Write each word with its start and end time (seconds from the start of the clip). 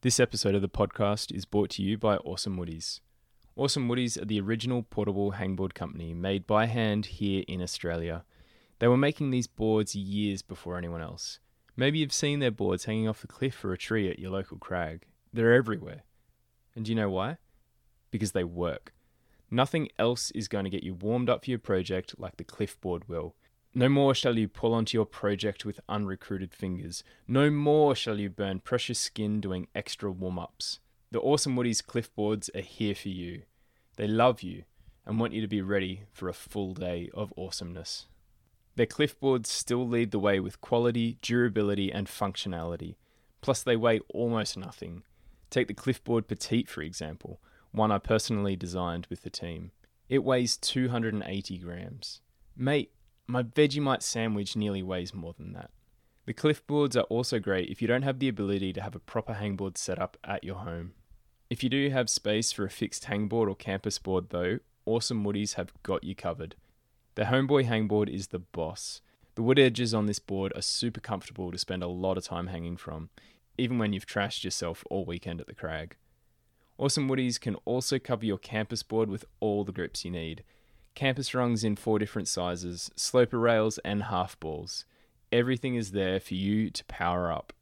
This 0.00 0.20
episode 0.20 0.54
of 0.54 0.62
the 0.62 0.68
podcast 0.68 1.34
is 1.34 1.44
brought 1.44 1.70
to 1.70 1.82
you 1.82 1.98
by 1.98 2.18
Awesome 2.18 2.56
Woodies. 2.56 3.00
Awesome 3.56 3.88
Woodies 3.88 4.16
are 4.16 4.24
the 4.24 4.40
original 4.40 4.84
portable 4.84 5.32
hangboard 5.32 5.74
company 5.74 6.14
made 6.14 6.46
by 6.46 6.66
hand 6.66 7.06
here 7.06 7.42
in 7.48 7.60
Australia. 7.60 8.24
They 8.78 8.86
were 8.86 8.96
making 8.96 9.32
these 9.32 9.48
boards 9.48 9.96
years 9.96 10.40
before 10.40 10.78
anyone 10.78 11.02
else. 11.02 11.40
Maybe 11.76 11.98
you've 11.98 12.12
seen 12.12 12.38
their 12.38 12.52
boards 12.52 12.84
hanging 12.84 13.08
off 13.08 13.24
a 13.24 13.26
cliff 13.26 13.64
or 13.64 13.72
a 13.72 13.76
tree 13.76 14.08
at 14.08 14.20
your 14.20 14.30
local 14.30 14.56
crag. 14.56 15.02
They're 15.32 15.52
everywhere. 15.52 16.04
And 16.76 16.84
do 16.84 16.92
you 16.92 16.96
know 16.96 17.10
why? 17.10 17.38
Because 18.12 18.30
they 18.30 18.44
work. 18.44 18.94
Nothing 19.50 19.88
else 19.98 20.30
is 20.30 20.46
going 20.46 20.62
to 20.62 20.70
get 20.70 20.84
you 20.84 20.94
warmed 20.94 21.28
up 21.28 21.44
for 21.44 21.50
your 21.50 21.58
project 21.58 22.14
like 22.18 22.36
the 22.36 22.44
cliffboard 22.44 23.08
will. 23.08 23.34
No 23.74 23.88
more 23.88 24.14
shall 24.14 24.38
you 24.38 24.48
pull 24.48 24.74
onto 24.74 24.96
your 24.96 25.06
project 25.06 25.64
with 25.64 25.80
unrecruited 25.88 26.54
fingers. 26.54 27.04
No 27.26 27.50
more 27.50 27.94
shall 27.94 28.18
you 28.18 28.30
burn 28.30 28.60
precious 28.60 28.98
skin 28.98 29.40
doing 29.40 29.68
extra 29.74 30.10
warm 30.10 30.38
ups. 30.38 30.80
The 31.10 31.20
Awesome 31.20 31.56
Woodies 31.56 31.84
cliffboards 31.84 32.50
are 32.54 32.60
here 32.60 32.94
for 32.94 33.08
you. 33.08 33.42
They 33.96 34.06
love 34.06 34.42
you 34.42 34.64
and 35.06 35.18
want 35.18 35.32
you 35.32 35.40
to 35.40 35.48
be 35.48 35.62
ready 35.62 36.02
for 36.12 36.28
a 36.28 36.34
full 36.34 36.74
day 36.74 37.08
of 37.14 37.32
awesomeness. 37.36 38.06
Their 38.76 38.86
cliffboards 38.86 39.48
still 39.48 39.88
lead 39.88 40.10
the 40.12 40.18
way 40.18 40.38
with 40.38 40.60
quality, 40.60 41.18
durability, 41.20 41.90
and 41.90 42.06
functionality. 42.06 42.96
Plus, 43.40 43.62
they 43.62 43.76
weigh 43.76 44.00
almost 44.12 44.56
nothing. 44.56 45.02
Take 45.50 45.68
the 45.68 45.74
Cliffboard 45.74 46.28
Petite, 46.28 46.68
for 46.68 46.82
example, 46.82 47.40
one 47.72 47.90
I 47.90 47.98
personally 47.98 48.54
designed 48.54 49.06
with 49.08 49.22
the 49.22 49.30
team. 49.30 49.72
It 50.08 50.24
weighs 50.24 50.56
280 50.56 51.58
grams. 51.58 52.20
Mate, 52.56 52.92
my 53.28 53.42
Vegemite 53.42 54.02
sandwich 54.02 54.56
nearly 54.56 54.82
weighs 54.82 55.12
more 55.12 55.34
than 55.38 55.52
that. 55.52 55.70
The 56.24 56.34
cliffboards 56.34 56.96
are 56.96 57.02
also 57.02 57.38
great 57.38 57.68
if 57.68 57.80
you 57.80 57.88
don't 57.88 58.02
have 58.02 58.18
the 58.18 58.28
ability 58.28 58.72
to 58.72 58.82
have 58.82 58.94
a 58.94 59.00
proper 59.00 59.34
hangboard 59.34 59.76
set 59.76 59.98
up 59.98 60.16
at 60.24 60.44
your 60.44 60.56
home. 60.56 60.92
If 61.50 61.62
you 61.62 61.68
do 61.68 61.90
have 61.90 62.10
space 62.10 62.52
for 62.52 62.64
a 62.64 62.70
fixed 62.70 63.04
hangboard 63.04 63.48
or 63.48 63.54
campus 63.54 63.98
board, 63.98 64.30
though, 64.30 64.58
Awesome 64.86 65.24
Woodies 65.24 65.54
have 65.54 65.72
got 65.82 66.04
you 66.04 66.14
covered. 66.14 66.54
The 67.14 67.24
Homeboy 67.24 67.66
hangboard 67.66 68.08
is 68.08 68.28
the 68.28 68.38
boss. 68.38 69.02
The 69.34 69.42
wood 69.42 69.58
edges 69.58 69.94
on 69.94 70.06
this 70.06 70.18
board 70.18 70.52
are 70.56 70.62
super 70.62 71.00
comfortable 71.00 71.50
to 71.50 71.58
spend 71.58 71.82
a 71.82 71.88
lot 71.88 72.16
of 72.16 72.24
time 72.24 72.48
hanging 72.48 72.76
from, 72.76 73.10
even 73.56 73.78
when 73.78 73.92
you've 73.92 74.06
trashed 74.06 74.44
yourself 74.44 74.84
all 74.90 75.04
weekend 75.04 75.40
at 75.40 75.46
the 75.46 75.54
crag. 75.54 75.96
Awesome 76.78 77.08
Woodies 77.08 77.40
can 77.40 77.56
also 77.64 77.98
cover 77.98 78.24
your 78.24 78.38
campus 78.38 78.82
board 78.82 79.10
with 79.10 79.24
all 79.40 79.64
the 79.64 79.72
grips 79.72 80.04
you 80.04 80.10
need. 80.10 80.44
Campus 80.98 81.32
rungs 81.32 81.62
in 81.62 81.76
four 81.76 82.00
different 82.00 82.26
sizes, 82.26 82.90
sloper 82.96 83.38
rails, 83.38 83.78
and 83.84 84.02
half 84.02 84.38
balls. 84.40 84.84
Everything 85.30 85.76
is 85.76 85.92
there 85.92 86.18
for 86.18 86.34
you 86.34 86.70
to 86.70 86.84
power 86.86 87.30
up. 87.30 87.52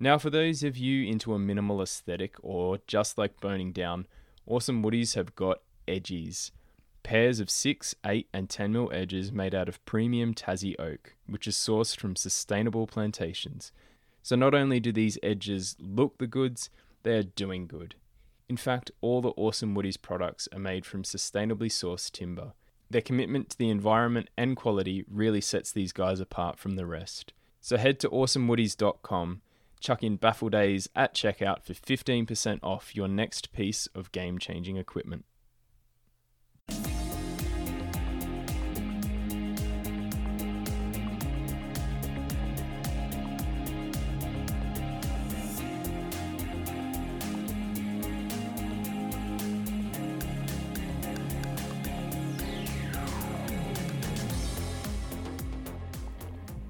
Now, 0.00 0.16
for 0.16 0.30
those 0.30 0.62
of 0.62 0.78
you 0.78 1.06
into 1.06 1.34
a 1.34 1.38
minimal 1.38 1.82
aesthetic 1.82 2.34
or 2.40 2.78
just 2.86 3.18
like 3.18 3.42
boning 3.42 3.72
down, 3.72 4.06
Awesome 4.46 4.82
Woodies 4.82 5.16
have 5.16 5.36
got 5.36 5.58
edgies. 5.86 6.50
Pairs 7.02 7.40
of 7.40 7.50
6, 7.50 7.94
8, 8.06 8.26
and 8.32 8.48
10 8.48 8.72
mil 8.72 8.90
edges 8.90 9.30
made 9.30 9.54
out 9.54 9.68
of 9.68 9.84
premium 9.84 10.32
Tassie 10.32 10.80
oak, 10.80 11.12
which 11.26 11.46
is 11.46 11.56
sourced 11.56 11.94
from 11.94 12.16
sustainable 12.16 12.86
plantations. 12.86 13.70
So 14.22 14.34
not 14.34 14.54
only 14.54 14.80
do 14.80 14.92
these 14.92 15.18
edges 15.22 15.76
look 15.78 16.16
the 16.16 16.26
goods, 16.26 16.70
they 17.02 17.18
are 17.18 17.22
doing 17.22 17.66
good. 17.66 17.96
In 18.48 18.56
fact, 18.56 18.90
all 19.02 19.20
the 19.20 19.34
Awesome 19.36 19.74
Woodies 19.74 20.00
products 20.00 20.48
are 20.54 20.58
made 20.58 20.86
from 20.86 21.02
sustainably 21.02 21.68
sourced 21.68 22.10
timber. 22.10 22.54
Their 22.92 23.00
commitment 23.00 23.48
to 23.48 23.56
the 23.56 23.70
environment 23.70 24.28
and 24.36 24.54
quality 24.54 25.02
really 25.10 25.40
sets 25.40 25.72
these 25.72 25.94
guys 25.94 26.20
apart 26.20 26.58
from 26.58 26.76
the 26.76 26.84
rest. 26.84 27.32
So 27.58 27.78
head 27.78 27.98
to 28.00 28.10
awesomewoodies.com, 28.10 29.40
chuck 29.80 30.02
in 30.02 30.16
Baffle 30.16 30.50
Days 30.50 30.90
at 30.94 31.14
checkout 31.14 31.64
for 31.64 31.72
15% 31.72 32.58
off 32.62 32.94
your 32.94 33.08
next 33.08 33.50
piece 33.54 33.86
of 33.94 34.12
game 34.12 34.38
changing 34.38 34.76
equipment. 34.76 35.24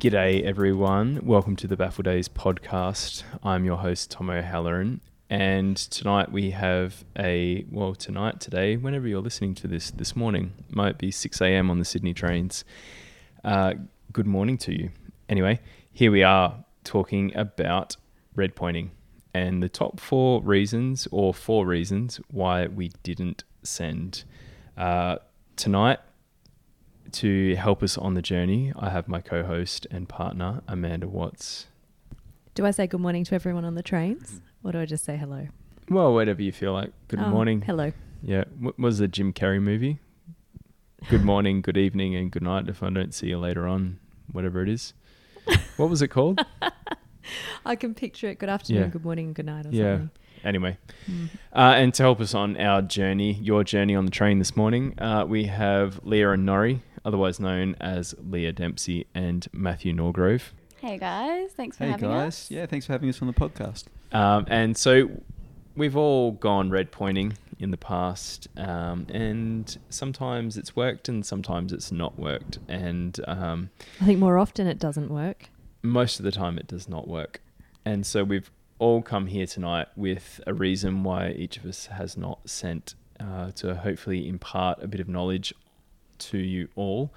G'day, 0.03 0.43
everyone. 0.43 1.21
Welcome 1.23 1.55
to 1.55 1.69
the 1.69 1.77
Baffle 1.77 2.03
Days 2.03 2.29
podcast. 2.29 3.23
I'm 3.45 3.65
your 3.65 3.77
host, 3.77 4.11
Tom 4.11 4.31
O'Halloran. 4.31 5.01
And 5.31 5.77
tonight 5.77 6.33
we 6.33 6.51
have 6.51 7.05
a, 7.17 7.65
well, 7.71 7.95
tonight, 7.95 8.41
today, 8.41 8.77
whenever 8.77 9.07
you're 9.07 9.23
listening 9.23 9.55
to 9.55 9.69
this, 9.69 9.93
this 9.93 10.17
morning, 10.17 10.55
might 10.71 10.99
be 10.99 11.13
6 11.13 11.41
a.m. 11.41 11.71
on 11.71 11.79
the 11.79 11.85
Sydney 11.85 12.15
trains. 12.15 12.65
Uh, 13.45 13.75
good 14.13 14.27
morning 14.27 14.59
to 14.59 14.77
you. 14.77 14.91
Anyway, 15.29 15.61
here 15.93 16.11
we 16.11 16.25
are 16.25 16.65
talking 16.83 17.33
about 17.37 17.95
red 18.35 18.57
pointing 18.57 18.91
and 19.33 19.63
the 19.63 19.69
top 19.69 20.01
four 20.01 20.43
reasons 20.43 21.07
or 21.13 21.33
four 21.33 21.65
reasons 21.65 22.21
why 22.29 22.67
we 22.67 22.91
didn't 23.05 23.45
send. 23.63 24.25
Uh, 24.77 25.19
tonight, 25.55 26.01
to 27.13 27.55
help 27.57 27.83
us 27.83 27.99
on 27.99 28.15
the 28.15 28.23
journey, 28.23 28.73
I 28.79 28.91
have 28.91 29.09
my 29.09 29.21
co 29.21 29.43
host 29.43 29.87
and 29.91 30.09
partner, 30.09 30.63
Amanda 30.69 31.09
Watts. 31.09 31.67
Do 32.55 32.65
I 32.67 32.71
say 32.71 32.87
good 32.87 33.01
morning 33.01 33.25
to 33.25 33.35
everyone 33.35 33.65
on 33.65 33.75
the 33.75 33.83
trains 33.83 34.41
or 34.63 34.73
do 34.73 34.81
I 34.81 34.87
just 34.87 35.05
say 35.05 35.17
hello? 35.17 35.49
Well, 35.89 36.13
whatever 36.15 36.43
you 36.43 36.53
feel 36.53 36.73
like. 36.73 36.93
Good 37.09 37.19
Oh, 37.21 37.29
morning. 37.29 37.63
Hello. 37.63 37.93
Yeah. 38.23 38.45
What 38.59 38.79
was 38.79 38.99
the 38.99 39.09
Jim 39.09 39.33
Carrey 39.33 39.61
movie? 39.61 39.99
Good 41.09 41.25
morning, 41.25 41.63
good 41.63 41.77
evening, 41.77 42.15
and 42.15 42.31
good 42.31 42.43
night 42.45 42.69
if 42.69 42.83
I 42.83 42.91
don't 42.91 43.13
see 43.13 43.27
you 43.29 43.39
later 43.39 43.67
on, 43.67 43.99
whatever 44.31 44.63
it 44.63 44.69
is. 44.69 44.95
What 45.77 45.91
was 45.91 46.01
it 46.03 46.09
called? 46.09 46.41
I 47.67 47.75
can 47.77 47.95
picture 47.95 48.29
it. 48.29 48.39
Good 48.39 48.49
afternoon, 48.49 48.83
Yeah. 48.83 48.89
good 48.89 49.05
morning, 49.05 49.33
good 49.33 49.47
night 49.47 49.67
or 49.67 49.71
Yeah. 49.71 49.95
something. 49.97 50.11
Anyway, 50.45 50.77
Mm. 51.11 51.29
uh, 51.53 51.75
and 51.77 51.95
to 51.95 52.03
help 52.03 52.21
us 52.21 52.35
on 52.35 52.57
our 52.57 52.83
journey, 52.83 53.33
your 53.35 53.65
journey 53.65 53.95
on 53.97 54.05
the 54.05 54.11
train 54.11 54.39
this 54.39 54.57
morning, 54.57 54.95
uh, 54.99 55.25
we 55.27 55.45
have 55.45 56.01
Leah 56.05 56.33
and 56.33 56.45
Norrie, 56.45 56.83
otherwise 57.05 57.41
known 57.41 57.77
as 57.81 58.15
Leah 58.19 58.53
Dempsey 58.53 59.07
and 59.15 59.47
Matthew 59.53 59.93
Norgrove. 59.93 60.43
Hey 60.81 60.99
guys, 60.99 61.51
thanks 61.53 61.77
for 61.77 61.85
Hey 61.85 61.91
having 61.93 62.09
guys, 62.09 62.27
us. 62.27 62.51
yeah, 62.51 62.67
thanks 62.67 62.87
for 62.87 62.93
having 62.93 63.09
us 63.09 63.21
on 63.23 63.29
the 63.29 63.35
podcast. 63.35 63.85
Um, 64.13 64.45
and 64.49 64.77
so 64.77 65.11
we've 65.77 65.97
all 65.97 66.33
gone 66.33 66.71
red 66.71 66.91
pointing 66.91 67.35
in 67.61 67.71
the 67.71 67.77
past, 67.77 68.49
um, 68.57 69.07
and 69.11 69.79
sometimes 69.91 70.57
it's 70.57 70.75
worked 70.75 71.09
and 71.09 71.25
sometimes 71.25 71.73
it's 71.73 71.93
not 71.93 72.19
worked. 72.19 72.59
And 72.69 73.19
um, 73.29 73.71
I 74.01 74.05
think 74.07 74.19
more 74.19 74.39
often 74.39 74.67
it 74.67 74.79
doesn't 74.81 75.09
work. 75.11 75.49
most 75.83 76.19
of 76.19 76.25
the 76.25 76.33
time 76.33 76.59
it 76.59 76.67
does 76.67 76.89
not 76.89 77.07
work. 77.09 77.41
And 77.85 78.05
so 78.05 78.25
we've 78.25 78.51
all 78.81 79.03
come 79.03 79.27
here 79.29 79.47
tonight 79.47 79.87
with 79.97 80.41
a 80.47 80.53
reason 80.55 81.05
why 81.05 81.31
each 81.31 81.57
of 81.57 81.65
us 81.67 81.87
has 81.87 82.17
not 82.17 82.49
sent 82.51 82.95
uh, 83.21 83.53
to 83.53 83.77
hopefully 83.77 84.29
impart 84.29 84.83
a 84.83 84.89
bit 84.89 84.99
of 85.01 85.09
knowledge 85.09 85.55
to 86.31 86.39
you 86.39 86.69
all. 86.77 87.13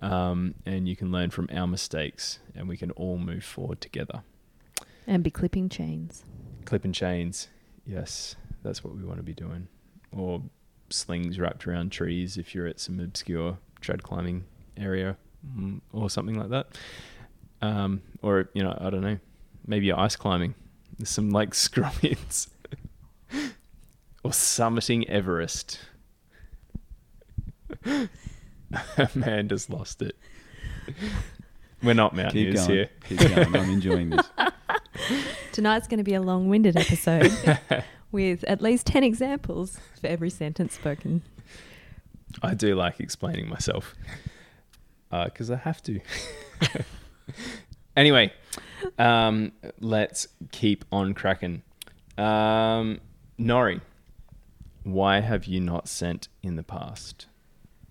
Um, 0.00 0.54
and 0.64 0.88
you 0.88 0.94
can 0.94 1.10
learn 1.10 1.30
from 1.30 1.48
our 1.52 1.66
mistakes 1.66 2.38
and 2.54 2.68
we 2.68 2.76
can 2.76 2.90
all 2.92 3.18
move 3.18 3.44
forward 3.44 3.80
together. 3.80 4.22
And 5.06 5.24
be 5.24 5.30
clipping 5.30 5.68
chains. 5.68 6.24
Clipping 6.64 6.92
chains. 6.92 7.48
Yes, 7.86 8.36
that's 8.62 8.84
what 8.84 8.94
we 8.94 9.02
want 9.02 9.18
to 9.18 9.22
be 9.22 9.32
doing. 9.32 9.68
Or 10.12 10.42
slings 10.90 11.38
wrapped 11.38 11.66
around 11.66 11.90
trees 11.90 12.36
if 12.36 12.54
you're 12.54 12.66
at 12.66 12.80
some 12.80 13.00
obscure 13.00 13.58
trad 13.80 14.02
climbing 14.02 14.44
area 14.76 15.16
mm, 15.56 15.80
or 15.92 16.10
something 16.10 16.38
like 16.38 16.50
that. 16.50 16.66
Um, 17.60 18.02
or, 18.22 18.50
you 18.54 18.62
know, 18.62 18.76
I 18.80 18.90
don't 18.90 19.00
know, 19.00 19.18
maybe 19.66 19.86
you're 19.86 19.98
ice 19.98 20.16
climbing. 20.16 20.54
There's 20.98 21.10
some 21.10 21.30
like 21.30 21.50
scrummies. 21.54 22.48
or 24.22 24.30
summiting 24.30 25.08
Everest. 25.08 25.80
Amanda's 29.14 29.70
lost 29.70 30.02
it. 30.02 30.16
We're 31.82 31.94
not 31.94 32.12
Keep 32.12 32.16
mountaineers 32.16 32.54
going. 32.66 32.70
here. 32.70 32.90
Keep 33.08 33.18
going. 33.20 33.56
I'm 33.56 33.70
enjoying 33.70 34.10
this. 34.10 34.28
Tonight's 35.52 35.86
going 35.86 35.98
to 35.98 36.04
be 36.04 36.14
a 36.14 36.20
long 36.20 36.48
winded 36.48 36.76
episode 36.76 37.32
with 38.12 38.44
at 38.44 38.60
least 38.60 38.86
10 38.86 39.04
examples 39.04 39.78
for 40.00 40.06
every 40.08 40.30
sentence 40.30 40.74
spoken. 40.74 41.22
I 42.42 42.54
do 42.54 42.74
like 42.74 43.00
explaining 43.00 43.48
myself 43.48 43.94
because 45.10 45.50
I 45.50 45.56
have 45.56 45.82
to. 45.84 46.00
anyway, 47.96 48.32
um, 48.98 49.52
let's 49.80 50.28
keep 50.50 50.84
on 50.92 51.14
cracking. 51.14 51.62
Um, 52.16 53.00
Nori, 53.38 53.80
why 54.82 55.20
have 55.20 55.44
you 55.44 55.60
not 55.60 55.88
sent 55.88 56.28
in 56.42 56.56
the 56.56 56.62
past? 56.64 57.27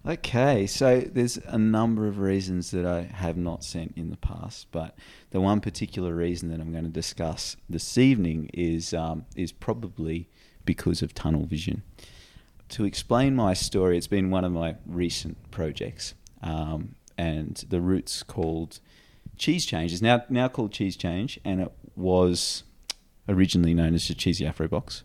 Okay, 0.08 0.68
so 0.68 1.02
there's 1.02 1.36
a 1.36 1.58
number 1.58 2.08
of 2.08 2.18
reasons 2.18 2.72
that 2.72 2.86
I 2.86 3.02
have 3.02 3.36
not 3.36 3.62
sent 3.62 3.92
in 3.98 4.10
the 4.10 4.16
past, 4.16 4.68
but 4.72 4.96
the 5.32 5.42
one 5.42 5.60
particular 5.60 6.16
reason 6.16 6.48
that 6.48 6.62
I'm 6.62 6.72
going 6.72 6.86
to 6.86 6.90
discuss 6.90 7.58
this 7.68 7.98
evening 7.98 8.50
is 8.54 8.94
um, 8.94 9.26
is 9.36 9.52
probably 9.52 10.30
because 10.64 11.02
of 11.02 11.14
tunnel 11.14 11.46
vision. 11.46 11.84
To 12.70 12.86
explain 12.86 13.36
my 13.36 13.54
story, 13.54 13.98
it's 13.98 14.08
been 14.08 14.30
one 14.30 14.46
of 14.46 14.54
my 14.54 14.78
recent 14.86 15.52
projects, 15.52 16.14
um, 16.42 16.96
and 17.18 17.62
the 17.68 17.82
roots 17.82 18.24
called 18.24 18.80
Cheese 19.36 19.66
Change. 19.66 19.92
It's 19.92 20.02
now 20.02 20.24
now 20.30 20.48
called 20.48 20.72
Cheese 20.72 20.96
Change, 20.96 21.38
and 21.44 21.60
it 21.60 21.72
was 21.98 22.64
originally 23.28 23.74
known 23.74 23.94
as 23.94 24.08
the 24.08 24.14
Cheesy 24.14 24.46
Afro 24.46 24.70
Box. 24.70 25.04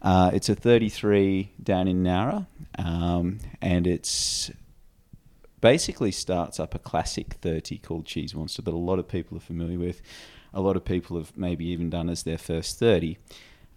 Uh, 0.00 0.30
it's 0.32 0.48
a 0.48 0.54
33 0.54 1.50
down 1.62 1.88
in 1.88 2.02
Nowra, 2.02 2.46
um, 2.78 3.38
and 3.60 3.86
it's 3.86 4.50
basically 5.60 6.12
starts 6.12 6.60
up 6.60 6.74
a 6.74 6.78
classic 6.78 7.34
30 7.34 7.78
called 7.78 8.06
Cheese 8.06 8.34
Monster 8.34 8.62
that 8.62 8.74
a 8.74 8.76
lot 8.76 8.98
of 8.98 9.08
people 9.08 9.36
are 9.36 9.40
familiar 9.40 9.78
with. 9.78 10.00
A 10.54 10.60
lot 10.60 10.76
of 10.76 10.84
people 10.84 11.16
have 11.16 11.36
maybe 11.36 11.66
even 11.66 11.90
done 11.90 12.08
as 12.08 12.22
their 12.22 12.38
first 12.38 12.78
30. 12.78 13.18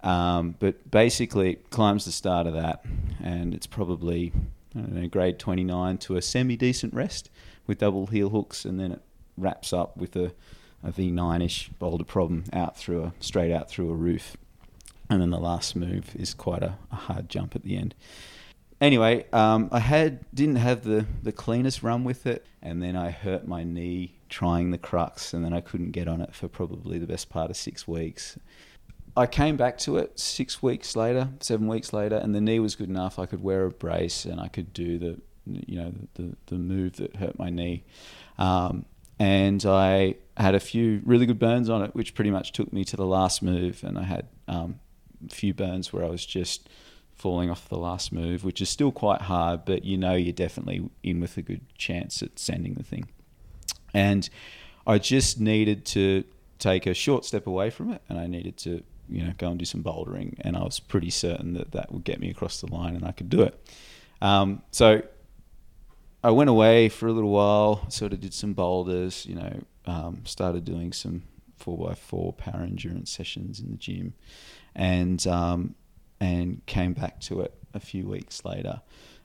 Um, 0.02 0.56
but 0.58 0.90
basically, 0.90 1.52
it 1.52 1.70
climbs 1.70 2.04
the 2.04 2.12
start 2.12 2.46
of 2.46 2.54
that, 2.54 2.84
and 3.22 3.54
it's 3.54 3.66
probably 3.66 4.32
know, 4.74 5.08
grade 5.08 5.38
29 5.38 5.98
to 5.98 6.16
a 6.16 6.22
semi 6.22 6.56
decent 6.56 6.94
rest 6.94 7.30
with 7.66 7.78
double 7.78 8.06
heel 8.06 8.30
hooks, 8.30 8.64
and 8.64 8.78
then 8.80 8.92
it 8.92 9.02
wraps 9.36 9.72
up 9.72 9.96
with 9.96 10.16
a, 10.16 10.32
a 10.82 10.92
V9 10.92 11.44
ish 11.44 11.68
boulder 11.78 12.04
problem 12.04 12.44
out 12.52 12.76
through 12.76 13.04
a 13.04 13.12
straight 13.20 13.52
out 13.52 13.68
through 13.68 13.90
a 13.90 13.94
roof 13.94 14.36
and 15.10 15.20
then 15.20 15.30
the 15.30 15.38
last 15.38 15.76
move 15.76 16.14
is 16.16 16.34
quite 16.34 16.62
a, 16.62 16.76
a 16.90 16.96
hard 16.96 17.28
jump 17.28 17.54
at 17.54 17.62
the 17.62 17.76
end. 17.76 17.94
Anyway, 18.80 19.24
um, 19.32 19.68
I 19.70 19.78
had 19.78 20.24
didn't 20.34 20.56
have 20.56 20.82
the, 20.82 21.06
the 21.22 21.30
cleanest 21.30 21.84
run 21.84 22.02
with 22.02 22.26
it, 22.26 22.44
and 22.60 22.82
then 22.82 22.96
I 22.96 23.10
hurt 23.10 23.46
my 23.46 23.62
knee 23.62 24.18
trying 24.28 24.72
the 24.72 24.78
crux, 24.78 25.32
and 25.32 25.44
then 25.44 25.52
I 25.52 25.60
couldn't 25.60 25.92
get 25.92 26.08
on 26.08 26.20
it 26.20 26.34
for 26.34 26.48
probably 26.48 26.98
the 26.98 27.06
best 27.06 27.30
part 27.30 27.48
of 27.48 27.56
six 27.56 27.86
weeks. 27.86 28.36
I 29.16 29.26
came 29.26 29.56
back 29.56 29.78
to 29.78 29.98
it 29.98 30.18
six 30.18 30.62
weeks 30.62 30.96
later, 30.96 31.28
seven 31.38 31.68
weeks 31.68 31.92
later, 31.92 32.16
and 32.16 32.34
the 32.34 32.40
knee 32.40 32.58
was 32.58 32.74
good 32.74 32.88
enough. 32.88 33.20
I 33.20 33.26
could 33.26 33.42
wear 33.42 33.66
a 33.66 33.70
brace 33.70 34.24
and 34.24 34.40
I 34.40 34.48
could 34.48 34.72
do 34.72 34.98
the, 34.98 35.20
you 35.46 35.76
know, 35.78 35.92
the 36.14 36.34
the 36.46 36.56
move 36.56 36.96
that 36.96 37.14
hurt 37.16 37.38
my 37.38 37.50
knee, 37.50 37.84
um, 38.36 38.84
and 39.20 39.64
I 39.64 40.16
had 40.36 40.56
a 40.56 40.60
few 40.60 41.02
really 41.04 41.26
good 41.26 41.38
burns 41.38 41.70
on 41.70 41.82
it, 41.82 41.94
which 41.94 42.14
pretty 42.14 42.32
much 42.32 42.50
took 42.50 42.72
me 42.72 42.84
to 42.86 42.96
the 42.96 43.06
last 43.06 43.42
move, 43.42 43.84
and 43.84 43.96
I 43.96 44.02
had 44.02 44.26
um, 44.48 44.80
few 45.28 45.54
burns 45.54 45.92
where 45.92 46.04
I 46.04 46.08
was 46.08 46.24
just 46.24 46.68
falling 47.14 47.50
off 47.50 47.68
the 47.68 47.78
last 47.78 48.12
move, 48.12 48.44
which 48.44 48.60
is 48.60 48.68
still 48.68 48.90
quite 48.90 49.22
hard, 49.22 49.64
but 49.64 49.84
you 49.84 49.96
know 49.96 50.14
you're 50.14 50.32
definitely 50.32 50.88
in 51.02 51.20
with 51.20 51.36
a 51.36 51.42
good 51.42 51.62
chance 51.76 52.22
at 52.22 52.38
sending 52.38 52.74
the 52.74 52.82
thing. 52.82 53.08
And 53.94 54.28
I 54.86 54.98
just 54.98 55.38
needed 55.38 55.84
to 55.86 56.24
take 56.58 56.86
a 56.86 56.94
short 56.94 57.24
step 57.24 57.46
away 57.46 57.70
from 57.70 57.92
it, 57.92 58.02
and 58.08 58.18
I 58.18 58.26
needed 58.26 58.56
to 58.58 58.82
you 59.08 59.24
know 59.24 59.32
go 59.38 59.48
and 59.48 59.58
do 59.58 59.64
some 59.64 59.82
bouldering, 59.82 60.34
and 60.40 60.56
I 60.56 60.62
was 60.62 60.80
pretty 60.80 61.10
certain 61.10 61.54
that 61.54 61.72
that 61.72 61.92
would 61.92 62.04
get 62.04 62.20
me 62.20 62.30
across 62.30 62.60
the 62.60 62.72
line, 62.72 62.96
and 62.96 63.04
I 63.04 63.12
could 63.12 63.30
do 63.30 63.42
it. 63.42 63.68
Um, 64.20 64.62
so 64.70 65.02
I 66.24 66.30
went 66.30 66.50
away 66.50 66.88
for 66.88 67.08
a 67.08 67.12
little 67.12 67.30
while, 67.30 67.88
sort 67.90 68.12
of 68.12 68.20
did 68.20 68.32
some 68.32 68.52
boulders, 68.52 69.26
you 69.26 69.34
know, 69.34 69.60
um, 69.86 70.22
started 70.24 70.64
doing 70.64 70.92
some 70.92 71.22
four 71.56 71.88
by 71.88 71.94
four 71.94 72.32
power 72.32 72.62
endurance 72.62 73.10
sessions 73.10 73.60
in 73.60 73.70
the 73.70 73.76
gym, 73.76 74.14
and 74.74 75.26
um, 75.26 75.74
and 76.20 76.64
came 76.66 76.92
back 76.92 77.20
to 77.20 77.40
it 77.40 77.54
a 77.74 77.80
few 77.80 78.06
weeks 78.06 78.44
later, 78.44 78.80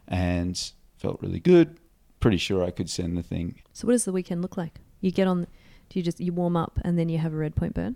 and 0.08 0.72
felt 0.98 1.22
really 1.22 1.40
good. 1.40 1.78
Pretty 2.20 2.38
sure 2.38 2.64
I 2.64 2.72
could 2.72 2.90
send 2.90 3.18
the 3.18 3.24
thing. 3.24 3.62
So 3.74 3.88
what 3.88 3.94
does 3.94 4.06
the 4.06 4.12
weekend 4.12 4.42
look 4.42 4.58
like? 4.58 4.80
You 5.02 5.12
get 5.12 5.28
on, 5.28 5.46
do 5.90 6.00
you 6.00 6.04
just 6.04 6.20
you 6.20 6.34
warm 6.34 6.58
up 6.58 6.80
and 6.84 6.98
then 6.98 7.10
you 7.10 7.20
have 7.20 7.34
a 7.34 7.38
red 7.38 7.56
point 7.56 7.74
burn? 7.76 7.96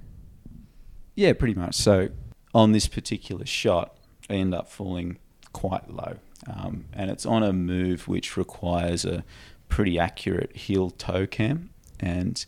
Yeah, 1.15 1.33
pretty 1.33 1.55
much. 1.55 1.75
So 1.75 2.09
on 2.53 2.71
this 2.71 2.87
particular 2.87 3.45
shot, 3.45 3.97
I 4.29 4.33
end 4.35 4.53
up 4.53 4.69
falling 4.69 5.17
quite 5.53 5.89
low, 5.89 6.17
um, 6.47 6.85
and 6.93 7.09
it's 7.09 7.25
on 7.25 7.43
a 7.43 7.51
move 7.51 8.07
which 8.07 8.37
requires 8.37 9.03
a 9.05 9.23
pretty 9.67 9.97
accurate 9.97 10.55
heel 10.55 10.91
toe 10.91 11.25
cam, 11.25 11.71
and 11.99 12.45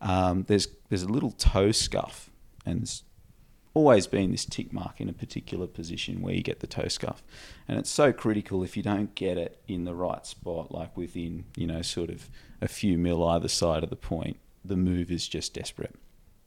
um, 0.00 0.44
there's 0.44 0.68
there's 0.88 1.02
a 1.02 1.08
little 1.08 1.32
toe 1.32 1.72
scuff, 1.72 2.30
and 2.64 3.02
always 3.74 4.06
been 4.06 4.30
this 4.30 4.44
tick 4.44 4.72
mark 4.72 5.00
in 5.00 5.08
a 5.08 5.12
particular 5.12 5.66
position 5.66 6.20
where 6.20 6.34
you 6.34 6.42
get 6.42 6.60
the 6.60 6.66
toe 6.66 6.88
scuff. 6.88 7.22
And 7.66 7.78
it's 7.78 7.90
so 7.90 8.12
critical 8.12 8.62
if 8.62 8.76
you 8.76 8.82
don't 8.82 9.14
get 9.14 9.38
it 9.38 9.60
in 9.68 9.84
the 9.84 9.94
right 9.94 10.24
spot, 10.26 10.72
like 10.72 10.96
within, 10.96 11.44
you 11.56 11.66
know, 11.66 11.82
sort 11.82 12.10
of 12.10 12.28
a 12.60 12.68
few 12.68 12.98
mil 12.98 13.26
either 13.28 13.48
side 13.48 13.84
of 13.84 13.90
the 13.90 13.96
point, 13.96 14.38
the 14.64 14.76
move 14.76 15.10
is 15.10 15.28
just 15.28 15.54
desperate. 15.54 15.94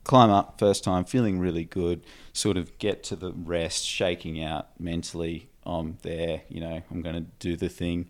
Climb 0.04 0.32
up 0.32 0.58
first 0.60 0.84
time, 0.84 1.06
feeling 1.06 1.40
really 1.40 1.64
good, 1.64 2.04
sort 2.34 2.58
of 2.58 2.78
get 2.80 3.04
to 3.04 3.16
the 3.16 3.32
rest, 3.32 3.86
shaking 3.86 4.44
out 4.44 4.68
mentally. 4.80 5.50
I'm 5.64 6.00
there, 6.02 6.42
you 6.50 6.60
know, 6.60 6.82
I'm 6.90 7.02
going 7.02 7.16
to 7.16 7.26
do 7.40 7.56
the 7.56 7.70
thing. 7.70 8.08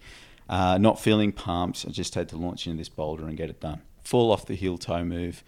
Uh, 0.47 0.77
not 0.77 0.99
feeling 0.99 1.31
pumped. 1.31 1.85
I 1.87 1.91
just 1.91 2.15
had 2.15 2.29
to 2.29 2.37
launch 2.37 2.65
into 2.65 2.77
this 2.77 2.89
boulder 2.89 3.27
and 3.27 3.37
get 3.37 3.49
it 3.49 3.59
done. 3.59 3.81
Fall 4.03 4.31
off 4.31 4.45
the 4.45 4.55
heel 4.55 4.77
toe 4.77 5.03
move. 5.03 5.43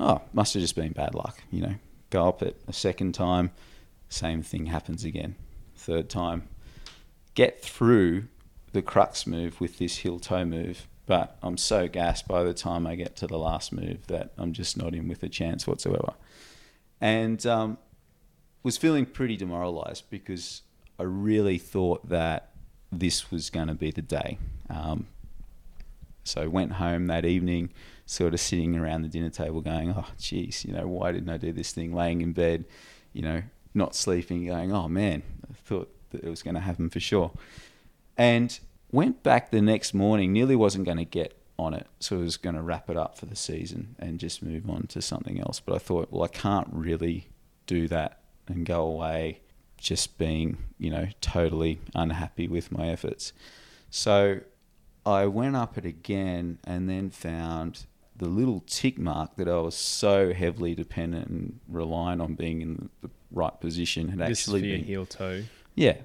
Oh, 0.00 0.22
must 0.32 0.54
have 0.54 0.60
just 0.60 0.74
been 0.74 0.92
bad 0.92 1.14
luck, 1.14 1.42
you 1.50 1.62
know 1.62 1.74
go 2.14 2.28
up 2.28 2.42
it 2.42 2.60
a 2.68 2.72
second 2.72 3.12
time, 3.12 3.50
same 4.08 4.40
thing 4.40 4.66
happens 4.66 5.04
again. 5.04 5.34
Third 5.74 6.08
time, 6.08 6.48
get 7.34 7.60
through 7.60 8.28
the 8.72 8.82
crux 8.82 9.26
move 9.26 9.60
with 9.60 9.78
this 9.78 9.98
heel 9.98 10.20
toe 10.20 10.44
move, 10.44 10.86
but 11.06 11.36
I'm 11.42 11.56
so 11.56 11.88
gassed 11.88 12.28
by 12.28 12.44
the 12.44 12.54
time 12.54 12.86
I 12.86 12.94
get 12.94 13.16
to 13.16 13.26
the 13.26 13.36
last 13.36 13.72
move 13.72 14.06
that 14.06 14.32
I'm 14.38 14.52
just 14.52 14.76
not 14.76 14.94
in 14.94 15.08
with 15.08 15.24
a 15.24 15.28
chance 15.28 15.66
whatsoever. 15.66 16.14
And 17.00 17.44
um, 17.46 17.78
was 18.62 18.76
feeling 18.76 19.06
pretty 19.06 19.36
demoralized 19.36 20.04
because 20.08 20.62
I 21.00 21.02
really 21.02 21.58
thought 21.58 22.08
that 22.08 22.50
this 22.92 23.32
was 23.32 23.50
going 23.50 23.66
to 23.66 23.74
be 23.74 23.90
the 23.90 24.02
day. 24.02 24.38
Um, 24.70 25.08
so 26.22 26.48
went 26.48 26.74
home 26.74 27.08
that 27.08 27.24
evening, 27.24 27.70
sort 28.06 28.34
of 28.34 28.40
sitting 28.40 28.76
around 28.76 29.02
the 29.02 29.08
dinner 29.08 29.30
table 29.30 29.60
going, 29.60 29.94
oh, 29.96 30.06
geez, 30.18 30.64
you 30.64 30.72
know, 30.72 30.86
why 30.86 31.12
didn't 31.12 31.30
I 31.30 31.36
do 31.36 31.52
this 31.52 31.72
thing? 31.72 31.94
Laying 31.94 32.20
in 32.20 32.32
bed, 32.32 32.64
you 33.12 33.22
know, 33.22 33.42
not 33.74 33.94
sleeping, 33.94 34.46
going, 34.46 34.72
oh 34.72 34.88
man, 34.88 35.22
I 35.50 35.54
thought 35.54 35.94
that 36.10 36.22
it 36.22 36.28
was 36.28 36.42
going 36.42 36.54
to 36.54 36.60
happen 36.60 36.90
for 36.90 37.00
sure. 37.00 37.32
And 38.16 38.58
went 38.92 39.22
back 39.22 39.50
the 39.50 39.60
next 39.60 39.94
morning, 39.94 40.32
nearly 40.32 40.56
wasn't 40.56 40.84
going 40.84 40.98
to 40.98 41.04
get 41.04 41.36
on 41.58 41.74
it. 41.74 41.86
So 41.98 42.16
I 42.16 42.20
was 42.20 42.36
going 42.36 42.56
to 42.56 42.62
wrap 42.62 42.90
it 42.90 42.96
up 42.96 43.18
for 43.18 43.26
the 43.26 43.36
season 43.36 43.96
and 43.98 44.18
just 44.18 44.42
move 44.42 44.68
on 44.68 44.86
to 44.88 45.02
something 45.02 45.40
else. 45.40 45.60
But 45.60 45.74
I 45.74 45.78
thought, 45.78 46.12
well, 46.12 46.22
I 46.22 46.28
can't 46.28 46.68
really 46.70 47.28
do 47.66 47.88
that 47.88 48.20
and 48.46 48.66
go 48.66 48.82
away 48.82 49.40
just 49.78 50.18
being, 50.18 50.58
you 50.78 50.90
know, 50.90 51.08
totally 51.20 51.80
unhappy 51.94 52.48
with 52.48 52.70
my 52.72 52.88
efforts. 52.88 53.32
So 53.90 54.40
I 55.04 55.26
went 55.26 55.56
up 55.56 55.76
it 55.76 55.84
again 55.84 56.58
and 56.64 56.88
then 56.88 57.10
found 57.10 57.86
the 58.16 58.28
little 58.28 58.62
tick 58.66 58.98
mark 58.98 59.36
that 59.36 59.48
I 59.48 59.58
was 59.58 59.74
so 59.74 60.32
heavily 60.32 60.74
dependent 60.74 61.28
and 61.28 61.60
reliant 61.68 62.20
on 62.20 62.34
being 62.34 62.62
in 62.62 62.90
the 63.02 63.10
right 63.32 63.58
position 63.60 64.08
had 64.08 64.18
this 64.20 64.40
actually 64.40 64.60
is 64.60 64.62
for 64.62 64.66
your 64.66 64.78
been 64.78 64.86
heel 64.86 65.06
toe. 65.06 65.42
yeah 65.74 65.96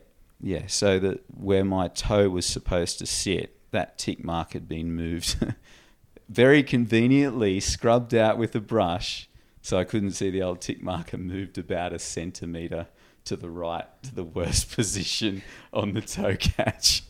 yeah 0.41 0.63
so 0.67 0.97
that 0.99 1.21
where 1.39 1.63
my 1.63 1.87
toe 1.87 2.29
was 2.29 2.45
supposed 2.45 2.97
to 2.99 3.05
sit 3.05 3.55
that 3.71 3.97
tick 3.97 4.23
mark 4.23 4.53
had 4.53 4.67
been 4.67 4.91
moved 4.91 5.53
very 6.29 6.63
conveniently 6.63 7.59
scrubbed 7.59 8.15
out 8.15 8.37
with 8.37 8.55
a 8.55 8.59
brush 8.59 9.29
so 9.61 9.77
I 9.77 9.83
couldn't 9.83 10.11
see 10.11 10.29
the 10.29 10.41
old 10.41 10.61
tick 10.61 10.81
mark 10.81 11.13
and 11.13 11.27
moved 11.27 11.57
about 11.57 11.93
a 11.93 11.99
centimeter 11.99 12.87
to 13.25 13.35
the 13.35 13.49
right 13.49 13.85
to 14.03 14.15
the 14.15 14.23
worst 14.23 14.71
position 14.75 15.43
on 15.71 15.93
the 15.93 16.01
toe 16.01 16.35
catch 16.35 17.03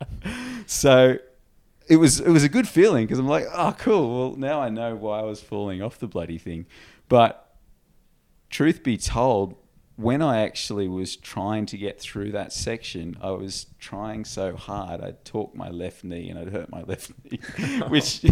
so 0.66 1.18
it 1.88 1.96
was 1.96 2.20
it 2.20 2.30
was 2.30 2.44
a 2.44 2.48
good 2.48 2.68
feeling 2.68 3.06
because 3.06 3.18
I'm 3.18 3.28
like, 3.28 3.46
oh, 3.52 3.74
cool. 3.78 4.30
Well, 4.30 4.36
now 4.36 4.60
I 4.60 4.68
know 4.68 4.94
why 4.96 5.20
I 5.20 5.22
was 5.22 5.40
falling 5.40 5.82
off 5.82 5.98
the 5.98 6.08
bloody 6.08 6.38
thing. 6.38 6.66
But 7.08 7.56
truth 8.50 8.82
be 8.82 8.96
told, 8.96 9.54
when 9.96 10.20
I 10.20 10.42
actually 10.42 10.88
was 10.88 11.16
trying 11.16 11.64
to 11.66 11.78
get 11.78 12.00
through 12.00 12.32
that 12.32 12.52
section, 12.52 13.16
I 13.20 13.30
was 13.30 13.66
trying 13.78 14.24
so 14.24 14.56
hard. 14.56 15.00
I'd 15.00 15.24
torque 15.24 15.54
my 15.54 15.70
left 15.70 16.04
knee 16.04 16.28
and 16.28 16.38
I'd 16.38 16.50
hurt 16.50 16.70
my 16.70 16.82
left 16.86 17.12
knee, 17.24 17.40
which 17.88 18.22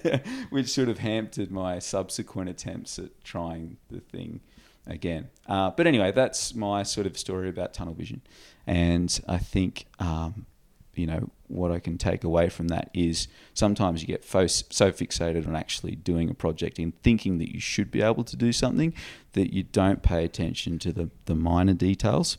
which 0.50 0.68
sort 0.68 0.88
of 0.88 0.98
hampered 0.98 1.50
my 1.50 1.78
subsequent 1.78 2.50
attempts 2.50 2.98
at 2.98 3.24
trying 3.24 3.78
the 3.90 4.00
thing 4.00 4.40
again. 4.86 5.28
Uh, 5.46 5.70
but 5.70 5.86
anyway, 5.86 6.12
that's 6.12 6.54
my 6.54 6.82
sort 6.82 7.06
of 7.06 7.18
story 7.18 7.48
about 7.48 7.72
tunnel 7.72 7.94
vision, 7.94 8.20
and 8.66 9.20
I 9.26 9.38
think 9.38 9.86
um, 9.98 10.46
you 10.94 11.06
know 11.06 11.30
what 11.48 11.72
I 11.72 11.78
can 11.78 11.98
take 11.98 12.24
away 12.24 12.48
from 12.48 12.68
that 12.68 12.90
is 12.94 13.28
sometimes 13.54 14.00
you 14.02 14.06
get 14.06 14.24
fo- 14.24 14.46
so 14.46 14.92
fixated 14.92 15.46
on 15.46 15.56
actually 15.56 15.96
doing 15.96 16.30
a 16.30 16.34
project 16.34 16.78
and 16.78 17.00
thinking 17.02 17.38
that 17.38 17.52
you 17.52 17.60
should 17.60 17.90
be 17.90 18.02
able 18.02 18.24
to 18.24 18.36
do 18.36 18.52
something 18.52 18.94
that 19.32 19.52
you 19.52 19.62
don't 19.64 20.02
pay 20.02 20.24
attention 20.24 20.78
to 20.80 20.92
the, 20.92 21.10
the 21.24 21.34
minor 21.34 21.74
details 21.74 22.38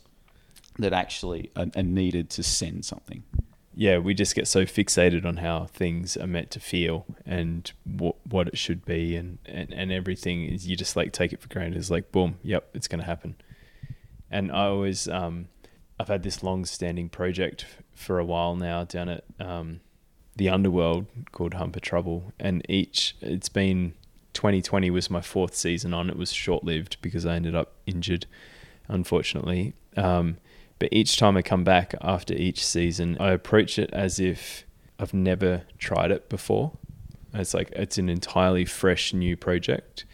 that 0.78 0.92
actually 0.92 1.50
are, 1.56 1.66
are 1.76 1.82
needed 1.82 2.30
to 2.30 2.42
send 2.42 2.84
something. 2.84 3.22
yeah, 3.74 3.98
we 3.98 4.14
just 4.14 4.34
get 4.34 4.46
so 4.48 4.64
fixated 4.64 5.24
on 5.24 5.38
how 5.38 5.64
things 5.66 6.16
are 6.16 6.26
meant 6.26 6.50
to 6.52 6.60
feel 6.60 7.06
and 7.24 7.72
what 7.84 8.16
what 8.26 8.48
it 8.48 8.58
should 8.58 8.84
be 8.84 9.16
and, 9.16 9.38
and, 9.46 9.72
and 9.72 9.92
everything 9.92 10.44
is 10.44 10.66
you 10.66 10.76
just 10.76 10.96
like 10.96 11.12
take 11.12 11.32
it 11.32 11.40
for 11.40 11.48
granted. 11.48 11.76
It's 11.78 11.90
like 11.90 12.12
boom, 12.12 12.38
yep, 12.42 12.68
it's 12.74 12.88
gonna 12.88 13.04
happen. 13.04 13.36
And 14.30 14.52
I 14.52 14.66
always 14.66 15.08
um, 15.08 15.48
I've 16.00 16.08
had 16.08 16.22
this 16.22 16.42
long 16.42 16.64
standing 16.64 17.10
project 17.10 17.66
for 17.94 18.18
a 18.18 18.24
while 18.24 18.56
now 18.56 18.84
down 18.84 19.10
at 19.10 19.24
um, 19.38 19.80
the 20.34 20.48
underworld 20.48 21.06
called 21.30 21.54
Humper 21.54 21.80
Trouble 21.80 22.32
and 22.40 22.64
each 22.70 23.14
it's 23.20 23.50
been 23.50 23.92
2020 24.32 24.88
was 24.88 25.10
my 25.10 25.20
fourth 25.20 25.54
season 25.54 25.92
on. 25.92 26.08
It 26.08 26.16
was 26.16 26.32
short 26.32 26.64
lived 26.64 26.96
because 27.02 27.26
I 27.26 27.34
ended 27.34 27.54
up 27.54 27.72
injured, 27.84 28.24
unfortunately. 28.88 29.74
Um, 29.98 30.38
but 30.78 30.88
each 30.92 31.18
time 31.18 31.36
I 31.36 31.42
come 31.42 31.64
back 31.64 31.94
after 32.00 32.32
each 32.32 32.64
season, 32.64 33.18
I 33.20 33.32
approach 33.32 33.78
it 33.78 33.90
as 33.92 34.18
if 34.18 34.64
I've 34.98 35.12
never 35.12 35.64
tried 35.76 36.10
it 36.10 36.30
before. 36.30 36.72
It's 37.34 37.52
like 37.52 37.70
it's 37.72 37.98
an 37.98 38.08
entirely 38.08 38.64
fresh 38.64 39.12
new 39.12 39.36
project 39.36 40.06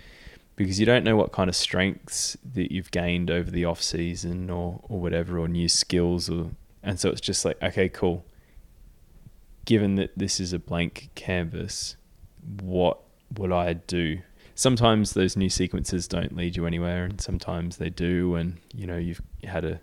because 0.57 0.81
you 0.81 0.87
don't 0.87 1.05
know 1.05 1.17
what 1.17 1.33
kind 1.33 1.49
of 1.49 1.57
strengths 1.57 2.37
that 2.55 2.73
you've 2.73 2.91
gained 2.91 3.31
over 3.31 3.51
the 3.51 3.65
off 3.65 3.83
season 3.83 4.51
or, 4.51 4.81
or 4.89 5.01
whatever 5.01 5.39
or 5.39 5.49
new 5.49 5.69
skills 5.69 6.29
or 6.29 6.51
and 6.83 6.99
so 6.99 7.11
it's 7.11 7.21
just 7.21 7.45
like 7.45 7.61
okay 7.63 7.89
cool 7.89 8.25
given 9.65 9.97
that 9.97 10.17
this 10.17 10.41
is 10.41 10.53
a 10.53 10.59
blank 10.59 11.11
canvas 11.15 11.97
what 12.61 12.99
would 13.37 13.53
I 13.53 13.75
do 13.75 14.21
sometimes 14.55 15.13
those 15.13 15.37
new 15.37 15.51
sequences 15.51 16.09
don't 16.09 16.37
lead 16.37 16.57
you 16.57 16.67
anywhere 16.67 17.05
and 17.05 17.21
sometimes 17.21 17.77
they 17.77 17.91
do 17.91 18.35
and 18.35 18.59
you 18.75 18.87
know 18.87 18.97
you've 18.97 19.21
had 19.45 19.65
a 19.65 19.81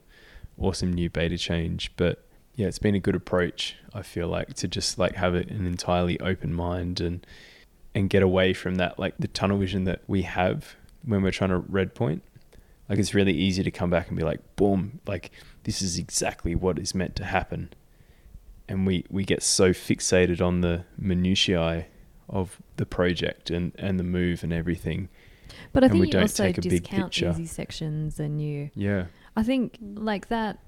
awesome 0.58 0.94
new 0.94 1.10
beta 1.10 1.38
change. 1.38 1.92
But 1.98 2.25
yeah, 2.56 2.68
it's 2.68 2.80
been 2.80 2.96
a 2.96 3.00
good 3.00 3.15
approach. 3.15 3.75
I 3.94 4.01
feel 4.01 4.27
like 4.27 4.53
to 4.56 4.68
just 4.68 4.98
like 4.98 5.15
have 5.15 5.34
an 5.34 5.65
entirely 5.65 6.20
open 6.20 6.53
mind 6.53 7.01
and 7.01 7.25
and 7.96 8.10
get 8.10 8.24
away 8.24 8.54
from 8.54 8.76
that 8.76 8.98
like 9.00 9.16
the 9.20 9.28
tunnel 9.28 9.58
vision 9.58 9.84
that 9.86 10.02
we 10.08 10.24
have 10.24 10.76
when 11.06 11.22
we're 11.22 11.32
trying 11.32 11.50
to 11.52 11.58
red 11.60 11.94
point. 11.96 12.24
Like 12.90 13.00
it's 13.00 13.14
really 13.14 13.34
easy 13.34 13.64
to 13.64 13.72
come 13.72 13.90
back 13.90 14.08
and 14.10 14.18
be 14.18 14.24
like, 14.24 14.40
boom, 14.56 15.00
like 15.08 15.32
this 15.64 15.82
is 15.82 15.98
exactly 15.98 16.54
what 16.56 16.78
is 16.80 16.94
meant 16.94 17.16
to 17.18 17.26
happen. 17.26 17.70
And 18.68 18.86
we, 18.88 19.06
we 19.10 19.24
get 19.26 19.44
so 19.44 19.72
fixated 19.72 20.42
on 20.46 20.62
the 20.62 20.86
minutiae 20.98 21.86
of 22.30 22.62
the 22.78 22.86
project 22.86 23.50
and, 23.50 23.74
and 23.78 24.00
the 24.00 24.04
move 24.04 24.44
and 24.44 24.52
everything. 24.54 25.10
But 25.72 25.84
I 25.84 25.88
And 25.88 25.92
think 25.94 26.02
we 26.02 26.08
you 26.08 26.12
don't 26.14 26.22
also 26.24 26.44
take 26.44 26.58
a 26.58 26.62
big 26.62 26.84
discount 26.84 27.12
picture. 27.14 27.30
easy 27.32 27.46
sections 27.46 28.20
and 28.20 28.42
you 28.42 28.70
Yeah. 28.76 29.06
I 29.36 29.44
think 29.44 29.78
like 29.82 30.28
that 30.30 30.60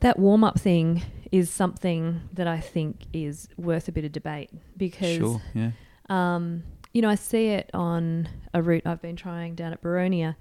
that 0.00 0.18
warm 0.18 0.42
up 0.44 0.58
thing 0.58 1.02
is 1.30 1.50
something 1.50 2.22
that 2.32 2.46
I 2.46 2.58
think 2.58 3.04
is 3.12 3.48
worth 3.58 3.86
a 3.88 3.92
bit 3.92 4.04
of 4.04 4.12
debate 4.12 4.50
because 4.76 5.16
Sure. 5.16 5.42
Yeah. 5.54 5.70
Um, 6.10 6.62
you 6.92 7.00
know, 7.00 7.08
I 7.08 7.14
see 7.14 7.46
it 7.48 7.70
on 7.72 8.28
a 8.52 8.60
route 8.62 8.82
I've 8.84 9.00
been 9.00 9.16
trying 9.16 9.54
down 9.54 9.72
at 9.72 9.80
Baronia. 9.80 10.36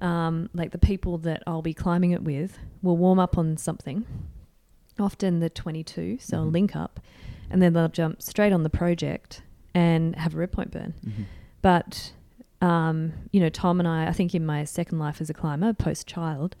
Um, 0.00 0.48
like 0.54 0.70
the 0.70 0.78
people 0.78 1.18
that 1.18 1.42
I'll 1.46 1.62
be 1.62 1.74
climbing 1.74 2.12
it 2.12 2.22
with 2.22 2.58
will 2.82 2.96
warm 2.96 3.18
up 3.18 3.36
on 3.38 3.56
something, 3.56 4.04
often 4.98 5.40
the 5.40 5.50
22, 5.50 6.18
so 6.20 6.38
a 6.38 6.46
Mhm. 6.46 6.52
link 6.52 6.76
up, 6.76 6.98
and 7.50 7.60
then 7.62 7.72
they'll 7.72 7.88
jump 7.88 8.20
straight 8.22 8.52
on 8.52 8.62
the 8.62 8.70
project 8.70 9.42
and 9.74 10.16
have 10.16 10.34
a 10.34 10.38
red 10.38 10.50
point 10.52 10.70
burn. 10.70 10.94
Mhm. 11.04 11.24
But 11.60 12.12
um, 12.60 13.12
you 13.32 13.40
know, 13.40 13.48
Tom 13.48 13.80
and 13.80 13.88
I, 13.88 14.06
I 14.06 14.12
think 14.12 14.36
in 14.36 14.46
my 14.46 14.62
second 14.62 15.00
life 15.00 15.20
as 15.20 15.28
a 15.28 15.34
climber, 15.34 15.72
post 15.72 16.06
child, 16.06 16.54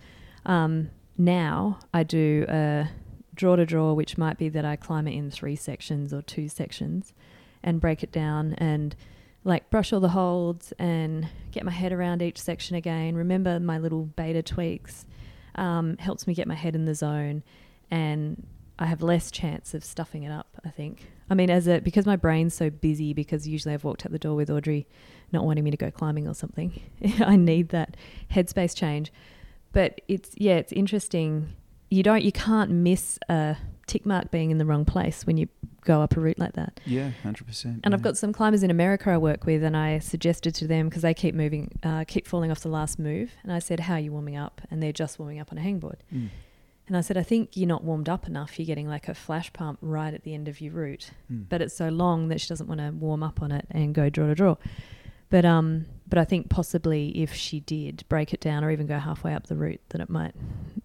um, 0.44 0.90
now 1.16 1.78
I 1.94 2.02
do 2.02 2.44
a 2.48 2.88
draw 3.36 3.54
to 3.54 3.64
draw, 3.64 3.92
which 3.92 4.18
might 4.18 4.36
be 4.36 4.48
that 4.48 4.64
I 4.64 4.74
climb 4.74 5.06
it 5.06 5.12
in 5.12 5.30
three 5.30 5.54
sections 5.54 6.12
or 6.12 6.20
two 6.20 6.48
sections, 6.48 7.12
and 7.62 7.80
break 7.80 8.02
it 8.02 8.12
down 8.12 8.54
and 8.54 8.94
like 9.44 9.70
brush 9.70 9.92
all 9.92 10.00
the 10.00 10.08
holds 10.08 10.72
and 10.78 11.28
get 11.50 11.64
my 11.64 11.72
head 11.72 11.92
around 11.92 12.22
each 12.22 12.40
section 12.40 12.76
again. 12.76 13.16
Remember 13.16 13.58
my 13.58 13.78
little 13.78 14.04
beta 14.04 14.42
tweaks. 14.42 15.06
Um, 15.54 15.98
helps 15.98 16.26
me 16.26 16.32
get 16.32 16.48
my 16.48 16.54
head 16.54 16.74
in 16.74 16.86
the 16.86 16.94
zone, 16.94 17.42
and 17.90 18.46
I 18.78 18.86
have 18.86 19.02
less 19.02 19.30
chance 19.30 19.74
of 19.74 19.84
stuffing 19.84 20.22
it 20.22 20.32
up. 20.32 20.56
I 20.64 20.70
think. 20.70 21.10
I 21.28 21.34
mean, 21.34 21.50
as 21.50 21.68
a 21.68 21.80
because 21.80 22.06
my 22.06 22.16
brain's 22.16 22.54
so 22.54 22.70
busy 22.70 23.12
because 23.12 23.46
usually 23.46 23.74
I've 23.74 23.84
walked 23.84 24.06
out 24.06 24.12
the 24.12 24.18
door 24.18 24.34
with 24.34 24.48
Audrey, 24.48 24.86
not 25.30 25.44
wanting 25.44 25.64
me 25.64 25.70
to 25.70 25.76
go 25.76 25.90
climbing 25.90 26.26
or 26.26 26.34
something. 26.34 26.80
I 27.20 27.36
need 27.36 27.68
that 27.70 27.96
headspace 28.30 28.74
change. 28.74 29.12
But 29.72 30.00
it's 30.08 30.30
yeah, 30.36 30.54
it's 30.54 30.72
interesting. 30.72 31.54
You 31.90 32.02
don't, 32.02 32.22
you 32.22 32.32
can't 32.32 32.70
miss 32.70 33.18
a 33.28 33.56
tick 33.86 34.06
mark 34.06 34.30
being 34.30 34.50
in 34.50 34.56
the 34.56 34.64
wrong 34.64 34.86
place 34.86 35.26
when 35.26 35.36
you 35.36 35.48
go 35.84 36.00
up 36.00 36.16
a 36.16 36.20
route 36.20 36.38
like 36.38 36.54
that. 36.54 36.80
Yeah, 36.86 37.10
hundred 37.22 37.46
percent. 37.46 37.80
And 37.84 37.94
I've 37.94 38.02
got 38.02 38.16
some 38.16 38.32
climbers 38.32 38.62
in 38.62 38.70
America 38.70 39.10
I 39.10 39.18
work 39.18 39.44
with, 39.46 39.62
and 39.62 39.76
I 39.76 39.98
suggested 39.98 40.54
to 40.56 40.66
them 40.66 40.88
because 40.88 41.02
they 41.02 41.14
keep 41.14 41.34
moving, 41.34 41.78
uh, 41.82 42.04
keep 42.06 42.26
falling 42.26 42.50
off 42.50 42.60
the 42.60 42.68
last 42.68 42.98
move, 42.98 43.32
and 43.42 43.52
I 43.52 43.58
said, 43.58 43.80
"How 43.80 43.94
are 43.94 44.00
you 44.00 44.12
warming 44.12 44.36
up?" 44.36 44.60
And 44.70 44.82
they're 44.82 44.92
just 44.92 45.18
warming 45.18 45.40
up 45.40 45.52
on 45.52 45.58
a 45.58 45.60
hangboard. 45.60 45.96
Mm. 46.14 46.28
And 46.88 46.96
I 46.96 47.00
said, 47.00 47.16
"I 47.16 47.22
think 47.22 47.56
you're 47.56 47.68
not 47.68 47.84
warmed 47.84 48.08
up 48.08 48.26
enough. 48.26 48.58
You're 48.58 48.66
getting 48.66 48.88
like 48.88 49.08
a 49.08 49.14
flash 49.14 49.52
pump 49.52 49.78
right 49.80 50.12
at 50.12 50.24
the 50.24 50.34
end 50.34 50.48
of 50.48 50.60
your 50.60 50.72
route, 50.72 51.10
Mm. 51.32 51.44
but 51.48 51.62
it's 51.62 51.74
so 51.76 51.88
long 51.88 52.28
that 52.28 52.40
she 52.40 52.48
doesn't 52.48 52.66
want 52.68 52.80
to 52.80 52.90
warm 52.90 53.22
up 53.22 53.40
on 53.40 53.52
it 53.52 53.66
and 53.70 53.94
go 53.94 54.08
draw 54.10 54.26
to 54.26 54.34
draw." 54.34 54.56
But 55.32 55.46
um, 55.46 55.86
but 56.06 56.18
I 56.18 56.26
think 56.26 56.50
possibly 56.50 57.08
if 57.22 57.32
she 57.32 57.60
did 57.60 58.04
break 58.10 58.34
it 58.34 58.40
down 58.40 58.64
or 58.64 58.70
even 58.70 58.86
go 58.86 58.98
halfway 58.98 59.32
up 59.32 59.46
the 59.46 59.56
route, 59.56 59.80
that 59.88 60.02
it 60.02 60.10
might 60.10 60.34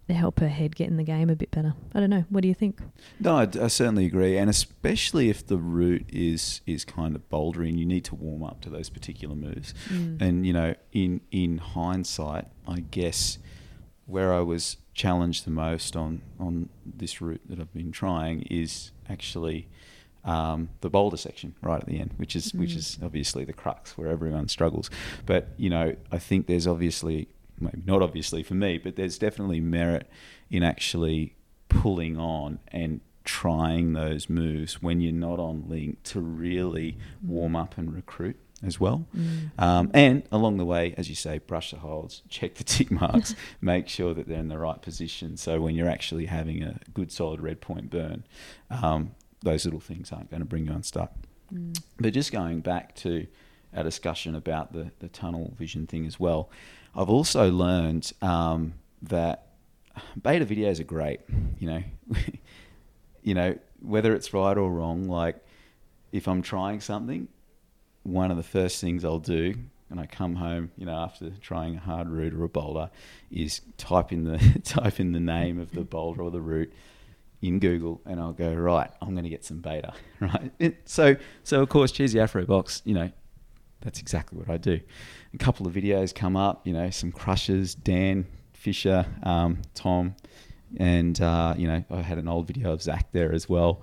help 0.10 0.40
her 0.40 0.48
head 0.48 0.74
get 0.74 0.88
in 0.88 0.96
the 0.96 1.04
game 1.04 1.30
a 1.30 1.36
bit 1.36 1.52
better. 1.52 1.74
I 1.94 2.00
don't 2.00 2.10
know. 2.10 2.24
What 2.30 2.44
do 2.44 2.48
you 2.48 2.54
think? 2.54 2.80
No, 3.20 3.36
I, 3.36 3.50
I 3.62 3.68
certainly 3.68 4.06
agree, 4.06 4.38
and 4.38 4.50
especially 4.50 5.30
if 5.30 5.46
the 5.46 5.58
route 5.58 6.06
is 6.08 6.62
is 6.66 6.86
kind 6.86 7.14
of 7.14 7.28
bouldery 7.28 7.68
and 7.68 7.78
you 7.78 7.86
need 7.86 8.06
to 8.06 8.16
warm 8.16 8.42
up 8.42 8.62
to 8.62 8.70
those 8.70 8.90
particular 8.90 9.36
moves. 9.36 9.74
Mm. 9.90 10.22
And 10.22 10.48
you 10.48 10.54
know, 10.54 10.76
in 10.94 11.20
in 11.30 11.58
hindsight, 11.58 12.46
I 12.66 12.80
guess 12.80 13.38
where 14.06 14.34
I 14.34 14.40
was 14.40 14.78
challenged 14.94 15.44
the 15.44 15.52
most 15.52 15.98
on 15.98 16.22
on 16.40 16.70
this 16.86 17.20
route 17.20 17.42
that 17.50 17.60
I've 17.60 17.74
been 17.74 17.92
trying 17.92 18.44
is 18.44 18.92
actually 19.10 19.68
um, 20.28 20.70
the 20.82 20.90
boulder 20.90 21.18
section 21.18 21.56
right 21.62 21.80
at 21.82 21.88
the 21.88 22.00
end, 22.00 22.14
which 22.18 22.36
is 22.36 22.54
which 22.54 22.74
Mm. 22.74 22.78
is 22.78 23.00
obviously 23.02 23.46
the 23.46 23.54
crux 23.54 23.98
where 23.98 24.10
everyone 24.10 24.48
struggles. 24.50 24.90
But 25.26 25.48
you 25.58 25.70
know, 25.70 25.96
I 26.12 26.20
think 26.20 26.46
there's 26.48 26.68
obviously 26.68 27.30
maybe 27.60 27.82
not 27.86 28.02
obviously 28.04 28.44
for 28.44 28.54
me, 28.54 28.78
but 28.78 28.96
there's 28.98 29.18
definitely 29.18 29.62
merit 29.62 30.08
in 30.52 30.62
actually 30.64 31.34
pulling 31.70 32.18
on 32.18 32.60
and 32.68 33.02
trying 33.24 33.94
those 33.94 34.30
moves 34.30 34.82
when 34.82 35.02
you're 35.02 35.12
not 35.12 35.40
on 35.40 35.64
link 35.68 36.02
to 36.04 36.20
really 36.22 36.98
warm 37.22 37.56
up 37.56 37.78
and 37.78 37.94
recruit 37.94 38.38
as 38.64 38.80
well. 38.80 39.06
Mm. 39.16 39.52
Um, 39.60 39.92
and 39.94 40.24
along 40.32 40.58
the 40.58 40.66
way, 40.66 40.94
as 40.98 41.10
you 41.10 41.16
say, 41.16 41.38
brush 41.40 41.72
the 41.72 41.78
holds, 41.78 42.22
check 42.30 42.56
the 42.56 42.64
tick 42.64 42.90
marks, 42.90 43.36
make 43.62 43.88
sure 43.88 44.14
that 44.14 44.28
they're 44.28 44.40
in 44.40 44.48
the 44.48 44.58
right 44.58 44.82
position. 44.82 45.36
So 45.38 45.60
when 45.62 45.76
you're 45.76 45.90
actually 45.90 46.26
having 46.28 46.64
a 46.64 46.80
good 46.94 47.12
solid 47.12 47.42
red 47.42 47.60
point 47.60 47.90
burn, 47.90 48.24
um, 48.70 49.12
those 49.42 49.66
little 49.66 49.80
things 49.80 50.12
aren't 50.12 50.30
going 50.30 50.42
to 50.42 50.46
bring 50.46 50.66
you 50.66 50.72
unstuck. 50.72 51.12
Mm. 51.54 51.80
But 52.00 52.14
just 52.14 52.32
going 52.32 52.62
back 52.62 52.96
to 52.98 53.28
our 53.76 53.84
discussion 53.84 54.36
about 54.36 54.74
the, 54.74 54.92
the 55.00 55.08
tunnel 55.08 55.54
vision 55.58 55.88
thing 55.88 56.06
as 56.06 56.20
well, 56.20 56.50
I've 56.96 57.10
also 57.10 57.52
learned 57.52 58.12
um, 58.22 58.74
that 59.04 59.48
beta 60.22 60.46
videos 60.46 60.80
are 60.80 60.86
great. 60.86 61.22
You 61.60 61.70
know, 61.70 61.84
you 63.22 63.34
know 63.34 63.58
whether 63.82 64.14
it's 64.16 64.34
right 64.34 64.58
or 64.58 64.72
wrong. 64.72 65.08
Like 65.08 65.38
if 66.12 66.28
I'm 66.28 66.42
trying 66.42 66.82
something, 66.82 67.28
one 68.04 68.32
of 68.32 68.38
the 68.38 68.44
first 68.44 68.82
things 68.82 69.06
I'll 69.06 69.20
do 69.20 69.56
when 69.90 70.00
I 70.00 70.06
come 70.06 70.36
home, 70.36 70.72
you 70.78 70.86
know, 70.86 70.96
after 70.96 71.30
trying 71.42 71.78
a 71.78 71.80
hard 71.80 72.10
route 72.10 72.34
or 72.34 72.44
a 72.44 72.50
boulder, 72.50 72.90
is 73.32 73.62
type 73.78 74.12
in 74.12 74.26
the 74.26 74.60
type 74.64 75.00
in 75.00 75.12
the 75.12 75.20
name 75.20 75.60
of 75.60 75.72
the 75.72 75.84
boulder 75.84 76.22
or 76.22 76.32
the 76.32 76.42
route 76.42 76.72
in 77.42 77.60
Google, 77.60 78.02
and 78.06 78.20
I'll 78.20 78.34
go 78.34 78.54
right. 78.54 78.90
I'm 79.02 79.12
going 79.12 79.24
to 79.24 79.30
get 79.30 79.46
some 79.46 79.60
beta, 79.60 79.94
right? 80.20 80.52
It, 80.60 80.90
so, 80.90 81.16
so 81.44 81.62
of 81.62 81.70
course, 81.70 81.92
Cheesy 81.92 82.20
Afro 82.20 82.46
Box, 82.46 82.82
you 82.86 82.94
know, 82.94 83.12
that's 83.82 84.00
exactly 84.00 84.40
what 84.40 84.50
I 84.50 84.58
do. 84.58 84.80
A 85.34 85.38
couple 85.38 85.68
of 85.68 85.74
videos 85.74 86.14
come 86.14 86.36
up, 86.36 86.66
you 86.66 86.74
know, 86.74 86.90
some 86.90 87.12
crushes, 87.12 87.76
Dan 87.76 88.26
Fisher, 88.54 89.06
um, 89.24 89.62
Tom, 89.76 90.16
and 90.78 91.20
uh, 91.22 91.54
you 91.58 91.68
know, 91.68 91.84
I 91.92 92.02
had 92.02 92.18
an 92.18 92.28
old 92.28 92.48
video 92.48 92.74
of 92.74 92.82
Zach 92.82 93.12
there 93.12 93.32
as 93.32 93.48
well, 93.48 93.82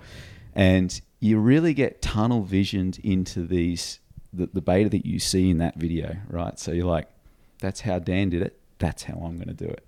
and 0.55 1.01
you 1.21 1.39
really 1.39 1.75
get 1.75 2.03
tunnel 2.03 2.43
visioned 2.43 2.99
into 3.03 3.47
these 3.47 4.01
the, 4.33 4.49
the 4.53 4.61
beta 4.61 4.91
that 4.91 5.07
you 5.07 5.19
see 5.19 5.49
in 5.49 5.59
that 5.59 5.77
video, 5.77 6.17
right? 6.29 6.59
So 6.59 6.73
you're 6.73 6.87
like, 6.87 7.09
that's 7.61 7.81
how 7.81 7.99
Dan 8.01 8.31
did 8.31 8.43
it. 8.43 8.59
That's 8.79 9.05
how 9.05 9.15
I'm 9.15 9.37
going 9.37 9.49
to 9.49 9.55
do 9.55 9.67
it, 9.67 9.87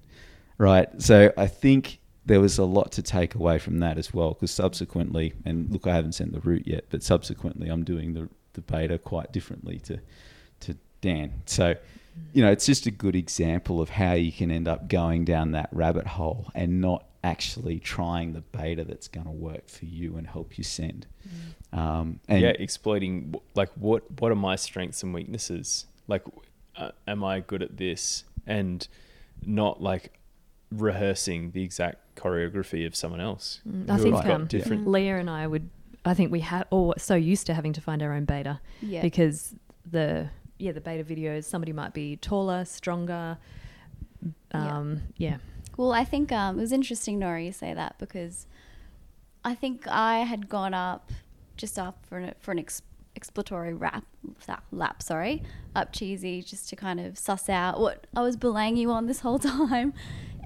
right? 0.56 0.88
So 1.02 1.32
I 1.36 1.48
think 1.48 1.98
there 2.26 2.40
was 2.40 2.58
a 2.58 2.64
lot 2.64 2.92
to 2.92 3.02
take 3.02 3.34
away 3.34 3.58
from 3.58 3.78
that 3.78 3.98
as 3.98 4.12
well, 4.12 4.34
because 4.34 4.50
subsequently, 4.50 5.32
and 5.44 5.70
look, 5.70 5.86
I 5.86 5.94
haven't 5.94 6.12
sent 6.12 6.32
the 6.32 6.40
route 6.40 6.66
yet, 6.66 6.84
but 6.90 7.02
subsequently, 7.02 7.68
I'm 7.68 7.84
doing 7.84 8.14
the 8.14 8.28
the 8.52 8.60
beta 8.62 8.98
quite 8.98 9.32
differently 9.32 9.78
to 9.80 10.00
to 10.60 10.76
Dan. 11.00 11.42
So 11.46 11.76
you 12.32 12.42
know, 12.42 12.50
it's 12.50 12.66
just 12.66 12.86
a 12.86 12.90
good 12.90 13.14
example 13.14 13.80
of 13.80 13.90
how 13.90 14.14
you 14.14 14.32
can 14.32 14.50
end 14.50 14.68
up 14.68 14.88
going 14.88 15.24
down 15.24 15.52
that 15.52 15.68
rabbit 15.72 16.06
hole 16.06 16.50
and 16.54 16.80
not 16.80 17.04
actually 17.22 17.78
trying 17.78 18.32
the 18.32 18.40
beta 18.40 18.84
that's 18.84 19.08
going 19.08 19.26
to 19.26 19.32
work 19.32 19.68
for 19.68 19.84
you 19.84 20.16
and 20.16 20.26
help 20.26 20.56
you 20.56 20.64
send. 20.64 21.06
Um, 21.72 22.20
and 22.28 22.42
yeah, 22.42 22.52
exploiting 22.58 23.34
like 23.54 23.70
what 23.74 24.04
what 24.20 24.32
are 24.32 24.36
my 24.36 24.56
strengths 24.56 25.02
and 25.02 25.12
weaknesses? 25.12 25.86
Like, 26.08 26.22
uh, 26.76 26.92
am 27.06 27.24
I 27.24 27.40
good 27.40 27.62
at 27.62 27.76
this? 27.76 28.24
And 28.46 28.86
not 29.44 29.82
like 29.82 30.18
rehearsing 30.70 31.50
the 31.50 31.62
exact 31.62 31.98
choreography 32.16 32.86
of 32.86 32.96
someone 32.96 33.20
else. 33.20 33.60
Mm, 33.68 33.88
I 33.90 33.96
who 33.96 34.02
think 34.02 34.16
have 34.16 34.24
got 34.26 34.34
um, 34.34 34.46
different. 34.46 34.86
Leah 34.88 35.18
and 35.18 35.30
I 35.30 35.46
would. 35.46 35.68
I 36.04 36.14
think 36.14 36.30
we 36.32 36.40
had 36.40 36.66
all 36.70 36.94
so 36.98 37.14
used 37.14 37.46
to 37.46 37.54
having 37.54 37.72
to 37.74 37.80
find 37.80 38.02
our 38.02 38.12
own 38.12 38.24
beta 38.24 38.60
Yeah. 38.80 39.02
because 39.02 39.54
the 39.90 40.28
yeah 40.58 40.72
the 40.72 40.80
beta 40.80 41.02
videos 41.04 41.44
somebody 41.44 41.72
might 41.72 41.92
be 41.94 42.16
taller, 42.16 42.64
stronger. 42.64 43.38
Yeah. 44.54 44.76
Um, 44.78 45.02
yeah. 45.16 45.36
Well, 45.76 45.92
I 45.92 46.04
think 46.04 46.32
um, 46.32 46.58
it 46.58 46.60
was 46.62 46.72
interesting, 46.72 47.20
Nori, 47.20 47.44
you 47.46 47.52
say 47.52 47.74
that 47.74 47.98
because 47.98 48.46
I 49.44 49.54
think 49.54 49.86
I 49.86 50.18
had 50.20 50.48
gone 50.48 50.72
up 50.74 51.10
just 51.56 51.78
up 51.78 51.98
for 52.06 52.18
an, 52.18 52.34
for 52.40 52.52
an 52.52 52.58
ex- 52.60 52.82
exploratory 53.14 53.74
rap, 53.74 54.04
lap, 54.48 54.64
lap, 54.72 55.02
sorry, 55.02 55.42
up 55.74 55.92
cheesy 55.92 56.42
just 56.42 56.68
to 56.70 56.76
kind 56.76 56.98
of 57.00 57.18
suss 57.18 57.48
out 57.50 57.78
what 57.80 58.06
I 58.16 58.22
was 58.22 58.36
belaying 58.36 58.76
you 58.76 58.90
on 58.90 59.06
this 59.06 59.20
whole 59.20 59.38
time. 59.68 59.92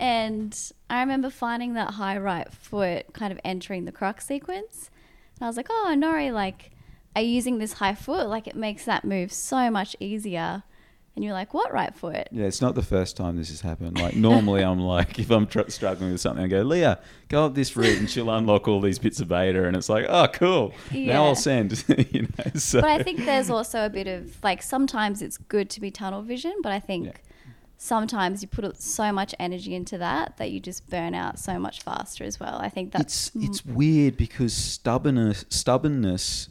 And 0.00 0.58
I 0.88 1.00
remember 1.00 1.28
finding 1.28 1.74
that 1.74 1.92
high 1.92 2.16
right 2.16 2.50
foot 2.50 3.12
kind 3.12 3.32
of 3.32 3.38
entering 3.44 3.84
the 3.84 3.92
crux 3.92 4.26
sequence. 4.26 4.90
And 5.36 5.44
I 5.44 5.46
was 5.46 5.56
like, 5.56 5.68
oh, 5.68 5.94
Nori, 5.96 6.32
like, 6.32 6.70
are 7.14 7.22
you 7.22 7.28
using 7.28 7.58
this 7.58 7.74
high 7.74 7.94
foot? 7.94 8.26
Like, 8.28 8.46
it 8.46 8.56
makes 8.56 8.86
that 8.86 9.04
move 9.04 9.30
so 9.30 9.70
much 9.70 9.94
easier. 10.00 10.62
And 11.16 11.24
you're 11.24 11.34
like, 11.34 11.52
what 11.52 11.70
right 11.70 11.94
foot? 11.94 12.28
Yeah, 12.30 12.46
it's 12.46 12.62
not 12.62 12.76
the 12.76 12.82
first 12.82 13.16
time 13.16 13.36
this 13.36 13.50
has 13.50 13.60
happened. 13.60 14.00
Like 14.00 14.14
normally, 14.14 14.62
I'm 14.62 14.78
like, 14.80 15.18
if 15.18 15.30
I'm 15.30 15.46
tr- 15.46 15.68
struggling 15.68 16.12
with 16.12 16.20
something, 16.20 16.42
I 16.44 16.48
go, 16.48 16.62
Leah, 16.62 17.00
go 17.28 17.44
up 17.44 17.54
this 17.54 17.76
route, 17.76 17.98
and 17.98 18.08
she'll 18.08 18.30
unlock 18.30 18.68
all 18.68 18.80
these 18.80 18.98
bits 18.98 19.20
of 19.20 19.28
beta, 19.28 19.66
and 19.66 19.76
it's 19.76 19.88
like, 19.88 20.06
oh, 20.08 20.28
cool. 20.28 20.72
Now 20.94 21.24
I'll 21.24 21.34
send. 21.34 21.84
you 22.12 22.22
know, 22.22 22.52
so 22.54 22.80
but 22.80 22.88
I 22.90 23.02
think 23.02 23.24
there's 23.26 23.50
also 23.50 23.84
a 23.84 23.90
bit 23.90 24.06
of 24.06 24.42
like 24.42 24.62
sometimes 24.62 25.20
it's 25.20 25.36
good 25.36 25.68
to 25.70 25.80
be 25.80 25.90
tunnel 25.90 26.22
vision, 26.22 26.54
but 26.62 26.72
I 26.72 26.80
think 26.80 27.06
Yeah. 27.06 27.12
Sometimes 27.82 28.42
you 28.42 28.48
put 28.48 28.78
so 28.78 29.10
much 29.10 29.34
energy 29.38 29.74
into 29.74 29.96
that 29.96 30.36
that 30.36 30.50
you 30.50 30.60
just 30.60 30.88
burn 30.90 31.14
out 31.14 31.38
so 31.38 31.58
much 31.58 31.80
faster 31.80 32.24
as 32.24 32.38
well. 32.38 32.58
I 32.60 32.68
think 32.68 32.92
that's 32.92 33.28
it's 33.34 33.44
it's 33.44 33.64
weird 33.64 34.18
because 34.18 34.52
stubbornness 34.52 35.46
stubbornness 35.48 36.50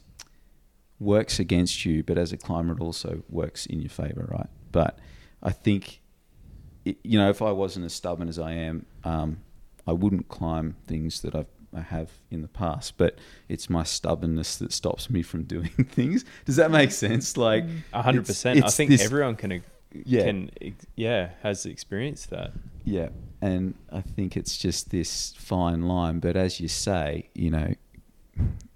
works 1.00 1.40
against 1.40 1.86
you, 1.86 2.04
but 2.04 2.18
as 2.18 2.34
a 2.34 2.38
climber, 2.38 2.74
it 2.74 2.82
also 2.82 3.22
works 3.30 3.68
in 3.68 3.80
your 3.80 3.92
favor, 3.92 4.28
right? 4.32 4.50
But 4.72 4.98
I 5.42 5.52
think, 5.52 6.02
it, 6.84 6.98
you 7.04 7.18
know, 7.20 7.30
if 7.30 7.42
I 7.42 7.52
wasn't 7.52 7.86
as 7.86 7.94
stubborn 7.94 8.28
as 8.28 8.38
I 8.40 8.52
am, 8.54 8.86
um, 9.04 9.38
I 9.88 9.94
wouldn't 9.94 10.28
climb 10.28 10.76
things 10.88 11.22
that 11.22 11.36
I've, 11.36 11.48
I 11.74 11.82
have 11.82 12.10
in 12.32 12.42
the 12.42 12.50
past. 12.50 12.98
But 12.98 13.18
it's 13.48 13.70
my 13.70 13.84
stubbornness 13.84 14.58
that 14.58 14.74
stops 14.74 15.10
me 15.10 15.22
from 15.22 15.44
doing 15.56 15.70
things. 15.70 16.26
Does 16.44 16.58
that 16.58 16.70
make 16.72 16.92
sense? 16.92 17.38
Like, 17.38 17.66
A 17.94 18.02
hundred 18.02 18.26
percent. 18.26 18.66
I 18.66 18.70
think 18.70 18.90
this- 18.90 19.06
everyone 19.06 19.36
can 19.38 19.64
Yeah. 19.92 20.24
can 20.24 20.52
yeah 20.96 21.30
has 21.42 21.66
experienced 21.66 22.30
that. 22.30 22.52
Yeah, 22.84 23.10
and 23.42 23.76
I 23.92 24.02
think 24.02 24.38
it's 24.38 24.58
just 24.58 24.92
this 24.92 25.34
fine 25.38 25.84
line. 25.84 26.20
But 26.20 26.36
as 26.36 26.60
you 26.60 26.68
say, 26.68 27.30
you 27.34 27.50
know, 27.50 27.74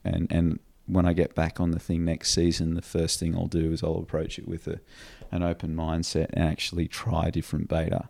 and 0.04 0.32
and 0.32 0.60
when 0.86 1.06
I 1.06 1.14
get 1.14 1.34
back 1.34 1.60
on 1.60 1.72
the 1.72 1.80
thing 1.80 2.04
next 2.04 2.32
season, 2.32 2.74
the 2.74 2.82
first 2.82 3.20
thing 3.20 3.36
I'll 3.36 3.48
do 3.48 3.72
is 3.72 3.84
I'll 3.84 3.98
approach 3.98 4.38
it 4.38 4.48
with 4.48 4.68
a, 4.68 4.80
an 5.32 5.42
open 5.42 5.76
mindset 5.76 6.28
and 6.34 6.44
actually 6.44 6.88
try 6.88 7.30
different 7.30 7.70
beta. 7.70 8.10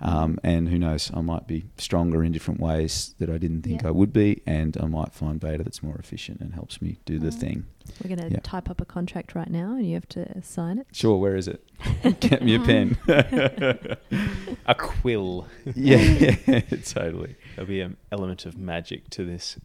Um, 0.00 0.38
and 0.44 0.68
who 0.68 0.78
knows, 0.78 1.10
I 1.12 1.20
might 1.22 1.48
be 1.48 1.64
stronger 1.76 2.22
in 2.22 2.30
different 2.30 2.60
ways 2.60 3.14
that 3.18 3.28
I 3.28 3.36
didn't 3.36 3.62
think 3.62 3.82
Yeah. 3.82 3.88
I 3.88 3.90
would 3.90 4.12
be, 4.12 4.42
and 4.46 4.76
I 4.80 4.86
might 4.86 5.12
find 5.12 5.40
beta 5.40 5.64
that's 5.64 5.82
more 5.82 5.96
efficient 5.96 6.40
and 6.40 6.54
helps 6.54 6.80
me 6.80 6.98
do 7.04 7.18
the 7.18 7.30
Mm. 7.30 7.34
thing. 7.40 7.66
We're 8.02 8.14
going 8.16 8.28
to 8.28 8.34
Yeah. 8.34 8.40
type 8.44 8.70
up 8.70 8.80
a 8.80 8.84
contract 8.84 9.34
right 9.34 9.50
now, 9.50 9.74
and 9.74 9.84
you 9.86 9.94
have 9.94 10.08
to 10.10 10.40
sign 10.42 10.78
it. 10.78 10.86
Sure, 10.92 11.18
where 11.18 11.34
is 11.34 11.48
it? 11.48 11.64
Get 12.20 12.42
me 12.44 12.54
a 12.54 12.60
pen. 12.60 12.96
A 14.66 14.74
quill. 14.76 15.46
yeah, 15.74 16.30
totally, 16.84 17.36
There'll 17.56 17.68
be 17.68 17.80
an 17.80 17.96
element 18.12 18.46
of 18.46 18.56
magic 18.58 19.08
to 19.10 19.24
this. 19.24 19.58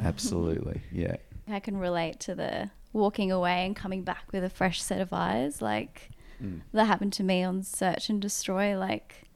absolutely, 0.00 0.82
yeah. 0.90 1.16
I 1.48 1.60
can 1.60 1.76
relate 1.76 2.20
to 2.20 2.34
the 2.34 2.70
walking 2.92 3.30
away 3.30 3.66
and 3.66 3.74
coming 3.76 4.02
back 4.02 4.32
with 4.32 4.42
a 4.44 4.50
fresh 4.50 4.82
set 4.82 5.00
of 5.00 5.12
eyes. 5.12 5.60
Like 5.62 6.10
Mm. 6.42 6.60
that 6.72 6.86
happened 6.86 7.12
to 7.14 7.22
me 7.22 7.42
on 7.42 7.62
Search 7.62 8.08
and 8.08 8.20
Destroy. 8.20 8.78
Like 8.78 9.28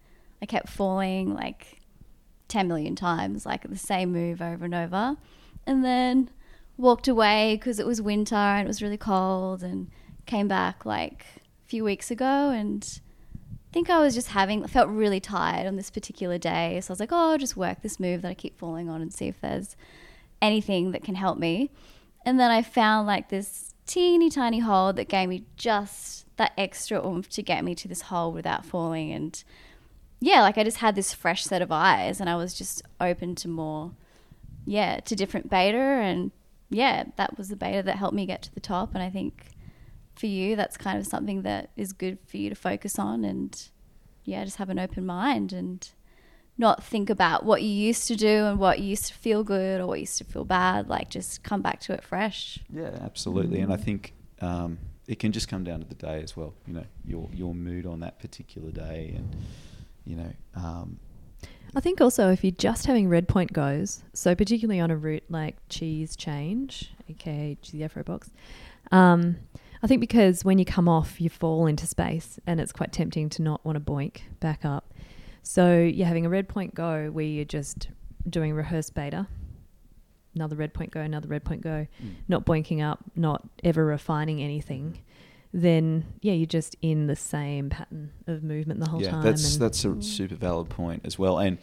I 0.45 0.47
kept 0.47 0.69
falling 0.69 1.33
like 1.33 1.81
10 2.49 2.69
million 2.69 2.95
times, 2.95 3.47
like 3.47 3.63
the 3.67 3.79
same 3.79 4.13
move 4.13 4.43
over 4.43 4.67
and 4.67 4.75
over. 4.75 5.17
And 5.67 5.83
then 5.83 6.29
walked 6.77 7.09
away 7.09 7.57
because 7.57 7.79
it 7.79 7.87
was 7.87 8.03
winter 8.03 8.35
and 8.35 8.67
it 8.67 8.69
was 8.69 8.83
really 8.83 8.99
cold 8.99 9.63
and 9.63 9.91
came 10.27 10.47
back 10.47 10.85
like 10.85 11.25
a 11.65 11.67
few 11.67 11.83
weeks 11.83 12.11
ago 12.11 12.51
and 12.51 13.01
I 13.43 13.73
think 13.73 13.89
I 13.89 13.99
was 14.01 14.15
just 14.15 14.29
having, 14.29 14.67
felt 14.67 14.91
really 14.91 15.19
tired 15.19 15.67
on 15.67 15.77
this 15.77 15.91
particular 15.91 16.37
day. 16.37 16.79
So 16.83 16.91
I 16.91 16.93
was 16.93 17.01
like, 17.01 17.11
oh, 17.11 17.31
I'll 17.31 17.39
just 17.39 17.57
work 17.57 17.81
this 17.81 17.99
move 17.99 18.21
that 18.21 18.29
I 18.29 18.35
keep 18.35 18.59
falling 18.59 18.91
on 18.91 19.01
and 19.01 19.15
see 19.15 19.29
if 19.29 19.41
there's 19.41 19.77
anything 20.43 20.93
that 20.93 21.03
can 21.03 21.15
help 21.15 21.39
me. 21.39 21.71
And 22.27 22.39
then 22.39 22.51
I 22.51 22.61
found 22.61 23.07
like 23.07 23.31
this 23.31 23.73
teeny 23.87 24.29
tiny 24.29 24.59
hole 24.59 24.93
that 24.93 25.09
gave 25.09 25.31
me 25.31 25.47
just 25.57 26.27
that 26.37 26.53
extra 26.59 27.03
oomph 27.03 27.31
to 27.31 27.43
get 27.43 27.65
me 27.65 27.75
to 27.77 27.89
this 27.89 28.03
hole 28.03 28.31
without 28.31 28.67
falling. 28.67 29.11
And 29.11 29.43
yeah, 30.25 30.41
like 30.41 30.57
I 30.57 30.65
just 30.65 30.79
had 30.79 30.95
this 30.95 31.13
fresh 31.13 31.45
set 31.45 31.61
of 31.61 31.71
eyes 31.71 32.19
and 32.19 32.31
I 32.31 32.37
was 32.37 32.55
just 32.55 32.81
open 32.99 33.35
to 33.37 33.49
more, 33.49 33.93
yeah, 34.65 35.01
to 35.01 35.15
different 35.15 35.51
beta. 35.51 35.77
And 35.77 36.31
yeah, 36.71 37.05
that 37.17 37.37
was 37.37 37.51
the 37.51 37.57
beta 37.57 37.83
that 37.83 37.97
helped 37.97 38.15
me 38.15 38.25
get 38.25 38.41
to 38.43 38.55
the 38.55 38.61
top. 38.61 38.95
And 38.95 39.03
I 39.03 39.11
think 39.11 39.49
for 40.17 40.25
you, 40.25 40.57
that's 40.57 40.79
kind 40.79 40.99
of 40.99 41.07
something 41.07 41.43
that 41.43 41.73
is 41.77 41.93
good 41.93 42.19
for 42.27 42.39
you 42.39 42.49
to 42.49 42.57
focus 42.57 42.99
on 42.99 43.23
and 43.23 43.69
yeah, 44.25 44.43
just 44.45 44.57
have 44.57 44.71
an 44.71 44.79
open 44.79 45.05
mind 45.05 45.53
and 45.53 45.87
not 46.57 46.83
think 46.83 47.11
about 47.11 47.45
what 47.45 47.63
you 47.63 47.69
used 47.69 48.09
to 48.09 48.17
do 48.17 48.47
and 48.47 48.59
what 48.59 48.79
used 48.79 49.05
to 49.07 49.13
feel 49.13 49.45
good 49.45 49.79
or 49.79 49.87
what 49.87 50.01
used 50.01 50.17
to 50.17 50.25
feel 50.25 50.47
bad. 50.47 50.89
Like 50.89 51.11
just 51.11 51.43
come 51.43 51.61
back 51.61 51.81
to 51.81 51.93
it 51.93 52.03
fresh. 52.03 52.61
Yeah, 52.73 52.99
absolutely. 53.03 53.59
Mm. 53.59 53.65
And 53.65 53.73
I 53.75 53.77
think 53.77 54.15
um, 54.41 54.79
it 55.07 55.19
can 55.19 55.33
just 55.33 55.49
come 55.49 55.65
down 55.65 55.81
to 55.81 55.87
the 55.87 55.95
day 55.95 56.23
as 56.23 56.35
well. 56.35 56.55
You 56.67 56.73
know, 56.73 56.87
your 57.05 57.29
your 57.35 57.55
mood 57.55 57.85
on 57.85 58.01
that 58.01 58.19
particular 58.21 58.71
day, 58.71 59.13
and 59.15 59.37
you 60.05 60.17
know, 60.17 60.33
um, 60.55 60.99
I 61.77 61.81
think 61.81 62.01
also 62.01 62.31
if 62.31 62.45
you're 62.45 62.53
just 62.53 62.87
having 62.87 63.09
red 63.09 63.27
point 63.29 63.53
goes, 63.53 64.05
so 64.12 64.35
particularly 64.35 64.81
on 64.81 64.90
a 64.90 64.97
route 64.97 65.25
like 65.29 65.57
cheese 65.69 66.14
change, 66.14 66.93
aka 67.09 67.57
cheesy 67.61 67.83
Afro 67.83 68.05
box, 68.05 68.31
um, 68.93 69.37
I 69.83 69.87
think 69.87 70.01
because 70.01 70.45
when 70.45 70.59
you 70.59 70.64
come 70.64 70.88
off, 70.88 71.21
you 71.21 71.29
fall 71.29 71.67
into 71.67 71.87
space, 71.87 72.38
and 72.47 72.61
it's 72.61 72.73
quite 72.73 72.93
tempting 72.93 73.29
to 73.31 73.43
not 73.43 73.64
want 73.64 73.77
to 73.77 73.81
boink 73.81 74.23
back 74.40 74.64
up. 74.64 74.95
So 75.43 75.79
you're 75.79 76.07
having 76.07 76.25
a 76.25 76.31
red 76.31 76.49
point 76.49 76.75
go 76.75 77.11
where 77.11 77.25
you're 77.25 77.45
just 77.45 77.88
doing 78.29 78.55
rehearse 78.55 78.88
beta, 78.88 79.27
another 80.35 80.57
red 80.57 80.73
point 80.73 80.90
go, 80.90 81.01
another 81.01 81.29
red 81.29 81.45
point 81.45 81.61
go, 81.61 81.87
not 82.29 82.47
boinking 82.47 82.83
up, 82.83 83.01
not 83.14 83.47
ever 83.62 83.85
refining 83.85 84.40
anything. 84.40 85.03
Then 85.57 86.05
yeah, 86.21 86.33
you're 86.33 86.47
just 86.47 86.75
in 86.83 87.07
the 87.07 87.14
same 87.14 87.71
pattern 87.71 88.11
of 88.27 88.43
movement 88.43 88.81
the 88.81 88.88
whole 88.90 88.99
time. 89.01 89.05
yeah, 89.07 89.11
time. 89.12 89.23
that's 89.23 89.53
and- 89.55 89.62
that's 89.62 89.85
a 89.85 90.03
super 90.03 90.35
valid 90.35 90.69
point 90.69 91.03
as 91.07 91.17
well. 91.17 91.38
And 91.38 91.59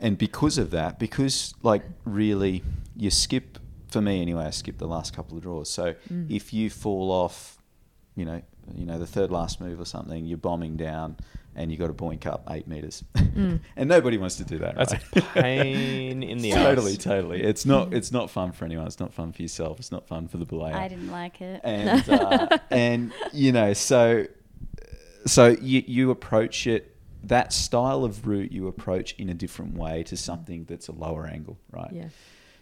and 0.00 0.18
because 0.18 0.58
of 0.58 0.72
that, 0.72 0.98
because 0.98 1.54
like 1.62 1.82
really, 2.04 2.64
you 2.96 3.08
skip 3.10 3.58
for 3.88 4.00
me 4.00 4.20
anyway. 4.20 4.46
I 4.46 4.50
skip 4.50 4.78
the 4.78 4.88
last 4.88 5.14
couple 5.14 5.36
of 5.36 5.44
draws. 5.44 5.70
So 5.70 5.94
Mm. 6.12 6.28
if 6.28 6.52
you 6.52 6.70
fall 6.70 7.12
off, 7.12 7.58
you 8.16 8.24
know, 8.24 8.42
you 8.74 8.84
know 8.84 8.98
the 8.98 9.06
third 9.06 9.30
last 9.30 9.60
move 9.60 9.78
or 9.78 9.84
something, 9.84 10.26
you're 10.26 10.36
bombing 10.38 10.76
down, 10.76 11.16
and 11.56 11.70
you 11.70 11.76
got 11.76 11.88
to 11.88 11.92
boink 11.92 12.26
up 12.26 12.44
eight 12.50 12.66
meters, 12.68 13.02
Mm. 13.14 13.60
and 13.76 13.88
nobody 13.88 14.18
wants 14.18 14.36
to 14.36 14.44
do 14.44 14.58
that. 14.58 14.74
That's 14.76 14.92
right? 14.92 15.02
a 15.16 15.20
pain 15.20 16.22
in 16.22 16.38
the 16.38 16.50
totally, 16.52 16.92
ass. 16.92 16.98
totally. 16.98 17.42
It's 17.42 17.64
not. 17.66 17.92
It's 17.94 18.12
not 18.12 18.30
fun 18.30 18.52
for 18.52 18.64
anyone. 18.64 18.86
It's 18.86 19.00
not 19.00 19.12
fun 19.14 19.32
for 19.32 19.42
yourself. 19.42 19.78
It's 19.78 19.92
not 19.92 20.06
fun 20.06 20.28
for 20.28 20.36
the 20.38 20.46
belayer. 20.46 20.74
I 20.74 20.88
didn't 20.88 21.10
like 21.10 21.40
it. 21.40 21.60
and 21.64 22.08
uh, 22.08 22.58
and 22.70 23.12
you 23.32 23.52
know, 23.52 23.72
so 23.72 24.26
so 25.26 25.48
you 25.60 25.82
you 25.86 26.10
approach 26.10 26.66
it 26.66 26.96
that 27.24 27.52
style 27.52 28.04
of 28.04 28.26
route 28.26 28.50
you 28.50 28.66
approach 28.66 29.12
in 29.18 29.28
a 29.28 29.34
different 29.34 29.74
way 29.76 30.02
to 30.04 30.16
something 30.16 30.64
that's 30.64 30.88
a 30.88 30.92
lower 30.92 31.26
angle, 31.26 31.58
right? 31.70 31.92
yeah. 31.92 32.08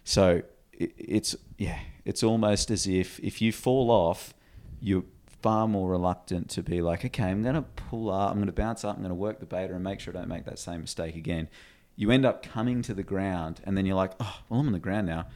So 0.05 0.43
it, 0.73 0.93
it's 0.99 1.37
yeah, 1.59 1.79
it's 2.05 2.23
almost 2.23 2.71
as 2.71 2.87
if 2.87 3.21
if 3.21 3.41
you 3.41 3.53
fall 3.53 3.91
off, 3.91 4.35
you're 4.81 5.05
far 5.43 5.69
more 5.69 5.89
reluctant 5.91 6.51
to 6.51 6.63
be 6.63 6.81
like, 6.83 7.05
okay, 7.05 7.25
I'm 7.25 7.43
going 7.43 7.55
to 7.55 7.63
pull 7.63 8.11
up, 8.11 8.31
I'm 8.31 8.37
going 8.39 8.47
to 8.47 8.53
bounce 8.53 8.85
up, 8.85 8.97
I'm 8.97 9.03
going 9.03 9.11
to 9.11 9.15
work 9.15 9.41
the 9.41 9.47
beta 9.47 9.75
and 9.75 9.85
make 9.85 10.01
sure 10.01 10.15
I 10.17 10.19
don't 10.21 10.29
make 10.29 10.45
that 10.47 10.59
same 10.59 10.81
mistake 10.83 11.15
again. 11.17 11.49
You 11.97 12.11
end 12.11 12.25
up 12.27 12.43
coming 12.43 12.83
to 12.83 12.95
the 12.95 13.03
ground, 13.03 13.61
and 13.65 13.77
then 13.77 13.85
you're 13.87 13.97
like, 13.97 14.13
oh, 14.21 14.41
well, 14.49 14.61
I'm 14.61 14.67
on 14.67 14.73
the 14.73 14.79
ground 14.79 15.07
now. 15.07 15.27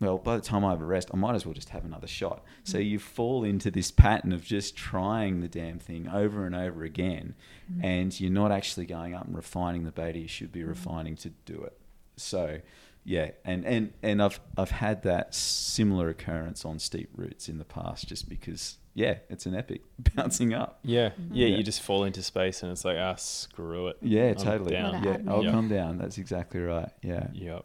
well, 0.00 0.18
by 0.18 0.34
the 0.34 0.42
time 0.42 0.64
I 0.64 0.70
have 0.70 0.80
a 0.80 0.84
rest, 0.84 1.10
I 1.14 1.16
might 1.16 1.36
as 1.36 1.46
well 1.46 1.54
just 1.54 1.68
have 1.68 1.84
another 1.84 2.08
shot. 2.08 2.42
So 2.64 2.76
Mm. 2.78 2.88
you 2.90 2.98
fall 2.98 3.44
into 3.44 3.70
this 3.70 3.92
pattern 3.92 4.32
of 4.32 4.42
just 4.42 4.74
trying 4.76 5.40
the 5.42 5.46
damn 5.48 5.78
thing 5.78 6.08
over 6.08 6.44
and 6.44 6.56
over 6.56 6.82
again, 6.82 7.36
Mm. 7.72 7.84
and 7.84 8.20
you're 8.20 8.28
not 8.32 8.50
actually 8.50 8.86
going 8.86 9.14
up 9.14 9.26
and 9.26 9.36
refining 9.36 9.84
the 9.84 9.92
beta 9.92 10.18
you 10.18 10.26
should 10.26 10.50
be 10.50 10.62
Mm. 10.62 10.68
refining 10.70 11.14
to 11.16 11.30
do 11.46 11.62
it. 11.62 11.78
So, 12.16 12.58
yeah, 13.04 13.30
and, 13.44 13.64
and, 13.64 13.92
and 14.02 14.22
I've 14.22 14.38
I've 14.56 14.70
had 14.70 15.02
that 15.02 15.34
similar 15.34 16.08
occurrence 16.08 16.64
on 16.64 16.78
steep 16.78 17.10
routes 17.16 17.48
in 17.48 17.58
the 17.58 17.64
past, 17.64 18.08
just 18.08 18.28
because 18.28 18.78
yeah, 18.94 19.18
it's 19.30 19.46
an 19.46 19.54
epic 19.54 19.80
bouncing 20.14 20.52
up. 20.54 20.78
Yeah, 20.84 21.10
Mm-hmm. 21.10 21.34
yeah, 21.34 21.46
Yeah. 21.48 21.56
You 21.56 21.62
just 21.62 21.82
fall 21.82 22.04
into 22.04 22.22
space, 22.22 22.62
and 22.62 22.70
it's 22.70 22.84
like 22.84 22.98
ah, 22.98 23.14
screw 23.16 23.88
it. 23.88 23.96
Yeah, 24.02 24.28
I'm 24.30 24.34
totally. 24.36 24.72
down. 24.72 25.02
Yeah, 25.02 25.12
had 25.12 25.28
I'll 25.28 25.42
me. 25.42 25.50
come 25.50 25.68
down. 25.68 25.98
That's 25.98 26.18
exactly 26.18 26.60
right. 26.60 26.90
Yeah. 27.02 27.26
Yep. 27.32 27.64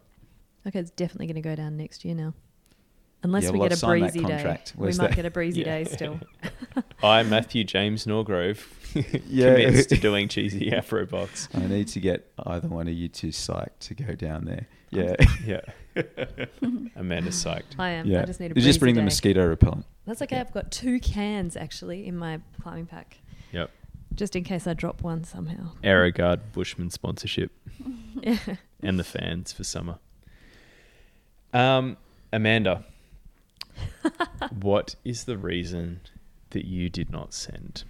Okay, 0.66 0.78
it's 0.80 0.90
definitely 0.90 1.26
going 1.26 1.36
to 1.36 1.48
go 1.48 1.54
down 1.54 1.76
next 1.76 2.04
year 2.04 2.14
now. 2.14 2.34
Unless 3.22 3.44
Yeah, 3.44 3.50
we 3.50 3.58
well, 3.58 3.68
get 3.68 3.78
I've 3.78 3.82
a 3.82 3.86
breezy 3.86 4.20
day. 4.20 4.28
contract. 4.28 4.74
We 4.76 4.86
might 4.88 4.96
that? 4.96 5.16
get 5.16 5.24
a 5.26 5.30
breezy 5.30 5.60
Yeah. 5.60 5.64
day 5.78 5.84
still. 5.84 6.20
I, 7.02 7.22
Matthew 7.24 7.64
James 7.64 8.04
Norgrove, 8.06 8.60
Yeah. 9.28 9.54
commits 9.54 9.86
to 9.86 9.96
doing 9.96 10.28
cheesy 10.28 10.72
Afro 10.72 11.04
box. 11.06 11.48
I 11.54 11.66
need 11.66 11.88
to 11.88 12.00
get 12.00 12.30
either 12.46 12.68
one 12.68 12.86
of 12.86 12.94
you 12.94 13.08
two 13.08 13.28
psyched 13.28 13.78
to 13.80 13.94
go 13.94 14.14
down 14.14 14.44
there. 14.44 14.66
Yeah. 14.90 15.14
Yeah. 15.46 15.60
Amanda's 16.96 17.42
psyched. 17.42 17.78
I 17.78 17.90
am. 17.90 18.06
yeah. 18.06 18.22
I 18.22 18.24
just 18.24 18.38
need 18.40 18.52
a 18.52 18.54
You 18.54 18.60
just 18.60 18.80
bring 18.80 18.94
the 18.94 19.02
mosquito 19.02 19.46
repellent. 19.46 19.84
That's 20.06 20.22
okay. 20.22 20.38
I've 20.38 20.52
got 20.52 20.70
two 20.70 21.00
cans 21.00 21.56
actually 21.56 22.06
in 22.06 22.16
my 22.16 22.40
climbing 22.62 22.86
pack, 22.86 23.18
Yep. 23.52 23.70
just 24.14 24.36
in 24.36 24.44
case 24.44 24.66
I 24.66 24.74
drop 24.74 25.02
one 25.02 25.24
somehow. 25.24 25.72
Aerogard 25.82 26.40
Bushman 26.52 26.90
sponsorship 26.90 27.50
Yeah. 28.22 28.38
and 28.82 28.98
the 28.98 29.04
fans 29.04 29.52
for 29.52 29.64
summer. 29.64 29.98
Um, 31.52 31.96
Amanda, 32.32 32.84
what 34.60 34.94
is 35.04 35.24
the 35.24 35.36
reason 35.38 36.00
that 36.50 36.64
you 36.66 36.88
did 36.90 37.10
not 37.10 37.32
send? 37.34 37.84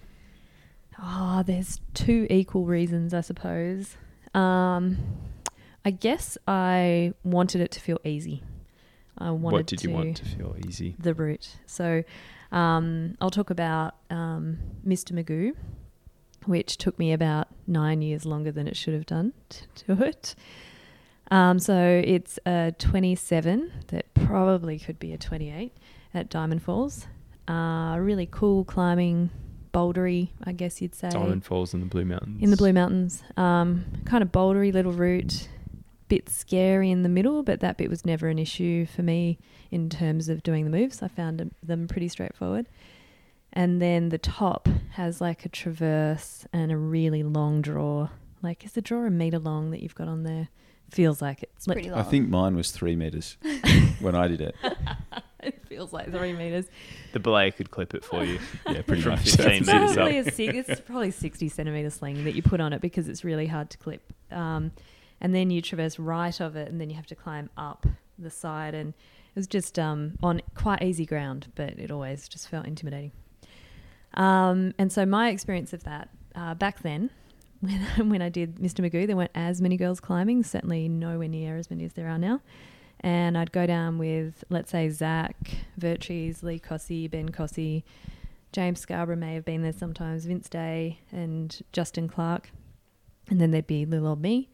Oh, 1.01 1.43
there's 1.45 1.79
two 1.93 2.25
equal 2.29 2.65
reasons, 2.65 3.13
I 3.13 3.21
suppose. 3.21 3.95
Um, 4.33 4.97
I 5.89 5.91
guess 5.91 6.37
I 6.47 7.13
wanted 7.23 7.61
it 7.61 7.71
to 7.71 7.79
feel 7.79 7.99
easy. 8.03 8.43
I 9.17 9.31
wanted 9.31 9.55
What 9.55 9.65
did 9.65 9.79
to, 9.79 9.87
you 9.89 9.93
want 9.95 10.17
to 10.17 10.25
feel 10.25 10.55
easy? 10.67 10.95
the 10.99 11.15
route. 11.15 11.55
So 11.65 12.03
um, 12.51 13.17
I'll 13.19 13.31
talk 13.31 13.49
about 13.49 13.95
um, 14.11 14.59
Mr. 14.87 15.13
Magoo, 15.13 15.55
which 16.45 16.77
took 16.77 16.99
me 16.99 17.11
about 17.11 17.47
nine 17.65 18.03
years 18.03 18.23
longer 18.23 18.51
than 18.51 18.67
it 18.67 18.77
should 18.77 18.93
have 18.93 19.07
done 19.07 19.33
to 19.49 19.95
do 19.95 20.03
it. 20.03 20.35
Um, 21.31 21.57
so 21.57 22.03
it's 22.05 22.37
a 22.45 22.71
27 22.77 23.71
that 23.87 24.13
probably 24.13 24.77
could 24.77 24.99
be 24.99 25.11
a 25.11 25.17
28 25.17 25.73
at 26.13 26.29
Diamond 26.29 26.61
Falls. 26.61 27.07
Uh, 27.47 27.97
really 27.99 28.27
cool 28.29 28.63
climbing, 28.63 29.31
bouldery, 29.73 30.29
I 30.43 30.51
guess 30.51 30.83
you'd 30.83 30.93
say 30.93 31.09
Diamond 31.09 31.43
Falls 31.45 31.73
in 31.73 31.79
the 31.79 31.87
Blue 31.87 32.05
Mountains. 32.05 32.43
in 32.43 32.51
the 32.51 32.57
Blue 32.57 32.73
Mountains. 32.73 33.23
Um, 33.37 33.85
kind 34.05 34.21
of 34.21 34.31
bouldery 34.31 34.71
little 34.71 34.91
route, 34.91 35.49
bit 36.09 36.27
scary 36.29 36.91
in 36.91 37.03
the 37.03 37.09
middle, 37.09 37.43
but 37.43 37.61
that 37.61 37.77
bit 37.77 37.89
was 37.89 38.05
never 38.05 38.27
an 38.27 38.37
issue 38.39 38.85
for 38.85 39.01
me 39.03 39.37
in 39.71 39.89
terms 39.89 40.27
of 40.27 40.43
doing 40.43 40.65
the 40.65 40.71
moves. 40.71 41.01
I 41.01 41.07
found 41.07 41.39
them- 41.39 41.51
them 41.63 41.87
pretty 41.87 42.07
straightforward. 42.09 42.67
And 43.53 43.81
then 43.81 44.09
the 44.09 44.17
top 44.17 44.67
has 44.91 45.21
like 45.21 45.45
a 45.45 45.49
traverse 45.49 46.45
and 46.51 46.71
a 46.71 46.77
really 46.77 47.23
long 47.23 47.61
draw. 47.61 48.09
Like, 48.41 48.63
is 48.65 48.73
the 48.73 48.81
draw 48.81 49.05
a 49.05 49.09
meter 49.09 49.39
long 49.39 49.71
that 49.71 49.81
you've 49.81 49.95
got 49.95 50.07
on 50.07 50.23
there? 50.23 50.49
Feels 50.91 51.21
like 51.21 51.43
it. 51.43 51.51
It's 51.55 51.67
Like- 51.67 51.75
pretty 51.75 51.89
long. 51.91 51.99
I 51.99 52.03
think 52.03 52.29
mine 52.29 52.55
was 52.55 52.71
three 52.71 52.95
meters 52.95 53.37
when 53.99 54.15
I 54.15 54.27
did 54.27 54.41
it. 54.41 54.55
it 55.43 55.63
feels 55.67 55.93
like 55.93 56.11
three 56.11 56.33
meters. 56.33 56.65
The 57.13 57.19
belay 57.19 57.51
could 57.51 57.69
clip 57.71 57.93
it 57.93 58.03
for 58.03 58.23
you. 58.23 58.39
Yeah, 58.67 58.81
pretty 58.83 59.07
much. 59.07 59.35
15 59.35 59.51
It's 59.51 59.93
probably 59.95 60.17
a 60.19 60.31
six, 60.31 60.69
it's 60.69 60.81
probably 60.81 61.11
sixty 61.11 61.49
centimeter 61.49 61.89
sling 61.89 62.23
that 62.25 62.33
you 62.35 62.41
put 62.43 62.59
on 62.61 62.73
it 62.73 62.81
because 62.81 63.07
it's 63.07 63.23
really 63.23 63.47
hard 63.47 63.69
to 63.71 63.77
clip. 63.79 64.01
Um, 64.31 64.71
and 65.21 65.33
then 65.33 65.49
you 65.49 65.61
traverse 65.61 65.99
right 65.99 66.39
of 66.39 66.55
it, 66.55 66.69
and 66.69 66.79
then 66.79 66.89
you 66.89 66.95
have 66.95 67.07
to 67.07 67.15
climb 67.15 67.49
up 67.57 67.85
the 68.17 68.29
side, 68.29 68.73
and 68.73 68.93
it 68.93 69.35
was 69.35 69.47
just 69.47 69.77
um, 69.77 70.17
on 70.21 70.41
quite 70.55 70.81
easy 70.81 71.05
ground, 71.05 71.47
but 71.55 71.77
it 71.77 71.91
always 71.91 72.27
just 72.27 72.47
felt 72.47 72.65
intimidating. 72.65 73.11
Um, 74.15 74.73
and 74.77 74.91
so 74.91 75.05
my 75.05 75.29
experience 75.29 75.73
of 75.73 75.83
that 75.83 76.09
uh, 76.35 76.55
back 76.55 76.81
then, 76.81 77.09
when 77.59 78.09
when 78.09 78.21
I 78.21 78.29
did 78.29 78.55
Mr. 78.55 78.79
Magoo, 78.79 79.05
there 79.05 79.15
weren't 79.15 79.31
as 79.35 79.61
many 79.61 79.77
girls 79.77 79.99
climbing. 79.99 80.43
Certainly 80.43 80.89
nowhere 80.89 81.27
near 81.27 81.57
as 81.57 81.69
many 81.69 81.85
as 81.85 81.93
there 81.93 82.07
are 82.07 82.17
now. 82.17 82.41
And 83.01 83.37
I'd 83.37 83.53
go 83.53 83.65
down 83.65 83.97
with, 83.97 84.43
let's 84.49 84.71
say, 84.71 84.89
Zach, 84.89 85.35
Vertrees, 85.77 86.43
Lee 86.43 86.59
Cossey, 86.59 87.07
Ben 87.07 87.29
Cossey, 87.29 87.85
James 88.51 88.81
Scarborough 88.81 89.15
may 89.15 89.35
have 89.35 89.45
been 89.45 89.61
there 89.61 89.73
sometimes, 89.73 90.25
Vince 90.25 90.49
Day, 90.49 90.99
and 91.11 91.61
Justin 91.71 92.09
Clark. 92.09 92.51
And 93.29 93.39
then 93.39 93.51
there'd 93.51 93.67
be 93.67 93.85
little 93.85 94.07
old 94.07 94.21
me. 94.21 94.49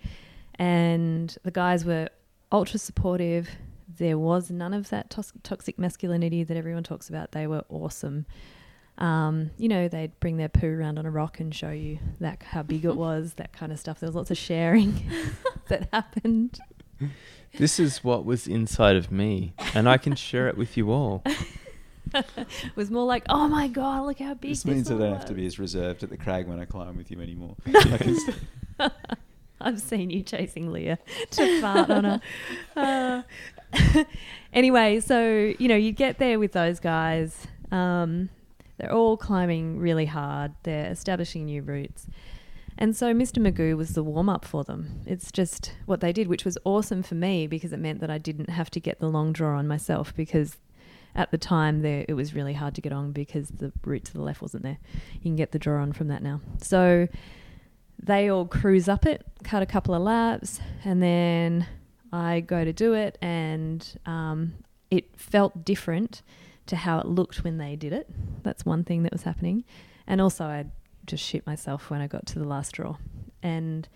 And 0.57 1.35
the 1.43 1.51
guys 1.51 1.85
were 1.85 2.09
ultra 2.51 2.79
supportive. 2.79 3.49
There 3.97 4.17
was 4.17 4.49
none 4.49 4.73
of 4.73 4.89
that 4.89 5.09
tos- 5.09 5.33
toxic 5.43 5.77
masculinity 5.77 6.43
that 6.43 6.57
everyone 6.57 6.83
talks 6.83 7.09
about. 7.09 7.31
They 7.31 7.47
were 7.47 7.63
awesome. 7.69 8.25
Um, 8.97 9.51
you 9.57 9.67
know, 9.67 9.87
they'd 9.87 10.17
bring 10.19 10.37
their 10.37 10.49
poo 10.49 10.67
around 10.67 10.97
on 10.97 11.05
a 11.05 11.11
rock 11.11 11.39
and 11.39 11.53
show 11.53 11.71
you 11.71 11.99
that 12.21 12.43
how 12.43 12.63
big 12.63 12.85
it 12.85 12.95
was, 12.95 13.33
that 13.33 13.53
kind 13.53 13.71
of 13.71 13.79
stuff. 13.79 13.99
There 13.99 14.07
was 14.07 14.15
lots 14.15 14.31
of 14.31 14.37
sharing 14.37 15.05
that 15.67 15.89
happened. 15.91 16.59
This 17.57 17.79
is 17.79 18.03
what 18.03 18.25
was 18.25 18.47
inside 18.47 18.95
of 18.95 19.11
me, 19.11 19.53
and 19.73 19.87
I 19.89 19.97
can 19.97 20.15
share 20.15 20.47
it 20.47 20.57
with 20.57 20.77
you 20.77 20.91
all. 20.91 21.23
It 22.13 22.25
was 22.75 22.89
more 22.89 23.05
like, 23.05 23.23
oh 23.27 23.47
my 23.47 23.67
god, 23.67 24.05
look 24.05 24.19
how 24.19 24.33
big 24.33 24.51
This 24.51 24.63
this, 24.63 24.73
means 24.73 24.91
I 24.91 24.97
don't 24.97 25.13
have 25.13 25.25
to 25.25 25.33
be 25.33 25.45
as 25.45 25.59
reserved 25.59 26.03
at 26.03 26.09
the 26.09 26.17
crag 26.17 26.47
when 26.47 26.59
I 26.59 26.65
climb 26.65 26.95
with 26.95 27.11
you 27.11 27.19
anymore. 27.21 27.55
I've 29.61 29.79
seen 29.79 30.09
you 30.09 30.21
chasing 30.21 30.71
Leah 30.71 30.99
to 31.31 31.61
fart 31.61 31.89
on 31.89 32.03
her. 32.03 32.21
Uh, 32.75 34.03
anyway, 34.53 34.99
so 34.99 35.53
you 35.57 35.67
know 35.67 35.75
you 35.75 35.91
get 35.91 36.19
there 36.19 36.39
with 36.39 36.51
those 36.51 36.79
guys. 36.79 37.47
Um, 37.71 38.29
they're 38.77 38.93
all 38.93 39.17
climbing 39.17 39.79
really 39.79 40.05
hard. 40.05 40.53
They're 40.63 40.91
establishing 40.91 41.45
new 41.45 41.61
routes. 41.61 42.07
And 42.77 42.95
so 42.95 43.13
Mr. 43.13 43.37
Magoo 43.37 43.77
was 43.77 43.93
the 43.93 44.03
warm 44.03 44.27
up 44.27 44.43
for 44.43 44.63
them. 44.65 45.01
It's 45.05 45.31
just 45.31 45.73
what 45.85 46.01
they 46.01 46.11
did, 46.11 46.27
which 46.27 46.43
was 46.43 46.57
awesome 46.65 47.03
for 47.03 47.15
me 47.15 47.47
because 47.47 47.71
it 47.71 47.79
meant 47.79 48.01
that 48.01 48.09
I 48.09 48.17
didn't 48.17 48.49
have 48.49 48.69
to 48.71 48.79
get 48.81 48.99
the 48.99 49.07
long 49.07 49.31
draw 49.31 49.57
on 49.57 49.67
myself 49.67 50.13
because 50.13 50.57
at 51.15 51.31
the 51.31 51.37
time 51.37 51.81
there 51.81 52.03
it 52.09 52.13
was 52.15 52.35
really 52.35 52.53
hard 52.53 52.75
to 52.75 52.81
get 52.81 52.91
on 52.91 53.13
because 53.13 53.47
the 53.47 53.71
route 53.85 54.03
to 54.05 54.13
the 54.13 54.21
left 54.21 54.41
wasn't 54.41 54.63
there. 54.63 54.77
You 55.13 55.21
can 55.21 55.37
get 55.37 55.53
the 55.53 55.59
draw 55.59 55.81
on 55.81 55.93
from 55.93 56.09
that 56.09 56.21
now. 56.21 56.41
So 56.61 57.07
they 58.01 58.29
all 58.29 58.45
cruise 58.45 58.88
up 58.88 59.05
it, 59.05 59.25
cut 59.43 59.62
a 59.62 59.65
couple 59.65 59.95
of 59.95 60.01
laps, 60.01 60.60
and 60.84 61.01
then 61.01 61.67
I 62.12 62.39
go 62.41 62.63
to 62.63 62.73
do 62.73 62.93
it, 62.93 63.17
and 63.21 63.97
um, 64.05 64.53
it 64.91 65.19
felt 65.19 65.65
different 65.65 66.21
to 66.67 66.75
how 66.75 66.99
it 66.99 67.05
looked 67.05 67.43
when 67.43 67.58
they 67.58 67.75
did 67.75 67.93
it. 67.93 68.10
That's 68.43 68.65
one 68.65 68.84
thing 68.84 69.03
that 69.03 69.12
was 69.12 69.23
happening. 69.23 69.63
And 70.08 70.21
also, 70.21 70.45
I 70.45 70.65
just 71.05 71.23
shit 71.23 71.45
myself 71.45 71.89
when 71.89 72.01
I 72.01 72.08
got 72.08 72.25
to 72.27 72.39
the 72.39 72.47
last 72.47 72.73
draw. 72.73 72.97
And 73.43 73.88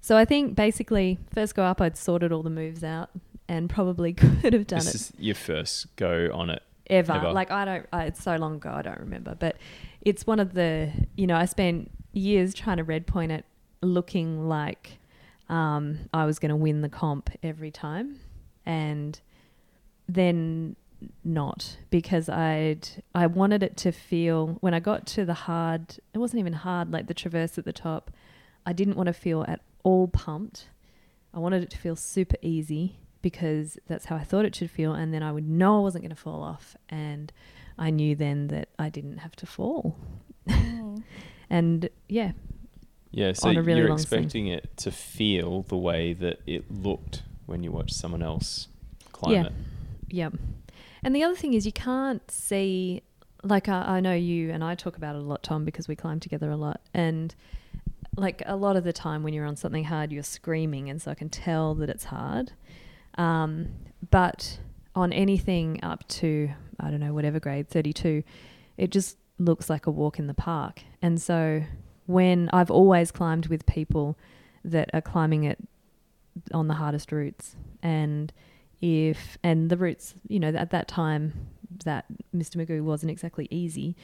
so 0.00 0.16
I 0.16 0.24
think 0.24 0.54
basically, 0.54 1.18
first 1.34 1.54
go 1.54 1.64
up, 1.64 1.80
I'd 1.80 1.96
sorted 1.96 2.32
all 2.32 2.42
the 2.42 2.50
moves 2.50 2.84
out 2.84 3.10
and 3.48 3.68
probably 3.68 4.12
could 4.14 4.52
have 4.52 4.66
done 4.66 4.80
it. 4.80 4.84
this 4.84 4.94
it 4.94 5.00
is 5.00 5.12
your 5.18 5.34
first 5.34 5.94
go 5.96 6.30
on 6.32 6.50
it. 6.50 6.62
ever. 6.88 7.12
Ever. 7.12 7.32
Like 7.32 7.50
I 7.50 7.64
don't. 7.64 7.86
I, 7.92 8.04
it's 8.04 8.22
so 8.22 8.36
long 8.36 8.56
ago. 8.56 8.70
I 8.70 8.82
don't 8.82 9.00
remember. 9.00 9.34
But 9.38 9.56
it's 10.02 10.26
one 10.26 10.40
of 10.40 10.54
the. 10.54 10.90
You 11.16 11.26
know, 11.26 11.36
I 11.36 11.44
spent 11.46 11.90
years 12.16 12.54
trying 12.54 12.78
to 12.78 12.84
red 12.84 13.06
point 13.06 13.32
it, 13.32 13.44
looking 13.82 14.48
like 14.48 14.98
um, 15.48 16.08
I 16.12 16.24
was 16.24 16.38
going 16.38 16.50
to 16.50 16.56
win 16.56 16.80
the 16.80 16.88
comp 16.88 17.30
every 17.42 17.70
time, 17.70 18.20
and 18.64 19.20
then 20.08 20.76
not 21.22 21.76
because 21.90 22.28
I'd 22.28 22.88
I 23.14 23.26
wanted 23.26 23.62
it 23.62 23.76
to 23.78 23.92
feel 23.92 24.56
when 24.60 24.74
I 24.74 24.80
got 24.80 25.06
to 25.08 25.24
the 25.24 25.34
hard. 25.34 25.98
It 26.14 26.18
wasn't 26.18 26.40
even 26.40 26.54
hard. 26.54 26.92
Like 26.92 27.06
the 27.06 27.14
traverse 27.14 27.58
at 27.58 27.64
the 27.64 27.72
top, 27.72 28.10
I 28.64 28.72
didn't 28.72 28.96
want 28.96 29.08
to 29.08 29.12
feel 29.12 29.44
at 29.46 29.60
all 29.82 30.08
pumped. 30.08 30.68
I 31.34 31.38
wanted 31.38 31.62
it 31.62 31.70
to 31.70 31.78
feel 31.78 31.96
super 31.96 32.36
easy 32.40 32.96
because 33.20 33.78
that's 33.86 34.06
how 34.06 34.16
I 34.16 34.24
thought 34.24 34.44
it 34.44 34.54
should 34.54 34.70
feel, 34.70 34.92
and 34.92 35.12
then 35.12 35.22
I 35.22 35.32
would 35.32 35.48
know 35.48 35.78
I 35.78 35.80
wasn't 35.80 36.02
going 36.02 36.14
to 36.14 36.20
fall 36.20 36.42
off, 36.42 36.76
and 36.88 37.32
I 37.78 37.90
knew 37.90 38.14
then 38.16 38.48
that 38.48 38.68
I 38.78 38.88
didn't 38.88 39.18
have 39.18 39.36
to 39.36 39.46
fall. 39.46 39.96
Mm. 40.48 41.02
And 41.50 41.88
yeah, 42.08 42.32
Yeah, 43.10 43.32
so 43.32 43.48
On 43.48 43.56
a 43.56 43.62
really 43.62 43.80
you're 43.80 43.92
expecting 43.92 44.48
it 44.48 44.76
to 44.78 44.90
feel 44.90 45.62
the 45.62 45.76
way 45.76 46.12
that 46.14 46.40
it 46.46 46.70
looked 46.70 47.22
when 47.46 47.62
you 47.62 47.70
watched 47.72 47.94
someone 47.94 48.22
else 48.22 48.68
climb 49.12 49.34
Yeah. 49.34 49.46
it. 49.46 49.52
Yeah. 50.08 50.30
And 51.02 51.14
the 51.14 51.22
other 51.22 51.36
thing 51.36 51.54
is, 51.54 51.64
you 51.64 51.72
can't 51.72 52.28
see, 52.30 53.02
like, 53.42 53.68
I, 53.68 53.96
I 53.96 54.00
know 54.00 54.14
you 54.14 54.50
and 54.50 54.64
I 54.64 54.74
talk 54.74 54.96
about 54.96 55.14
it 55.14 55.20
a 55.20 55.24
lot, 55.24 55.42
Tom, 55.42 55.64
because 55.64 55.86
we 55.88 55.94
climb 55.94 56.18
together 56.20 56.50
a 56.50 56.56
lot. 56.56 56.80
And, 56.92 57.34
like, 58.16 58.42
a 58.46 58.56
lot 58.56 58.76
of 58.76 58.82
the 58.84 58.92
time 58.92 59.22
when 59.22 59.32
you're 59.32 59.46
on 59.46 59.56
something 59.56 59.84
hard, 59.84 60.10
you're 60.10 60.22
screaming. 60.24 60.90
And 60.90 61.00
so 61.00 61.10
I 61.10 61.14
can 61.14 61.28
tell 61.28 61.74
that 61.76 61.88
it's 61.88 62.04
hard. 62.04 62.52
Um, 63.16 63.68
but 64.10 64.58
on 64.94 65.12
anything 65.12 65.78
up 65.82 66.06
to 66.08 66.50
I 66.80 66.90
don't 66.90 67.00
know 67.00 67.12
whatever 67.12 67.38
grade 67.38 67.68
32 67.68 68.22
it 68.78 68.90
just 68.90 69.16
looks 69.38 69.68
like 69.68 69.86
a 69.86 69.90
walk 69.90 70.18
in 70.18 70.26
the 70.26 70.34
park 70.34 70.82
and 71.02 71.20
so 71.20 71.62
when 72.06 72.48
I've 72.52 72.70
always 72.70 73.10
climbed 73.10 73.46
with 73.46 73.66
people 73.66 74.16
that 74.64 74.90
are 74.94 75.00
climbing 75.00 75.44
it 75.44 75.58
on 76.52 76.68
the 76.68 76.74
hardest 76.74 77.12
routes 77.12 77.56
and 77.82 78.32
if 78.80 79.38
and 79.42 79.70
the 79.70 79.76
routes 79.76 80.14
you 80.28 80.38
know 80.38 80.48
at 80.48 80.70
that 80.70 80.88
time 80.88 81.48
that 81.84 82.04
Mr. 82.34 82.56
Magoo 82.56 82.82
wasn't 82.82 83.10
exactly 83.10 83.48
easy 83.50 83.96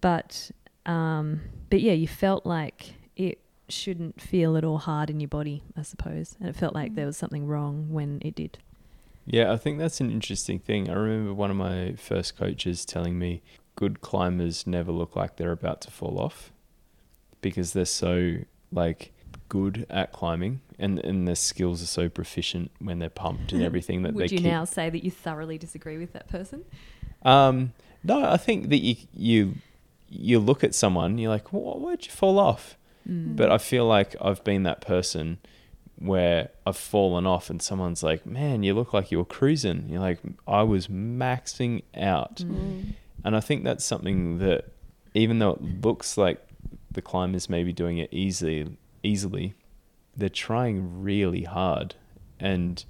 but 0.00 0.50
um 0.86 1.40
but 1.70 1.80
yeah 1.80 1.92
you 1.92 2.08
felt 2.08 2.44
like 2.46 2.94
it 3.16 3.40
shouldn't 3.68 4.20
feel 4.20 4.56
at 4.56 4.64
all 4.64 4.78
hard 4.78 5.10
in 5.10 5.20
your 5.20 5.28
body 5.28 5.62
I 5.76 5.82
suppose 5.82 6.36
and 6.40 6.48
it 6.48 6.56
felt 6.56 6.74
like 6.74 6.94
there 6.94 7.06
was 7.06 7.16
something 7.16 7.46
wrong 7.46 7.90
when 7.90 8.20
it 8.22 8.34
did 8.34 8.58
Yeah, 9.26 9.52
I 9.52 9.56
think 9.58 9.78
that's 9.78 10.00
an 10.00 10.10
interesting 10.10 10.58
thing. 10.58 10.88
I 10.88 10.94
remember 10.94 11.34
one 11.34 11.50
of 11.50 11.56
my 11.56 11.94
first 11.98 12.36
coaches 12.38 12.86
telling 12.86 13.18
me 13.18 13.42
good 13.78 14.00
climbers 14.00 14.66
never 14.66 14.90
look 14.90 15.14
like 15.14 15.36
they're 15.36 15.52
about 15.52 15.80
to 15.80 15.90
fall 15.90 16.18
off 16.18 16.50
because 17.40 17.72
they're 17.74 17.84
so 17.84 18.38
like 18.72 19.12
good 19.48 19.86
at 19.88 20.12
climbing 20.12 20.60
and 20.80 20.98
and 21.04 21.28
their 21.28 21.36
skills 21.36 21.80
are 21.82 21.86
so 21.86 22.08
proficient 22.08 22.70
when 22.80 22.98
they're 22.98 23.08
pumped 23.24 23.52
and 23.52 23.62
everything 23.70 24.02
that 24.02 24.12
would 24.14 24.30
you 24.32 24.38
keep 24.38 24.46
now 24.46 24.64
say 24.64 24.90
that 24.90 25.04
you 25.04 25.10
thoroughly 25.12 25.56
disagree 25.58 25.96
with 25.96 26.12
that 26.12 26.26
person 26.28 26.64
Um, 27.22 27.72
no, 28.02 28.24
I 28.24 28.36
think 28.36 28.68
that 28.70 28.78
you 28.78 28.96
you 29.14 29.54
you 30.08 30.38
look 30.38 30.64
at 30.64 30.74
someone, 30.74 31.18
you're 31.18 31.30
like, 31.30 31.48
"Wh- 31.48 31.76
why'd 31.82 32.04
you 32.06 32.10
fall 32.12 32.38
off? 32.38 32.76
Mm. 33.08 33.36
But 33.36 33.50
I 33.52 33.58
feel 33.58 33.86
like 33.86 34.14
I've 34.20 34.42
been 34.44 34.62
that 34.64 34.80
person 34.80 35.38
where 35.98 36.50
I've 36.66 36.76
fallen 36.76 37.26
off, 37.26 37.50
and 37.50 37.60
someone's 37.60 38.02
like, 38.02 38.24
"Man, 38.24 38.62
you 38.62 38.72
look 38.74 38.92
like 38.94 39.10
you 39.12 39.18
were 39.18 39.24
cruising." 39.38 39.88
You're 39.90 40.00
like, 40.10 40.20
"I 40.46 40.62
was 40.62 40.86
maxing 40.88 41.82
out," 41.96 42.36
Mm. 42.36 42.94
And 43.24 43.36
I 43.36 43.40
think 43.40 43.64
that's 43.64 43.84
something 43.84 44.38
that, 44.38 44.66
even 45.14 45.38
though 45.38 45.52
it 45.52 45.62
looks 45.84 46.16
like 46.16 46.44
the 46.90 47.02
climbers 47.02 47.48
may 47.48 47.64
be 47.64 47.72
doing 47.72 47.98
it 47.98 48.08
easily, 48.12 48.76
easily, 49.02 49.54
they're 50.16 50.28
trying 50.28 51.02
really 51.02 51.44
hard, 51.44 51.94
and 52.40 52.84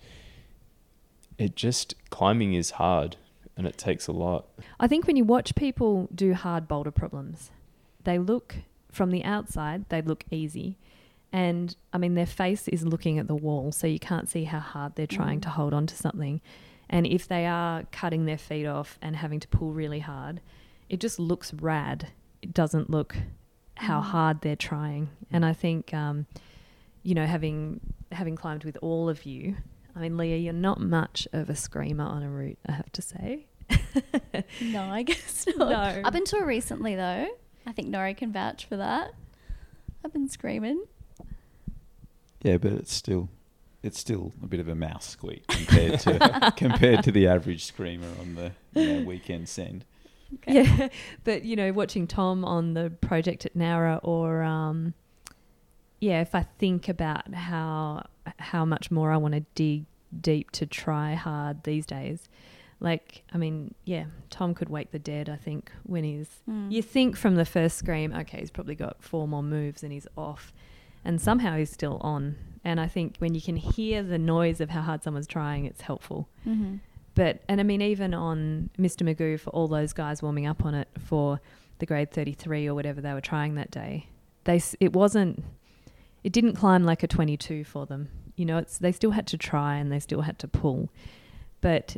it 1.38 1.54
just 1.54 1.94
climbing 2.10 2.54
is 2.54 2.72
hard, 2.72 3.16
and 3.56 3.66
it 3.66 3.76
takes 3.78 4.06
a 4.06 4.12
lot. 4.12 4.46
I 4.80 4.86
think 4.86 5.06
when 5.06 5.16
you 5.16 5.24
watch 5.24 5.54
people 5.54 6.08
do 6.14 6.34
hard 6.34 6.66
boulder 6.68 6.90
problems, 6.90 7.50
they 8.04 8.18
look 8.18 8.56
from 8.90 9.10
the 9.10 9.24
outside, 9.24 9.88
they 9.88 10.00
look 10.02 10.24
easy. 10.30 10.76
And 11.30 11.76
I 11.92 11.98
mean, 11.98 12.14
their 12.14 12.24
face 12.24 12.68
is 12.68 12.86
looking 12.86 13.18
at 13.18 13.26
the 13.28 13.34
wall, 13.34 13.70
so 13.72 13.86
you 13.86 13.98
can't 13.98 14.28
see 14.28 14.44
how 14.44 14.60
hard 14.60 14.94
they're 14.94 15.06
trying 15.06 15.40
Mm. 15.40 15.42
to 15.42 15.48
hold 15.50 15.74
on 15.74 15.86
to 15.86 15.94
something. 15.94 16.40
And 16.90 17.06
if 17.06 17.28
they 17.28 17.46
are 17.46 17.84
cutting 17.92 18.24
their 18.24 18.38
feet 18.38 18.66
off 18.66 18.98
and 19.02 19.16
having 19.16 19.40
to 19.40 19.48
pull 19.48 19.72
really 19.72 20.00
hard, 20.00 20.40
it 20.88 21.00
just 21.00 21.18
looks 21.18 21.52
rad. 21.54 22.08
It 22.42 22.54
doesn't 22.54 22.88
look 22.90 23.16
how 23.76 24.00
Mm. 24.00 24.04
hard 24.04 24.40
they're 24.40 24.56
trying. 24.56 25.10
And 25.30 25.44
I 25.44 25.52
think, 25.52 25.92
um, 25.94 26.26
you 27.02 27.14
know, 27.14 27.26
having 27.26 27.80
having 28.10 28.36
climbed 28.36 28.64
with 28.64 28.78
all 28.80 29.08
of 29.10 29.26
you, 29.26 29.56
I 29.94 30.00
mean, 30.00 30.16
Leah, 30.16 30.38
you're 30.38 30.52
not 30.54 30.80
much 30.80 31.28
of 31.32 31.50
a 31.50 31.54
screamer 31.54 32.04
on 32.04 32.22
a 32.22 32.30
route, 32.30 32.58
I 32.66 32.72
have 32.72 32.90
to 32.92 33.02
say. 33.02 33.46
No, 34.62 34.82
I 34.84 35.02
guess 35.02 35.46
not. 35.56 35.68
No. 35.68 36.02
Up 36.04 36.14
until 36.14 36.40
recently, 36.42 36.94
though, 36.94 37.28
I 37.66 37.72
think 37.72 37.88
Nori 37.88 38.16
can 38.16 38.32
vouch 38.32 38.64
for 38.64 38.76
that. 38.78 39.12
I've 40.04 40.12
been 40.12 40.28
screaming. 40.28 40.84
Yeah, 42.42 42.56
but 42.58 42.72
it's 42.72 42.92
still 42.94 43.28
it's 43.82 43.98
still 43.98 44.32
a 44.42 44.46
bit 44.46 44.60
of 44.60 44.68
a 44.68 44.74
mouse 44.74 45.06
squeak 45.08 45.46
compared 45.46 46.00
to 46.00 46.52
compared 46.56 47.04
to 47.04 47.12
the 47.12 47.26
average 47.28 47.64
screamer 47.64 48.08
on 48.20 48.34
the 48.34 48.52
you 48.80 48.92
know, 49.00 49.04
weekend 49.06 49.48
send. 49.48 49.84
Okay. 50.34 50.62
Yeah, 50.62 50.88
but 51.24 51.44
you 51.44 51.56
know, 51.56 51.72
watching 51.72 52.06
Tom 52.06 52.44
on 52.44 52.74
the 52.74 52.90
project 53.00 53.46
at 53.46 53.54
Nowra, 53.56 54.00
or 54.02 54.42
um, 54.42 54.94
yeah, 56.00 56.20
if 56.20 56.34
I 56.34 56.46
think 56.58 56.88
about 56.88 57.32
how 57.34 58.06
how 58.38 58.64
much 58.64 58.90
more 58.90 59.10
I 59.12 59.16
want 59.16 59.34
to 59.34 59.40
dig 59.54 59.84
deep 60.20 60.50
to 60.52 60.66
try 60.66 61.14
hard 61.14 61.62
these 61.64 61.86
days, 61.86 62.28
like 62.80 63.22
I 63.32 63.38
mean, 63.38 63.74
yeah, 63.84 64.04
Tom 64.30 64.54
could 64.54 64.68
wake 64.68 64.90
the 64.90 64.98
dead. 64.98 65.28
I 65.28 65.36
think 65.36 65.70
when 65.84 66.04
he's 66.04 66.28
Mm. 66.48 66.70
you 66.72 66.82
think 66.82 67.16
from 67.16 67.36
the 67.36 67.44
first 67.44 67.76
scream, 67.78 68.12
okay, 68.12 68.40
he's 68.40 68.50
probably 68.50 68.74
got 68.74 69.02
four 69.02 69.26
more 69.28 69.42
moves 69.42 69.82
and 69.82 69.92
he's 69.92 70.06
off, 70.16 70.52
and 71.04 71.20
somehow 71.20 71.56
he's 71.56 71.70
still 71.70 71.98
on. 72.02 72.36
And 72.64 72.80
I 72.80 72.86
think 72.86 73.16
when 73.18 73.34
you 73.34 73.40
can 73.40 73.56
hear 73.56 74.02
the 74.02 74.18
noise 74.18 74.60
of 74.60 74.70
how 74.70 74.82
hard 74.82 75.02
someone's 75.02 75.26
trying, 75.26 75.64
it's 75.64 75.82
helpful. 75.82 76.28
hmm 76.44 76.76
But 77.14 77.42
and 77.48 77.60
I 77.60 77.62
mean 77.64 77.82
even 77.82 78.14
on 78.14 78.70
Mr. 78.78 79.02
Magoo 79.02 79.38
for 79.40 79.50
all 79.50 79.68
those 79.68 79.92
guys 79.92 80.22
warming 80.22 80.46
up 80.46 80.64
on 80.64 80.74
it 80.74 80.88
for 80.98 81.40
the 81.78 81.86
grade 81.86 82.10
33 82.10 82.66
or 82.68 82.74
whatever 82.74 83.00
they 83.00 83.12
were 83.14 83.20
trying 83.20 83.54
that 83.54 83.70
day, 83.70 84.08
they 84.44 84.60
it 84.80 84.92
wasn't 84.92 85.44
it 86.24 86.32
didn't 86.32 86.54
climb 86.54 86.84
like 86.84 87.02
a 87.02 87.06
22 87.06 87.64
for 87.64 87.86
them. 87.86 88.08
You 88.36 88.44
know, 88.44 88.58
it's 88.58 88.78
they 88.78 88.92
still 88.92 89.12
had 89.12 89.26
to 89.28 89.38
try 89.38 89.76
and 89.76 89.90
they 89.92 90.00
still 90.00 90.22
had 90.22 90.38
to 90.40 90.48
pull. 90.48 90.90
But 91.60 91.96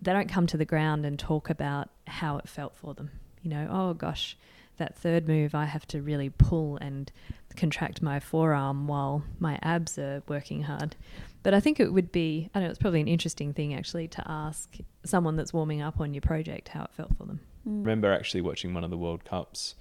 they 0.00 0.12
don't 0.12 0.28
come 0.28 0.46
to 0.48 0.56
the 0.56 0.64
ground 0.64 1.04
and 1.06 1.18
talk 1.18 1.50
about 1.50 1.88
how 2.06 2.36
it 2.38 2.48
felt 2.48 2.76
for 2.76 2.94
them. 2.94 3.10
You 3.42 3.50
know, 3.50 3.68
oh 3.70 3.94
gosh, 3.94 4.36
that 4.76 4.96
third 4.96 5.26
move 5.28 5.54
I 5.54 5.64
have 5.64 5.86
to 5.88 6.02
really 6.02 6.30
pull 6.30 6.76
and 6.76 7.10
contract 7.56 8.02
my 8.02 8.20
forearm 8.20 8.86
while 8.86 9.24
my 9.38 9.58
abs 9.62 9.98
are 9.98 10.22
working 10.28 10.62
hard. 10.62 10.94
But 11.42 11.54
I 11.54 11.60
think 11.60 11.80
it 11.80 11.92
would 11.92 12.12
be, 12.12 12.50
I 12.54 12.58
don't 12.58 12.66
know, 12.66 12.70
it's 12.70 12.78
probably 12.78 13.00
an 13.00 13.08
interesting 13.08 13.52
thing 13.52 13.72
actually 13.72 14.08
to 14.08 14.22
ask 14.26 14.76
someone 15.04 15.36
that's 15.36 15.52
warming 15.52 15.80
up 15.80 16.00
on 16.00 16.12
your 16.12 16.20
project 16.20 16.68
how 16.68 16.84
it 16.84 16.90
felt 16.92 17.16
for 17.16 17.24
them. 17.24 17.40
Mm. 17.66 17.80
remember 17.80 18.12
actually 18.12 18.42
watching 18.42 18.74
one 18.74 18.84
of 18.84 18.90
the 18.90 18.98
World 18.98 19.24
Cups 19.24 19.74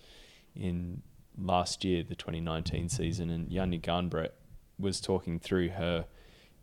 in 0.56 1.02
last 1.38 1.84
year, 1.84 2.04
the 2.04 2.16
2019 2.16 2.90
season, 2.90 3.30
and 3.30 3.50
Janja 3.50 3.82
Garnbret 3.82 4.32
was 4.80 5.00
talking 5.00 5.40
through 5.40 5.70
her. 5.70 6.06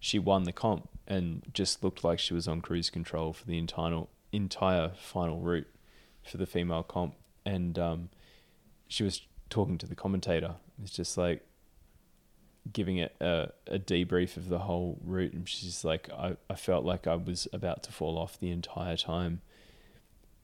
She 0.00 0.18
won 0.18 0.44
the 0.44 0.52
comp 0.52 0.88
and 1.06 1.42
just 1.52 1.84
looked 1.84 2.02
like 2.02 2.18
she 2.18 2.34
was 2.34 2.48
on 2.48 2.60
cruise 2.60 2.90
control 2.90 3.32
for 3.32 3.46
the 3.46 3.58
entire 3.58 4.04
entire 4.32 4.92
final 4.96 5.40
route 5.40 5.68
for 6.22 6.38
the 6.38 6.46
female 6.46 6.82
comp, 6.82 7.14
and 7.44 7.78
um, 7.78 8.08
she 8.92 9.04
was 9.04 9.22
talking 9.50 9.78
to 9.78 9.86
the 9.86 9.94
commentator. 9.94 10.56
It's 10.82 10.92
just 10.92 11.16
like 11.16 11.46
giving 12.72 12.96
it 12.98 13.14
a, 13.20 13.48
a 13.66 13.78
debrief 13.78 14.36
of 14.36 14.48
the 14.48 14.60
whole 14.60 14.98
route, 15.04 15.32
and 15.32 15.48
she's 15.48 15.84
like, 15.84 16.10
I, 16.10 16.36
I 16.48 16.54
felt 16.54 16.84
like 16.84 17.06
I 17.06 17.16
was 17.16 17.48
about 17.52 17.82
to 17.84 17.92
fall 17.92 18.18
off 18.18 18.38
the 18.38 18.50
entire 18.50 18.96
time 18.96 19.40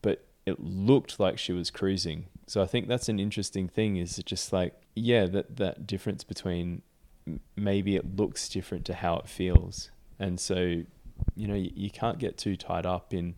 but 0.01 0.25
it 0.45 0.59
looked 0.59 1.19
like 1.19 1.37
she 1.37 1.53
was 1.53 1.69
cruising. 1.69 2.27
So 2.47 2.61
I 2.61 2.65
think 2.65 2.87
that's 2.87 3.09
an 3.09 3.19
interesting 3.19 3.67
thing 3.67 3.97
is 3.97 4.17
it 4.17 4.25
just 4.25 4.51
like 4.51 4.73
yeah 4.95 5.25
that 5.27 5.57
that 5.57 5.87
difference 5.87 6.23
between 6.23 6.81
maybe 7.55 7.95
it 7.95 8.15
looks 8.15 8.49
different 8.49 8.85
to 8.85 8.93
how 8.95 9.17
it 9.17 9.27
feels. 9.27 9.91
And 10.17 10.39
so 10.39 10.83
you 11.35 11.47
know 11.47 11.55
you, 11.55 11.71
you 11.75 11.89
can't 11.91 12.19
get 12.19 12.37
too 12.37 12.55
tied 12.55 12.85
up 12.85 13.13
in 13.13 13.37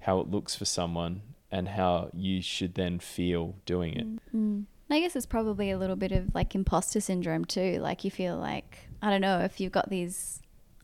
how 0.00 0.20
it 0.20 0.30
looks 0.30 0.54
for 0.54 0.64
someone 0.64 1.22
and 1.52 1.68
how 1.68 2.10
you 2.14 2.40
should 2.42 2.74
then 2.74 2.98
feel 2.98 3.56
doing 3.66 3.94
it. 3.94 4.34
Mm. 4.36 4.64
I 4.92 4.98
guess 5.00 5.14
it's 5.14 5.26
probably 5.26 5.70
a 5.70 5.78
little 5.78 5.94
bit 5.96 6.10
of 6.12 6.34
like 6.34 6.54
imposter 6.54 7.00
syndrome 7.00 7.44
too. 7.44 7.78
Like 7.80 8.02
you 8.04 8.10
feel 8.10 8.36
like 8.36 8.88
I 9.00 9.10
don't 9.10 9.20
know 9.20 9.38
if 9.40 9.60
you've 9.60 9.72
got 9.72 9.88
these 9.88 10.40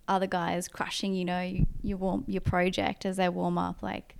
other 0.09 0.29
guys 0.29 0.69
crushing, 0.69 1.13
you 1.15 1.25
know, 1.25 1.41
you, 1.41 1.67
you 1.83 1.97
warm 1.97 2.25
your 2.29 2.41
project 2.41 3.05
as 3.05 3.17
they 3.17 3.29
warm 3.29 3.59
up. 3.59 3.83
Like 3.83 4.15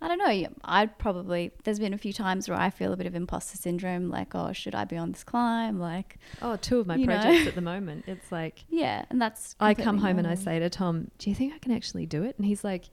I 0.00 0.06
don't 0.06 0.18
know. 0.18 0.48
I'd 0.64 0.98
probably 0.98 1.50
there's 1.64 1.80
been 1.80 1.94
a 1.94 1.98
few 1.98 2.12
times 2.12 2.48
where 2.48 2.58
I 2.58 2.70
feel 2.70 2.92
a 2.92 2.96
bit 2.96 3.06
of 3.08 3.16
imposter 3.16 3.56
syndrome. 3.56 4.08
Like 4.08 4.36
oh, 4.36 4.52
should 4.52 4.74
I 4.76 4.84
be 4.84 4.96
on 4.96 5.10
this 5.10 5.24
climb? 5.24 5.80
Like 5.80 6.18
Oh, 6.40 6.54
two 6.54 6.78
of 6.78 6.86
my 6.86 6.94
You 6.94 7.06
know. 7.08 7.20
projects 7.20 7.48
at 7.48 7.54
the 7.56 7.60
moment. 7.72 8.04
It's 8.06 8.30
like 8.30 8.64
yeah, 8.68 9.04
and 9.10 9.20
that's 9.20 9.56
I 9.58 9.74
come 9.74 9.96
completely 9.96 10.08
home 10.10 10.18
and 10.20 10.28
I 10.28 10.34
say 10.36 10.60
to 10.60 10.70
Tom, 10.70 11.10
"Do 11.18 11.28
you 11.28 11.34
think 11.34 11.54
I 11.54 11.58
can 11.58 11.72
actually 11.72 12.06
do 12.06 12.22
it?" 12.22 12.36
And 12.36 12.46
he's 12.46 12.62
like, 12.62 12.84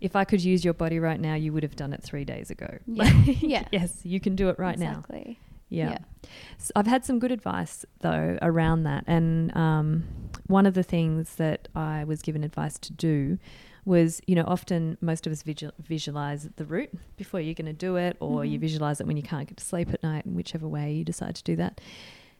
"If 0.00 0.14
I 0.16 0.24
could 0.24 0.42
use 0.44 0.64
your 0.64 0.74
body 0.74 0.98
right 0.98 1.20
now, 1.20 1.34
you 1.34 1.52
would 1.52 1.62
have 1.62 1.76
done 1.76 1.92
it 1.92 2.02
3 2.02 2.24
days 2.24 2.50
ago." 2.50 2.78
Yeah. 2.86 3.10
Yeah. 3.40 3.68
yes, 3.72 4.00
you 4.04 4.20
can 4.20 4.36
do 4.36 4.48
it 4.48 4.58
right 4.58 4.78
now. 4.78 4.90
exactly. 4.90 5.38
Yeah. 5.68 5.90
Yeah. 5.90 5.98
So 6.58 6.70
I've 6.76 6.86
had 6.86 7.04
some 7.04 7.18
good 7.18 7.32
advice 7.32 7.84
though 8.00 8.38
around 8.42 8.84
that, 8.84 9.04
and 9.06 9.54
um, 9.56 10.04
one 10.46 10.64
of 10.66 10.74
the 10.74 10.82
things 10.84 11.34
that 11.36 11.68
I 11.74 12.04
was 12.04 12.22
given 12.22 12.44
advice 12.44 12.78
to 12.78 12.92
do 12.92 13.38
was, 13.84 14.20
you 14.26 14.34
know, 14.34 14.44
often 14.46 14.98
most 15.00 15.26
of 15.28 15.32
us 15.32 15.42
visual- 15.42 15.72
visualize 15.80 16.48
the 16.56 16.64
route 16.64 16.92
before 17.16 17.40
you're 17.40 17.54
going 17.54 17.66
to 17.66 17.72
do 17.72 17.94
it, 17.96 18.16
or 18.20 18.44
you 18.44 18.58
Mhm. 18.58 18.60
visualize 18.62 19.00
it 19.00 19.06
when 19.06 19.16
you 19.16 19.22
can't 19.22 19.46
get 19.48 19.56
to 19.58 19.64
sleep 19.64 19.90
at 19.92 20.02
night, 20.02 20.26
whichever 20.26 20.66
way 20.68 20.92
you 20.92 21.04
decide 21.04 21.36
to 21.36 21.42
do 21.44 21.54
that. 21.56 21.80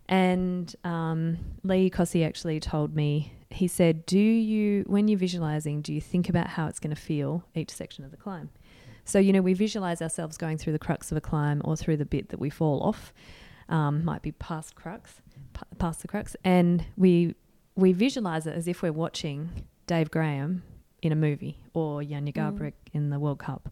And 0.09 0.75
um, 0.85 1.39
Lee 1.63 1.91
Cossey 1.91 2.25
actually 2.25 2.61
told 2.61 2.95
me, 2.95 3.33
he 3.51 3.69
said, 3.69 4.07
Do 4.07 4.19
you, 4.19 4.85
when 4.87 5.09
you're 5.09 5.19
visualizing, 5.19 5.83
do 5.83 5.93
you 5.93 6.01
think 6.01 6.29
about 6.29 6.49
how 6.49 6.67
it's 6.67 6.79
going 6.79 6.95
to 6.95 7.01
feel 7.01 7.45
each 7.55 7.71
section 7.71 8.05
of 8.05 8.11
the 8.11 8.17
climb? 8.17 8.51
So, 9.05 9.19
you 9.21 9.33
know, 9.33 9.41
we 9.41 9.55
visualize 9.55 10.03
ourselves 10.03 10.37
going 10.37 10.59
through 10.59 10.73
the 10.73 10.81
crux 10.81 11.13
of 11.13 11.17
a 11.17 11.21
climb 11.21 11.63
or 11.65 11.77
through 11.77 11.97
the 11.99 12.05
bit 12.05 12.31
that 12.31 12.41
we 12.41 12.51
fall 12.51 12.83
off, 12.83 13.13
um, 13.69 14.05
might 14.05 14.21
be 14.23 14.33
past 14.33 14.75
crux, 14.75 15.21
p- 15.55 15.63
past 15.79 16.03
the 16.03 16.09
crux, 16.09 16.35
and 16.45 16.85
we 16.97 17.35
we 17.77 17.93
visualize 17.93 18.47
it 18.47 18.55
as 18.55 18.67
if 18.67 18.83
we're 18.83 18.93
watching 18.93 19.51
Dave 19.87 20.11
Graham 20.11 20.63
in 21.03 21.13
a 21.13 21.17
movie 21.17 21.59
or 21.75 22.01
Janja 22.01 22.33
Mm. 22.33 22.73
In 22.95 23.11
the 23.11 23.21
World 23.21 23.39
Cup. 23.39 23.69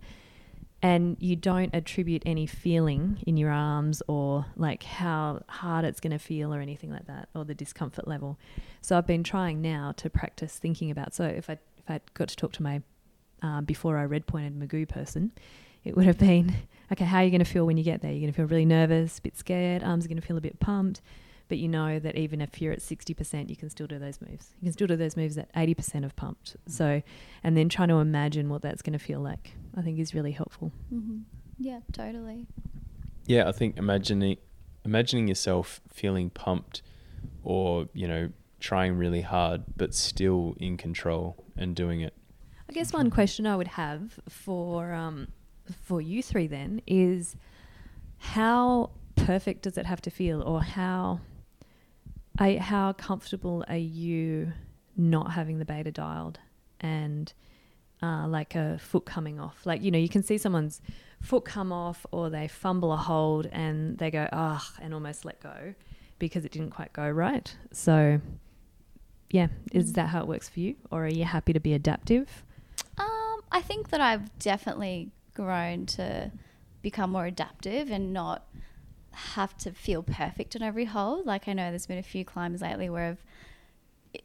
And 0.85 1.17
you 1.19 1.35
don't 1.35 1.75
attribute 1.75 2.23
any 2.27 2.45
feeling 2.45 3.17
in 3.27 3.39
your 3.39 3.51
arms 3.51 4.03
or 4.07 4.45
like 4.55 4.83
how 4.83 5.43
hard 5.49 5.87
it's 5.87 5.99
going 5.99 6.11
to 6.11 6.19
feel 6.19 6.53
or 6.53 6.61
anything 6.61 6.91
like 6.91 7.07
that 7.07 7.31
or 7.35 7.47
the 7.47 7.55
discomfort 7.55 8.07
level. 8.07 8.39
So 8.83 8.99
I've 8.99 9.07
been 9.07 9.25
trying 9.25 9.63
now 9.63 9.93
to 9.97 10.11
practice 10.11 10.59
thinking 10.59 10.91
about. 10.91 11.15
So 11.15 11.25
if 11.25 11.49
I 11.49 11.59
if 11.79 11.89
I 11.89 12.01
got 12.13 12.29
to 12.29 12.37
talk 12.37 12.53
to 12.53 12.63
my 12.63 12.83
uh, 13.43 13.63
before 13.63 13.97
I 13.97 14.05
red 14.05 14.27
pointed 14.27 14.59
Magoo 14.59 14.87
person, 14.87 15.33
it 15.85 15.97
would 15.97 16.05
have 16.05 16.19
been 16.19 16.55
okay. 16.93 17.07
How 17.07 17.19
are 17.19 17.25
you 17.25 17.31
going 17.31 17.39
to 17.39 17.51
feel 17.51 17.65
when 17.65 17.79
you 17.79 17.85
get 17.85 18.03
there? 18.03 18.13
You're 18.13 18.21
going 18.21 18.33
to 18.33 18.37
feel 18.37 18.47
really 18.47 18.67
nervous, 18.67 19.19
a 19.19 19.23
bit 19.23 19.39
scared. 19.39 19.83
Arms 19.83 20.05
are 20.05 20.09
going 20.09 20.21
to 20.21 20.27
feel 20.27 20.37
a 20.37 20.43
bit 20.43 20.61
pumped, 20.61 21.01
but 21.49 21.59
you 21.59 21.69
know 21.69 21.99
that 21.99 22.17
even 22.17 22.41
if 22.41 22.61
you're 22.61 22.73
at 22.73 22.83
sixty 22.83 23.15
percent, 23.15 23.51
you 23.51 23.57
can 23.57 23.71
still 23.71 23.87
do 23.87 23.99
those 23.99 24.21
moves. 24.21 24.55
You 24.61 24.67
can 24.67 24.73
still 24.73 24.87
do 24.87 24.97
those 24.97 25.17
moves 25.17 25.37
at 25.39 25.49
eighty 25.57 25.75
percent 25.75 26.05
of 26.05 26.17
pumped. 26.17 26.57
So, 26.67 27.03
and 27.43 27.57
then 27.57 27.69
trying 27.69 27.89
to 27.89 27.97
imagine 27.97 28.49
what 28.49 28.63
that's 28.63 28.83
going 28.83 28.99
to 28.99 29.05
feel 29.05 29.21
like, 29.21 29.53
I 29.77 29.83
think 29.83 29.99
is 29.99 30.15
really 30.15 30.33
helpful. 30.33 30.73
hmm 30.89 31.19
Yeah, 31.59 31.81
totally. 31.93 32.47
Yeah, 33.27 33.49
I 33.49 33.53
think 33.53 33.77
imagining 33.77 34.39
imagining 34.85 35.29
yourself 35.29 35.81
feeling 35.93 36.31
pumped 36.31 36.83
or, 37.43 37.89
you 37.95 38.07
know, 38.07 38.31
trying 38.61 38.97
really 38.97 39.23
hard 39.23 39.63
but 39.77 39.95
still 39.95 40.55
in 40.59 40.77
control 40.77 41.45
and 41.57 41.75
doing 41.75 42.01
it. 42.01 42.15
I 42.69 42.73
guess 42.73 42.93
one 42.93 43.11
question 43.11 43.47
I 43.47 43.57
would 43.57 43.69
have 43.69 44.19
for 44.29 44.93
um, 44.93 45.29
for 45.83 46.01
you 46.01 46.23
three 46.23 46.47
then 46.47 46.81
is 46.87 47.37
how 48.19 48.91
perfect 49.17 49.63
does 49.63 49.79
it 49.79 49.87
have 49.87 50.01
to 50.03 50.11
feel, 50.11 50.43
or 50.43 50.63
how 50.63 51.21
I, 52.39 52.57
how 52.57 52.93
comfortable 52.93 53.65
are 53.69 53.77
you 53.77 54.53
not 54.97 55.33
having 55.33 55.59
the 55.59 55.65
beta 55.65 55.91
dialed 55.91 56.39
and 56.81 57.33
uh, 58.03 58.27
like 58.27 58.55
a 58.55 58.79
foot 58.79 59.05
coming 59.05 59.39
off? 59.39 59.65
Like 59.65 59.83
you 59.83 59.91
know, 59.91 59.99
you 59.99 60.09
can 60.09 60.23
see 60.23 60.39
someone's 60.39 60.81
foot 61.21 61.45
come 61.45 61.73
off, 61.73 62.05
or 62.11 62.31
they 62.31 62.49
fumble 62.49 62.93
a 62.93 62.97
hold 62.97 63.47
and 63.47 63.99
they 63.99 64.11
go 64.11 64.29
ah 64.33 64.75
and 64.81 64.93
almost 64.93 65.25
let 65.25 65.41
go 65.41 65.75
because 66.19 66.45
it 66.45 66.53
didn't 66.53 66.71
quite 66.71 66.93
go 66.93 67.09
right. 67.09 67.57
So. 67.73 68.21
Yeah, 69.31 69.49
is 69.73 69.95
that 69.95 70.11
how 70.11 70.21
it 70.21 70.29
works 70.29 70.49
for 70.49 70.61
you, 70.61 70.77
or 70.93 71.07
are 71.07 71.09
you 71.09 71.25
happy 71.25 71.53
to 71.55 71.59
be 71.59 71.75
adaptive? 71.75 72.45
Um, 72.99 73.41
I 73.51 73.63
think 73.63 73.89
that 73.89 74.01
I've 74.01 74.39
definitely 74.39 75.11
grown 75.35 75.87
to 75.87 76.31
become 76.83 77.11
more 77.11 77.27
adaptive 77.27 77.91
and 77.91 78.13
not 78.13 78.47
have 79.15 79.57
to 79.59 79.73
feel 79.73 80.03
perfect 80.03 80.55
on 80.57 80.63
every 80.63 80.85
hole. 80.87 81.23
Like 81.25 81.49
I 81.49 81.53
know 81.53 81.71
there's 81.71 81.87
been 81.87 81.99
a 81.99 82.03
few 82.03 82.25
climbs 82.25 82.61
lately 82.63 82.89
where 82.91 83.11
I've 83.11 83.25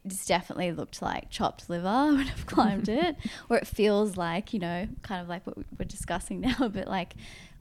it's 0.04 0.24
definitely 0.24 0.70
looked 0.70 1.02
like 1.02 1.30
chopped 1.30 1.68
liver 1.68 1.84
when 2.14 2.28
I've 2.28 2.46
climbed 2.46 2.88
it, 2.88 3.16
or 3.48 3.56
it 3.56 3.66
feels 3.66 4.16
like 4.16 4.52
you 4.52 4.60
know, 4.60 4.88
kind 5.02 5.20
of 5.20 5.28
like 5.28 5.46
what 5.46 5.56
we're 5.78 5.84
discussing 5.84 6.40
now. 6.42 6.68
But 6.68 6.86
like, 6.88 7.14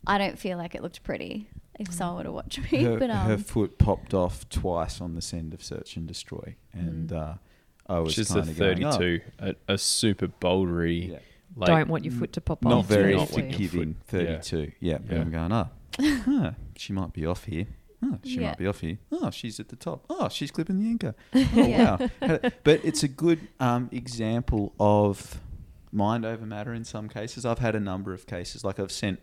I 0.05 0.17
don't 0.17 0.37
feel 0.37 0.57
like 0.57 0.75
it 0.75 0.81
looked 0.83 1.03
pretty 1.03 1.47
if 1.79 1.91
someone 1.93 2.17
were 2.17 2.23
to 2.23 2.31
watch 2.31 2.59
me. 2.71 2.83
her, 2.83 2.97
but 2.99 3.09
um, 3.09 3.27
her 3.27 3.37
foot 3.37 3.77
popped 3.77 4.13
off 4.13 4.47
twice 4.49 4.99
on 5.01 5.15
this 5.15 5.33
end 5.33 5.53
of 5.53 5.63
search 5.63 5.95
and 5.95 6.07
destroy, 6.07 6.55
and 6.73 7.11
uh, 7.11 7.33
I 7.87 7.99
was 7.99 8.09
Which 8.17 8.19
is 8.19 8.27
the 8.29 8.41
going, 8.41 8.83
oh, 8.83 8.91
32, 8.91 9.21
a, 9.39 9.55
a 9.73 9.77
super 9.77 10.27
bouldery. 10.27 11.11
yeah. 11.11 11.19
Like, 11.55 11.67
don't 11.67 11.87
want 11.89 12.05
your 12.05 12.13
foot 12.13 12.31
to 12.33 12.41
pop 12.41 12.63
not 12.63 12.73
off. 12.73 12.85
very 12.85 13.15
not 13.15 13.29
very 13.29 13.43
your 13.49 13.51
forgiving. 13.53 13.95
foot- 14.05 14.21
yeah. 14.21 14.27
Thirty-two, 14.39 14.71
yeah. 14.81 14.97
But 14.99 15.15
Yeah. 15.15 15.21
I'm 15.21 15.31
going, 15.31 15.51
oh, 15.51 15.69
huh, 16.01 16.51
she 16.75 16.93
might 16.93 17.13
be 17.13 17.25
off 17.25 17.45
here. 17.45 17.67
Oh, 18.03 18.17
she 18.23 18.39
Yeah. 18.39 18.47
might 18.49 18.57
be 18.57 18.67
off 18.67 18.79
here. 18.79 18.97
Oh, 19.11 19.29
she's 19.29 19.59
at 19.59 19.67
the 19.69 19.75
top. 19.75 20.05
Oh, 20.09 20.29
she's 20.29 20.51
clipping 20.51 20.79
the 20.79 20.87
anchor. 20.87 21.15
Oh, 21.35 21.67
Yeah. 21.67 21.97
wow. 22.21 22.39
but 22.63 22.83
it's 22.85 23.03
a 23.03 23.07
good 23.09 23.47
um, 23.59 23.89
example 23.91 24.73
of 24.79 25.39
mind 25.91 26.25
over 26.25 26.45
matter 26.45 26.73
in 26.73 26.83
some 26.85 27.09
cases. 27.09 27.45
I've 27.45 27.59
had 27.59 27.75
a 27.75 27.79
number 27.79 28.13
of 28.13 28.25
cases, 28.25 28.63
like 28.63 28.79
I've 28.79 28.91
sent 28.91 29.19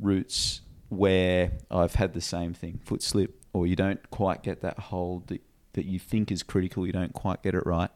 routes 0.00 0.60
where 0.88 1.52
I've 1.70 1.96
had 1.96 2.14
the 2.14 2.20
same 2.20 2.54
thing 2.54 2.80
foot 2.84 3.02
slip, 3.02 3.38
or 3.52 3.66
you 3.66 3.76
don't 3.76 4.08
quite 4.10 4.42
get 4.42 4.60
that 4.62 4.78
hold 4.78 5.26
that, 5.28 5.42
that 5.74 5.84
you 5.84 5.98
think 5.98 6.30
is 6.30 6.42
critical, 6.42 6.86
you 6.86 6.92
don't 6.92 7.12
quite 7.12 7.42
get 7.42 7.54
it 7.54 7.66
right. 7.66 7.90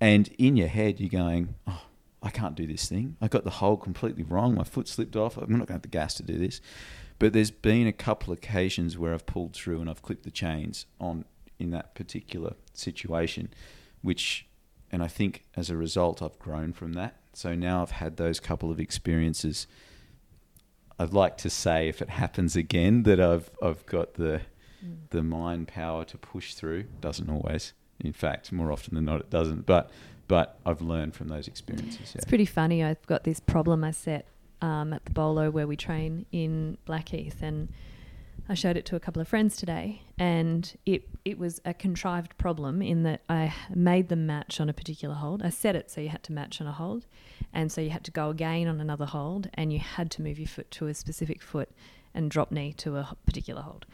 And 0.00 0.28
in 0.38 0.56
your 0.56 0.68
head, 0.68 0.98
you're 0.98 1.08
going, 1.10 1.54
oh, 1.68 1.82
I 2.22 2.30
can't 2.30 2.54
do 2.56 2.66
this 2.66 2.88
thing. 2.88 3.16
I 3.20 3.28
got 3.28 3.44
the 3.44 3.50
hold 3.50 3.82
completely 3.82 4.22
wrong. 4.24 4.54
My 4.54 4.64
foot 4.64 4.88
slipped 4.88 5.14
off. 5.14 5.36
I'm 5.36 5.50
not 5.50 5.58
going 5.58 5.66
to 5.68 5.72
have 5.74 5.82
the 5.82 5.88
gas 5.88 6.14
to 6.14 6.22
do 6.24 6.38
this. 6.38 6.60
But 7.22 7.34
there's 7.34 7.52
been 7.52 7.86
a 7.86 7.92
couple 7.92 8.32
of 8.32 8.38
occasions 8.38 8.98
where 8.98 9.14
I've 9.14 9.26
pulled 9.26 9.52
through 9.52 9.80
and 9.80 9.88
I've 9.88 10.02
clipped 10.02 10.24
the 10.24 10.30
chains 10.32 10.86
on 10.98 11.24
in 11.56 11.70
that 11.70 11.94
particular 11.94 12.54
situation, 12.74 13.54
which, 14.00 14.48
and 14.90 15.04
I 15.04 15.06
think 15.06 15.44
as 15.54 15.70
a 15.70 15.76
result, 15.76 16.20
I've 16.20 16.36
grown 16.40 16.72
from 16.72 16.94
that. 16.94 17.14
So 17.32 17.54
now 17.54 17.80
I've 17.80 17.92
had 17.92 18.16
those 18.16 18.40
couple 18.40 18.72
of 18.72 18.80
experiences. 18.80 19.68
I'd 20.98 21.12
like 21.12 21.36
to 21.38 21.48
say 21.48 21.88
if 21.88 22.02
it 22.02 22.10
happens 22.10 22.56
again 22.56 23.04
that 23.04 23.20
I've 23.20 23.52
I've 23.62 23.86
got 23.86 24.14
the 24.14 24.40
mm. 24.84 24.96
the 25.10 25.22
mind 25.22 25.68
power 25.68 26.04
to 26.06 26.18
push 26.18 26.54
through. 26.54 26.86
Doesn't 27.00 27.30
always. 27.30 27.72
In 28.00 28.12
fact, 28.12 28.50
more 28.50 28.72
often 28.72 28.96
than 28.96 29.04
not, 29.04 29.20
it 29.20 29.30
doesn't. 29.30 29.64
But 29.64 29.92
but 30.26 30.58
I've 30.66 30.82
learned 30.82 31.14
from 31.14 31.28
those 31.28 31.46
experiences. 31.46 32.16
It's 32.16 32.24
pretty 32.24 32.46
funny. 32.46 32.82
I've 32.82 33.06
got 33.06 33.22
this 33.22 33.38
problem 33.38 33.84
I 33.84 33.92
set 33.92 34.26
um, 34.62 34.92
at 34.92 35.04
the 35.04 35.10
bolo 35.10 35.50
where 35.50 35.66
we 35.66 35.76
train 35.76 36.24
in 36.32 36.78
Blackheath, 36.86 37.42
and 37.42 37.68
I 38.48 38.54
showed 38.54 38.76
it 38.76 38.86
to 38.86 38.96
a 38.96 39.00
couple 39.00 39.20
of 39.20 39.28
friends 39.28 39.56
today, 39.56 40.02
and 40.18 40.72
it 40.86 41.08
it 41.24 41.38
was 41.38 41.60
a 41.64 41.74
contrived 41.74 42.36
problem 42.38 42.80
in 42.80 43.02
that 43.02 43.22
I 43.28 43.52
made 43.74 44.08
them 44.08 44.26
match 44.26 44.60
on 44.60 44.68
a 44.68 44.72
particular 44.72 45.14
hold. 45.14 45.42
I 45.42 45.50
set 45.50 45.76
it 45.76 45.90
so 45.90 46.00
you 46.00 46.08
had 46.08 46.22
to 46.24 46.32
match 46.32 46.60
on 46.60 46.66
a 46.66 46.72
hold, 46.72 47.06
and 47.52 47.70
so 47.70 47.80
you 47.80 47.90
had 47.90 48.04
to 48.04 48.10
go 48.10 48.30
again 48.30 48.68
on 48.68 48.80
another 48.80 49.06
hold, 49.06 49.50
and 49.54 49.72
you 49.72 49.80
had 49.80 50.10
to 50.12 50.22
move 50.22 50.38
your 50.38 50.48
foot 50.48 50.70
to 50.72 50.86
a 50.86 50.94
specific 50.94 51.42
foot 51.42 51.68
and 52.14 52.30
drop 52.30 52.50
knee 52.50 52.72
to 52.74 52.96
a 52.96 53.16
particular 53.26 53.62
hold. 53.62 53.84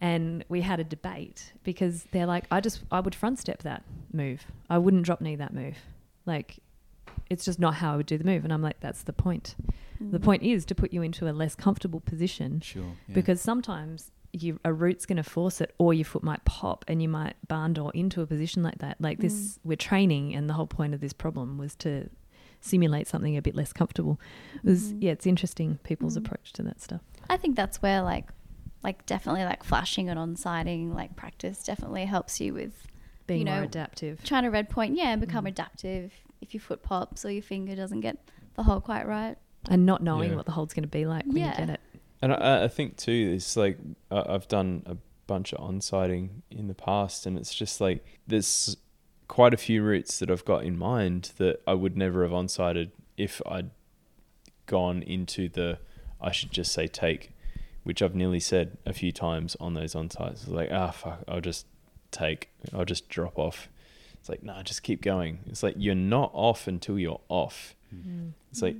And 0.00 0.44
we 0.48 0.62
had 0.62 0.80
a 0.80 0.84
debate 0.84 1.52
because 1.62 2.04
they're 2.10 2.26
like, 2.26 2.44
I 2.50 2.60
just 2.60 2.82
I 2.90 3.00
would 3.00 3.14
front 3.14 3.38
step 3.38 3.62
that 3.62 3.84
move. 4.12 4.46
I 4.68 4.78
wouldn't 4.78 5.04
drop 5.04 5.20
knee 5.20 5.36
that 5.36 5.52
move. 5.52 5.76
Like 6.26 6.58
it's 7.30 7.44
just 7.44 7.58
not 7.60 7.74
how 7.74 7.94
I 7.94 7.96
would 7.96 8.06
do 8.06 8.18
the 8.18 8.24
move. 8.24 8.44
And 8.44 8.52
I'm 8.52 8.60
like, 8.62 8.80
that's 8.80 9.02
the 9.04 9.12
point. 9.12 9.54
The 10.00 10.18
Mm. 10.18 10.22
point 10.22 10.42
is 10.42 10.64
to 10.66 10.74
put 10.74 10.92
you 10.92 11.02
into 11.02 11.28
a 11.30 11.32
less 11.32 11.54
comfortable 11.54 12.00
position 12.00 12.60
Sure. 12.60 12.82
yeah. 13.08 13.14
because 13.14 13.40
sometimes 13.40 14.10
you, 14.32 14.58
a 14.64 14.72
root's 14.72 15.06
going 15.06 15.16
to 15.16 15.22
force 15.22 15.60
it 15.60 15.74
or 15.78 15.92
your 15.94 16.04
foot 16.04 16.22
might 16.22 16.44
pop 16.44 16.84
and 16.88 17.00
you 17.02 17.08
might 17.08 17.34
barn 17.48 17.72
door 17.74 17.90
into 17.94 18.20
a 18.22 18.26
position 18.26 18.62
like 18.62 18.78
that. 18.78 19.00
Like 19.00 19.18
this, 19.20 19.58
we're 19.64 19.76
training, 19.76 20.34
and 20.34 20.48
the 20.48 20.54
whole 20.54 20.66
point 20.68 20.94
of 20.94 21.00
this 21.00 21.12
problem 21.12 21.58
was 21.58 21.74
to 21.76 22.08
simulate 22.60 23.06
something 23.08 23.36
a 23.36 23.42
bit 23.42 23.54
less 23.54 23.72
comfortable. 23.72 24.20
It 24.56 24.64
was, 24.64 24.92
Mhm. 24.92 25.02
yeah, 25.02 25.12
it's 25.12 25.26
interesting 25.26 25.78
people's 25.82 26.14
Mm. 26.14 26.24
approach 26.26 26.52
to 26.54 26.62
that 26.64 26.80
stuff. 26.80 27.00
I 27.28 27.36
think 27.36 27.56
that's 27.56 27.80
where 27.82 28.02
like 28.02 28.30
like 28.82 29.04
definitely 29.04 29.44
like 29.44 29.62
flashing 29.62 30.08
and 30.08 30.18
on 30.18 30.34
sighting 30.36 30.94
like 30.94 31.14
practice 31.14 31.62
definitely 31.62 32.06
helps 32.06 32.40
you 32.40 32.54
with 32.54 32.86
Being 33.26 33.40
You 33.40 33.44
more 33.46 33.56
know, 33.58 33.62
adaptive. 33.64 34.24
trying 34.24 34.42
to 34.44 34.48
red 34.48 34.70
point, 34.70 34.96
yeah, 34.96 35.10
and 35.12 35.20
become 35.20 35.44
Mm. 35.44 35.48
adaptive 35.48 36.12
if 36.40 36.54
your 36.54 36.60
foot 36.60 36.82
pops 36.82 37.24
or 37.24 37.30
your 37.30 37.42
finger 37.42 37.74
doesn't 37.76 38.00
get 38.00 38.16
the 38.54 38.62
hole 38.62 38.80
quite 38.80 39.06
right. 39.06 39.36
And 39.68 39.84
not 39.84 40.02
knowing 40.02 40.30
Yeah. 40.30 40.36
what 40.36 40.46
the 40.46 40.52
hold's 40.52 40.72
going 40.74 40.84
to 40.84 40.88
be 40.88 41.04
like 41.06 41.26
when 41.26 41.36
Yeah. 41.36 41.50
you 41.52 41.66
get 41.66 41.70
it. 41.70 41.80
And 42.22 42.32
I, 42.32 42.64
I 42.64 42.68
think 42.68 42.96
too, 42.96 43.32
it's 43.36 43.56
like 43.56 43.78
I- 44.10 44.24
I've 44.34 44.48
done 44.48 44.82
a 44.86 44.96
bunch 45.26 45.52
of 45.52 45.60
on-sighting 45.60 46.42
in 46.50 46.66
the 46.66 46.74
past, 46.74 47.24
and 47.26 47.36
it's 47.38 47.54
just 47.54 47.80
like 47.80 48.04
there's 48.26 48.76
quite 49.28 49.54
a 49.54 49.56
few 49.58 49.82
routes 49.82 50.18
that 50.18 50.30
I've 50.30 50.44
got 50.44 50.64
in 50.64 50.76
mind 50.78 51.32
that 51.38 51.60
I 51.66 51.74
would 51.74 51.96
never 51.96 52.22
have 52.24 52.32
on-sighted 52.32 52.90
if 53.16 53.40
I'd 53.46 53.70
gone 54.66 55.02
into 55.02 55.48
the 55.48 55.78
I 56.20 56.32
should 56.32 56.50
just 56.52 56.72
say 56.72 56.86
take, 56.86 57.30
which 57.82 58.02
I've 58.02 58.14
nearly 58.14 58.40
said 58.40 58.76
a 58.84 58.92
few 58.92 59.12
times 59.12 59.56
on 59.60 59.74
those 59.74 59.94
on-sights. 59.94 60.48
Like 60.48 60.70
ah 60.72 60.90
fuck, 60.90 61.22
I'll 61.28 61.40
just 61.40 61.66
take, 62.10 62.50
I'll 62.74 62.84
just 62.84 63.08
drop 63.08 63.38
off. 63.38 63.68
It's 64.20 64.28
like 64.28 64.42
nah, 64.42 64.62
just 64.62 64.82
keep 64.82 65.02
going. 65.02 65.40
It's 65.46 65.62
like 65.62 65.74
you're 65.78 65.94
not 65.94 66.30
off 66.34 66.66
until 66.68 66.98
you're 66.98 67.20
off. 67.28 67.74
Mm. 67.94 68.32
It's 68.50 68.62
like, 68.62 68.76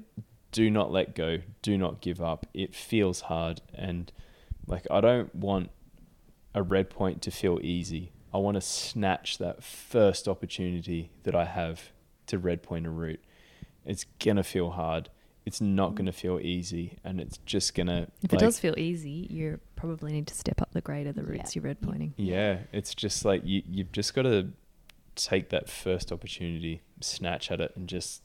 do 0.53 0.71
not 0.71 0.93
let 0.93 1.15
go. 1.15 1.39
Do 1.63 1.77
not 1.79 2.01
give 2.01 2.21
up. 2.21 2.47
It 2.55 2.75
feels 2.75 3.23
hard. 3.23 3.61
And 3.75 4.13
like, 4.67 4.87
I 4.91 5.01
don't 5.01 5.35
want 5.35 5.71
a 6.55 6.63
red 6.63 6.91
point 6.91 7.23
to 7.23 7.31
feel 7.31 7.59
easy. 7.63 8.13
I 8.35 8.39
want 8.39 8.57
to 8.57 8.61
snatch 8.61 9.39
that 9.39 9.63
first 9.65 10.29
opportunity 10.29 11.11
that 11.25 11.35
I 11.35 11.45
have 11.45 11.91
to 12.27 12.39
red 12.39 12.63
point 12.63 12.87
a 12.87 12.91
route. 12.91 13.21
It's 13.85 14.05
going 14.23 14.37
to 14.37 14.45
feel 14.45 14.71
hard. 14.71 15.09
It's 15.47 15.61
not 15.61 15.95
going 15.95 16.07
to 16.07 16.13
feel 16.13 16.39
easy. 16.41 16.99
And 17.03 17.21
it's 17.21 17.39
just 17.39 17.75
going 17.75 17.87
to. 17.89 18.09
If 18.23 18.33
it 18.33 18.39
does 18.39 18.61
feel 18.61 18.75
easy, 18.79 19.27
you 19.31 19.59
probably 19.75 20.13
need 20.13 20.27
to 20.29 20.35
step 20.35 20.61
up 20.61 20.73
the 20.73 20.81
grade 20.81 21.07
of 21.07 21.15
the 21.15 21.23
Yeah. 21.23 21.29
routes 21.31 21.57
you're 21.57 21.65
red 21.65 21.81
pointing. 21.81 22.15
Yeah. 22.17 22.59
It's 22.73 22.95
just 22.95 23.25
like 23.25 23.43
you, 23.45 23.63
you've 23.69 23.91
just 23.93 24.15
got 24.15 24.23
to 24.23 24.51
take 25.25 25.51
that 25.51 25.69
first 25.69 26.13
opportunity, 26.13 26.83
snatch 27.01 27.51
at 27.51 27.61
it, 27.61 27.73
and 27.77 27.89
just 27.89 28.23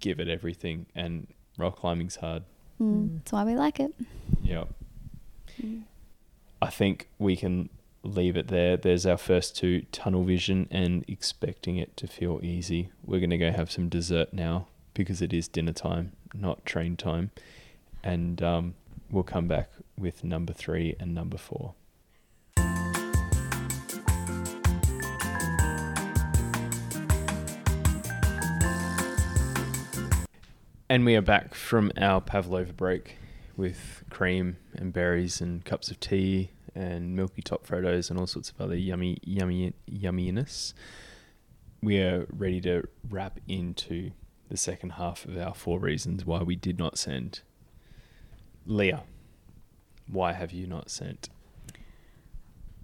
give 0.00 0.20
it 0.20 0.28
everything. 0.28 0.86
And 0.94 1.26
rock 1.58 1.76
climbing's 1.76 2.16
hard. 2.16 2.44
Mm. 2.80 2.94
Mm. 2.94 3.18
That's 3.18 3.32
why 3.32 3.44
we 3.44 3.54
like 3.54 3.80
it. 3.80 3.94
Yeah. 4.42 4.64
Mm. 5.60 5.82
I 6.60 6.70
think 6.70 7.08
we 7.18 7.36
can 7.36 7.68
leave 8.02 8.36
it 8.36 8.48
there. 8.48 8.76
There's 8.76 9.06
our 9.06 9.16
first 9.16 9.56
two 9.56 9.82
tunnel 9.92 10.24
vision 10.24 10.68
and 10.70 11.04
expecting 11.08 11.76
it 11.76 11.96
to 11.98 12.06
feel 12.06 12.40
easy. 12.42 12.90
We're 13.04 13.20
going 13.20 13.30
to 13.30 13.38
go 13.38 13.52
have 13.52 13.70
some 13.70 13.88
dessert 13.88 14.32
now 14.32 14.68
because 14.94 15.20
it 15.20 15.32
is 15.32 15.48
dinner 15.48 15.72
time, 15.72 16.12
not 16.34 16.64
train 16.64 16.96
time. 16.96 17.30
And 18.02 18.42
um, 18.42 18.74
we'll 19.10 19.24
come 19.24 19.48
back 19.48 19.70
with 19.98 20.24
number 20.24 20.52
three 20.52 20.94
and 20.98 21.14
number 21.14 21.36
four. 21.36 21.74
And 30.88 31.04
we 31.04 31.16
are 31.16 31.22
back 31.22 31.52
from 31.52 31.90
our 32.00 32.20
Pavlova 32.20 32.72
break 32.72 33.16
with 33.56 34.04
cream 34.08 34.56
and 34.72 34.92
berries 34.92 35.40
and 35.40 35.64
cups 35.64 35.90
of 35.90 35.98
tea 35.98 36.52
and 36.76 37.16
milky 37.16 37.42
top 37.42 37.66
Freddos 37.66 38.08
and 38.08 38.20
all 38.20 38.28
sorts 38.28 38.50
of 38.50 38.60
other 38.60 38.76
yummy, 38.76 39.18
yummy, 39.24 39.72
yumminess. 39.90 40.74
We 41.82 41.98
are 41.98 42.28
ready 42.30 42.60
to 42.60 42.86
wrap 43.08 43.40
into 43.48 44.12
the 44.48 44.56
second 44.56 44.90
half 44.90 45.24
of 45.24 45.36
our 45.36 45.54
four 45.54 45.80
reasons 45.80 46.24
why 46.24 46.44
we 46.44 46.54
did 46.54 46.78
not 46.78 46.98
send. 46.98 47.40
Leah, 48.64 49.02
why 50.06 50.34
have 50.34 50.52
you 50.52 50.68
not 50.68 50.88
sent? 50.88 51.30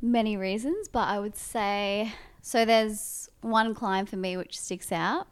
Many 0.01 0.37
reasons, 0.37 0.89
but 0.89 1.07
I 1.07 1.21
would 1.21 1.37
say 1.37 2.13
so. 2.41 2.65
There's 2.65 3.29
one 3.43 3.77
climb 3.77 4.07
for 4.07 4.17
me 4.17 4.37
which 4.37 4.59
sticks 4.59 4.91
out. 4.91 5.29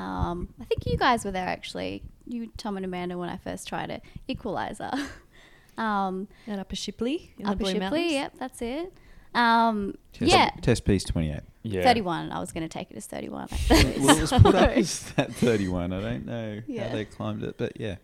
Um, 0.00 0.48
I 0.60 0.64
think 0.64 0.86
you 0.86 0.96
guys 0.96 1.24
were 1.24 1.30
there 1.30 1.48
actually. 1.48 2.02
You, 2.26 2.50
Tom, 2.56 2.76
and 2.76 2.84
Amanda 2.84 3.18
when 3.18 3.28
I 3.28 3.36
first 3.36 3.66
tried 3.68 3.90
it. 3.90 4.02
Equalizer. 4.28 4.90
um, 5.78 6.28
At 6.46 6.58
Upper 6.58 6.76
Shipley 6.76 7.32
in 7.38 7.46
the 7.46 7.56
Blue 7.56 7.66
Shipley. 7.72 7.80
Mountains. 7.80 8.12
Yep, 8.12 8.32
that's 8.38 8.62
it. 8.62 8.92
Um, 9.34 9.94
Test, 10.12 10.30
yeah, 10.30 10.50
Test 10.60 10.84
piece 10.84 11.04
28. 11.04 11.40
Yeah. 11.62 11.82
31. 11.82 12.32
I 12.32 12.40
was 12.40 12.52
going 12.52 12.62
to 12.62 12.68
take 12.68 12.90
it 12.90 12.96
as 12.96 13.06
31. 13.06 13.48
Actually. 13.52 13.98
well, 14.00 14.16
it 14.16 14.20
was 14.20 14.30
put 14.42 14.54
up 14.54 14.70
as 14.70 15.12
that 15.12 15.32
31. 15.34 15.92
I 15.92 16.00
don't 16.00 16.26
know 16.26 16.62
Yeah. 16.66 16.88
how 16.88 16.94
they 16.94 17.04
climbed 17.04 17.42
it, 17.42 17.56
but 17.58 17.78
yeah. 17.80 17.96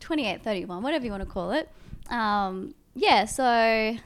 28, 0.00 0.42
31, 0.42 0.82
whatever 0.82 1.04
you 1.04 1.10
want 1.10 1.22
to 1.22 1.28
call 1.28 1.52
it. 1.52 1.68
Um, 2.10 2.74
yeah, 2.94 3.24
so 3.26 3.96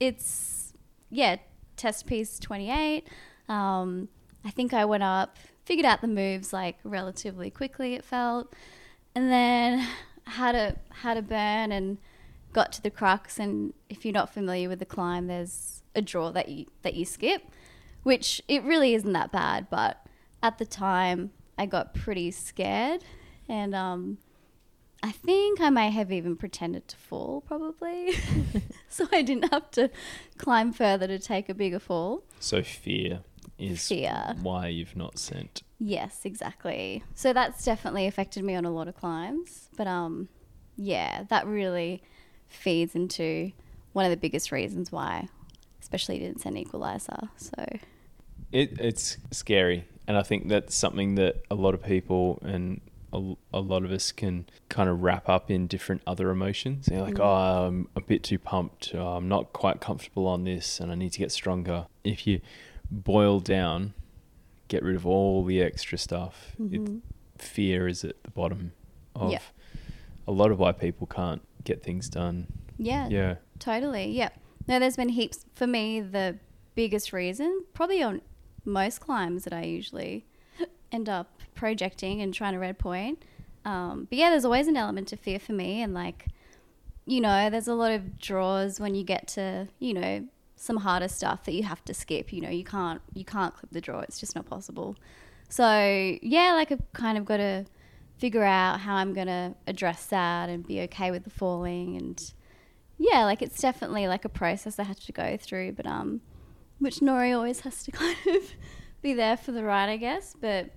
it's, 0.00 0.72
yeah, 1.10 1.36
test 1.76 2.06
piece 2.06 2.38
28. 2.38 3.06
Um, 3.48 4.08
I 4.44 4.50
think 4.50 4.72
I 4.74 4.84
went 4.84 5.02
up, 5.02 5.36
figured 5.68 5.84
out 5.84 6.00
the 6.00 6.08
moves 6.08 6.50
like 6.50 6.78
relatively 6.82 7.50
quickly, 7.50 7.92
it 7.92 8.02
felt, 8.02 8.54
and 9.14 9.30
then 9.30 9.86
had 10.24 10.54
a, 10.54 10.76
had 11.02 11.18
a 11.18 11.22
burn 11.22 11.70
and 11.70 11.98
got 12.54 12.72
to 12.72 12.82
the 12.82 12.90
crux. 12.90 13.38
And 13.38 13.74
if 13.90 14.02
you're 14.02 14.14
not 14.14 14.32
familiar 14.32 14.70
with 14.70 14.78
the 14.78 14.86
climb, 14.86 15.26
there's 15.26 15.82
a 15.94 16.00
draw 16.00 16.32
that 16.32 16.48
you, 16.48 16.64
that 16.80 16.94
you 16.94 17.04
skip, 17.04 17.42
which 18.02 18.40
it 18.48 18.62
really 18.62 18.94
isn't 18.94 19.12
that 19.12 19.30
bad, 19.30 19.66
but 19.68 20.06
at 20.42 20.56
the 20.56 20.64
time 20.64 21.32
I 21.58 21.66
got 21.66 21.92
pretty 21.92 22.30
scared 22.30 23.04
and, 23.46 23.74
um, 23.74 24.18
I 25.00 25.12
think 25.12 25.60
I 25.60 25.70
may 25.70 25.90
have 25.90 26.10
even 26.10 26.34
pretended 26.34 26.88
to 26.88 26.96
fall, 26.96 27.42
probably. 27.42 28.14
so 28.88 29.06
I 29.12 29.22
didn't 29.22 29.52
have 29.52 29.70
to 29.72 29.90
climb 30.38 30.72
further 30.72 31.06
to 31.06 31.20
take 31.20 31.48
a 31.48 31.54
bigger 31.54 31.78
fall. 31.78 32.24
So 32.40 32.64
fear 32.64 33.20
is 33.58 33.86
Fear. 33.88 34.36
why 34.42 34.68
you've 34.68 34.96
not 34.96 35.18
sent. 35.18 35.62
Yes, 35.80 36.20
exactly. 36.24 37.02
So 37.14 37.32
that's 37.32 37.64
definitely 37.64 38.06
affected 38.06 38.44
me 38.44 38.54
on 38.54 38.64
a 38.64 38.70
lot 38.70 38.88
of 38.88 38.96
climbs. 38.96 39.68
But 39.76 39.86
um, 39.86 40.28
yeah, 40.76 41.24
that 41.30 41.46
really 41.46 42.02
feeds 42.48 42.94
into 42.94 43.52
one 43.92 44.04
of 44.04 44.10
the 44.10 44.16
biggest 44.16 44.50
reasons 44.52 44.90
why, 44.92 45.28
especially 45.80 46.18
didn't 46.18 46.40
send 46.40 46.56
equalizer. 46.58 47.28
So 47.36 47.64
It, 48.52 48.78
it's 48.80 49.16
scary. 49.30 49.86
And 50.06 50.16
I 50.16 50.22
think 50.22 50.48
that's 50.48 50.74
something 50.74 51.16
that 51.16 51.44
a 51.50 51.54
lot 51.54 51.74
of 51.74 51.82
people 51.82 52.38
and 52.42 52.80
a, 53.12 53.34
a 53.52 53.60
lot 53.60 53.84
of 53.84 53.90
us 53.92 54.10
can 54.12 54.46
kind 54.68 54.88
of 54.88 55.02
wrap 55.02 55.28
up 55.28 55.50
in 55.50 55.66
different 55.66 56.02
other 56.06 56.30
emotions. 56.30 56.86
They're 56.86 57.02
like, 57.02 57.14
Mm. 57.14 57.20
oh, 57.24 57.66
I'm 57.66 57.88
a 57.94 58.00
bit 58.00 58.22
too 58.22 58.38
pumped. 58.38 58.94
Oh, 58.94 59.06
I'm 59.16 59.28
not 59.28 59.52
quite 59.52 59.80
comfortable 59.80 60.26
on 60.26 60.44
this 60.44 60.80
and 60.80 60.90
I 60.90 60.94
need 60.94 61.12
to 61.12 61.18
get 61.18 61.30
stronger. 61.32 61.86
If 62.04 62.26
you 62.26 62.40
boil 62.90 63.40
down, 63.40 63.94
get 64.68 64.82
rid 64.82 64.96
of 64.96 65.06
all 65.06 65.44
the 65.44 65.62
extra 65.62 65.98
stuff, 65.98 66.52
it, 66.58 66.72
mhm. 66.84 67.00
fear 67.36 67.88
is 67.88 68.04
at 68.04 68.22
the 68.22 68.30
bottom 68.30 68.72
of 69.14 69.32
Yeah. 69.32 69.40
a 70.26 70.32
lot 70.32 70.50
of 70.50 70.58
why 70.58 70.72
people 70.72 71.06
can't 71.06 71.42
get 71.64 71.82
things 71.82 72.08
done. 72.08 72.46
yeah, 72.78 73.08
Yeah. 73.08 73.36
Totally, 73.58 74.10
yeah. 74.12 74.28
No, 74.68 74.78
there's 74.78 74.96
been 74.96 75.08
heaps. 75.08 75.44
For 75.54 75.66
me, 75.66 76.00
the 76.00 76.38
biggest 76.76 77.12
reason, 77.12 77.64
probably 77.74 78.02
on 78.02 78.20
most 78.64 79.00
climbs 79.00 79.44
that 79.44 79.52
I 79.52 79.64
usually 79.64 80.26
end 80.92 81.08
up 81.08 81.40
projecting 81.56 82.20
and 82.22 82.32
trying 82.32 82.52
to 82.52 82.58
red 82.60 82.78
point. 82.78 83.24
Um, 83.64 84.06
but 84.08 84.16
yeah, 84.18 84.30
there's 84.30 84.44
always 84.44 84.68
an 84.68 84.76
element 84.76 85.12
of 85.12 85.18
fear 85.20 85.38
for 85.40 85.52
me, 85.52 85.82
and 85.82 85.92
like, 85.92 86.26
you 87.04 87.20
know, 87.20 87.50
there's 87.50 87.66
a 87.68 87.74
lot 87.74 87.90
of 87.90 88.18
draws 88.18 88.78
when 88.78 88.94
you 88.94 89.02
get 89.02 89.26
to, 89.28 89.66
you 89.80 89.92
know, 89.94 90.26
some 90.58 90.78
harder 90.78 91.08
stuff 91.08 91.44
that 91.44 91.54
you 91.54 91.62
have 91.62 91.84
to 91.86 91.94
skip. 91.94 92.32
You 92.32 92.42
know, 92.42 92.50
you 92.50 92.64
can't 92.64 93.00
you 93.14 93.24
can't 93.24 93.54
clip 93.54 93.70
the 93.70 93.80
draw; 93.80 94.00
it's 94.00 94.18
just 94.20 94.34
not 94.34 94.46
possible. 94.46 94.96
So 95.48 96.18
yeah, 96.22 96.52
like 96.52 96.70
I've 96.72 96.92
kind 96.92 97.16
of 97.16 97.24
got 97.24 97.38
to 97.38 97.64
figure 98.18 98.44
out 98.44 98.80
how 98.80 98.96
I'm 98.96 99.14
gonna 99.14 99.54
address 99.66 100.06
that 100.06 100.48
and 100.48 100.66
be 100.66 100.80
okay 100.82 101.10
with 101.10 101.24
the 101.24 101.30
falling 101.30 101.96
and 101.96 102.32
yeah, 102.98 103.24
like 103.24 103.42
it's 103.42 103.60
definitely 103.60 104.08
like 104.08 104.24
a 104.24 104.28
process 104.28 104.78
I 104.78 104.82
have 104.82 105.00
to 105.00 105.12
go 105.12 105.36
through, 105.40 105.72
but 105.72 105.86
um, 105.86 106.20
which 106.80 106.96
Nori 106.98 107.34
always 107.34 107.60
has 107.60 107.84
to 107.84 107.90
kind 107.92 108.16
of 108.26 108.42
be 109.00 109.14
there 109.14 109.36
for 109.36 109.52
the 109.52 109.62
ride, 109.62 109.88
I 109.88 109.96
guess. 109.96 110.34
But 110.38 110.70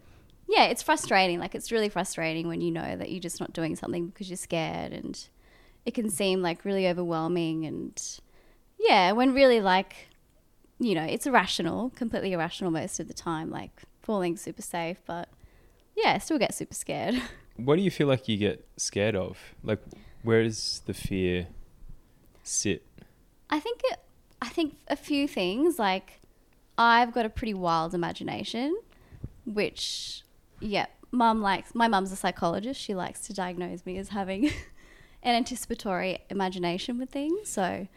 yeah, 0.47 0.65
it's 0.65 0.83
frustrating. 0.83 1.39
Like 1.39 1.55
it's 1.55 1.71
really 1.71 1.89
frustrating 1.89 2.47
when 2.47 2.61
you 2.61 2.71
know 2.71 2.95
that 2.95 3.11
you're 3.11 3.19
just 3.19 3.39
not 3.39 3.53
doing 3.53 3.75
something 3.75 4.07
because 4.07 4.29
you're 4.29 4.37
scared, 4.37 4.93
and 4.93 5.19
it 5.85 5.95
can 5.95 6.09
seem 6.09 6.41
like 6.41 6.63
really 6.63 6.87
overwhelming. 6.87 7.65
And 7.65 7.99
yeah, 8.87 9.11
when 9.11 9.33
really 9.33 9.61
like, 9.61 10.09
you 10.79 10.95
know, 10.95 11.03
it's 11.03 11.27
irrational, 11.27 11.91
completely 11.91 12.33
irrational 12.33 12.71
most 12.71 12.99
of 12.99 13.07
the 13.07 13.13
time. 13.13 13.49
Like 13.49 13.83
falling 14.01 14.35
super 14.37 14.61
safe, 14.61 14.97
but 15.05 15.29
yeah, 15.95 16.13
I 16.13 16.17
still 16.17 16.39
get 16.39 16.53
super 16.53 16.75
scared. 16.75 17.21
What 17.57 17.75
do 17.75 17.83
you 17.83 17.91
feel 17.91 18.07
like 18.07 18.27
you 18.27 18.37
get 18.37 18.65
scared 18.77 19.15
of? 19.15 19.37
Like, 19.61 19.83
where 20.23 20.41
does 20.41 20.81
the 20.87 20.95
fear 20.95 21.47
sit? 22.41 22.83
I 23.51 23.59
think 23.59 23.81
it, 23.83 23.99
I 24.41 24.47
think 24.47 24.77
a 24.87 24.95
few 24.95 25.27
things 25.27 25.77
like 25.77 26.21
I've 26.77 27.13
got 27.13 27.25
a 27.25 27.29
pretty 27.29 27.53
wild 27.53 27.93
imagination, 27.93 28.75
which 29.45 30.23
yeah, 30.59 30.87
mum 31.11 31.41
likes. 31.41 31.75
My 31.75 31.87
mum's 31.87 32.11
a 32.11 32.15
psychologist. 32.15 32.79
She 32.79 32.95
likes 32.95 33.21
to 33.27 33.33
diagnose 33.33 33.85
me 33.85 33.97
as 33.97 34.09
having 34.09 34.45
an 35.23 35.35
anticipatory 35.35 36.19
imagination 36.29 36.97
with 36.97 37.09
things. 37.09 37.49
So 37.49 37.87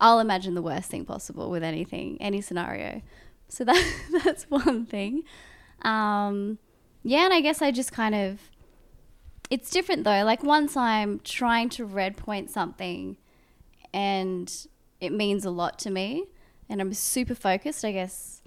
I'll 0.00 0.20
imagine 0.20 0.54
the 0.54 0.62
worst 0.62 0.90
thing 0.90 1.04
possible 1.04 1.50
with 1.50 1.62
anything, 1.62 2.18
any 2.20 2.40
scenario. 2.40 3.02
So 3.48 3.64
that 3.64 3.94
that's 4.24 4.44
one 4.44 4.86
thing. 4.86 5.22
Um, 5.82 6.58
yeah, 7.02 7.24
and 7.24 7.34
I 7.34 7.40
guess 7.40 7.62
I 7.62 7.70
just 7.70 7.92
kind 7.92 8.14
of. 8.14 8.40
It's 9.48 9.70
different 9.70 10.04
though. 10.04 10.24
Like 10.24 10.42
once 10.42 10.76
I'm 10.76 11.20
trying 11.20 11.68
to 11.70 11.84
red 11.84 12.16
point 12.16 12.50
something 12.50 13.16
and 13.94 14.52
it 15.00 15.12
means 15.12 15.44
a 15.44 15.50
lot 15.50 15.78
to 15.80 15.90
me 15.90 16.24
and 16.68 16.80
I'm 16.80 16.92
super 16.92 17.34
focused, 17.36 17.84
I 17.84 17.92
guess. 17.92 18.42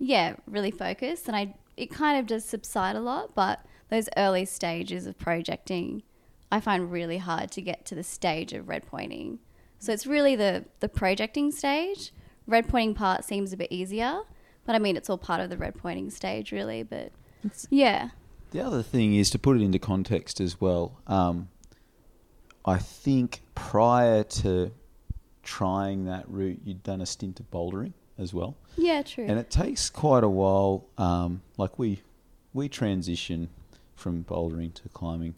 Yeah, 0.00 0.34
really 0.46 0.72
focused 0.72 1.28
and 1.28 1.36
I 1.36 1.54
it 1.76 1.92
kind 1.92 2.18
of 2.18 2.26
does 2.26 2.44
subside 2.44 2.96
a 2.96 3.00
lot, 3.00 3.36
but 3.36 3.64
those 3.88 4.08
early 4.16 4.44
stages 4.44 5.06
of 5.06 5.16
projecting 5.16 6.02
I 6.50 6.60
find 6.60 6.92
really 6.92 7.16
hard 7.16 7.50
to 7.52 7.62
get 7.62 7.86
to 7.86 7.94
the 7.94 8.02
stage 8.02 8.52
of 8.52 8.68
red 8.68 8.86
pointing. 8.86 9.38
So 9.82 9.92
it's 9.92 10.06
really 10.06 10.36
the 10.36 10.64
the 10.78 10.88
projecting 10.88 11.50
stage. 11.50 12.12
Red 12.46 12.68
pointing 12.68 12.94
part 12.94 13.24
seems 13.24 13.52
a 13.52 13.56
bit 13.56 13.72
easier, 13.72 14.20
but 14.64 14.76
I 14.76 14.78
mean 14.78 14.96
it's 14.96 15.10
all 15.10 15.18
part 15.18 15.40
of 15.40 15.50
the 15.50 15.56
red 15.56 15.74
pointing 15.74 16.08
stage 16.10 16.52
really, 16.52 16.84
but 16.84 17.10
It's- 17.44 17.66
yeah. 17.68 18.10
The 18.52 18.60
other 18.60 18.82
thing 18.84 19.14
is 19.16 19.28
to 19.30 19.40
put 19.40 19.56
it 19.56 19.62
into 19.62 19.80
context 19.80 20.40
as 20.40 20.60
well. 20.60 21.00
Um, 21.08 21.48
I 22.64 22.78
think 22.78 23.42
prior 23.56 24.22
to 24.22 24.70
trying 25.42 26.04
that 26.04 26.28
route, 26.30 26.60
you'd 26.64 26.84
done 26.84 27.00
a 27.00 27.06
stint 27.06 27.40
of 27.40 27.50
bouldering 27.50 27.92
as 28.18 28.32
well, 28.32 28.54
Yeah, 28.76 29.02
true. 29.02 29.24
and 29.26 29.36
it 29.40 29.50
takes 29.50 29.90
quite 29.90 30.22
a 30.22 30.28
while. 30.28 30.84
Um, 30.96 31.42
like 31.58 31.76
we 31.78 32.02
we 32.54 32.68
transition 32.68 33.48
from 33.96 34.22
bouldering 34.22 34.74
to 34.74 34.88
climbing 34.90 35.34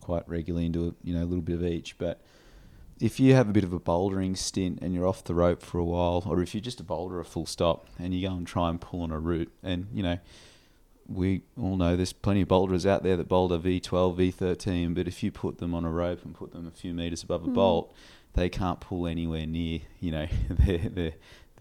quite 0.00 0.26
regularly 0.26 0.64
into 0.64 0.88
a, 0.88 0.94
you 1.04 1.12
know 1.12 1.24
a 1.24 1.28
little 1.28 1.42
bit 1.42 1.56
of 1.56 1.64
each, 1.66 1.98
but 1.98 2.22
if 3.02 3.18
you 3.18 3.34
have 3.34 3.48
a 3.48 3.52
bit 3.52 3.64
of 3.64 3.72
a 3.72 3.80
bouldering 3.80 4.36
stint 4.38 4.78
and 4.80 4.94
you're 4.94 5.08
off 5.08 5.24
the 5.24 5.34
rope 5.34 5.60
for 5.60 5.78
a 5.78 5.84
while, 5.84 6.22
or 6.26 6.40
if 6.40 6.54
you're 6.54 6.60
just 6.60 6.78
a 6.80 6.84
boulderer 6.84 7.26
full 7.26 7.46
stop 7.46 7.88
and 7.98 8.14
you 8.14 8.28
go 8.28 8.34
and 8.34 8.46
try 8.46 8.70
and 8.70 8.80
pull 8.80 9.02
on 9.02 9.10
a 9.10 9.18
route, 9.18 9.50
and 9.62 9.88
you 9.92 10.04
know, 10.04 10.18
we 11.08 11.42
all 11.60 11.76
know 11.76 11.96
there's 11.96 12.12
plenty 12.12 12.42
of 12.42 12.48
boulders 12.48 12.86
out 12.86 13.02
there 13.02 13.16
that 13.16 13.26
boulder 13.28 13.58
V12, 13.58 14.16
V13, 14.32 14.94
but 14.94 15.08
if 15.08 15.22
you 15.22 15.32
put 15.32 15.58
them 15.58 15.74
on 15.74 15.84
a 15.84 15.90
rope 15.90 16.24
and 16.24 16.32
put 16.32 16.52
them 16.52 16.66
a 16.66 16.70
few 16.70 16.94
meters 16.94 17.24
above 17.24 17.42
a 17.44 17.48
Mm. 17.48 17.54
bolt, 17.54 17.92
they 18.34 18.48
can't 18.48 18.78
pull 18.80 19.08
anywhere 19.08 19.46
near, 19.46 19.80
you 20.00 20.12
know, 20.12 20.26
their, 20.48 20.78
their, 20.78 21.12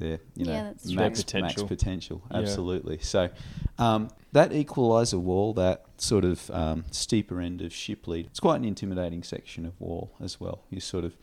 their 0.01 0.19
you 0.35 0.45
know 0.45 0.51
Yeah, 0.51 0.63
that's 0.63 0.85
true. 0.91 0.95
max, 0.95 1.23
Their 1.23 1.41
max 1.41 1.53
potential. 1.55 1.67
potential. 1.67 2.21
Yeah. 2.31 2.37
Absolutely. 2.39 2.97
So 2.99 3.29
um, 3.77 4.09
that 4.33 4.51
equaliser 4.51 5.19
wall, 5.19 5.53
that 5.53 5.85
sort 5.97 6.25
of 6.25 6.49
um, 6.51 6.83
steeper 6.91 7.39
end 7.39 7.61
of 7.61 7.71
Shipley, 7.73 8.21
it's 8.21 8.39
quite 8.39 8.57
an 8.57 8.65
intimidating 8.65 9.23
section 9.23 9.65
of 9.65 9.79
wall 9.79 10.11
as 10.21 10.39
well. 10.39 10.63
You 10.69 10.79
sort 10.79 11.05
of, 11.05 11.15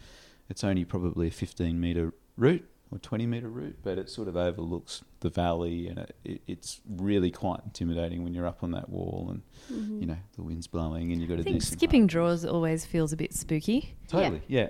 it's 0.48 0.64
only 0.64 0.84
probably 0.84 1.28
a 1.28 1.30
15 1.30 1.78
metre 1.80 2.12
route 2.36 2.64
or 2.90 2.98
20 2.98 3.26
metre 3.26 3.48
route, 3.50 3.76
but 3.82 3.98
it 3.98 4.08
sort 4.08 4.28
of 4.28 4.36
overlooks 4.36 5.02
the 5.20 5.28
valley 5.28 5.88
and 5.88 5.98
it, 5.98 6.16
it, 6.24 6.40
it's 6.46 6.80
really 6.88 7.30
quite 7.30 7.60
intimidating 7.64 8.24
when 8.24 8.32
you're 8.32 8.46
up 8.46 8.62
on 8.62 8.70
that 8.70 8.88
wall 8.88 9.28
and 9.30 9.42
Mhm. 9.70 10.00
you 10.00 10.06
know 10.06 10.16
the 10.36 10.42
wind's 10.42 10.66
blowing 10.66 11.12
and 11.12 11.20
you've 11.20 11.28
got 11.28 11.36
a 11.38 11.40
I 11.40 11.44
think 11.44 11.56
decent 11.60 11.78
skipping 11.78 12.02
height. 12.04 12.10
draws 12.10 12.44
always 12.46 12.86
feels 12.86 13.12
a 13.12 13.16
bit 13.16 13.34
spooky. 13.34 13.94
Totally, 14.08 14.40
yeah. 14.48 14.60
yeah. 14.60 14.68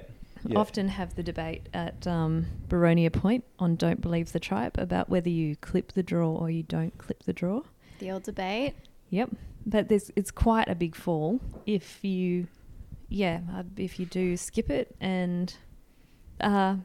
Often 0.54 0.88
have 0.88 1.14
the 1.14 1.22
debate 1.22 1.68
at 1.74 2.06
um, 2.06 2.46
Boronia 2.68 3.12
Point 3.12 3.44
on 3.58 3.76
Don't 3.76 4.00
Believe 4.00 4.32
the 4.32 4.40
Tripe 4.40 4.78
about 4.78 5.08
whether 5.08 5.28
you 5.28 5.56
clip 5.56 5.92
the 5.92 6.02
draw 6.02 6.30
or 6.34 6.50
you 6.50 6.62
don't 6.62 6.96
clip 6.98 7.24
the 7.24 7.32
draw. 7.32 7.62
The 7.98 8.10
old 8.10 8.22
debate. 8.22 8.74
Yep, 9.10 9.30
but 9.66 9.88
there's 9.88 10.10
it's 10.16 10.30
quite 10.30 10.68
a 10.68 10.74
big 10.74 10.94
fall 10.94 11.40
if 11.66 12.04
you, 12.04 12.46
yeah, 13.08 13.40
uh, 13.54 13.64
if 13.76 13.98
you 13.98 14.06
do 14.06 14.36
skip 14.36 14.70
it. 14.70 14.94
And 15.00 15.54
uh, 16.40 16.76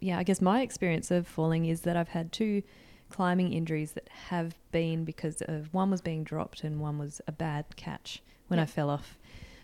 yeah, 0.00 0.18
I 0.18 0.22
guess 0.22 0.40
my 0.40 0.62
experience 0.62 1.10
of 1.10 1.26
falling 1.26 1.66
is 1.66 1.82
that 1.82 1.96
I've 1.96 2.08
had 2.08 2.32
two 2.32 2.62
climbing 3.10 3.52
injuries 3.52 3.92
that 3.92 4.08
have 4.28 4.54
been 4.70 5.04
because 5.04 5.42
of 5.42 5.72
one 5.74 5.90
was 5.90 6.00
being 6.00 6.22
dropped 6.22 6.62
and 6.64 6.80
one 6.80 6.98
was 6.98 7.20
a 7.26 7.32
bad 7.32 7.76
catch 7.76 8.22
when 8.48 8.58
I 8.58 8.66
fell 8.66 8.88
off. 8.88 9.18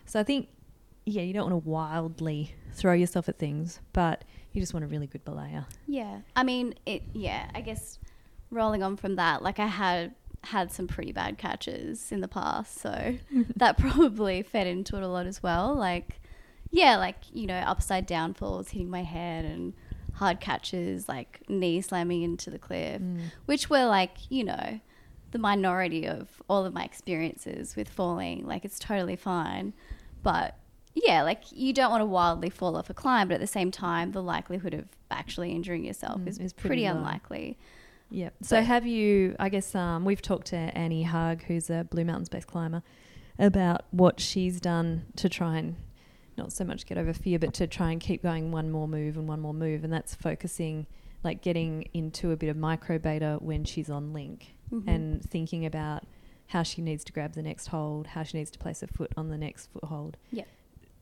So 0.05 0.19
I 0.19 0.23
think, 0.23 0.49
yeah, 1.07 1.21
you 1.21 1.33
don't 1.33 1.49
want 1.49 1.63
to 1.63 1.69
wildly 1.69 2.53
throw 2.73 2.93
yourself 2.93 3.29
at 3.29 3.39
things, 3.39 3.79
but 3.93 4.23
you 4.51 4.61
just 4.61 4.73
want 4.73 4.83
a 4.83 4.87
really 4.87 5.07
good 5.07 5.23
belayer. 5.23 5.65
Yeah. 5.87 6.19
I 6.35 6.43
mean, 6.43 6.73
it. 6.85 7.03
Yeah. 7.13 7.49
I 7.55 7.61
guess 7.61 7.97
rolling 8.51 8.83
on 8.83 8.97
from 8.97 9.15
that, 9.15 9.41
like 9.41 9.57
I 9.59 9.67
had 9.67 10.13
had 10.43 10.71
some 10.71 10.85
pretty 10.87 11.11
bad 11.11 11.37
catches 11.37 12.11
in 12.11 12.19
the 12.21 12.27
past, 12.27 12.77
so 12.79 13.15
that 13.55 13.77
probably 13.77 14.41
fed 14.43 14.67
into 14.67 14.97
it 14.97 15.03
a 15.03 15.07
lot 15.07 15.25
as 15.27 15.41
well. 15.41 15.73
Like, 15.73 16.19
yeah, 16.71 16.97
like 16.97 17.15
you 17.33 17.47
know, 17.47 17.55
upside 17.59 18.05
down 18.05 18.33
falls, 18.33 18.69
hitting 18.69 18.89
my 18.89 19.03
head, 19.03 19.45
and 19.45 19.73
hard 20.13 20.39
catches, 20.41 21.07
like 21.07 21.41
knee 21.47 21.79
slamming 21.81 22.21
into 22.23 22.49
the 22.49 22.59
cliff, 22.59 23.01
Mm. 23.01 23.21
which 23.45 23.69
were 23.69 23.85
like 23.85 24.17
you 24.29 24.43
know, 24.43 24.79
the 25.31 25.39
minority 25.39 26.05
of 26.07 26.41
all 26.49 26.65
of 26.65 26.73
my 26.73 26.83
experiences 26.83 27.75
with 27.77 27.87
falling. 27.89 28.45
Like, 28.45 28.65
it's 28.65 28.79
totally 28.79 29.15
fine, 29.15 29.73
but 30.21 30.57
yeah, 31.05 31.23
like 31.23 31.43
you 31.51 31.73
don't 31.73 31.91
want 31.91 32.01
to 32.01 32.05
wildly 32.05 32.49
fall 32.49 32.75
off 32.75 32.89
a 32.89 32.93
climb, 32.93 33.27
but 33.27 33.35
at 33.35 33.39
the 33.41 33.47
same 33.47 33.71
time, 33.71 34.11
the 34.11 34.23
likelihood 34.23 34.73
of 34.73 34.85
actually 35.11 35.51
injuring 35.51 35.83
yourself 35.85 36.19
Mm, 36.21 36.27
is, 36.27 36.37
is 36.39 36.53
pretty 36.53 36.69
pretty, 36.69 36.85
unlikely. 36.85 37.57
Yeah. 38.09 38.29
So 38.41 38.57
But- 38.57 38.65
have 38.65 38.85
you? 38.85 39.35
I 39.39 39.49
guess 39.49 39.75
um, 39.75 40.05
we've 40.05 40.21
talked 40.21 40.47
to 40.47 40.55
Annie 40.57 41.03
Hug, 41.03 41.43
who's 41.43 41.69
a 41.69 41.85
Blue 41.89 42.05
Mountains 42.05 42.29
based 42.29 42.47
climber, 42.47 42.81
about 43.39 43.81
what 43.91 44.19
she's 44.19 44.59
done 44.59 45.05
to 45.17 45.29
try 45.29 45.57
and 45.57 45.75
not 46.37 46.51
so 46.51 46.63
much 46.63 46.85
get 46.85 46.97
over 46.97 47.13
fear, 47.13 47.37
but 47.39 47.53
to 47.55 47.67
try 47.67 47.91
and 47.91 47.99
keep 47.99 48.21
going 48.23 48.51
one 48.51 48.71
more 48.71 48.87
move 48.87 49.17
and 49.17 49.27
one 49.27 49.39
more 49.41 49.53
move, 49.53 49.83
and 49.83 49.91
that's 49.91 50.15
focusing, 50.15 50.85
like 51.23 51.41
getting 51.41 51.87
into 51.93 52.31
a 52.31 52.37
bit 52.37 52.47
of 52.49 52.55
micro 52.57 52.97
beta 52.99 53.37
when 53.41 53.63
she's 53.63 53.89
on 53.89 54.13
link 54.13 54.55
Mhm. 54.71 54.87
and 54.87 55.23
thinking 55.29 55.65
about 55.65 56.03
how 56.47 56.63
she 56.63 56.81
needs 56.81 57.03
to 57.03 57.11
grab 57.11 57.33
the 57.33 57.41
next 57.41 57.67
hold, 57.67 58.07
how 58.07 58.23
she 58.23 58.37
needs 58.37 58.51
to 58.51 58.59
place 58.59 58.81
her 58.81 58.87
foot 58.87 59.11
on 59.17 59.29
the 59.29 59.37
next 59.37 59.67
foothold. 59.67 60.15
Yep. 60.31 60.47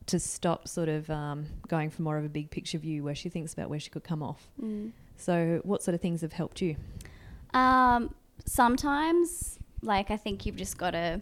To 0.08 0.20
stop 0.20 0.68
sort 0.68 0.88
of 0.88 1.10
um, 1.10 1.48
going 1.68 1.90
for 1.90 2.04
more 2.04 2.18
of 2.18 2.26
a 2.26 2.30
big 2.30 2.52
picture 2.52 2.78
view 2.78 3.04
where 3.04 3.16
she 3.16 3.30
thinks 3.30 3.54
about 3.54 3.70
where 3.70 3.80
she 3.80 3.90
could 3.90 4.04
come 4.04 4.22
off. 4.22 4.50
Mm. 4.62 4.92
So, 5.18 5.62
what 5.64 5.82
sort 5.82 5.96
of 5.96 6.02
things 6.02 6.22
have 6.22 6.34
helped 6.34 6.62
you? 6.62 6.76
Um, 7.54 8.14
sometimes, 8.46 9.58
like 9.82 10.12
I 10.12 10.18
think 10.18 10.46
you've 10.46 10.58
just 10.58 10.78
got 10.78 10.92
to. 10.92 11.22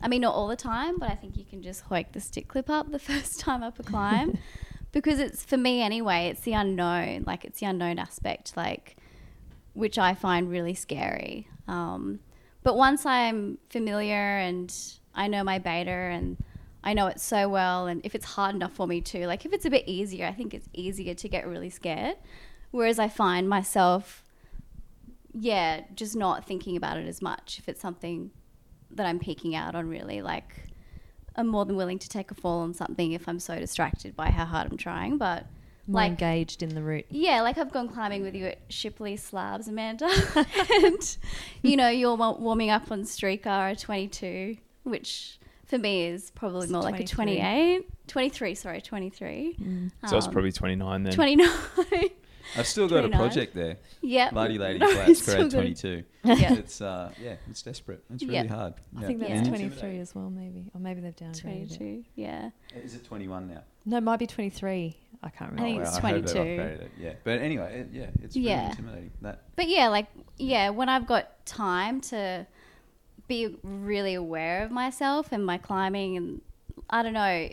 I 0.00 0.08
mean, 0.08 0.20
not 0.20 0.34
all 0.34 0.48
the 0.48 0.56
time, 0.56 0.98
but 0.98 1.10
I 1.10 1.14
think 1.14 1.36
you 1.36 1.44
can 1.44 1.62
just 1.62 1.88
hoik 1.88 2.12
the 2.12 2.20
stick 2.20 2.48
clip 2.48 2.68
up 2.70 2.90
the 2.90 2.98
first 3.10 3.40
time 3.40 3.62
up 3.62 3.78
a 3.78 3.82
climb, 3.82 4.38
because 4.92 5.18
it's 5.18 5.44
for 5.44 5.56
me 5.56 5.82
anyway. 5.82 6.28
It's 6.28 6.40
the 6.40 6.52
unknown, 6.52 7.24
like 7.26 7.44
it's 7.44 7.60
the 7.60 7.66
unknown 7.66 7.98
aspect, 7.98 8.56
like 8.56 8.96
which 9.74 9.98
I 9.98 10.14
find 10.14 10.50
really 10.50 10.74
scary. 10.74 11.48
Um, 11.68 12.20
but 12.62 12.76
once 12.76 13.04
I'm 13.04 13.58
familiar 13.68 14.38
and 14.38 14.74
I 15.14 15.28
know 15.28 15.44
my 15.44 15.58
beta 15.58 15.90
and 15.90 16.36
I 16.86 16.94
know 16.94 17.06
it 17.08 17.20
so 17.20 17.48
well, 17.48 17.86
and 17.86 18.00
if 18.04 18.14
it's 18.14 18.24
hard 18.24 18.54
enough 18.54 18.72
for 18.72 18.86
me 18.86 19.00
too, 19.02 19.26
like 19.26 19.44
if 19.44 19.52
it's 19.52 19.66
a 19.66 19.70
bit 19.70 19.84
easier, 19.86 20.24
I 20.26 20.32
think 20.32 20.54
it's 20.54 20.68
easier 20.72 21.12
to 21.14 21.28
get 21.28 21.46
really 21.46 21.68
scared. 21.68 22.16
Whereas 22.70 22.98
I 22.98 23.08
find 23.08 23.48
myself 23.48 24.22
yeah, 25.38 25.82
just 25.94 26.16
not 26.16 26.46
thinking 26.46 26.76
about 26.76 26.96
it 26.96 27.06
as 27.06 27.20
much. 27.20 27.58
If 27.58 27.68
it's 27.68 27.80
something 27.80 28.30
that 28.92 29.04
I'm 29.06 29.18
peeking 29.18 29.54
out 29.54 29.74
on, 29.74 29.88
really, 29.88 30.22
like 30.22 30.68
I'm 31.34 31.46
more 31.48 31.64
than 31.66 31.76
willing 31.76 31.98
to 31.98 32.08
take 32.08 32.30
a 32.30 32.34
fall 32.34 32.60
on 32.60 32.72
something 32.72 33.12
if 33.12 33.28
I'm 33.28 33.38
so 33.40 33.58
distracted 33.58 34.16
by 34.16 34.30
how 34.30 34.46
hard 34.46 34.70
I'm 34.70 34.78
trying. 34.78 35.18
But 35.18 35.44
More 35.86 36.02
like, 36.02 36.10
engaged 36.12 36.62
in 36.62 36.74
the 36.74 36.82
route. 36.82 37.04
yeah, 37.10 37.42
like 37.42 37.58
I've 37.58 37.72
gone 37.72 37.88
climbing 37.88 38.22
with 38.22 38.34
you 38.34 38.46
at 38.46 38.60
Shipley 38.70 39.16
Slabs, 39.16 39.68
Amanda, 39.68 40.08
and 40.82 41.16
you 41.62 41.76
know 41.76 41.88
you're 41.88 42.16
wa- 42.16 42.38
warming 42.38 42.70
up 42.70 42.90
on 42.90 43.02
Streaker 43.02 43.72
a 43.72 43.76
22, 43.76 44.56
which 44.84 45.38
for 45.66 45.78
me 45.78 46.06
is 46.06 46.30
probably 46.30 46.64
It's 46.64 46.72
more 46.72 46.82
like 46.82 47.00
a 47.00 47.04
23. 47.04 47.36
28, 47.84 48.06
23. 48.08 48.54
Sorry, 48.54 48.80
23. 48.80 49.56
So 50.06 50.16
it's 50.16 50.26
Um, 50.26 50.32
probably 50.32 50.52
29 50.52 51.02
then. 51.02 51.12
29. 51.12 51.48
I've 52.56 52.66
still 52.68 52.88
got 52.88 53.04
a 53.04 53.08
project 53.08 53.54
there. 53.54 53.76
yeah, 54.00 54.30
Lady 54.32 54.56
Lady 54.56 54.78
No, 54.80 54.88
Flats, 54.88 55.10
it's 55.10 55.24
grade 55.24 55.50
22. 55.50 56.04
Yeah. 56.24 56.52
It's 56.54 56.80
uh, 56.80 57.12
yeah, 57.20 57.34
it's 57.50 57.60
desperate. 57.62 58.04
It's 58.14 58.22
really 58.22 58.34
Yeah. 58.36 58.46
hard. 58.46 58.74
I 58.96 59.00
Yeah. 59.00 59.06
think 59.08 59.18
that's 59.20 59.30
Yeah. 59.32 59.44
23 59.48 59.98
as 59.98 60.14
well, 60.14 60.30
maybe. 60.30 60.70
Or 60.72 60.80
maybe 60.80 61.00
they've 61.00 61.14
downgraded 61.16 61.72
it. 61.72 61.76
22. 61.78 62.04
Yeah. 62.14 62.50
Is 62.84 62.94
it 62.94 63.04
21 63.04 63.48
now? 63.48 63.62
No, 63.84 63.96
it 63.96 64.02
might 64.02 64.18
be 64.20 64.28
23. 64.28 64.96
I 65.24 65.28
can't 65.30 65.50
remember. 65.50 65.62
I 65.62 65.66
think 65.66 65.78
Oh, 65.78 65.82
it's 65.82 65.96
I 65.96 66.00
hope 66.00 66.24
they've 66.26 66.34
22. 66.34 66.62
it, 66.84 66.90
Yeah, 67.00 67.12
but 67.24 67.40
anyway, 67.40 67.80
it, 67.80 67.88
yeah, 67.92 68.06
it's 68.22 68.36
really 68.36 68.48
Yeah. 68.48 68.70
intimidating. 68.70 69.10
That 69.22 69.42
But 69.56 69.68
yeah, 69.68 69.88
like 69.88 70.06
yeah, 70.38 70.70
when 70.70 70.88
I've 70.88 71.06
got 71.08 71.44
time 71.46 72.00
to 72.02 72.46
be 73.28 73.56
really 73.62 74.14
aware 74.14 74.64
of 74.64 74.70
myself 74.70 75.32
and 75.32 75.44
my 75.44 75.58
climbing 75.58 76.16
and 76.16 76.40
I 76.90 77.02
don't 77.02 77.12
know, 77.14 77.48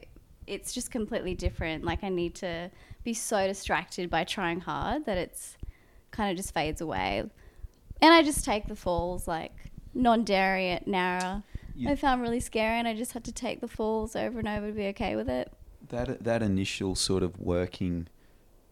it's 0.45 0.74
just 0.74 0.91
completely 0.91 1.34
different. 1.36 1.84
Like 1.84 2.03
I 2.03 2.09
need 2.09 2.36
to 2.36 2.69
be 3.03 3.13
so 3.13 3.47
distracted 3.47 4.09
by 4.09 4.24
trying 4.24 4.59
hard 4.61 5.05
that 5.05 5.17
it's 5.17 5.57
kind 6.11 6.30
of 6.32 6.38
just 6.38 6.53
fades 6.53 6.82
away. 6.82 7.24
And 8.01 8.13
I 8.13 8.21
just 8.21 8.45
take 8.45 8.67
the 8.67 8.76
falls 8.76 9.28
like 9.28 9.71
non-dairy 9.93 10.69
at 10.71 10.86
Nowra. 10.86 11.43
You- 11.76 11.89
I 11.89 11.95
found 11.95 12.21
really 12.21 12.39
scary 12.39 12.78
and 12.78 12.88
I 12.88 12.93
just 12.93 13.13
had 13.13 13.24
to 13.26 13.32
take 13.32 13.61
the 13.61 13.67
falls 13.67 14.15
over 14.15 14.39
and 14.39 14.47
over 14.47 14.67
to 14.67 14.74
be 14.74 14.88
okay 14.88 15.15
with 15.15 15.30
it. 15.30 15.51
that 15.89 16.24
that 16.24 16.41
initial 16.41 16.95
sort 16.95 17.24
of 17.24 17.39
working 17.39 18.07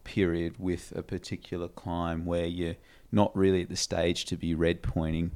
period 0.04 0.56
with 0.58 0.94
a 0.96 1.04
particular 1.04 1.68
climb 1.68 2.26
where 2.26 2.46
you're 2.46 2.76
not 3.12 3.36
really 3.36 3.62
at 3.62 3.70
the 3.70 3.76
stage 3.76 4.26
to 4.26 4.36
be 4.38 4.56
red 4.56 4.82
pointing 4.82 5.32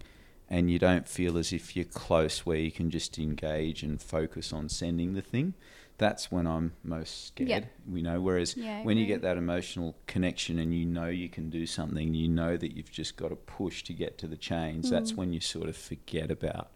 and 0.50 0.70
you 0.70 0.78
don't 0.80 1.08
feel 1.08 1.38
as 1.38 1.52
if 1.52 1.76
you're 1.76 1.86
close 1.86 2.46
where 2.46 2.58
you 2.58 2.72
can 2.72 2.89
just 2.89 3.18
engage 3.18 3.82
and 3.84 4.02
focus 4.02 4.54
on 4.54 4.70
sending 4.70 5.14
the 5.14 5.22
thing 5.22 5.54
that's 5.98 6.32
when 6.32 6.46
i'm 6.46 6.74
most 6.84 7.28
scared 7.28 7.50
Yeah. 7.50 7.64
you 7.96 8.02
know 8.04 8.20
whereas 8.22 8.56
Yeah, 8.58 8.82
when 8.84 8.98
you 8.98 9.06
get 9.06 9.22
that 9.22 9.38
emotional 9.38 9.96
connection 10.08 10.60
and 10.60 10.74
you 10.74 10.86
know 10.86 11.08
you 11.08 11.30
can 11.30 11.50
do 11.50 11.66
something 11.66 12.14
you 12.14 12.28
know 12.28 12.58
that 12.58 12.76
you've 12.76 12.91
just 12.91 13.16
got 13.16 13.30
to 13.30 13.36
push 13.36 13.84
to 13.84 13.93
get 13.93 14.18
to 14.20 14.28
the 14.28 14.38
chains 14.38 14.89
that's 14.89 15.14
Mm. 15.14 15.18
when 15.18 15.34
you 15.34 15.39
sort 15.39 15.70
of 15.70 15.76
forget 15.78 16.30
about 16.32 16.76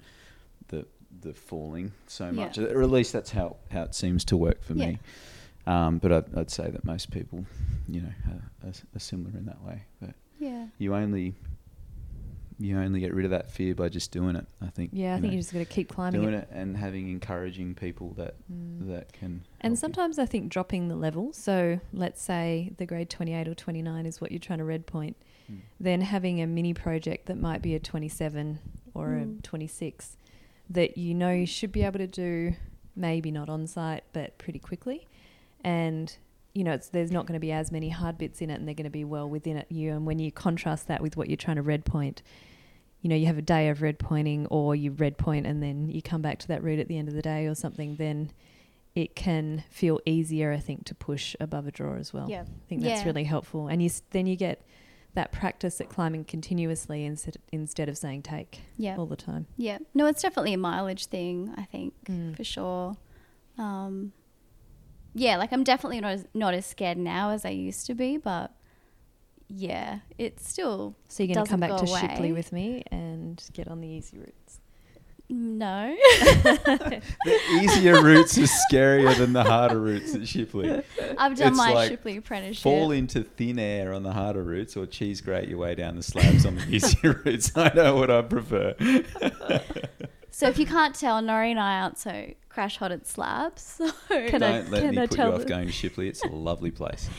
the 0.69 0.85
the 1.21 1.33
falling 1.33 1.91
so 2.07 2.25
Yeah. 2.25 2.31
much 2.31 2.57
or 2.57 2.81
at 2.81 2.89
least 2.91 3.11
that's 3.13 3.31
how 3.31 3.57
how 3.71 3.83
it 3.83 3.93
seems 3.95 4.23
to 4.25 4.37
work 4.37 4.63
for 4.63 4.73
Yeah. 4.73 4.85
me 4.91 4.99
um, 5.67 5.97
but 5.99 6.11
I'd, 6.11 6.35
I'd 6.37 6.49
say 6.49 6.71
that 6.71 6.83
most 6.83 7.11
people, 7.11 7.45
you 7.87 8.01
know, 8.01 8.13
are, 8.31 8.69
are, 8.69 8.73
are 8.95 8.99
similar 8.99 9.37
in 9.37 9.45
that 9.45 9.61
way. 9.63 9.83
But 10.01 10.15
Yeah. 10.39 10.65
you 10.79 10.95
only 10.95 11.35
you 12.59 12.77
only 12.77 12.99
get 12.99 13.13
rid 13.13 13.23
of 13.25 13.31
that 13.31 13.49
fear 13.49 13.73
by 13.73 13.87
just 13.89 14.11
doing 14.11 14.35
it. 14.35 14.45
I 14.61 14.67
think. 14.67 14.91
yeah, 14.93 15.11
I 15.15 15.21
think 15.21 15.27
know, 15.27 15.31
you 15.35 15.39
just 15.39 15.53
got 15.53 15.59
to 15.59 15.65
keep 15.65 15.87
climbing 15.89 16.21
doing 16.21 16.33
it. 16.33 16.49
it. 16.49 16.49
and 16.51 16.75
having 16.75 17.09
encouraging 17.09 17.73
people 17.75 18.13
that 18.17 18.35
Mm. 18.51 18.87
that 18.89 19.13
can. 19.13 19.43
And 19.61 19.71
help 19.71 19.71
you. 19.71 19.75
sometimes 19.77 20.19
I 20.19 20.25
think 20.25 20.49
dropping 20.51 20.87
the 20.89 20.95
level. 20.95 21.31
So 21.33 21.79
let's 21.93 22.21
say 22.21 22.71
the 22.77 22.85
grade 22.85 23.09
28 23.09 23.47
or 23.47 23.55
29 23.55 24.05
is 24.05 24.19
what 24.19 24.31
you're 24.31 24.39
trying 24.39 24.59
to 24.59 24.65
red 24.65 24.85
point. 24.85 25.15
Mm. 25.51 25.59
Then 25.79 26.01
having 26.01 26.41
a 26.41 26.47
mini 26.47 26.73
project 26.73 27.27
that 27.27 27.37
might 27.37 27.61
be 27.61 27.75
a 27.75 27.79
27 27.79 28.59
or 28.93 29.07
Mm. 29.09 29.39
a 29.39 29.41
26 29.41 30.17
that 30.69 30.97
you 30.97 31.13
know 31.15 31.31
you 31.31 31.45
should 31.45 31.71
be 31.71 31.83
able 31.83 31.97
to 31.99 32.07
do, 32.07 32.53
maybe 32.95 33.31
not 33.31 33.49
on 33.49 33.65
site, 33.67 34.03
but 34.13 34.37
pretty 34.37 34.59
quickly. 34.59 35.07
And 35.63 36.15
you 36.53 36.63
know, 36.63 36.71
it's, 36.73 36.89
there's 36.89 37.11
not 37.11 37.25
going 37.27 37.35
to 37.35 37.39
be 37.39 37.51
as 37.51 37.71
many 37.71 37.89
hard 37.89 38.17
bits 38.17 38.41
in 38.41 38.49
it, 38.49 38.55
and 38.55 38.67
they're 38.67 38.73
going 38.75 38.83
to 38.83 38.89
be 38.89 39.03
well 39.05 39.29
within 39.29 39.55
it. 39.55 39.67
You 39.69 39.91
and 39.91 40.05
when 40.05 40.17
you 40.19 40.31
contrast 40.31 40.87
that 40.87 40.99
with 41.01 41.15
what 41.15 41.29
you're 41.29 41.37
trying 41.37 41.57
to 41.57 41.61
red 41.61 41.85
point, 41.85 42.21
you 43.01 43.09
know, 43.09 43.15
you 43.15 43.25
have 43.27 43.37
a 43.37 43.41
day 43.41 43.69
of 43.69 43.81
red 43.81 43.97
pointing, 43.99 44.45
or 44.47 44.75
you 44.75 44.91
red 44.91 45.17
point 45.17 45.45
and 45.47 45.63
then 45.63 45.89
you 45.89 46.01
come 46.01 46.21
back 46.21 46.39
to 46.39 46.47
that 46.49 46.61
route 46.63 46.79
at 46.79 46.87
the 46.87 46.97
end 46.97 47.07
of 47.07 47.13
the 47.13 47.21
day 47.21 47.45
or 47.47 47.55
something. 47.55 47.95
Then 47.95 48.31
it 48.95 49.15
can 49.15 49.63
feel 49.69 49.99
easier, 50.05 50.51
I 50.51 50.57
think, 50.59 50.83
to 50.85 50.95
push 50.95 51.35
above 51.39 51.67
a 51.67 51.71
draw 51.71 51.95
as 51.95 52.11
well. 52.13 52.29
Yeah. 52.29 52.41
I 52.41 52.67
think 52.67 52.81
that's 52.81 53.01
Yeah. 53.01 53.05
really 53.05 53.23
helpful. 53.23 53.67
And 53.67 53.81
you 53.81 53.89
then 54.11 54.27
you 54.27 54.35
get 54.35 54.61
that 55.13 55.31
practice 55.31 55.79
at 55.81 55.89
climbing 55.89 56.23
continuously 56.25 57.03
instead 57.05 57.37
instead 57.51 57.87
of 57.89 57.97
saying 57.97 58.21
take 58.23 58.61
Yeah. 58.77 58.97
all 58.97 59.05
the 59.05 59.15
time. 59.15 59.47
Yeah. 59.57 59.77
No, 59.93 60.05
it's 60.07 60.21
definitely 60.21 60.53
a 60.53 60.57
mileage 60.57 61.05
thing, 61.07 61.53
I 61.55 61.63
think, 61.63 61.93
Mm. 62.05 62.35
for 62.35 62.43
sure. 62.43 62.95
Um, 63.57 64.11
yeah, 65.15 65.37
like 65.37 65.51
I'm 65.51 65.63
definitely 65.63 65.99
not 66.01 66.11
as, 66.13 66.25
not 66.33 66.53
as 66.53 66.65
scared 66.65 66.97
now 66.97 67.31
as 67.31 67.43
I 67.45 67.49
used 67.49 67.85
to 67.87 67.95
be, 67.95 68.17
but 68.17 68.51
yeah, 69.49 69.99
it's 70.17 70.47
still 70.47 70.95
So 71.09 71.23
you're 71.23 71.33
going 71.35 71.45
to 71.45 71.49
come 71.49 71.59
back 71.59 71.71
Doesn't 71.71 71.87
to 71.87 71.93
go 71.93 72.07
Shipley 72.07 72.31
with 72.31 72.51
me 72.53 72.83
and 72.91 73.43
get 73.53 73.67
on 73.67 73.81
the 73.81 73.87
easy 73.87 74.17
routes. 74.19 74.59
no. 75.29 75.95
The 76.45 77.01
easier 77.61 78.01
routes 78.01 78.37
are 78.37 78.47
scarier 78.71 79.15
than 79.17 79.33
the 79.33 79.43
harder 79.43 79.79
routes 79.79 80.15
at 80.15 80.27
Shipley. 80.27 80.81
I've 81.17 81.35
done 81.37 81.49
It's 81.49 81.57
my 81.57 81.73
like 81.73 81.89
Shipley 81.89 82.17
apprenticeship. 82.17 82.63
Fall 82.63 82.91
into 82.91 83.23
thin 83.23 83.59
air 83.59 83.93
on 83.93 84.03
the 84.03 84.13
harder 84.13 84.43
routes 84.43 84.75
or 84.77 84.85
cheese 84.85 85.21
grate 85.21 85.47
your 85.49 85.57
way 85.59 85.75
down 85.75 85.95
the 85.95 86.03
slabs 86.03 86.45
on 86.45 86.55
the 86.55 86.65
easier 86.69 87.21
routes. 87.25 87.51
I 87.55 87.71
know 87.75 87.95
what 87.95 88.09
I 88.09 88.21
prefer. 88.23 88.75
So 90.31 90.47
if 90.47 90.57
you 90.57 90.65
can't 90.65 90.95
tell, 90.95 91.21
Nori 91.21 91.51
and 91.51 91.59
I 91.59 91.81
aren't 91.81 91.97
so 91.97 92.31
crash 92.49 92.77
hot 92.77 92.91
at 92.91 93.05
slabs. 93.07 93.61
So 93.61 93.91
Can 94.27 94.39
Don't 94.41 94.71
let 94.71 94.81
can 94.81 94.95
me 94.95 95.01
I 95.01 95.07
put 95.07 95.17
you 95.17 95.23
off 95.25 95.39
the- 95.41 95.45
going 95.45 95.67
to 95.67 95.73
Shipley. 95.73 96.07
It's 96.07 96.23
a 96.23 96.27
lovely 96.29 96.71
place. 96.71 97.09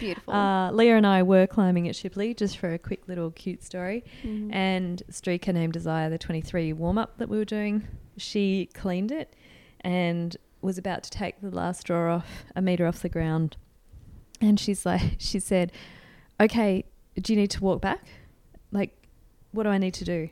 Beautiful. 0.00 0.32
Uh, 0.34 0.70
Leah 0.72 0.96
and 0.96 1.06
I 1.06 1.22
were 1.22 1.46
climbing 1.46 1.88
at 1.88 1.96
Shipley 1.96 2.34
just 2.34 2.58
for 2.58 2.72
a 2.72 2.78
quick 2.78 3.06
little 3.08 3.30
cute 3.30 3.62
story. 3.62 4.04
Mhm. 4.24 4.52
And 4.52 5.02
Streaker 5.10 5.52
named 5.54 5.72
Desire 5.72 6.10
the 6.10 6.18
23 6.18 6.72
warm 6.72 6.98
up 6.98 7.18
that 7.18 7.28
we 7.28 7.38
were 7.38 7.44
doing. 7.44 7.86
She 8.16 8.68
cleaned 8.74 9.10
it 9.12 9.34
and 9.80 10.36
was 10.60 10.78
about 10.78 11.02
to 11.04 11.10
take 11.10 11.40
the 11.40 11.50
last 11.50 11.84
draw 11.86 12.16
off, 12.16 12.44
a 12.54 12.62
meter 12.62 12.86
off 12.86 13.00
the 13.02 13.08
ground. 13.08 13.56
And 14.40 14.58
she's 14.60 14.84
like, 14.86 15.02
she 15.18 15.40
said, 15.40 15.72
Okay, 16.40 16.84
do 17.20 17.32
you 17.32 17.38
need 17.38 17.50
to 17.52 17.62
walk 17.62 17.80
back? 17.80 18.04
Like, 18.72 18.96
what 19.52 19.64
do 19.64 19.68
I 19.68 19.78
need 19.78 19.94
to 19.94 20.04
do? 20.04 20.30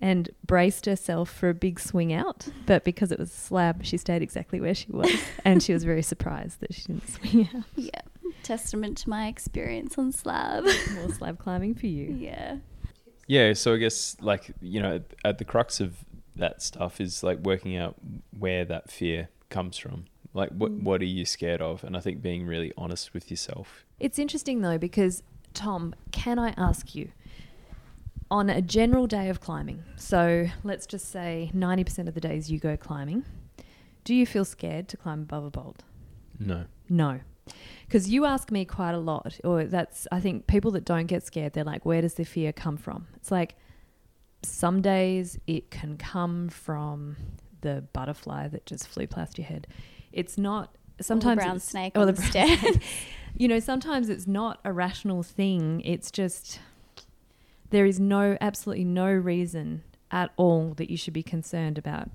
And 0.00 0.30
braced 0.44 0.86
herself 0.86 1.30
for 1.30 1.48
a 1.48 1.54
big 1.54 1.78
swing 1.78 2.12
out. 2.12 2.48
But 2.66 2.82
because 2.84 3.12
it 3.12 3.18
was 3.18 3.30
a 3.30 3.36
slab, 3.36 3.84
she 3.84 3.96
stayed 3.96 4.22
exactly 4.22 4.60
where 4.60 4.74
she 4.74 4.90
was. 4.90 5.10
and 5.44 5.62
she 5.62 5.72
was 5.72 5.84
very 5.84 6.02
surprised 6.02 6.60
that 6.60 6.74
she 6.74 6.82
didn't 6.84 7.08
swing 7.08 7.48
out. 7.54 7.64
yeah, 7.76 8.00
testament 8.42 8.98
to 8.98 9.10
my 9.10 9.26
experience 9.28 9.96
on 9.98 10.12
slab. 10.12 10.64
More 10.94 11.10
slab 11.12 11.38
climbing 11.38 11.74
for 11.74 11.86
you. 11.86 12.12
yeah. 12.18 12.56
Yeah, 13.26 13.54
so 13.54 13.72
I 13.74 13.78
guess 13.78 14.16
like 14.20 14.52
you 14.60 14.82
know, 14.82 14.96
at- 14.96 15.14
at 15.24 15.38
the 15.38 15.44
crux 15.44 15.80
of 15.80 16.04
that 16.36 16.60
stuff 16.62 17.00
is 17.00 17.22
like 17.22 17.38
working 17.38 17.76
out 17.76 17.96
where 18.38 18.64
that 18.66 18.90
fear 18.90 19.28
comes 19.48 19.78
from. 19.78 20.04
Like 20.34 20.50
what 20.50 20.72
Mm. 20.72 20.82
what 20.82 21.00
are 21.00 21.06
you 21.06 21.24
scared 21.24 21.62
of? 21.62 21.84
And 21.84 21.96
I 21.96 22.00
think 22.00 22.20
being 22.20 22.44
really 22.46 22.72
honest 22.76 23.14
with 23.14 23.30
yourself. 23.30 23.84
It's 24.00 24.18
interesting 24.18 24.60
though 24.60 24.76
because 24.78 25.22
Tom, 25.54 25.94
can 26.10 26.38
I 26.38 26.50
ask 26.56 26.94
you 26.94 27.12
on 28.30 28.50
a 28.50 28.60
general 28.60 29.06
day 29.06 29.28
of 29.28 29.40
climbing? 29.40 29.84
So 29.96 30.48
let's 30.64 30.86
just 30.86 31.10
say 31.10 31.50
90% 31.54 32.08
of 32.08 32.14
the 32.14 32.20
days 32.20 32.50
you 32.50 32.58
go 32.58 32.76
climbing, 32.76 33.24
do 34.02 34.14
you 34.14 34.26
feel 34.26 34.44
scared 34.44 34.88
to 34.88 34.96
climb 34.96 35.22
above 35.22 35.44
a 35.44 35.50
bolt? 35.50 35.82
No. 36.38 36.64
No. 36.88 37.20
Because 37.86 38.08
you 38.08 38.24
ask 38.24 38.50
me 38.50 38.64
quite 38.64 38.92
a 38.92 38.98
lot, 38.98 39.38
or 39.44 39.64
that's, 39.64 40.06
I 40.10 40.20
think 40.20 40.46
people 40.46 40.70
that 40.72 40.84
don't 40.84 41.06
get 41.06 41.24
scared, 41.24 41.52
they're 41.52 41.64
like, 41.64 41.84
where 41.84 42.00
does 42.00 42.14
the 42.14 42.24
fear 42.24 42.52
come 42.52 42.76
from? 42.76 43.06
It's 43.16 43.30
like 43.30 43.56
some 44.42 44.80
days 44.82 45.38
it 45.46 45.70
can 45.70 45.96
come 45.96 46.48
from 46.48 47.16
the 47.60 47.84
butterfly 47.92 48.48
that 48.48 48.66
just 48.66 48.88
flew 48.88 49.06
past 49.06 49.38
your 49.38 49.46
head. 49.46 49.66
It's 50.12 50.38
not, 50.38 50.76
sometimes 51.00 51.42
brown 51.42 51.60
snake 51.60 51.92
or 51.96 52.06
the 52.06 52.12
the 52.12 52.20
brown 52.20 52.30
stairs. 52.30 52.78
you 53.36 53.48
know, 53.48 53.58
sometimes 53.58 54.08
it's 54.08 54.26
not 54.26 54.60
a 54.64 54.72
rational 54.72 55.22
thing. 55.22 55.82
It's 55.84 56.10
just, 56.10 56.60
there 57.70 57.86
is 57.86 58.00
no, 58.00 58.36
absolutely 58.40 58.84
no 58.84 59.10
reason 59.10 59.82
at 60.10 60.30
all 60.36 60.74
that 60.76 60.90
you 60.90 60.96
should 60.96 61.14
be 61.14 61.22
concerned 61.22 61.76
about 61.78 62.10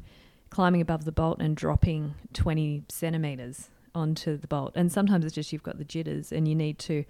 climbing 0.49 0.81
above 0.81 1.05
the 1.05 1.11
bolt 1.11 1.39
and 1.39 1.55
dropping 1.55 2.15
20 2.33 2.83
centimeters 2.89 3.69
onto 3.95 4.37
the 4.37 4.47
bolt. 4.47 4.73
And 4.75 4.91
sometimes 4.91 5.25
it's 5.25 5.35
just 5.35 5.51
you've 5.53 5.63
got 5.63 5.77
the 5.77 5.83
jitters 5.83 6.31
and 6.31 6.47
you 6.47 6.55
need 6.55 6.79
to 6.79 7.05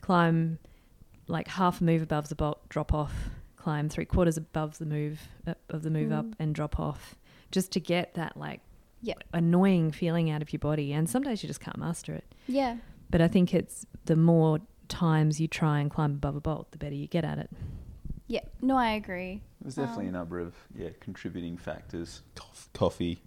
climb 0.00 0.58
like 1.28 1.48
half 1.48 1.80
a 1.80 1.84
move 1.84 2.02
above 2.02 2.28
the 2.28 2.34
bolt, 2.34 2.68
drop 2.68 2.94
off, 2.94 3.12
climb 3.56 3.88
three 3.88 4.04
quarters 4.04 4.36
above 4.36 4.78
the 4.78 4.86
move 4.86 5.20
uh, 5.46 5.54
of 5.70 5.82
the 5.82 5.90
move 5.90 6.12
up 6.12 6.24
Mm. 6.26 6.34
and 6.38 6.54
drop 6.54 6.78
off 6.78 7.16
just 7.50 7.72
to 7.72 7.80
get 7.80 8.14
that 8.14 8.36
like 8.36 8.60
Yep. 9.02 9.24
annoying 9.32 9.90
feeling 9.92 10.30
out 10.30 10.42
of 10.42 10.52
your 10.52 10.58
body. 10.60 10.92
And 10.92 11.08
some 11.08 11.22
days 11.22 11.42
you 11.42 11.46
just 11.48 11.60
can't 11.60 11.76
master 11.78 12.14
it. 12.14 12.24
Yeah. 12.46 12.78
But 13.10 13.20
I 13.20 13.28
think 13.28 13.52
it's 13.54 13.86
the 14.06 14.16
more 14.16 14.60
times 14.88 15.40
you 15.40 15.48
try 15.48 15.80
and 15.80 15.90
climb 15.90 16.12
above 16.12 16.36
a 16.36 16.40
bolt, 16.40 16.70
the 16.72 16.78
better 16.78 16.94
you 16.94 17.06
get 17.06 17.24
at 17.24 17.38
it. 17.38 17.50
Yeah. 18.28 18.40
No, 18.60 18.76
I 18.76 18.90
agree. 18.92 19.42
There's 19.60 19.74
definitely 19.76 20.08
Um, 20.08 20.14
a 20.14 20.18
number 20.18 20.38
of 20.40 20.54
yeah 20.74 20.90
contributing 21.00 21.56
factors. 21.56 22.22
Cof- 22.36 22.72
coffee, 22.72 23.22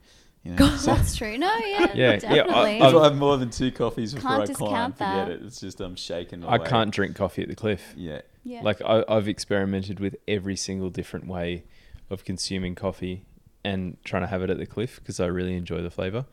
you 0.49 0.55
know. 0.55 0.75
so- 0.77 0.93
That's 0.95 1.15
true. 1.15 1.37
No, 1.37 1.53
yeah. 1.57 1.79
Yeah, 1.93 1.93
yeah, 1.95 2.11
I- 2.11 2.17
Definitely. 2.17 2.81
I 2.81 3.03
have 3.03 3.15
more 3.17 3.37
than 3.37 3.49
two 3.49 3.71
coffees 3.71 4.13
before 4.13 4.29
Can't 4.31 4.43
I 4.43 4.45
discount 4.45 4.69
climb, 4.69 4.91
forget 4.93 5.27
that. 5.27 5.29
it. 5.31 5.41
It's 5.45 5.59
just 5.59 5.79
I'm 5.79 5.95
shaking. 5.95 6.43
I 6.45 6.55
away. 6.57 6.67
can't 6.67 6.91
drink 6.91 7.15
coffee 7.15 7.41
at 7.43 7.47
the 7.49 7.55
cliff. 7.55 7.93
Yeah. 7.95 8.21
yeah. 8.43 8.61
Like 8.61 8.81
I, 8.81 9.03
I've 9.07 9.27
experimented 9.27 9.99
with 9.99 10.15
every 10.27 10.55
single 10.55 10.89
different 10.89 11.27
way 11.27 11.63
of 12.09 12.23
consuming 12.25 12.75
coffee 12.75 13.25
and 13.63 13.97
trying 14.03 14.23
to 14.23 14.27
have 14.27 14.41
it 14.41 14.49
at 14.49 14.57
the 14.57 14.65
cliff 14.65 14.95
because 14.99 15.19
I 15.19 15.25
really 15.27 15.55
enjoy 15.55 15.81
the 15.81 15.91
flavor. 15.91 16.25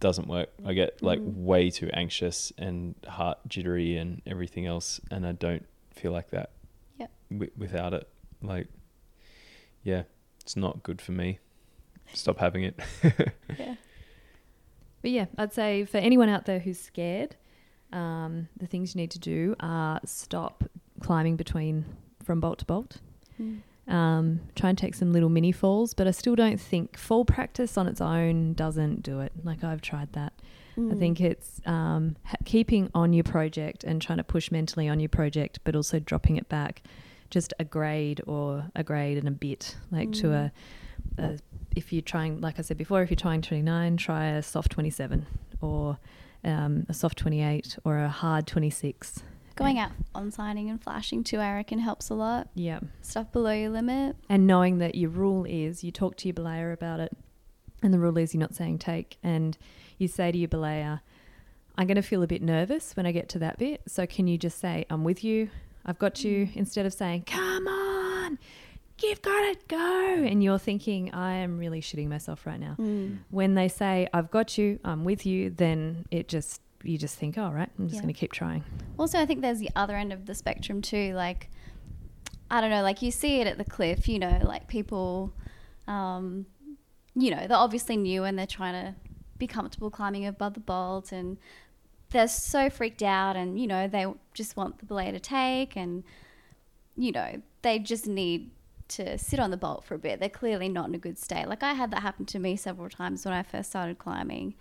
Doesn't 0.00 0.28
work. 0.28 0.50
I 0.64 0.72
get 0.74 1.02
like 1.02 1.18
Mm. 1.18 1.34
way 1.44 1.70
too 1.70 1.90
anxious 1.92 2.52
and 2.56 2.94
heart 3.06 3.38
jittery 3.48 3.96
and 3.96 4.22
everything 4.26 4.64
else, 4.66 5.00
and 5.10 5.26
I 5.26 5.32
don't 5.32 5.66
feel 5.92 6.12
like 6.12 6.30
that. 6.30 6.50
Yep. 6.98 7.10
wi- 7.30 7.50
without 7.56 7.94
it, 7.94 8.08
like, 8.42 8.68
yeah, 9.82 10.02
it's 10.40 10.56
not 10.56 10.82
good 10.82 11.00
for 11.02 11.12
me. 11.12 11.38
Stop 12.14 12.38
having 12.38 12.64
it. 12.64 12.78
yeah. 13.58 13.74
But 15.02 15.10
yeah, 15.12 15.26
I'd 15.36 15.52
say 15.52 15.84
for 15.84 15.98
anyone 15.98 16.28
out 16.28 16.46
there 16.46 16.58
who's 16.58 16.78
scared, 16.80 17.36
um, 17.92 18.48
the 18.56 18.66
things 18.66 18.94
you 18.94 19.00
need 19.00 19.10
to 19.12 19.18
do 19.18 19.54
are 19.60 20.00
stop 20.04 20.64
climbing 21.00 21.36
between 21.36 21.84
from 22.22 22.40
bolt 22.40 22.58
to 22.60 22.64
bolt. 22.64 22.98
Mm. 23.40 23.60
Um, 23.86 24.40
try 24.54 24.68
and 24.68 24.76
take 24.76 24.94
some 24.94 25.12
little 25.12 25.28
mini 25.30 25.52
falls, 25.52 25.94
but 25.94 26.06
I 26.06 26.10
still 26.10 26.34
don't 26.36 26.60
think 26.60 26.98
fall 26.98 27.24
practice 27.24 27.78
on 27.78 27.86
its 27.86 28.00
own 28.00 28.52
doesn't 28.54 29.02
do 29.02 29.20
it. 29.20 29.32
Like 29.44 29.64
I've 29.64 29.80
tried 29.80 30.12
that. 30.12 30.32
I 30.76 30.80
Mm. 30.80 30.98
think 30.98 31.20
it's 31.20 31.60
um, 31.66 32.16
ha- 32.24 32.36
keeping 32.44 32.88
on 32.94 33.12
your 33.12 33.24
project 33.24 33.82
and 33.84 34.00
trying 34.02 34.18
to 34.18 34.24
push 34.24 34.50
mentally 34.52 34.88
on 34.88 35.00
your 35.00 35.08
project, 35.08 35.58
but 35.64 35.74
also 35.74 35.98
dropping 35.98 36.36
it 36.36 36.48
back 36.48 36.82
just 37.30 37.52
a 37.58 37.64
grade 37.64 38.20
or 38.26 38.66
a 38.76 38.84
grade 38.84 39.18
and 39.18 39.26
a 39.26 39.32
bit, 39.32 39.76
like 39.90 40.12
to 40.12 40.32
a, 40.32 40.52
a. 41.18 41.38
If 41.76 41.92
you're 41.92 42.02
trying, 42.02 42.40
like 42.40 42.58
I 42.58 42.62
said 42.62 42.76
before, 42.76 43.02
if 43.02 43.10
you're 43.10 43.16
trying 43.16 43.40
29, 43.42 43.96
try 43.98 44.26
a 44.26 44.42
soft 44.42 44.72
27 44.72 45.26
or 45.60 45.98
um, 46.44 46.86
a 46.88 46.94
soft 46.94 47.18
28 47.18 47.78
or 47.84 47.98
a 47.98 48.08
hard 48.08 48.46
26. 48.46 49.22
Going 49.54 49.78
out 49.78 49.90
on 50.14 50.30
sighting 50.30 50.70
and 50.70 50.82
flashing 50.82 51.22
too, 51.24 51.38
I 51.38 51.52
reckon 51.54 51.78
helps 51.80 52.10
a 52.10 52.14
lot. 52.14 52.48
Yeah. 52.54 52.80
Stuff 53.02 53.30
below 53.32 53.52
your 53.52 53.70
limit. 53.70 54.16
and 54.28 54.46
knowing 54.46 54.78
that 54.78 54.94
your 54.94 55.10
rule 55.10 55.44
is 55.44 55.84
you 55.84 55.90
talk 55.92 56.16
to 56.18 56.28
your 56.28 56.34
belayer 56.34 56.72
about 56.72 57.00
it 57.00 57.12
and 57.82 57.92
the 57.94 57.98
rule 57.98 58.16
is 58.18 58.34
you're 58.34 58.40
not 58.40 58.54
saying 58.54 58.78
take 58.78 59.18
and 59.22 59.56
you 59.98 60.08
say 60.08 60.32
to 60.32 60.38
your 60.38 60.48
belayer 60.48 61.00
i'm 61.76 61.86
going 61.86 61.94
to 61.94 62.02
feel 62.02 62.24
a 62.24 62.26
bit 62.26 62.42
nervous 62.42 62.96
when 62.96 63.06
i 63.06 63.12
get 63.12 63.28
to 63.28 63.38
that 63.38 63.56
bit 63.56 63.80
so 63.86 64.04
can 64.04 64.26
you 64.26 64.36
just 64.36 64.58
say 64.58 64.84
i'm 64.90 65.04
with 65.04 65.22
you 65.22 65.48
i've 65.86 65.98
got 65.98 66.24
you 66.24 66.48
instead 66.54 66.84
of 66.86 66.92
saying 66.92 67.22
come 67.22 67.68
on 67.68 68.36
you've 69.02 69.22
got 69.22 69.42
it 69.44 69.68
go 69.68 69.76
and 70.24 70.42
you're 70.42 70.58
thinking 70.58 71.12
i 71.14 71.34
am 71.34 71.58
really 71.58 71.80
shitting 71.80 72.08
myself 72.08 72.46
right 72.46 72.60
now 72.60 72.74
Mm. 72.78 73.18
when 73.30 73.54
they 73.54 73.68
say 73.68 74.08
i've 74.12 74.30
got 74.30 74.58
you 74.58 74.78
i'm 74.84 75.04
with 75.04 75.24
you 75.26 75.50
then 75.50 76.04
it 76.10 76.28
just 76.28 76.60
you 76.82 76.96
just 76.98 77.16
think 77.16 77.36
all 77.38 77.52
right 77.52 77.70
i'm 77.78 77.86
just 77.88 77.96
Yeah. 77.96 78.02
going 78.02 78.14
to 78.14 78.18
keep 78.20 78.32
trying 78.32 78.64
Also, 78.98 79.18
I 79.18 79.26
think 79.26 79.40
there's 79.42 79.58
the 79.60 79.70
other 79.76 79.96
end 79.96 80.12
of 80.12 80.26
the 80.26 80.34
spectrum 80.34 80.82
too. 80.82 81.14
Like, 81.14 81.50
I 82.50 82.60
don't 82.60 82.70
know, 82.70 82.82
like 82.82 83.00
you 83.02 83.10
see 83.12 83.40
it 83.40 83.46
at 83.46 83.56
the 83.58 83.64
cliff, 83.64 84.08
you 84.08 84.18
know, 84.18 84.40
like 84.42 84.66
people, 84.66 85.32
um, 85.86 86.46
you 87.14 87.30
know, 87.30 87.46
they're 87.46 87.56
obviously 87.56 87.96
new 87.96 88.24
and 88.24 88.36
they're 88.38 88.46
trying 88.46 88.74
to 88.74 88.94
be 89.38 89.46
comfortable 89.46 89.88
climbing 89.90 90.26
above 90.26 90.54
the 90.54 90.60
bolt 90.60 91.12
and 91.12 91.36
they're 92.10 92.26
so 92.26 92.68
freaked 92.70 93.02
out 93.04 93.36
and, 93.36 93.60
you 93.60 93.66
know, 93.68 93.86
they 93.86 94.04
just 94.34 94.56
want 94.56 94.78
the 94.78 94.86
belay 94.86 95.12
to 95.12 95.20
take 95.20 95.76
and, 95.76 96.02
you 96.96 97.12
know, 97.12 97.40
they 97.62 97.78
just 97.78 98.06
need 98.06 98.50
to 98.88 99.18
sit 99.18 99.38
on 99.38 99.50
the 99.50 99.56
bolt 99.56 99.84
for 99.84 99.94
a 99.94 99.98
bit. 99.98 100.20
They're 100.20 100.28
clearly 100.28 100.68
not 100.68 100.88
in 100.88 100.94
a 100.94 100.98
good 100.98 101.18
state. 101.18 101.46
Like 101.48 101.62
I 101.62 101.74
had 101.74 101.90
that 101.90 102.02
happen 102.02 102.24
to 102.26 102.38
me 102.38 102.56
several 102.56 102.88
times 102.88 103.24
when 103.24 103.34
I 103.34 103.42
first 103.42 103.70
started 103.70 103.98
climbing. 103.98 104.54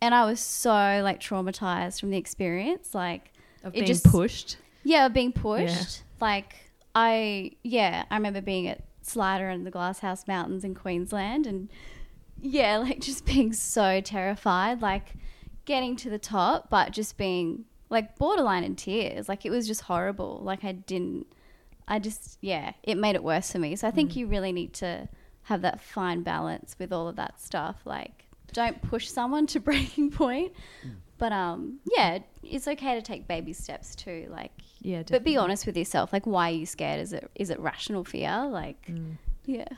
And 0.00 0.14
I 0.14 0.24
was 0.26 0.40
so 0.40 1.00
like 1.02 1.20
traumatized 1.20 2.00
from 2.00 2.10
the 2.10 2.16
experience. 2.18 2.94
Like 2.94 3.32
of 3.62 3.72
It 3.74 3.80
being 3.80 3.86
just- 3.86 4.04
pushed 4.04 4.56
yeah, 4.86 5.08
being 5.08 5.32
pushed. 5.32 6.02
Like 6.20 6.56
I 6.94 7.52
yeah, 7.62 8.04
I 8.10 8.16
remember 8.16 8.40
being 8.40 8.68
at 8.68 8.82
Slider 9.02 9.48
and 9.48 9.66
the 9.66 9.70
Glasshouse 9.70 10.26
Mountains 10.28 10.62
in 10.64 10.74
Queensland 10.74 11.46
and 11.46 11.68
yeah, 12.40 12.76
like 12.86 13.00
just 13.00 13.24
being 13.24 13.52
so 13.52 14.00
terrified, 14.00 14.82
like 14.82 15.14
getting 15.64 15.96
to 15.96 16.10
the 16.10 16.18
top 16.18 16.68
but 16.68 16.92
just 16.92 17.16
being 17.16 17.64
like 17.90 18.16
borderline 18.18 18.62
in 18.64 18.76
tears. 18.76 19.28
Like 19.28 19.44
it 19.46 19.50
was 19.50 19.66
just 19.66 19.82
horrible. 19.82 20.40
Like 20.42 20.64
I 20.64 20.72
didn't, 20.72 21.26
I 21.86 21.98
just, 21.98 22.38
yeah, 22.40 22.72
it 22.82 22.96
made 22.96 23.14
it 23.14 23.22
worse 23.22 23.52
for 23.52 23.58
me. 23.58 23.76
So 23.76 23.86
I 23.86 23.90
think 23.90 24.12
Mm. 24.12 24.16
you 24.16 24.26
really 24.26 24.52
need 24.52 24.72
to 24.74 25.08
have 25.42 25.60
that 25.62 25.80
fine 25.80 26.22
balance 26.22 26.76
with 26.78 26.92
all 26.92 27.08
of 27.08 27.16
that 27.16 27.40
stuff. 27.40 27.76
Like 27.84 28.24
don't 28.52 28.80
push 28.82 29.08
someone 29.08 29.46
to 29.48 29.60
breaking 29.70 30.10
point. 30.10 30.52
But 31.18 31.32
um, 31.32 31.80
yeah, 31.96 32.18
it's 32.42 32.66
okay 32.66 32.94
to 32.94 33.02
take 33.02 33.28
baby 33.28 33.52
steps 33.52 33.94
too. 33.94 34.26
Like, 34.30 34.52
Yeah, 34.80 35.02
but 35.08 35.22
be 35.24 35.36
honest 35.36 35.66
with 35.66 35.76
yourself. 35.76 36.12
Like, 36.12 36.26
why 36.26 36.50
are 36.50 36.54
you 36.54 36.66
scared? 36.66 37.00
Is 37.00 37.12
it 37.12 37.30
is 37.34 37.50
it 37.50 37.58
rational 37.60 38.04
fear? 38.04 38.46
Like, 38.50 38.86
Mm. 38.86 39.18
yeah, 39.44 39.68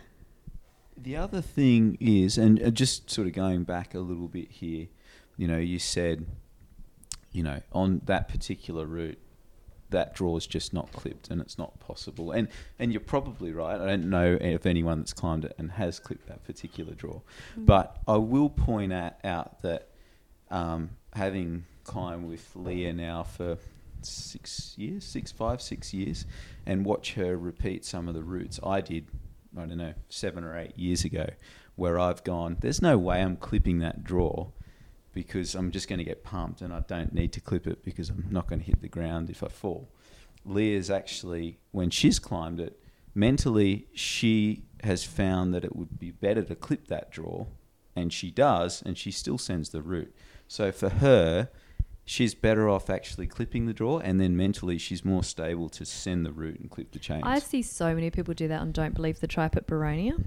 The 0.96 1.16
other 1.16 1.42
thing 1.42 1.98
is, 2.00 2.38
and 2.38 2.62
uh, 2.62 2.70
just 2.70 3.10
sort 3.10 3.26
of 3.26 3.34
going 3.34 3.64
back 3.64 3.94
a 3.94 3.98
little 4.00 4.28
bit 4.28 4.50
here, 4.50 4.86
you 5.36 5.46
know, 5.46 5.58
you 5.58 5.78
said, 5.78 6.24
you 7.32 7.42
know, 7.42 7.60
on 7.72 8.00
that 8.06 8.28
particular 8.28 8.86
route, 8.86 9.18
that 9.90 10.14
draw 10.14 10.36
is 10.36 10.46
just 10.46 10.72
not 10.72 10.90
clipped 10.92 11.30
and 11.30 11.40
it's 11.40 11.58
not 11.58 11.78
possible. 11.80 12.32
And 12.32 12.48
and 12.78 12.92
you're 12.92 13.00
probably 13.00 13.52
right. 13.52 13.80
I 13.80 13.86
don't 13.86 14.10
know 14.10 14.38
if 14.40 14.66
anyone 14.66 14.98
that's 14.98 15.12
climbed 15.12 15.44
it 15.44 15.54
and 15.58 15.72
has 15.72 15.98
clipped 16.00 16.26
that 16.28 16.44
particular 16.44 16.94
draw, 16.94 17.20
but 17.56 17.98
I 18.06 18.16
will 18.16 18.50
point 18.50 18.92
out, 18.92 19.14
out 19.24 19.62
that 19.62 19.88
um, 20.50 20.90
having 21.12 21.64
climbed 21.84 22.28
with 22.28 22.50
Leah 22.54 22.92
now 22.92 23.22
for 23.22 23.58
six 24.02 24.74
years, 24.76 25.04
six, 25.04 25.32
five, 25.32 25.60
six 25.60 25.92
years, 25.92 26.26
and 26.64 26.84
watch 26.84 27.14
her 27.14 27.36
repeat 27.36 27.84
some 27.84 28.08
of 28.08 28.14
the 28.14 28.22
routes 28.22 28.60
I 28.62 28.80
did, 28.80 29.06
I 29.56 29.66
don't 29.66 29.78
know, 29.78 29.94
seven 30.08 30.44
or 30.44 30.56
eight 30.58 30.78
years 30.78 31.04
ago, 31.04 31.26
where 31.76 31.98
I've 31.98 32.24
gone, 32.24 32.56
there's 32.60 32.82
no 32.82 32.98
way 32.98 33.22
I'm 33.22 33.36
clipping 33.36 33.78
that 33.80 34.04
draw 34.04 34.48
because 35.16 35.54
I'm 35.54 35.70
just 35.70 35.88
going 35.88 35.98
to 35.98 36.04
get 36.04 36.22
pumped 36.22 36.60
and 36.60 36.74
I 36.74 36.80
don't 36.80 37.14
need 37.14 37.32
to 37.32 37.40
clip 37.40 37.66
it 37.66 37.82
because 37.82 38.10
I'm 38.10 38.26
not 38.30 38.46
going 38.48 38.60
to 38.60 38.66
hit 38.66 38.82
the 38.82 38.88
ground 38.88 39.30
if 39.30 39.42
I 39.42 39.48
fall. 39.48 39.88
Leah's 40.44 40.90
actually, 40.90 41.58
when 41.72 41.88
she's 41.88 42.18
climbed 42.18 42.60
it, 42.60 42.78
mentally 43.14 43.86
she 43.94 44.66
has 44.84 45.04
found 45.04 45.54
that 45.54 45.64
it 45.64 45.74
would 45.74 45.98
be 45.98 46.10
better 46.10 46.42
to 46.42 46.54
clip 46.54 46.88
that 46.88 47.10
draw, 47.10 47.46
and 47.96 48.12
she 48.12 48.30
does, 48.30 48.82
and 48.84 48.98
she 48.98 49.10
still 49.10 49.38
sends 49.38 49.70
the 49.70 49.80
route. 49.80 50.14
So 50.48 50.70
for 50.70 50.90
her, 50.90 51.48
she's 52.04 52.34
better 52.34 52.68
off 52.68 52.90
actually 52.90 53.26
clipping 53.26 53.64
the 53.64 53.72
draw, 53.72 53.98
and 53.98 54.20
then 54.20 54.36
mentally 54.36 54.76
she's 54.76 55.02
more 55.02 55.24
stable 55.24 55.70
to 55.70 55.86
send 55.86 56.26
the 56.26 56.32
route 56.32 56.60
and 56.60 56.70
clip 56.70 56.92
the 56.92 56.98
chains. 56.98 57.24
I 57.24 57.38
see 57.38 57.62
so 57.62 57.94
many 57.94 58.10
people 58.10 58.34
do 58.34 58.48
that 58.48 58.60
and 58.60 58.74
Don't 58.74 58.94
Believe 58.94 59.20
the 59.20 59.26
Tripe 59.26 59.56
at 59.56 59.66
Boronia. 59.66 60.22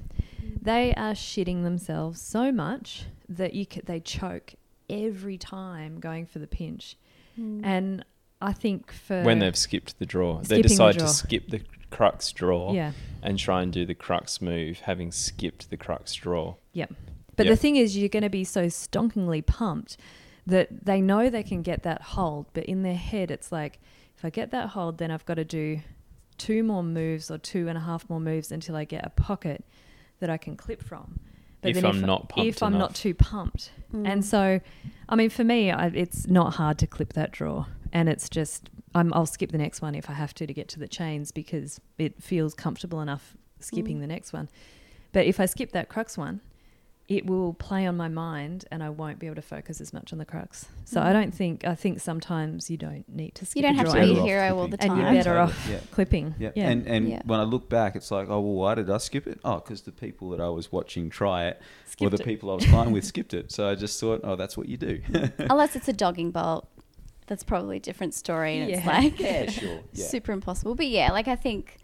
They 0.60 0.96
are 0.96 1.14
shitting 1.14 1.62
themselves 1.62 2.20
so 2.20 2.52
much 2.52 3.06
that 3.30 3.54
you 3.54 3.68
c- 3.72 3.82
they 3.86 4.00
choke 4.00 4.56
every 4.90 5.38
time 5.38 6.00
going 6.00 6.26
for 6.26 6.40
the 6.40 6.48
pinch. 6.48 6.98
Hmm. 7.36 7.62
And 7.64 8.06
I 8.42 8.54
think 8.54 8.92
for 8.92 9.24
when 9.24 9.40
they've 9.40 9.56
skipped 9.56 10.00
the 10.00 10.06
draw, 10.06 10.38
they 10.40 10.44
Skipping 10.44 10.62
the 10.64 10.68
decide 10.70 10.98
draw. 10.98 11.08
to 11.08 11.14
skip 11.14 11.50
the 11.50 11.62
crux 11.92 12.32
draw 12.32 12.74
yeah, 12.74 12.92
and 13.24 13.38
try 13.38 13.62
and 13.64 13.74
do 13.74 13.86
the 13.86 13.96
crux 13.96 14.42
move, 14.42 14.80
having 14.82 15.12
skipped 15.12 15.70
the 15.70 15.78
crux 15.78 16.14
draw. 16.14 16.56
Yep. 16.74 16.94
But 17.36 17.46
Yep. 17.46 17.54
the 17.54 17.58
thing 17.58 17.76
is, 17.78 17.98
you're 17.98 18.10
going 18.10 18.24
to 18.24 18.30
be 18.30 18.44
so 18.44 18.66
stonkingly 18.68 19.46
pumped 19.46 19.98
that 20.46 20.86
they 20.86 21.02
know 21.02 21.30
they 21.30 21.44
can 21.44 21.62
get 21.62 21.84
that 21.84 22.02
hold, 22.02 22.48
but 22.54 22.66
in 22.66 22.82
their 22.84 22.96
head, 22.96 23.32
it's 23.32 23.52
like, 23.52 23.80
if 24.18 24.26
I 24.26 24.30
get 24.30 24.52
that 24.52 24.70
hold, 24.70 24.98
then 24.98 25.10
I've 25.12 25.26
got 25.26 25.36
to 25.36 25.46
do 25.46 25.80
two 26.38 26.64
more 26.64 26.84
moves 26.84 27.30
or 27.32 27.38
two 27.38 27.68
and 27.68 27.78
a 27.78 27.82
half 27.82 28.10
more 28.10 28.20
moves 28.20 28.52
until 28.52 28.76
I 28.76 28.84
get 28.86 29.06
a 29.06 29.10
pocket 29.10 29.64
that 30.20 30.30
I 30.30 30.38
can 30.38 30.56
clip 30.58 30.82
from. 30.84 31.20
If 31.64 31.76
then 31.76 31.86
I'm 31.86 32.02
not 32.02 32.30
pumped 32.30 32.48
if 32.48 32.64
I'm 32.64 32.78
not 32.78 32.96
too 32.96 33.14
pumped, 33.14 33.72
Mm. 33.94 34.08
and 34.08 34.24
so, 34.24 34.60
I 35.10 35.16
mean, 35.16 35.30
for 35.32 35.44
me, 35.44 35.72
I, 35.72 35.88
it's 35.88 36.28
not 36.28 36.54
hard 36.56 36.78
to 36.80 36.88
clip 36.88 37.14
that 37.14 37.32
draw, 37.32 37.66
and 37.92 38.08
it's 38.08 38.30
just 38.30 38.70
I'm, 38.96 39.14
I'll 39.14 39.26
skip 39.26 39.52
the 39.52 39.58
next 39.58 39.82
one 39.82 39.94
if 39.96 40.10
I 40.10 40.14
have 40.14 40.34
to 40.36 40.48
to 40.48 40.54
get 40.54 40.68
to 40.70 40.80
the 40.80 40.88
chains 40.88 41.32
because 41.32 41.80
it 41.98 42.22
feels 42.24 42.54
comfortable 42.54 43.02
enough 43.02 43.36
skipping 43.60 43.98
Mm. 43.98 44.02
the 44.02 44.08
next 44.08 44.32
one. 44.34 44.48
But 45.12 45.26
if 45.26 45.40
I 45.40 45.46
skip 45.48 45.72
that 45.74 45.90
crux 45.90 46.18
one, 46.18 46.40
it 47.10 47.26
will 47.26 47.54
play 47.56 47.88
on 47.88 47.98
my 47.98 48.08
mind, 48.08 48.66
and 48.72 48.84
I 48.84 48.92
won't 48.92 49.18
be 49.18 49.26
able 49.26 49.36
to 49.38 49.42
focus 49.42 49.82
as 49.82 49.92
much 49.92 50.14
on 50.14 50.20
the 50.20 50.26
crux. 50.26 50.68
So 50.86 51.02
I 51.02 51.06
Mm. 51.10 51.14
don't 51.14 51.34
think 51.34 51.66
I 51.66 51.74
think 51.74 52.00
sometimes 52.00 52.70
you 52.70 52.78
don't 52.78 53.04
need 53.10 53.34
to 53.36 53.46
skip. 53.48 53.56
you 53.58 53.62
don't 53.64 53.74
a 53.74 53.78
have 53.80 53.88
to 53.88 54.00
be 54.14 54.20
a 54.20 54.22
hero 54.22 54.56
all 54.58 54.68
the 54.68 54.78
time. 54.78 54.92
And 54.92 55.02
you're 55.02 55.12
better 55.12 55.34
totally, 55.34 55.52
off 55.52 55.68
yeah. 55.70 55.80
clipping. 55.92 56.36
Yeah. 56.38 56.52
Yeah. 56.56 56.70
And 56.70 56.86
and 56.88 57.10
Yeah. 57.10 57.22
when 57.26 57.40
I 57.40 57.44
look 57.44 57.68
back, 57.68 57.96
it's 57.96 58.12
like, 58.12 58.30
oh 58.30 58.40
well, 58.40 58.54
why 58.54 58.76
did 58.76 58.90
I 58.92 59.00
skip 59.00 59.26
it? 59.26 59.40
Oh, 59.44 59.56
because 59.56 59.82
the 59.82 59.92
people 59.92 60.30
that 60.30 60.40
I 60.40 60.50
was 60.50 60.72
watching 60.72 61.10
try 61.10 61.48
it, 61.48 61.60
or 62.00 62.12
the 62.12 62.18
it. 62.22 62.24
people 62.26 62.52
I 62.52 62.56
was 62.56 62.66
climbing 62.68 62.94
with 62.94 63.06
skipped 63.06 63.34
it. 63.34 63.52
So 63.52 63.68
I 63.68 63.74
just 63.74 64.00
thought, 64.00 64.22
oh, 64.24 64.36
that's 64.36 64.56
what 64.56 64.70
you 64.70 64.78
do. 64.78 65.02
Unless 65.40 65.76
it's 65.76 65.88
a 65.88 65.94
dogging 65.94 66.30
bolt, 66.30 66.68
that's 67.26 67.44
probably 67.44 67.78
a 67.78 67.80
different 67.80 68.14
story. 68.14 68.60
And 68.60 68.70
it's 68.70 68.86
like 68.86 69.20
yeah, 69.20 69.50
sure. 69.50 69.80
Yeah. 69.94 70.06
super 70.16 70.32
impossible. 70.32 70.76
But 70.76 70.88
yeah, 70.88 71.12
like 71.12 71.28
I 71.28 71.36
think 71.36 71.78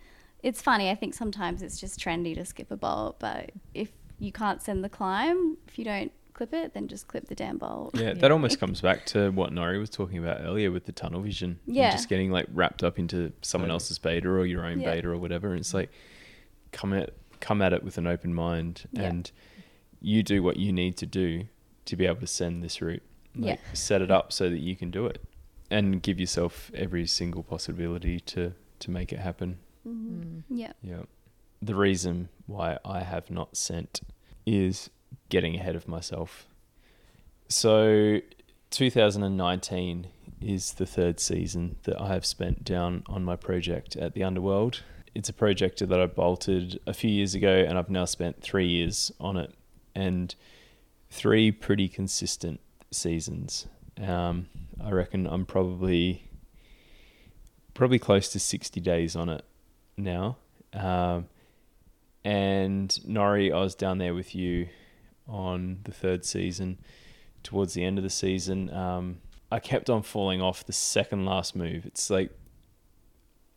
it's 0.44 0.62
funny. 0.62 0.92
I 0.92 0.96
think 0.96 1.16
sometimes 1.16 1.64
it's 1.64 1.80
just 1.80 2.00
trendy 2.00 2.36
to 2.36 2.46
skip 2.46 2.70
a 2.70 2.78
bolt, 2.78 3.18
but 3.20 3.52
if 3.74 3.92
you 4.20 4.32
can't 4.32 4.62
send 4.62 4.84
the 4.84 4.90
climb, 4.90 5.58
if 5.68 5.78
you 5.78 5.86
don't 5.86 6.12
clip 6.34 6.54
it, 6.54 6.74
then 6.74 6.88
just 6.88 7.08
clip 7.08 7.28
the 7.28 7.36
damn 7.36 7.58
bolt. 7.58 7.96
Yeah, 7.96 8.08
Yeah. 8.08 8.14
that 8.16 8.32
almost 8.32 8.60
comes 8.62 8.82
back 8.82 9.06
to 9.08 9.30
what 9.32 9.52
Nori 9.52 9.80
was 9.80 9.90
talking 9.90 10.18
about 10.18 10.42
earlier 10.42 10.70
with 10.72 10.86
the 10.86 10.92
tunnel 10.92 11.22
vision. 11.22 11.60
and 11.66 11.76
Yeah. 11.76 11.92
just 11.92 12.10
getting 12.10 12.30
like 12.32 12.48
wrapped 12.54 12.84
up 12.84 13.00
into 13.00 13.32
someone 13.42 13.68
Totally. 13.70 13.76
else's 13.76 14.00
beta 14.00 14.28
or 14.30 14.46
your 14.46 14.66
own 14.66 14.82
Yeah. 14.82 14.94
beta 14.96 15.10
or 15.10 15.18
whatever. 15.18 15.50
And 15.52 15.60
it's 15.60 15.74
like 15.74 15.92
come 16.72 16.94
at 16.94 17.12
come 17.42 17.62
at 17.62 17.74
it 17.74 17.84
with 17.84 17.98
an 17.98 18.08
open 18.08 18.34
mind 18.34 18.86
Yeah. 18.92 19.04
and 19.04 19.32
you 20.02 20.24
do 20.24 20.42
what 20.44 20.58
you 20.58 20.72
need 20.74 20.98
to 20.98 21.06
do 21.06 21.48
to 21.86 21.96
be 21.96 22.06
able 22.06 22.20
to 22.22 22.28
send 22.28 22.64
this 22.64 22.82
route. 22.82 23.04
Like 23.36 23.60
Yeah. 23.60 23.74
set 23.74 24.02
it 24.02 24.10
up 24.12 24.32
so 24.34 24.50
that 24.50 24.60
you 24.60 24.76
can 24.76 24.90
do 24.92 25.06
it. 25.06 25.22
And 25.70 26.02
give 26.02 26.20
yourself 26.20 26.72
every 26.74 27.06
single 27.08 27.44
possibility 27.44 28.20
to 28.22 28.54
to 28.80 28.92
make 28.92 29.14
it 29.14 29.20
happen. 29.20 29.58
Mhm. 29.88 29.94
Mm. 30.22 30.44
Yeah. 30.50 30.74
Yeah. 30.84 31.04
The 31.62 31.76
reason 31.76 32.28
why 32.46 32.78
I 32.86 33.02
have 33.02 33.30
not 33.30 33.58
sent 33.58 34.02
is 34.46 34.90
getting 35.30 35.56
ahead 35.56 35.76
of 35.76 35.88
myself. 35.88 36.48
So 37.48 38.20
2019 38.72 40.08
is 40.42 40.74
the 40.74 40.86
third 40.86 41.20
season 41.20 41.78
that 41.84 42.00
I 42.00 42.10
have 42.10 42.26
spent 42.26 42.64
down 42.64 43.04
on 43.08 43.24
my 43.24 43.36
project 43.36 43.96
at 43.96 44.14
the 44.14 44.24
Underworld. 44.24 44.82
It's 45.14 45.30
a 45.30 45.34
project 45.34 45.88
that 45.88 46.00
I 46.00 46.06
bolted 46.06 46.80
a 46.86 46.94
few 46.94 47.10
years 47.10 47.34
ago 47.36 47.66
and 47.68 47.78
I've 47.78 47.90
now 47.90 48.06
spent 48.06 48.42
3 48.42 48.68
years 48.68 49.12
on 49.20 49.38
it 49.38 49.54
and 49.96 50.36
three 51.10 51.52
pretty 51.52 51.88
consistent 51.88 52.60
seasons. 52.92 53.68
Um, 54.02 54.48
I 54.84 54.92
reckon 54.92 55.26
I'm 55.26 55.46
probably 55.46 56.30
probably 57.74 58.00
close 58.00 58.30
to 58.30 58.40
60 58.40 58.80
days 58.82 59.16
on 59.16 59.30
it 59.30 59.44
now. 59.98 60.38
Um, 60.74 61.28
and 62.26 62.90
Nori, 63.08 63.54
I 63.54 63.60
was 63.60 63.76
down 63.76 64.00
there 64.00 64.16
with 64.16 64.34
you 64.34 64.68
on 65.28 65.80
the 65.84 65.92
third 65.92 66.26
season. 66.26 66.80
Towards 67.44 67.76
the 67.76 67.84
end 67.84 68.00
of 68.00 68.04
the 68.04 68.10
season, 68.10 68.74
um, 68.74 69.20
I 69.52 69.60
kept 69.60 69.92
on 69.92 70.02
falling 70.02 70.42
off 70.42 70.66
the 70.66 70.74
second 70.74 71.26
last 71.26 71.56
move. 71.56 71.86
It's 71.86 72.10
like, 72.10 72.32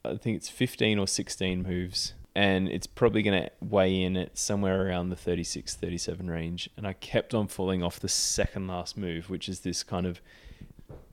I 0.04 0.16
think 0.16 0.36
it's 0.36 0.50
15 0.50 0.98
or 0.98 1.06
16 1.06 1.62
moves, 1.62 2.12
and 2.36 2.68
it's 2.68 2.86
probably 2.86 3.22
going 3.22 3.44
to 3.44 3.50
weigh 3.62 4.02
in 4.02 4.18
at 4.18 4.36
somewhere 4.36 4.86
around 4.86 5.08
the 5.08 5.16
36, 5.16 5.74
37 5.74 6.30
range. 6.30 6.68
And 6.76 6.86
I 6.86 6.92
kept 6.92 7.32
on 7.32 7.48
falling 7.48 7.82
off 7.82 7.98
the 7.98 8.08
second 8.08 8.68
last 8.68 8.98
move, 8.98 9.30
which 9.30 9.48
is 9.48 9.60
this 9.60 9.82
kind 9.82 10.04
of 10.04 10.20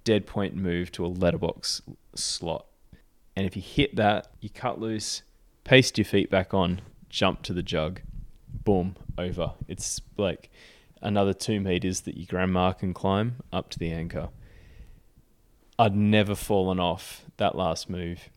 dead 0.04 0.28
point 0.28 0.56
move 0.56 0.92
to 0.92 1.06
a 1.06 1.08
letterbox 1.08 1.82
slot. 2.16 2.66
And 3.34 3.46
if 3.46 3.56
you 3.56 3.62
hit 3.62 3.96
that, 3.96 4.28
you 4.42 4.50
cut 4.50 4.82
loose, 4.82 5.24
paste 5.64 5.98
your 5.98 6.06
feet 6.06 6.30
back 6.30 6.54
on, 6.54 6.82
jump 7.16 7.42
to 7.44 7.54
the 7.54 7.64
jug, 7.64 8.02
boom, 8.66 8.96
over. 9.18 9.54
It's 9.70 10.02
like 10.18 10.50
another 11.02 11.34
two 11.34 11.62
meters 11.62 12.02
that 12.02 12.18
your 12.18 12.26
grandma 12.28 12.74
can 12.74 12.94
climb 12.94 13.38
up 13.54 13.70
to 13.70 13.80
the 13.80 13.92
anchor. 13.92 14.30
I'd 15.80 15.96
never 15.96 16.36
fallen 16.36 16.78
off 16.80 17.24
that 17.38 17.56
last 17.56 17.90
move. 17.90 18.30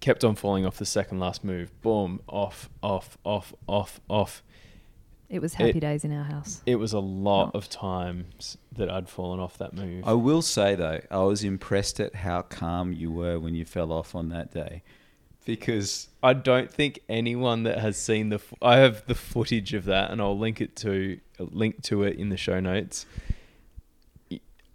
Kept 0.00 0.24
on 0.24 0.34
falling 0.34 0.66
off 0.66 0.76
the 0.76 0.86
second 0.86 1.20
last 1.20 1.44
move. 1.44 1.70
Boom, 1.80 2.20
off, 2.28 2.68
off, 2.82 3.16
off, 3.24 3.52
off, 3.68 4.00
off. 4.08 4.42
It 5.28 5.40
was 5.40 5.54
happy 5.54 5.78
It- 5.78 5.80
days 5.80 6.04
in 6.04 6.12
our 6.12 6.24
house. 6.24 6.62
It 6.66 6.76
was 6.76 6.92
a 6.92 7.00
lot 7.00 7.54
of 7.54 7.68
times 7.68 8.56
that 8.72 8.90
I'd 8.90 9.08
fallen 9.08 9.38
off 9.38 9.56
that 9.58 9.72
move. 9.74 10.02
I 10.06 10.14
will 10.14 10.42
say 10.42 10.74
though, 10.74 11.00
I 11.12 11.18
was 11.18 11.44
impressed 11.44 12.00
at 12.00 12.14
how 12.16 12.42
calm 12.42 12.92
you 12.92 13.12
were 13.12 13.38
when 13.38 13.54
you 13.54 13.64
fell 13.64 13.92
off 13.92 14.14
on 14.16 14.30
that 14.30 14.52
day, 14.52 14.82
because 15.48 16.08
I 16.22 16.34
don't 16.34 16.70
think 16.70 17.00
anyone 17.08 17.62
that 17.62 17.78
has 17.78 17.96
seen 17.96 18.28
the 18.28 18.34
f- 18.36 18.52
I 18.60 18.76
have 18.76 19.06
the 19.06 19.14
footage 19.14 19.72
of 19.72 19.86
that 19.86 20.10
and 20.10 20.20
I'll 20.20 20.38
link 20.38 20.60
it 20.60 20.76
to 20.76 21.18
link 21.38 21.82
to 21.84 22.02
it 22.02 22.18
in 22.18 22.28
the 22.28 22.36
show 22.36 22.60
notes. 22.60 23.06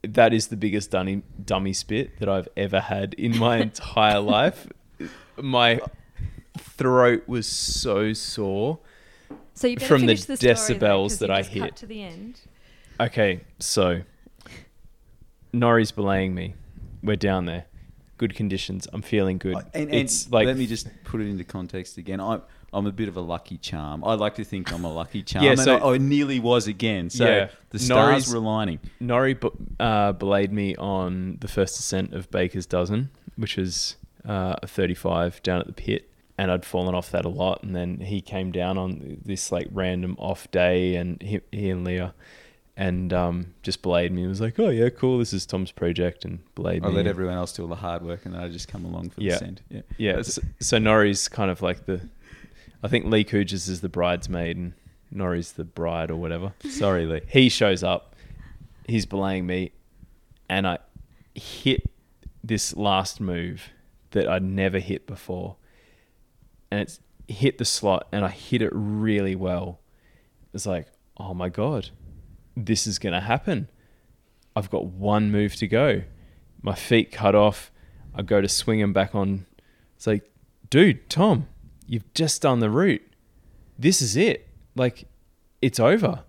That 0.02 0.34
is 0.34 0.48
the 0.48 0.58
biggest 0.58 0.90
dummy 0.90 1.22
dummy 1.46 1.74
spit 1.74 2.20
that 2.20 2.28
I've 2.28 2.48
ever 2.58 2.80
had 2.80 3.14
in 3.14 3.38
my 3.38 3.58
entire 3.68 4.20
life. 4.20 4.68
My 5.38 5.80
throat 6.58 7.28
was 7.28 7.46
so 7.48 8.14
sore. 8.14 8.80
So 9.54 9.76
from 9.76 10.08
the 10.08 10.16
the 10.16 10.74
though, 11.20 11.28
that 11.28 11.30
I 11.30 11.44
hit. 11.44 11.76
to 11.76 11.86
the 11.86 12.02
end. 12.02 12.42
Okay, 13.00 13.42
so 13.60 14.02
Nori's 15.54 15.92
belaying 15.92 16.34
me. 16.34 16.56
we're 17.04 17.16
down 17.16 17.46
there. 17.46 17.66
Good 18.24 18.36
conditions. 18.36 18.88
I'm 18.94 19.02
feeling 19.02 19.38
good. 19.38 19.58
And, 19.74 19.90
and 19.90 19.94
it's 19.94 20.32
like 20.32 20.46
let 20.46 20.56
me 20.56 20.66
just 20.66 20.88
put 21.04 21.20
it 21.20 21.28
into 21.28 21.44
context 21.44 21.98
again. 21.98 22.22
I'm 22.22 22.42
I'm 22.72 22.88
a 22.88 22.92
bit 22.94 23.10
of 23.10 23.18
a 23.18 23.22
lucky 23.22 23.58
charm. 23.58 24.02
I 24.06 24.14
like 24.14 24.36
to 24.36 24.46
think 24.46 24.72
I'm 24.72 24.86
a 24.86 24.94
lucky 24.94 25.24
charm, 25.30 25.44
Yeah, 25.44 25.52
and 25.52 25.60
so- 25.60 25.76
I, 25.76 25.96
I 25.96 25.98
nearly 25.98 26.40
was 26.40 26.66
again. 26.68 27.10
So 27.10 27.26
Yeah, 27.26 27.50
the 27.72 27.80
stars 27.80 28.24
Norrie's- 28.24 28.32
were 28.34 28.38
aligning. 28.40 28.80
Nori 29.02 29.36
uh, 29.78 30.14
belayed 30.14 30.54
me 30.54 30.74
on 30.78 31.38
the 31.42 31.50
first 31.50 31.78
ascent 31.80 32.14
of 32.14 32.32
Baker's 32.32 32.66
Dozen, 32.66 33.10
which 33.36 33.58
was 33.58 33.98
uh, 34.26 34.56
a 34.64 34.68
35 34.68 35.44
down 35.44 35.60
at 35.60 35.68
the 35.68 35.74
pit, 35.74 36.10
and 36.38 36.50
I'd 36.50 36.64
fallen 36.64 36.96
off 36.96 37.12
that 37.12 37.26
a 37.26 37.30
lot. 37.30 37.62
And 37.62 37.76
then 37.76 38.00
he 38.00 38.22
came 38.22 38.54
down 38.54 38.78
on 38.78 39.18
this 39.26 39.52
like 39.52 39.68
random 39.70 40.16
off 40.18 40.50
day, 40.50 40.96
and 40.96 41.22
he, 41.22 41.42
he 41.52 41.70
and 41.70 41.84
Leah, 41.84 42.14
and 42.76 43.14
um, 43.14 43.54
just 43.62 43.82
belayed 43.82 44.12
me. 44.12 44.22
and 44.22 44.30
was 44.30 44.42
like, 44.42 44.60
"Oh 44.60 44.70
yeah, 44.70 44.90
cool. 44.90 45.20
This 45.20 45.34
is 45.34 45.46
Tom's 45.46 45.72
project," 45.72 46.26
and 46.26 46.40
belayed 46.56 46.84
I 46.84 46.90
me. 46.90 46.96
let 46.96 47.08
everyone 47.08 47.36
else 47.36 47.54
do 47.54 47.62
all 47.64 47.68
the 47.70 47.76
hard 47.76 48.02
work, 48.04 48.26
and 48.26 48.34
then 48.34 48.42
I 48.42 48.50
just 48.50 48.68
come 48.68 48.84
along 48.86 49.12
for 49.12 49.22
Yeah. 49.22 49.34
the 49.34 49.38
send. 49.40 49.62
Yeah, 49.70 49.82
Yeah, 49.98 50.22
so, 50.24 50.42
so 50.60 50.78
Nori's 50.80 51.28
kind 51.28 51.52
of 51.52 51.62
like 51.62 51.86
the, 51.86 52.02
I 52.82 52.88
think 52.88 53.06
Lee 53.06 53.24
Cujes 53.24 53.70
is 53.70 53.82
the 53.82 53.90
bridesmaid 53.90 54.58
and 54.58 54.74
Nori's 55.12 55.52
the 55.54 55.64
bride 55.64 56.10
or 56.10 56.16
whatever. 56.16 56.54
Sorry, 56.70 57.06
Lee. 57.06 57.22
He 57.28 57.50
shows 57.50 57.84
up, 57.84 58.16
he's 58.88 59.06
belaying 59.06 59.46
me, 59.46 59.72
and 60.50 60.66
I 60.68 60.80
hit 61.36 61.90
this 62.44 62.76
last 62.76 63.22
move 63.22 63.70
that 64.12 64.28
I'd 64.28 64.44
never 64.44 64.80
hit 64.80 65.06
before, 65.08 65.56
and 66.72 66.82
it's 66.82 67.00
hit 67.28 67.58
the 67.60 67.66
slot, 67.66 68.08
and 68.12 68.26
I 68.26 68.30
hit 68.30 68.62
it 68.64 68.72
really 68.74 69.36
well. 69.36 69.80
It's 70.54 70.66
like, 70.66 70.88
oh 71.18 71.34
my 71.36 71.50
god, 71.50 71.90
this 72.56 72.88
is 72.88 73.00
gonna 73.00 73.22
happen. 73.22 73.68
I've 74.56 74.70
got 74.70 74.86
one 74.86 75.32
move 75.32 75.56
to 75.58 75.68
go. 75.68 76.04
My 76.62 76.76
feet 76.76 77.12
cut 77.12 77.36
off. 77.36 77.72
I 78.14 78.22
go 78.22 78.42
to 78.42 78.48
swing 78.48 78.80
them 78.80 78.94
back 78.94 79.16
on. 79.16 79.46
It's 79.96 80.06
like, 80.06 80.30
dude, 80.70 81.10
Tom, 81.10 81.48
you've 81.88 82.14
just 82.14 82.42
done 82.42 82.60
the 82.60 82.70
route. 82.70 83.02
This 83.78 84.02
is 84.02 84.16
it. 84.16 84.48
Like, 84.76 85.08
it's 85.62 85.80
over. 85.80 86.24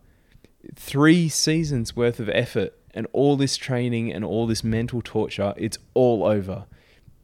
Three 0.75 1.29
seasons 1.29 1.95
worth 1.95 2.19
of 2.21 2.29
effort 2.31 2.75
and 2.95 3.07
all 3.13 3.37
this 3.37 3.57
training 3.57 4.13
and 4.13 4.25
all 4.25 4.47
this 4.47 4.65
mental 4.65 5.03
torture, 5.03 5.53
it's 5.57 5.79
all 5.93 6.25
over. 6.25 6.67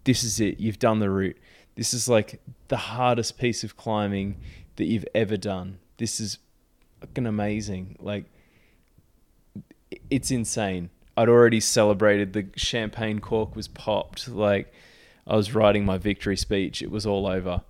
This 0.05 0.25
is 0.25 0.41
it. 0.41 0.59
You've 0.61 0.79
done 0.79 0.99
the 0.99 1.11
route. 1.11 1.39
This 1.77 1.95
is 1.95 2.09
like 2.09 2.41
the 2.69 2.77
hardest 2.77 3.39
piece 3.39 3.65
of 3.65 3.77
climbing 3.77 4.41
that 4.77 4.87
you've 4.87 5.07
ever 5.15 5.37
done. 5.37 5.79
This 5.97 6.21
is 6.21 6.39
fucking 7.01 7.27
amazing. 7.27 7.97
Like, 8.01 8.25
it's 10.09 10.31
insane. 10.31 10.91
I'd 11.17 11.29
already 11.29 11.61
celebrated. 11.61 12.33
The 12.33 12.47
champagne 12.57 13.19
cork 13.19 13.55
was 13.55 13.69
popped. 13.69 14.29
Like 14.29 14.73
I 15.27 15.37
was 15.37 15.55
writing 15.55 15.85
my 15.85 15.99
victory 15.99 16.37
speech. 16.37 16.83
It 16.83 16.91
was 16.91 17.07
all 17.07 17.27
over. 17.27 17.63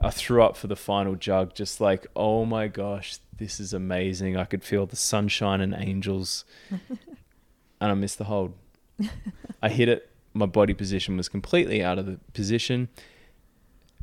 I 0.00 0.10
threw 0.10 0.42
up 0.42 0.56
for 0.56 0.66
the 0.66 0.76
final 0.76 1.14
jug, 1.14 1.54
just 1.54 1.80
like, 1.80 2.06
oh 2.16 2.46
my 2.46 2.68
gosh, 2.68 3.18
this 3.36 3.60
is 3.60 3.74
amazing. 3.74 4.36
I 4.36 4.46
could 4.46 4.64
feel 4.64 4.86
the 4.86 4.96
sunshine 4.96 5.60
and 5.60 5.74
angels. 5.76 6.44
and 6.70 6.80
I 7.80 7.92
missed 7.92 8.16
the 8.16 8.24
hold. 8.24 8.54
I 9.62 9.68
hit 9.68 9.88
it. 9.88 10.08
My 10.32 10.46
body 10.46 10.72
position 10.72 11.16
was 11.16 11.28
completely 11.28 11.82
out 11.82 11.98
of 11.98 12.06
the 12.06 12.18
position. 12.32 12.88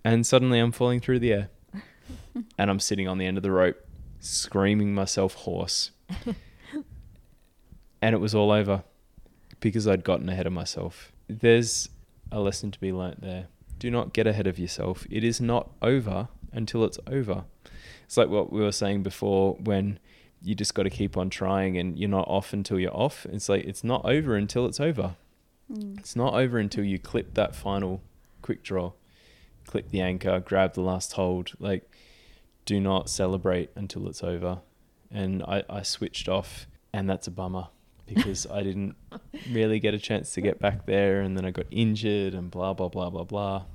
And 0.03 0.25
suddenly 0.25 0.59
I'm 0.59 0.71
falling 0.71 0.99
through 0.99 1.19
the 1.19 1.33
air. 1.33 1.49
and 2.59 2.69
I'm 2.69 2.79
sitting 2.79 3.07
on 3.07 3.17
the 3.17 3.25
end 3.25 3.37
of 3.37 3.43
the 3.43 3.51
rope, 3.51 3.77
screaming 4.19 4.93
myself 4.93 5.33
hoarse 5.33 5.91
and 8.01 8.13
it 8.13 8.19
was 8.19 8.35
all 8.35 8.51
over 8.51 8.83
because 9.59 9.87
I'd 9.87 10.03
gotten 10.03 10.29
ahead 10.29 10.47
of 10.47 10.53
myself. 10.53 11.11
There's 11.27 11.89
a 12.31 12.39
lesson 12.39 12.71
to 12.71 12.79
be 12.79 12.91
learnt 12.91 13.21
there. 13.21 13.47
Do 13.79 13.91
not 13.91 14.13
get 14.13 14.27
ahead 14.27 14.47
of 14.47 14.59
yourself. 14.59 15.05
It 15.09 15.23
is 15.23 15.39
not 15.39 15.71
over 15.81 16.29
until 16.51 16.83
it's 16.83 16.99
over. 17.07 17.45
It's 18.05 18.17
like 18.17 18.29
what 18.29 18.51
we 18.51 18.61
were 18.61 18.71
saying 18.71 19.03
before 19.03 19.55
when 19.55 19.99
you 20.41 20.55
just 20.55 20.73
got 20.73 20.83
to 20.83 20.89
keep 20.89 21.17
on 21.17 21.29
trying 21.29 21.77
and 21.77 21.97
you're 21.97 22.09
not 22.09 22.27
off 22.27 22.53
until 22.53 22.79
you're 22.79 22.95
off. 22.95 23.25
It's 23.25 23.49
like 23.49 23.65
it's 23.65 23.83
not 23.83 24.05
over 24.05 24.35
until 24.35 24.65
it's 24.65 24.79
over. 24.79 25.15
Mm. 25.71 25.99
It's 25.99 26.15
not 26.15 26.33
over 26.33 26.57
until 26.57 26.83
you 26.83 26.99
clip 26.99 27.33
that 27.33 27.55
final 27.55 28.01
quick 28.41 28.63
draw, 28.63 28.93
clip 29.65 29.89
the 29.89 30.01
anchor, 30.01 30.39
grab 30.39 30.73
the 30.73 30.81
last 30.81 31.13
hold. 31.13 31.51
Like, 31.59 31.89
do 32.65 32.79
not 32.79 33.09
celebrate 33.09 33.71
until 33.75 34.07
it's 34.07 34.23
over. 34.23 34.59
And 35.11 35.43
I, 35.43 35.63
I 35.69 35.81
switched 35.81 36.29
off, 36.29 36.67
and 36.93 37.09
that's 37.09 37.27
a 37.27 37.31
bummer 37.31 37.67
because 38.07 38.47
I 38.47 38.63
didn't 38.63 38.95
really 39.51 39.79
get 39.79 39.93
a 39.93 39.99
chance 39.99 40.33
to 40.33 40.41
get 40.41 40.59
back 40.59 40.85
there, 40.85 41.21
and 41.21 41.37
then 41.37 41.45
I 41.45 41.51
got 41.51 41.65
injured, 41.71 42.33
and 42.33 42.49
blah 42.49 42.73
blah 42.73 42.89
blah 42.89 43.09
blah 43.09 43.23
blah. 43.23 43.65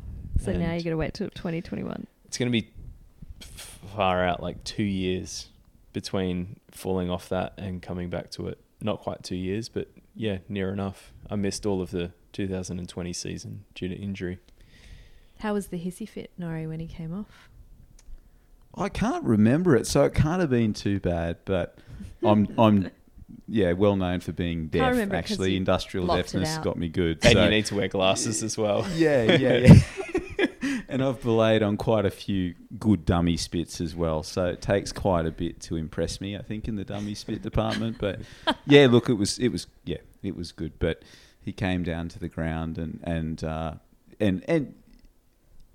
So 0.40 0.52
now 0.52 0.72
you're 0.72 0.82
gonna 0.82 0.96
wait 0.96 1.14
till 1.14 1.28
2021. 1.30 2.06
it's 2.26 2.38
going 2.38 2.50
to 2.50 2.60
be 2.60 2.70
far 3.40 4.24
out, 4.24 4.42
like 4.42 4.64
two 4.64 4.82
years 4.82 5.48
between 5.92 6.58
falling 6.70 7.10
off 7.10 7.28
that 7.28 7.52
and 7.58 7.82
coming 7.82 8.08
back 8.08 8.30
to 8.32 8.48
it. 8.48 8.58
Not 8.80 9.00
quite 9.00 9.22
two 9.22 9.36
years, 9.36 9.68
but 9.68 9.88
yeah, 10.14 10.38
near 10.48 10.72
enough. 10.72 11.12
I 11.30 11.36
missed 11.36 11.66
all 11.66 11.80
of 11.82 11.90
the 11.90 12.12
2020 12.32 13.12
season 13.12 13.64
due 13.74 13.88
to 13.88 13.94
injury. 13.94 14.38
How 15.40 15.54
was 15.54 15.68
the 15.68 15.78
hissy 15.78 16.08
fit, 16.08 16.30
Nori, 16.40 16.66
when 16.68 16.80
he 16.80 16.86
came 16.86 17.12
off? 17.12 17.48
I 18.74 18.88
can't 18.88 19.24
remember 19.24 19.76
it, 19.76 19.86
so 19.86 20.04
it 20.04 20.14
can't 20.14 20.40
have 20.40 20.50
been 20.50 20.72
too 20.72 20.98
bad. 20.98 21.36
But 21.44 21.76
I'm 22.22 22.48
I'm 22.58 22.90
yeah 23.48 23.72
well 23.72 23.96
known 23.96 24.20
for 24.20 24.32
being 24.32 24.68
deaf. 24.68 24.90
remember 24.90 25.16
Actually, 25.16 25.56
industrial 25.56 26.06
deafness 26.06 26.58
got 26.58 26.76
me 26.76 26.88
good. 26.88 27.18
And 27.22 27.32
so- 27.34 27.44
you 27.44 27.50
need 27.50 27.66
to 27.66 27.74
wear 27.76 27.88
glasses 27.88 28.42
as 28.42 28.56
well. 28.56 28.86
yeah, 28.94 29.36
yeah, 29.36 29.56
yeah. 29.56 30.46
and 30.88 31.02
I've 31.02 31.22
belayed 31.22 31.62
on 31.62 31.76
quite 31.76 32.04
a 32.04 32.10
few 32.10 32.54
good 32.78 33.04
dummy 33.04 33.36
spits 33.36 33.80
as 33.80 33.94
well. 33.94 34.22
So 34.22 34.46
it 34.46 34.60
takes 34.60 34.92
quite 34.92 35.26
a 35.26 35.30
bit 35.30 35.60
to 35.62 35.76
impress 35.76 36.20
me, 36.20 36.36
I 36.36 36.42
think, 36.42 36.68
in 36.68 36.76
the 36.76 36.84
dummy 36.84 37.14
spit 37.14 37.42
department. 37.42 37.96
But 37.98 38.20
yeah, 38.66 38.86
look, 38.90 39.08
it 39.08 39.14
was 39.14 39.38
it 39.38 39.48
was 39.48 39.66
yeah, 39.84 39.98
it 40.22 40.36
was 40.36 40.52
good. 40.52 40.78
But 40.78 41.02
he 41.40 41.52
came 41.52 41.82
down 41.82 42.08
to 42.10 42.18
the 42.18 42.28
ground 42.28 42.78
and 42.78 43.00
and 43.02 43.42
uh, 43.42 43.74
and 44.20 44.44
and 44.46 44.74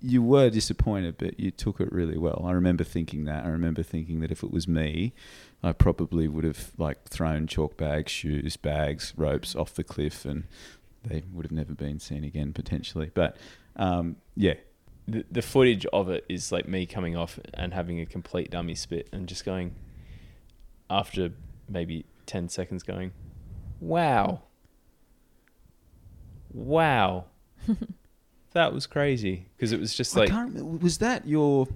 you 0.00 0.22
were 0.22 0.48
disappointed, 0.50 1.16
but 1.18 1.38
you 1.40 1.50
took 1.50 1.80
it 1.80 1.90
really 1.92 2.16
well. 2.16 2.44
I 2.46 2.52
remember 2.52 2.84
thinking 2.84 3.24
that. 3.24 3.44
I 3.44 3.48
remember 3.48 3.82
thinking 3.82 4.20
that 4.20 4.30
if 4.30 4.42
it 4.42 4.52
was 4.52 4.68
me, 4.68 5.12
I 5.62 5.72
probably 5.72 6.28
would 6.28 6.44
have 6.44 6.72
like 6.78 7.04
thrown 7.08 7.46
chalk 7.46 7.76
bags, 7.76 8.12
shoes, 8.12 8.56
bags, 8.56 9.12
ropes 9.16 9.56
off 9.56 9.74
the 9.74 9.84
cliff, 9.84 10.24
and 10.24 10.44
they 11.04 11.22
would 11.32 11.44
have 11.44 11.52
never 11.52 11.74
been 11.74 11.98
seen 11.98 12.24
again 12.24 12.52
potentially. 12.52 13.10
But 13.12 13.36
um, 13.76 14.16
yeah, 14.36 14.54
The, 15.06 15.24
the 15.30 15.42
footage 15.42 15.86
of 15.86 16.10
it 16.10 16.24
is 16.28 16.52
like 16.52 16.68
me 16.68 16.86
coming 16.86 17.16
off 17.16 17.38
and 17.54 17.72
having 17.74 18.00
a 18.00 18.06
complete 18.06 18.50
dummy 18.50 18.74
spit 18.74 19.08
and 19.12 19.26
just 19.28 19.44
going, 19.44 19.74
after 20.90 21.32
maybe 21.68 22.04
10 22.26 22.48
seconds, 22.48 22.82
going, 22.82 23.12
wow. 23.80 24.42
Wow. 26.52 27.26
that 28.52 28.72
was 28.72 28.86
crazy. 28.86 29.46
Because 29.56 29.72
it 29.72 29.80
was 29.80 29.94
just 29.94 30.16
I 30.16 30.26
like. 30.26 30.32
Was 30.54 30.98
that 30.98 31.26
your? 31.26 31.68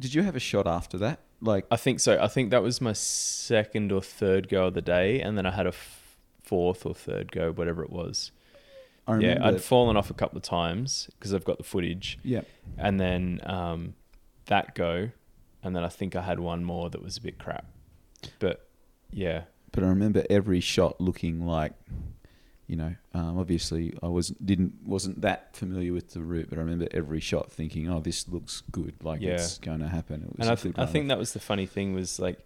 Did 0.00 0.14
you 0.14 0.22
have 0.22 0.36
a 0.36 0.40
shot 0.40 0.66
after 0.66 0.98
that? 0.98 1.20
Like 1.40 1.66
I 1.70 1.76
think 1.76 2.00
so. 2.00 2.20
I 2.20 2.28
think 2.28 2.50
that 2.50 2.62
was 2.62 2.80
my 2.80 2.92
second 2.92 3.92
or 3.92 4.02
third 4.02 4.48
go 4.48 4.66
of 4.66 4.74
the 4.74 4.82
day, 4.82 5.20
and 5.20 5.38
then 5.38 5.46
I 5.46 5.52
had 5.52 5.66
a 5.66 5.70
f- 5.70 6.16
fourth 6.42 6.84
or 6.84 6.94
third 6.94 7.30
go, 7.30 7.52
whatever 7.52 7.82
it 7.82 7.90
was. 7.90 8.32
I 9.06 9.18
yeah, 9.18 9.38
I'd 9.42 9.62
fallen 9.62 9.96
off 9.96 10.10
a 10.10 10.14
couple 10.14 10.36
of 10.36 10.42
times 10.42 11.08
because 11.18 11.32
I've 11.32 11.44
got 11.44 11.56
the 11.58 11.64
footage, 11.64 12.18
yeah. 12.22 12.42
and 12.76 13.00
then 13.00 13.40
um, 13.44 13.94
that 14.46 14.74
go, 14.74 15.10
and 15.62 15.74
then 15.74 15.82
I 15.84 15.88
think 15.88 16.14
I 16.14 16.22
had 16.22 16.40
one 16.40 16.64
more 16.64 16.90
that 16.90 17.02
was 17.02 17.16
a 17.16 17.22
bit 17.22 17.38
crap. 17.38 17.64
But 18.38 18.68
yeah, 19.10 19.44
But 19.72 19.84
I 19.84 19.88
remember 19.88 20.24
every 20.28 20.60
shot 20.60 21.00
looking 21.00 21.46
like, 21.46 21.72
you 22.68 22.76
know, 22.76 22.94
um, 23.14 23.38
obviously 23.38 23.94
I 24.02 24.06
was 24.08 24.28
didn't 24.28 24.74
wasn't 24.84 25.22
that 25.22 25.56
familiar 25.56 25.92
with 25.92 26.12
the 26.12 26.20
route, 26.20 26.48
but 26.50 26.58
I 26.58 26.60
remember 26.60 26.86
every 26.92 27.18
shot 27.18 27.50
thinking, 27.50 27.90
oh, 27.90 27.98
this 28.00 28.28
looks 28.28 28.62
good, 28.70 28.94
like 29.02 29.20
Yeah. 29.20 29.32
it's 29.32 29.58
going 29.58 29.80
to 29.80 29.88
happen. 29.88 30.22
It 30.22 30.28
was 30.38 30.46
and 30.46 30.48
a 30.50 30.52
I, 30.52 30.54
th- 30.54 30.74
I 30.78 30.86
think 30.86 31.08
that 31.08 31.18
was 31.18 31.32
the 31.32 31.40
funny 31.40 31.66
thing 31.66 31.94
was 31.94 32.20
like, 32.20 32.38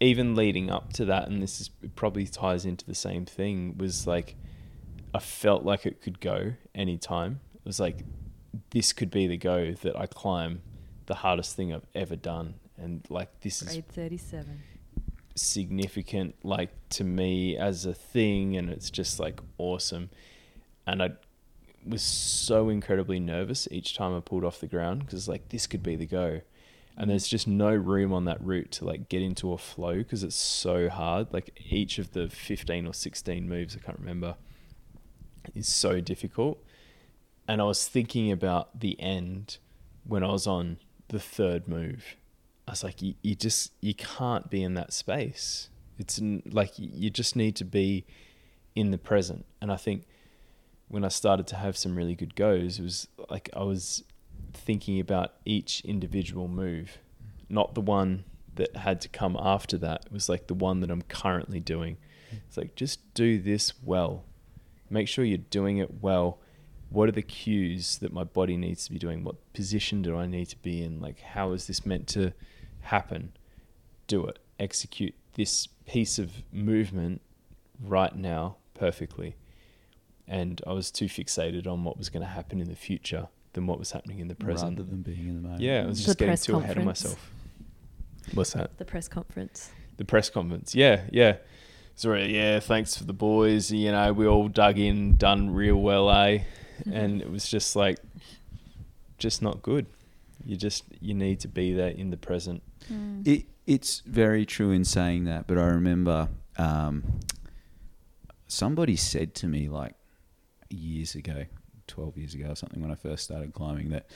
even 0.00 0.36
leading 0.36 0.70
up 0.70 0.92
to 0.92 1.06
that, 1.06 1.28
and 1.28 1.42
this 1.42 1.60
is 1.60 1.70
it 1.82 1.96
probably 1.96 2.26
ties 2.26 2.64
into 2.64 2.84
the 2.86 2.94
same 2.94 3.24
thing 3.24 3.76
was 3.78 4.06
like, 4.06 4.36
I 5.14 5.18
felt 5.18 5.64
like 5.64 5.86
it 5.86 6.00
could 6.02 6.20
go 6.20 6.52
anytime. 6.74 7.40
It 7.56 7.64
was 7.64 7.80
like, 7.80 8.04
this 8.70 8.92
could 8.92 9.10
be 9.10 9.26
the 9.26 9.36
go 9.38 9.72
that 9.72 9.98
I 9.98 10.06
climb 10.06 10.60
the 11.06 11.14
hardest 11.14 11.56
thing 11.56 11.72
I've 11.72 11.86
ever 11.94 12.16
done, 12.16 12.54
and 12.76 13.04
like 13.08 13.40
this 13.40 13.62
is 13.62 13.68
Grade 13.68 13.88
37. 13.88 14.60
Significant 15.38 16.34
like 16.42 16.70
to 16.90 17.04
me 17.04 17.56
as 17.56 17.86
a 17.86 17.94
thing 17.94 18.56
and 18.56 18.70
it's 18.70 18.90
just 18.90 19.18
like 19.18 19.40
awesome 19.58 20.10
and 20.86 21.02
i 21.02 21.10
was 21.86 22.02
so 22.02 22.68
incredibly 22.68 23.20
nervous 23.20 23.68
each 23.70 23.96
time 23.96 24.16
i 24.16 24.20
pulled 24.20 24.44
off 24.44 24.60
the 24.60 24.66
ground 24.66 25.04
because 25.04 25.28
like 25.28 25.48
this 25.48 25.66
could 25.66 25.82
be 25.82 25.96
the 25.96 26.06
go 26.06 26.40
and 26.96 27.08
there's 27.08 27.28
just 27.28 27.46
no 27.46 27.72
room 27.72 28.12
on 28.12 28.24
that 28.24 28.42
route 28.44 28.70
to 28.70 28.84
like 28.84 29.08
get 29.08 29.22
into 29.22 29.52
a 29.52 29.58
flow 29.58 29.98
because 29.98 30.22
it's 30.22 30.36
so 30.36 30.88
hard 30.88 31.32
like 31.32 31.58
each 31.70 31.98
of 31.98 32.12
the 32.12 32.28
15 32.28 32.86
or 32.86 32.92
16 32.92 33.48
moves 33.48 33.76
i 33.76 33.78
can't 33.78 33.98
remember 33.98 34.36
is 35.54 35.68
so 35.68 36.00
difficult. 36.00 36.62
And 37.46 37.60
I 37.60 37.64
was 37.64 37.88
thinking 37.88 38.30
about 38.30 38.80
the 38.80 39.00
end 39.00 39.58
when 40.04 40.22
I 40.22 40.28
was 40.28 40.46
on 40.46 40.78
the 41.08 41.18
third 41.18 41.68
move. 41.68 42.16
I 42.68 42.72
was 42.72 42.84
like, 42.84 43.00
you, 43.00 43.14
you 43.22 43.34
just 43.34 43.72
you 43.80 43.94
can't 43.94 44.50
be 44.50 44.62
in 44.62 44.74
that 44.74 44.92
space. 44.92 45.70
It's 45.98 46.20
like 46.44 46.72
you 46.76 47.08
just 47.08 47.34
need 47.34 47.56
to 47.56 47.64
be 47.64 48.04
in 48.76 48.90
the 48.90 48.98
present. 48.98 49.46
And 49.62 49.72
I 49.72 49.76
think 49.76 50.04
when 50.88 51.02
I 51.02 51.08
started 51.08 51.46
to 51.48 51.56
have 51.56 51.78
some 51.78 51.96
really 51.96 52.14
good 52.14 52.34
goes, 52.34 52.78
it 52.78 52.82
was 52.82 53.08
like 53.30 53.48
I 53.56 53.62
was 53.62 54.04
thinking 54.52 55.00
about 55.00 55.32
each 55.46 55.80
individual 55.80 56.46
move, 56.46 56.98
not 57.48 57.74
the 57.74 57.80
one 57.80 58.24
that 58.56 58.76
had 58.76 59.00
to 59.00 59.08
come 59.08 59.34
after 59.40 59.78
that. 59.78 60.04
It 60.04 60.12
was 60.12 60.28
like 60.28 60.46
the 60.46 60.54
one 60.54 60.80
that 60.80 60.90
I'm 60.90 61.02
currently 61.02 61.60
doing. 61.60 61.96
It's 62.30 62.58
like 62.58 62.74
just 62.74 63.14
do 63.14 63.40
this 63.40 63.72
well. 63.82 64.24
Make 64.90 65.08
sure 65.08 65.24
you're 65.24 65.38
doing 65.38 65.78
it 65.78 66.02
well. 66.02 66.38
What 66.90 67.08
are 67.08 67.12
the 67.12 67.22
cues 67.22 67.96
that 67.98 68.12
my 68.12 68.24
body 68.24 68.58
needs 68.58 68.84
to 68.84 68.92
be 68.92 68.98
doing? 68.98 69.24
What 69.24 69.54
position 69.54 70.02
do 70.02 70.18
I 70.18 70.26
need 70.26 70.50
to 70.50 70.56
be 70.58 70.82
in? 70.82 71.00
Like 71.00 71.20
how 71.20 71.52
is 71.52 71.66
this 71.66 71.86
meant 71.86 72.06
to 72.08 72.34
happen? 72.88 73.32
Do 74.06 74.26
it. 74.26 74.38
Execute 74.58 75.14
this 75.34 75.68
piece 75.86 76.18
of 76.18 76.42
movement 76.52 77.20
right 77.82 78.14
now 78.14 78.56
perfectly. 78.74 79.36
And 80.26 80.60
I 80.66 80.72
was 80.72 80.90
too 80.90 81.06
fixated 81.06 81.66
on 81.66 81.84
what 81.84 81.96
was 81.96 82.10
going 82.10 82.22
to 82.22 82.28
happen 82.28 82.60
in 82.60 82.68
the 82.68 82.76
future 82.76 83.28
than 83.54 83.66
what 83.66 83.78
was 83.78 83.92
happening 83.92 84.18
in 84.20 84.28
the 84.28 84.34
present. 84.34 84.78
rather 84.78 84.90
than 84.90 85.02
being 85.02 85.28
in 85.28 85.34
the 85.36 85.40
moment. 85.40 85.62
Yeah, 85.62 85.82
I 85.82 85.86
was 85.86 85.98
The 85.98 86.04
just 86.04 86.18
getting 86.18 86.30
press 86.30 86.44
too 86.44 86.56
ahead 86.58 86.76
of 86.76 86.84
myself. 86.84 87.30
What's 88.34 88.52
that? 88.52 88.76
The 88.76 88.84
press 88.84 89.08
conference. 89.08 89.70
The 89.96 90.04
press 90.04 90.28
conference. 90.28 90.74
Yeah, 90.74 91.02
yeah. 91.10 91.36
Sorry, 91.94 92.34
yeah, 92.34 92.60
thanks 92.60 92.96
for 92.96 93.04
the 93.04 93.12
boys. 93.14 93.72
You 93.72 93.90
know, 93.90 94.12
we 94.12 94.26
all 94.26 94.48
dug 94.48 94.78
in, 94.78 95.16
done 95.16 95.50
real 95.50 95.76
well, 95.76 96.10
eh? 96.10 96.40
And 96.92 97.20
it 97.20 97.30
was 97.30 97.48
just 97.48 97.74
like, 97.74 97.98
just 99.18 99.42
not 99.42 99.62
good. 99.62 99.86
You 100.44 100.56
just, 100.56 100.84
you 101.00 101.14
need 101.14 101.40
to 101.40 101.48
be 101.48 101.72
there 101.72 101.88
in 101.88 102.10
the 102.10 102.16
present. 102.16 102.62
Mm. 102.90 103.26
It 103.26 103.46
it's 103.66 104.00
very 104.00 104.46
true 104.46 104.70
in 104.70 104.84
saying 104.84 105.24
that, 105.24 105.46
but 105.46 105.58
I 105.58 105.66
remember 105.66 106.28
um, 106.56 107.04
somebody 108.46 108.96
said 108.96 109.34
to 109.36 109.46
me 109.46 109.68
like 109.68 109.94
years 110.70 111.14
ago, 111.14 111.44
twelve 111.86 112.16
years 112.16 112.34
ago 112.34 112.50
or 112.50 112.56
something, 112.56 112.80
when 112.80 112.90
I 112.90 112.94
first 112.94 113.24
started 113.24 113.52
climbing, 113.52 113.90
that 113.90 114.06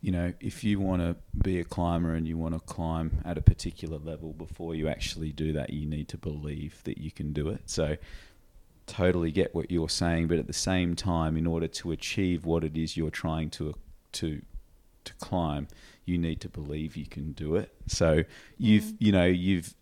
you 0.00 0.12
know 0.12 0.32
if 0.40 0.62
you 0.62 0.78
want 0.80 1.02
to 1.02 1.16
be 1.42 1.58
a 1.60 1.64
climber 1.64 2.14
and 2.14 2.26
you 2.26 2.38
want 2.38 2.54
to 2.54 2.60
climb 2.60 3.22
at 3.24 3.36
a 3.36 3.42
particular 3.42 3.98
level 3.98 4.32
before 4.32 4.74
you 4.74 4.88
actually 4.88 5.32
do 5.32 5.52
that, 5.54 5.70
you 5.70 5.86
need 5.86 6.08
to 6.08 6.16
believe 6.18 6.80
that 6.84 6.98
you 6.98 7.10
can 7.10 7.32
do 7.32 7.48
it. 7.48 7.62
So. 7.66 7.96
Totally 8.86 9.32
get 9.32 9.54
what 9.54 9.70
you're 9.70 9.88
saying, 9.88 10.26
but 10.26 10.38
at 10.38 10.46
the 10.46 10.52
same 10.52 10.94
time, 10.94 11.38
in 11.38 11.46
order 11.46 11.66
to 11.68 11.92
achieve 11.92 12.44
what 12.44 12.64
it 12.64 12.76
is 12.76 12.98
you're 12.98 13.08
trying 13.08 13.48
to 13.52 13.72
to 14.12 14.42
to 15.04 15.14
climb, 15.14 15.68
you 16.04 16.18
need 16.18 16.40
to 16.42 16.48
believe 16.48 16.96
you 16.96 17.06
can 17.06 17.32
do 17.32 17.56
it. 17.56 17.74
So 17.86 18.24
you've 18.58 18.84
Mm. 18.84 18.96
you 18.98 19.12
know 19.12 19.26
you've 19.26 19.74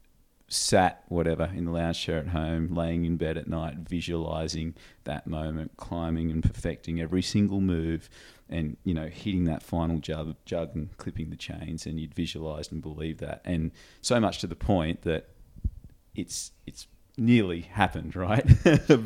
sat 0.48 1.02
whatever 1.08 1.50
in 1.56 1.64
the 1.64 1.70
lounge 1.70 1.98
chair 1.98 2.18
at 2.18 2.28
home, 2.28 2.74
laying 2.74 3.06
in 3.06 3.16
bed 3.16 3.38
at 3.38 3.48
night, 3.48 3.74
visualizing 3.88 4.74
that 5.04 5.26
moment, 5.26 5.74
climbing 5.78 6.30
and 6.30 6.42
perfecting 6.42 7.00
every 7.00 7.22
single 7.22 7.60
move, 7.60 8.10
and 8.50 8.76
you 8.84 8.92
know 8.92 9.06
hitting 9.08 9.44
that 9.44 9.62
final 9.62 9.98
jug, 9.98 10.36
jug 10.44 10.74
and 10.76 10.94
clipping 10.98 11.30
the 11.30 11.36
chains, 11.36 11.86
and 11.86 11.98
you'd 11.98 12.14
visualized 12.14 12.70
and 12.70 12.82
believed 12.82 13.20
that, 13.20 13.40
and 13.44 13.70
so 14.02 14.20
much 14.20 14.38
to 14.40 14.46
the 14.46 14.54
point 14.56 15.02
that 15.02 15.28
it's 16.14 16.52
it's 16.66 16.86
nearly 17.16 17.62
happened, 17.62 18.14
right? 18.28 18.44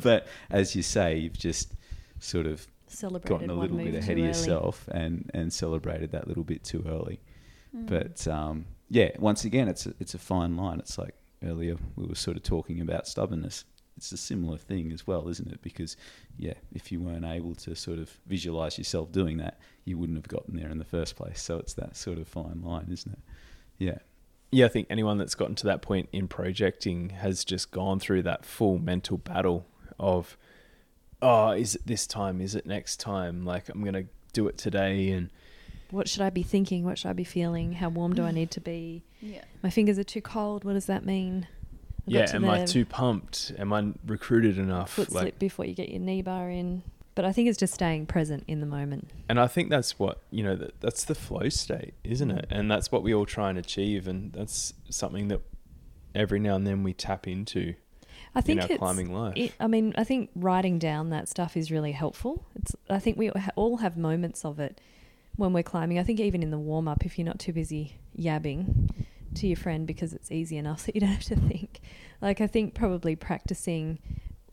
but 0.03 0.27
as 0.51 0.75
you 0.75 0.83
say, 0.83 1.17
you've 1.17 1.39
just 1.39 1.75
sort 2.19 2.47
of 2.47 2.67
Celebrated 2.89 3.29
gotten 3.29 3.51
a 3.51 3.55
little 3.55 3.77
bit 3.77 3.95
ahead 3.95 4.19
of 4.19 4.25
yourself 4.25 4.89
and 4.93 5.31
and 5.35 5.53
celebrated 5.53 6.13
that 6.13 6.29
little 6.29 6.45
bit 6.45 6.63
too 6.65 6.85
early. 6.87 7.21
Mm. 7.77 7.87
But 7.87 8.29
um, 8.29 8.67
yeah, 8.91 9.11
once 9.19 9.45
again, 9.45 9.69
it's 9.69 9.87
a, 9.87 9.95
it's 9.99 10.15
a 10.15 10.19
fine 10.19 10.57
line. 10.57 10.79
It's 10.79 10.99
like 10.99 11.15
earlier 11.45 11.77
we 11.97 12.07
were 12.07 12.15
sort 12.15 12.37
of 12.37 12.43
talking 12.43 12.81
about 12.81 13.07
stubbornness. 13.07 13.65
It's 13.97 14.13
a 14.13 14.17
similar 14.17 14.59
thing 14.59 14.93
as 14.93 15.07
well, 15.07 15.29
isn't 15.29 15.51
it? 15.51 15.63
Because 15.63 15.97
yeah, 16.37 16.55
if 16.75 16.93
you 16.93 17.01
weren't 17.01 17.25
able 17.25 17.55
to 17.57 17.75
sort 17.75 17.99
of 17.99 18.11
visualize 18.27 18.77
yourself 18.77 19.11
doing 19.11 19.39
that, 19.39 19.59
you 19.85 19.97
wouldn't 19.97 20.19
have 20.19 20.29
gotten 20.29 20.57
there 20.57 20.71
in 20.71 20.79
the 20.79 20.85
first 20.85 21.17
place. 21.17 21.41
So 21.41 21.59
it's 21.59 21.75
that 21.75 21.97
sort 21.97 22.19
of 22.19 22.29
fine 22.29 22.63
line, 22.63 22.89
isn't 22.93 23.13
it? 23.13 23.21
Yeah. 23.79 23.99
Yeah, 24.53 24.67
I 24.67 24.69
think 24.69 24.87
anyone 24.91 25.19
that's 25.19 25.35
gotten 25.35 25.55
to 25.57 25.67
that 25.67 25.83
point 25.83 26.09
in 26.13 26.29
projecting 26.29 27.11
has 27.11 27.45
just 27.45 27.71
gone 27.71 27.99
through 27.99 28.23
that 28.23 28.45
full 28.45 28.79
mental 28.79 29.19
battle 29.19 29.67
of, 29.99 30.37
oh, 31.23 31.51
is 31.51 31.75
it 31.75 31.87
this 31.87 32.07
time? 32.07 32.41
Is 32.41 32.55
it 32.55 32.67
next 32.67 32.99
time? 33.01 33.45
Like, 33.45 33.69
I'm 33.69 33.83
going 33.83 33.95
to 33.95 34.07
do 34.33 34.49
it 34.49 34.59
today. 34.59 35.11
And 35.11 35.31
What 35.91 36.09
should 36.09 36.23
I 36.23 36.31
be 36.31 36.43
thinking? 36.43 36.85
What 36.85 36.99
should 36.99 37.09
I 37.09 37.15
be 37.15 37.25
feeling? 37.25 37.73
How 37.75 37.89
warm 37.89 38.15
do 38.15 38.25
I 38.25 38.31
need 38.31 38.51
to 38.53 38.61
be? 38.61 39.03
yeah. 39.21 39.43
My 39.63 39.71
fingers 39.71 39.99
are 39.99 40.05
too 40.05 40.21
cold. 40.21 40.65
What 40.65 40.75
does 40.75 40.87
that 40.87 41.05
mean? 41.05 41.49
I 42.09 42.13
got 42.13 42.19
yeah, 42.19 42.27
to 42.27 42.37
am 42.37 42.45
I 42.49 42.65
too 42.65 42.85
pumped? 42.85 43.53
Am 43.59 43.73
I 43.73 43.93
recruited 44.07 44.59
enough? 44.59 44.93
foot 44.93 45.11
Like, 45.11 45.23
slip 45.23 45.39
before 45.41 45.65
you 45.65 45.75
get 45.75 45.89
your 45.89 46.01
knee 46.01 46.23
bar 46.23 46.51
in? 46.51 46.83
But 47.17 47.25
I 47.25 47.33
think 47.33 47.49
it's 47.49 47.59
just 47.59 47.73
staying 47.73 48.07
present 48.07 48.45
in 48.47 48.61
the 48.61 48.67
moment. 48.67 49.11
and 49.29 49.41
I 49.41 49.47
think 49.47 49.71
that's 49.71 49.99
what, 49.99 50.21
you 50.31 50.45
know, 50.45 50.55
that, 50.55 50.81
that's 50.83 51.03
the 51.05 51.15
flow 51.15 51.49
state, 51.49 51.95
isn't 52.05 52.31
it? 52.31 52.47
And 52.51 52.71
that's 52.71 52.93
what 52.93 53.03
we 53.03 53.15
all 53.15 53.25
try 53.25 53.49
and 53.49 53.59
achieve. 53.59 54.07
And 54.07 54.33
that's 54.35 54.75
something 54.91 55.29
that 55.29 55.41
every 56.15 56.39
now 56.39 56.57
and 56.57 56.67
then 56.67 56.83
we 56.83 56.93
tap 56.93 57.27
into 57.27 57.75
I 58.37 58.43
think 58.43 58.59
in 58.59 58.65
our 58.65 58.71
it's, 58.71 58.79
climbing 58.79 59.13
life. 59.13 59.33
It, 59.37 59.53
I 59.59 59.67
mean, 59.67 59.95
I 59.97 60.05
think 60.05 60.31
writing 60.37 60.79
down 60.79 61.11
that 61.11 61.29
stuff 61.29 61.57
is 61.57 61.71
really 61.71 61.93
helpful. 61.93 62.45
It's. 62.55 62.77
I 62.89 62.99
think 62.99 63.17
we 63.17 63.31
all 63.57 63.79
have 63.79 63.97
moments 63.97 64.45
of 64.45 64.61
it 64.61 64.81
when 65.37 65.53
we're 65.53 65.63
climbing. 65.63 65.99
I 65.99 66.03
think 66.03 66.21
even 66.21 66.43
in 66.43 66.51
the 66.51 66.59
warm 66.59 66.87
up, 66.87 67.05
if 67.07 67.19
you're 67.19 67.27
not 67.27 67.39
too 67.39 67.53
busy 67.53 67.99
yabbing 68.17 68.91
to 69.37 69.47
your 69.47 69.57
friend 69.57 69.87
because 69.87 70.13
it's 70.13 70.31
easy 70.31 70.57
enough 70.57 70.85
that 70.87 70.95
you 70.95 71.01
don't 71.01 71.11
have 71.11 71.25
to 71.25 71.37
think. 71.37 71.81
Like 72.21 72.41
I 72.41 72.47
think 72.47 72.75
probably 72.75 73.17
practicing 73.17 73.99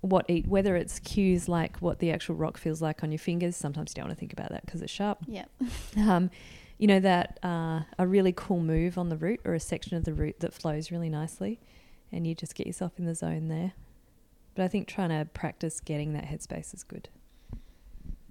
what 0.02 0.26
eat, 0.30 0.48
whether 0.48 0.76
it's 0.76 1.00
cues 1.00 1.48
like 1.48 1.78
what 1.78 2.00
the 2.00 2.12
actual 2.12 2.36
rock 2.36 2.58
feels 2.58 2.82
like 2.82 3.04
on 3.04 3.12
your 3.12 3.20
fingers. 3.20 3.56
Sometimes 3.56 3.92
you 3.92 3.96
don't 3.96 4.08
want 4.08 4.18
to 4.18 4.20
think 4.20 4.34
about 4.34 4.50
that 4.50 4.66
because 4.66 4.82
it's 4.82 4.92
sharp. 4.92 5.20
Yeah. 5.28 5.46
Um, 5.98 6.30
you 6.80 6.88
know 6.88 7.00
that 7.00 7.40
uh, 7.44 7.82
a 8.00 8.08
really 8.08 8.34
cool 8.36 8.60
move 8.60 8.98
on 8.98 9.10
the 9.10 9.16
route 9.16 9.40
or 9.46 9.54
a 9.54 9.60
section 9.60 9.96
of 9.96 10.04
the 10.04 10.14
route 10.14 10.40
that 10.40 10.54
flows 10.54 10.92
really 10.92 11.08
nicely, 11.08 11.60
and 12.14 12.28
you 12.28 12.36
just 12.36 12.56
get 12.56 12.68
yourself 12.68 12.94
in 12.98 13.06
the 13.06 13.16
zone 13.16 13.48
there. 13.48 13.74
But 14.56 14.64
I 14.64 14.68
think 14.68 14.88
trying 14.88 15.10
to 15.10 15.26
practice 15.34 15.80
getting 15.80 16.14
that 16.14 16.26
headspace 16.26 16.74
is 16.74 16.84
good. 16.84 17.10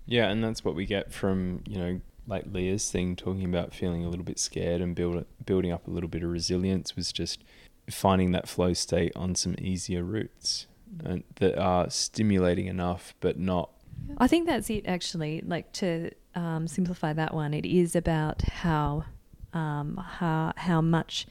Yeah, 0.07 0.29
and 0.29 0.43
that's 0.43 0.65
what 0.65 0.75
we 0.75 0.87
get 0.87 1.13
from 1.13 1.63
you 1.67 1.79
know 1.79 2.01
like 2.27 2.45
Leah's 2.53 2.91
thing 2.91 3.17
talking 3.17 3.45
about 3.45 3.75
feeling 3.75 4.05
a 4.05 4.09
little 4.09 4.25
bit 4.25 4.39
scared 4.39 4.81
and 4.81 4.95
build 4.95 5.25
building 5.45 5.73
up 5.73 5.87
a 5.89 5.91
little 5.91 6.09
bit 6.09 6.23
of 6.23 6.31
resilience 6.31 6.95
was 6.95 7.13
just 7.13 7.43
finding 7.91 8.31
that 8.31 8.49
flow 8.49 8.73
state 8.73 9.13
on 9.17 9.35
some 9.35 9.57
easier 9.59 10.05
routes 10.05 10.69
and 11.05 11.25
that 11.37 11.59
are 11.59 11.91
stimulating 11.91 12.67
enough 12.67 13.13
but 13.19 13.37
not 13.37 13.71
I 14.19 14.27
think 14.27 14.47
that's 14.47 14.71
it 14.71 14.87
actually. 14.87 15.43
Like 15.45 15.73
to 15.75 16.11
um, 16.35 16.67
simplify 16.67 17.13
that 17.13 17.35
one, 17.35 17.55
it 17.55 17.67
is 17.67 17.97
about 17.97 18.43
how 18.43 19.05
um, 19.53 19.97
how 19.97 20.53
how 20.57 20.81
much 20.81 21.27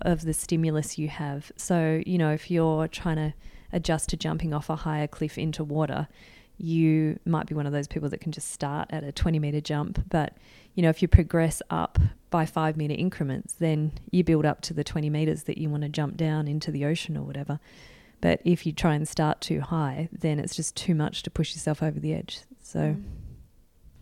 of 0.00 0.24
the 0.24 0.32
stimulus 0.32 0.98
you 0.98 1.08
have. 1.08 1.52
So 1.56 2.02
you 2.06 2.18
know, 2.18 2.30
if 2.30 2.50
you're 2.50 2.88
trying 2.88 3.16
to 3.16 3.34
adjust 3.72 4.08
to 4.10 4.16
jumping 4.16 4.54
off 4.54 4.70
a 4.70 4.76
higher 4.76 5.06
cliff 5.06 5.38
into 5.38 5.64
water, 5.64 6.08
you 6.56 7.18
might 7.24 7.46
be 7.46 7.54
one 7.54 7.66
of 7.66 7.72
those 7.72 7.88
people 7.88 8.08
that 8.10 8.20
can 8.20 8.32
just 8.32 8.50
start 8.50 8.88
at 8.90 9.02
a 9.02 9.12
20 9.12 9.38
meter 9.38 9.60
jump. 9.60 10.04
But 10.08 10.36
you 10.74 10.82
know, 10.82 10.90
if 10.90 11.02
you 11.02 11.08
progress 11.08 11.62
up 11.70 11.98
by 12.30 12.46
five 12.46 12.76
meter 12.76 12.94
increments, 12.94 13.54
then 13.54 13.92
you 14.10 14.24
build 14.24 14.44
up 14.44 14.60
to 14.62 14.74
the 14.74 14.84
20 14.84 15.10
meters 15.10 15.44
that 15.44 15.58
you 15.58 15.70
want 15.70 15.82
to 15.82 15.88
jump 15.88 16.16
down 16.16 16.48
into 16.48 16.70
the 16.70 16.84
ocean 16.84 17.16
or 17.16 17.22
whatever. 17.22 17.60
But 18.20 18.40
if 18.44 18.64
you 18.64 18.72
try 18.72 18.94
and 18.94 19.06
start 19.06 19.40
too 19.40 19.60
high, 19.60 20.08
then 20.10 20.38
it's 20.38 20.56
just 20.56 20.74
too 20.76 20.94
much 20.94 21.22
to 21.24 21.30
push 21.30 21.54
yourself 21.54 21.82
over 21.82 22.00
the 22.00 22.14
edge. 22.14 22.40
So 22.62 22.96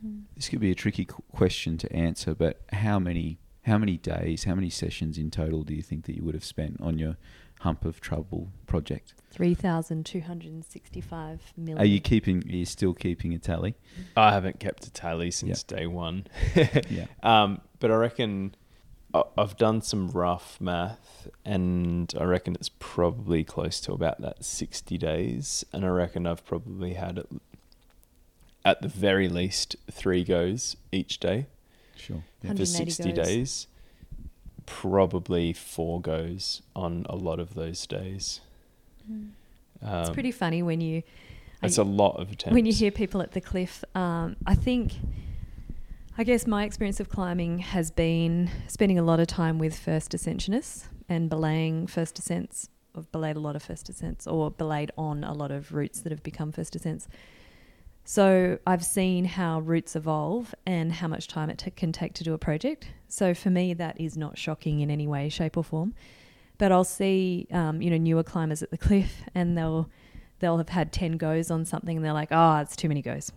Mm. 0.05 0.23
This 0.35 0.49
could 0.49 0.61
be 0.61 0.71
a 0.71 0.75
tricky 0.75 1.05
question 1.05 1.79
to 1.79 1.93
answer, 1.93 2.35
but 2.35 2.61
how 2.73 2.99
many 2.99 3.39
how 3.63 3.79
many 3.79 3.97
days, 3.97 4.45
how 4.45 4.55
many 4.55 4.71
sessions 4.71 5.19
in 5.19 5.31
total 5.31 5.63
do 5.63 5.75
you 5.75 5.83
think 5.83 6.05
that 6.07 6.17
you 6.17 6.23
would 6.25 6.35
have 6.35 6.45
spent 6.45 6.81
on 6.81 6.99
your 6.99 7.17
hump 7.61 7.85
of 7.85 8.01
trouble 8.01 8.49
project? 8.67 9.15
3,265 9.31 11.53
million. 11.57 11.79
Are 11.79 11.85
you 11.85 12.01
keeping? 12.01 12.43
Are 12.49 12.57
you 12.57 12.65
still 12.67 12.95
keeping 12.95 13.33
a 13.35 13.39
tally? 13.39 13.75
I 14.17 14.33
haven't 14.33 14.59
kept 14.61 14.87
a 14.87 14.93
tally 14.93 15.31
since 15.31 15.63
day 15.63 15.87
one. 15.87 16.27
Yeah. 16.91 17.07
Um, 17.23 17.61
but 17.79 17.91
I 17.91 17.95
reckon 17.95 18.55
I- 19.15 19.23
I've 19.39 19.57
done 19.57 19.81
some 19.81 20.11
rough 20.11 20.61
math, 20.61 21.29
and 21.45 22.13
I 22.19 22.25
reckon 22.25 22.55
it's 22.57 22.71
probably 22.79 23.45
close 23.45 23.81
to 23.83 23.93
about 23.93 24.21
that 24.23 24.45
sixty 24.45 24.99
days. 24.99 25.65
And 25.73 25.85
I 25.85 25.89
reckon 25.89 26.27
I've 26.27 26.45
probably 26.45 26.95
had 26.95 27.19
at, 27.21 27.27
at 28.65 28.83
the 28.83 28.89
very 28.89 29.29
least 29.29 29.77
three 29.91 30.25
goes 30.25 30.77
each 30.91 31.19
day 31.21 31.47
Sure. 31.97 32.23
for 32.45 32.67
sixty 32.67 33.13
goes. 33.13 33.27
days. 33.27 33.67
Probably 34.67 35.53
four 35.53 36.01
goes 36.01 36.63
on 36.75 37.05
a 37.09 37.17
lot 37.17 37.41
of 37.41 37.55
those 37.55 37.87
days. 37.87 38.41
Mm. 39.11 39.31
Um, 39.83 40.01
It's 40.01 40.11
pretty 40.11 40.31
funny 40.33 40.63
when 40.63 40.81
you. 40.81 41.03
It's 41.63 41.79
a 41.79 41.85
lot 41.85 42.17
of 42.21 42.33
attempts. 42.33 42.55
when 42.55 42.67
you 42.67 42.73
hear 42.73 42.91
people 42.91 43.23
at 43.23 43.33
the 43.33 43.41
cliff, 43.41 43.85
um, 43.95 44.35
I 44.45 44.55
think, 44.57 44.95
I 46.19 46.25
guess 46.25 46.45
my 46.45 46.65
experience 46.65 46.99
of 46.99 47.09
climbing 47.09 47.59
has 47.59 47.93
been 47.93 48.51
spending 48.67 48.99
a 48.99 49.03
lot 49.03 49.21
of 49.21 49.29
time 49.29 49.61
with 49.61 49.79
first 49.79 50.11
ascensionists 50.11 50.89
and 51.09 51.31
belaying 51.31 51.87
first 51.87 52.19
ascents. 52.19 52.69
I've 52.97 53.11
belayed 53.13 53.37
a 53.37 53.41
lot 53.41 53.55
of 53.55 53.63
first 53.63 53.89
ascents 53.89 54.27
or 54.27 54.51
belayed 54.51 54.91
on 54.99 55.23
a 55.23 55.33
lot 55.33 55.53
of 55.53 55.73
routes 55.73 56.01
that 56.01 56.11
have 56.11 56.25
become 56.25 56.51
first 56.51 56.75
ascents. 56.75 57.07
So 58.05 58.59
I've 58.67 58.85
seen 58.85 59.25
how 59.25 59.61
routes 59.61 59.95
evolve 59.95 60.55
and 60.67 60.93
how 60.93 61.09
much 61.09 61.29
time 61.29 61.51
it 61.51 61.59
t- 61.59 61.71
can 61.71 61.93
take 61.93 62.15
to 62.15 62.25
do 62.25 62.35
a 62.35 62.39
project. 62.39 62.89
So 63.09 63.33
for 63.33 63.51
me, 63.51 63.75
that 63.75 64.01
is 64.01 64.17
not 64.17 64.37
shocking 64.37 64.81
in 64.81 64.91
any 64.91 65.07
way, 65.07 65.29
shape, 65.29 65.57
or 65.57 65.63
form. 65.63 65.95
But 66.59 66.73
I'll 66.73 66.85
see, 66.85 67.47
um, 67.53 67.81
you 67.81 67.91
know, 67.91 67.97
newer 67.97 68.25
climbers 68.25 68.63
at 68.63 68.71
the 68.71 68.79
cliff, 68.79 69.23
and 69.35 69.57
they'll 69.57 69.89
they'll 70.41 70.59
have 70.59 70.71
had 70.71 70.93
ten 70.93 71.17
goes 71.17 71.51
on 71.51 71.65
something, 71.65 71.97
and 71.97 72.05
they're 72.05 72.13
like, 72.13 72.29
"Oh, 72.33 72.57
it's 72.57 72.77
too 72.77 72.89
many 72.89 73.03
goes. 73.03 73.31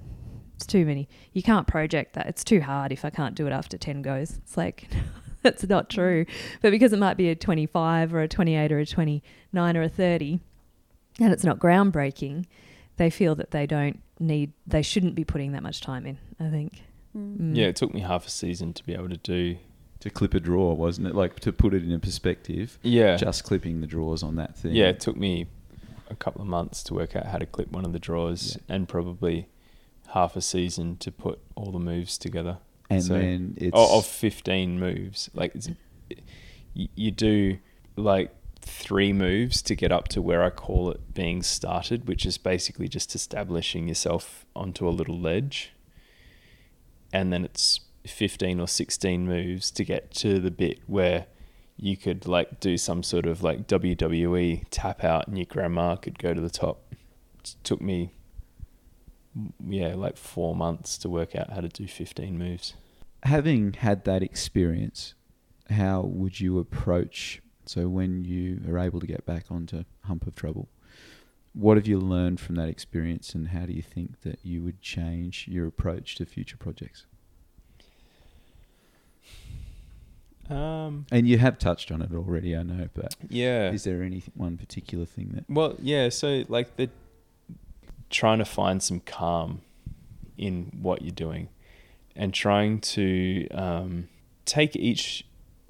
It's 0.55 0.66
too 0.66 0.86
many. 0.86 1.07
You 1.34 1.43
can't 1.43 1.68
project 1.68 2.13
that. 2.13 2.28
It's 2.28 2.43
too 2.43 2.61
hard 2.61 2.91
if 2.91 3.05
I 3.05 3.09
can't 3.09 3.36
do 3.36 3.45
it 3.47 3.51
after 3.51 3.78
ten 3.78 4.01
goes." 4.01 4.38
It's 4.38 4.57
like 4.57 4.88
that's 5.43 5.68
not 5.68 5.89
true. 5.89 6.26
But 6.61 6.72
because 6.72 6.91
it 6.91 6.99
might 6.99 7.18
be 7.18 7.30
a 7.30 7.36
twenty-five 7.36 8.13
or 8.13 8.22
a 8.22 8.28
twenty-eight 8.28 8.72
or 8.72 8.80
a 8.80 8.86
twenty-nine 8.86 9.78
or 9.78 9.84
a 9.84 9.89
thirty, 9.89 10.39
and 11.20 11.32
it's 11.32 11.43
not 11.43 11.59
groundbreaking, 11.59 12.45
they 12.97 13.09
feel 13.11 13.36
that 13.36 13.51
they 13.51 13.68
don't 13.68 14.01
need, 14.20 14.53
they 14.68 14.82
shouldn't 14.82 15.16
be 15.16 15.24
putting 15.26 15.51
that 15.53 15.63
much 15.63 15.82
time 15.82 16.05
in. 16.05 16.18
I 16.39 16.49
think. 16.49 16.82
Mm. 17.16 17.38
Mm. 17.38 17.55
yeah, 17.55 17.66
it 17.68 17.76
took 17.76 17.93
me 17.93 18.01
half 18.01 18.26
a 18.28 18.30
season 18.30 18.74
to 18.74 18.84
be 18.84 18.93
able 18.93 19.09
to 19.09 19.18
do. 19.18 19.57
To 20.01 20.09
clip 20.11 20.34
a 20.36 20.39
draw, 20.39 20.74
wasn't 20.74 21.07
it? 21.07 21.16
Like 21.16 21.39
to 21.39 21.51
put 21.53 21.74
it 21.74 21.84
in 21.84 21.91
a 21.91 21.97
perspective, 21.99 22.78
Yeah, 22.84 23.16
just 23.16 23.43
clipping 23.43 23.82
the 23.82 23.88
draws 23.88 24.22
on 24.22 24.36
that 24.36 24.55
thing. 24.55 24.76
yeah. 24.76 24.88
It 24.89 24.99
took 24.99 25.16
me 25.18 25.47
a 26.11 26.16
couple 26.16 26.41
of 26.41 26.47
months 26.47 26.84
to 26.84 26.93
work 26.93 27.16
out 27.16 27.26
how 27.28 27.39
to 27.39 27.45
clip 27.47 27.72
one 27.72 27.86
of 27.86 27.93
the 27.93 27.97
draws, 27.99 28.57
and 28.70 28.88
probably 28.88 29.47
half 30.09 30.36
a 30.36 30.41
season 30.41 30.97
to 30.97 31.11
put 31.11 31.39
all 31.55 31.72
the 31.72 31.80
moves 31.80 32.18
together. 32.20 32.57
and 32.89 33.03
So- 33.03 33.13
then 33.16 33.55
it's 33.57 33.72
O- 33.74 33.97
of 33.97 34.05
15 34.05 34.80
moves 34.80 35.30
like 35.34 35.55
it's, 35.55 35.70
you, 36.76 36.88
you 36.95 37.09
do 37.09 37.57
like 37.95 38.35
three 38.66 39.13
moves 39.13 39.61
to 39.61 39.76
get 39.76 39.91
up 39.91 40.07
to 40.07 40.22
where 40.22 40.43
i 40.43 40.49
call 40.49 40.89
it 40.89 41.13
being 41.13 41.41
started 41.41 42.07
which 42.07 42.26
is 42.26 42.38
basically 42.38 42.88
just 42.88 43.16
establishing 43.16 43.88
yourself 43.88 44.45
onto 44.55 44.88
a 44.88 44.91
little 44.91 45.20
ledge 45.20 45.72
and 47.13 47.32
then 47.32 47.45
it's 47.45 47.80
15 48.05 48.59
or 48.59 48.68
16 48.68 49.26
moves 49.26 49.72
to 49.72 49.84
get 49.84 50.11
to 50.11 50.39
the 50.39 50.51
bit 50.51 50.80
where 50.88 51.26
you 51.78 51.97
could 51.97 52.28
like 52.28 52.59
do 52.59 52.78
some 52.78 53.03
sort 53.03 53.26
of 53.26 53.43
like 53.43 53.68
wwe 53.68 54.63
tap 54.70 55.03
out 55.03 55.28
and 55.28 55.38
your 55.38 55.45
grandma 55.45 55.95
could 55.95 56.20
go 56.20 56.34
to 56.34 56.41
the 56.41 56.49
top 56.49 56.93
it 57.39 57.55
took 57.63 57.82
me 57.82 58.13
yeah 59.66 59.93
like 59.95 60.18
four 60.18 60.55
months 60.55 60.97
to 60.97 61.09
work 61.09 61.36
out 61.36 61.51
how 61.51 61.61
to 61.61 61.68
do 61.68 61.88
15 61.88 62.38
moves 62.38 62.74
having 63.26 63.74
had 63.74 64.05
that 64.05 64.24
experience, 64.24 65.16
how 65.70 66.01
would 66.01 66.39
you 66.39 66.59
approach? 66.59 67.41
So 67.66 67.88
when 67.88 68.24
you 68.26 68.61
are 68.68 68.78
able 68.78 68.99
to 68.99 69.07
get 69.07 69.26
back 69.26 69.45
onto 69.49 69.84
Hump 70.03 70.28
of 70.28 70.36
Trouble, 70.36 70.70
what 71.53 71.78
have 71.78 71.88
you 71.88 71.99
learned 71.99 72.39
from 72.39 72.55
that 72.55 72.70
experience, 72.70 73.34
and 73.34 73.49
how 73.49 73.66
do 73.66 73.74
you 73.74 73.82
think 73.82 74.22
that 74.22 74.39
you 74.43 74.61
would 74.63 74.82
change 74.82 75.47
your 75.47 75.66
approach 75.68 76.16
to 76.16 76.26
future 76.26 76.57
projects? 76.57 77.05
um 80.49 81.05
And 81.11 81.28
you 81.28 81.38
have 81.39 81.57
touched 81.57 81.91
on 81.91 82.01
it 82.01 82.11
already, 82.13 82.55
I 82.55 82.63
know, 82.63 82.88
but 82.93 83.16
Yeah. 83.30 83.72
is 83.72 83.84
there 83.84 84.03
any 84.03 84.22
one 84.36 84.57
particular 84.57 85.05
thing 85.05 85.30
that? 85.34 85.45
Well, 85.49 85.76
yeah. 85.82 86.09
So 86.09 86.43
like 86.47 86.76
the 86.76 86.89
trying 88.11 88.38
to 88.39 88.45
find 88.45 88.82
some 88.84 88.99
calm 88.99 89.61
in 90.38 90.72
what 90.82 91.01
you're 91.01 91.11
doing, 91.11 91.49
and 92.16 92.34
trying 92.34 92.80
to 92.80 93.47
um, 93.49 94.07
take 94.45 94.76
each 94.76 95.26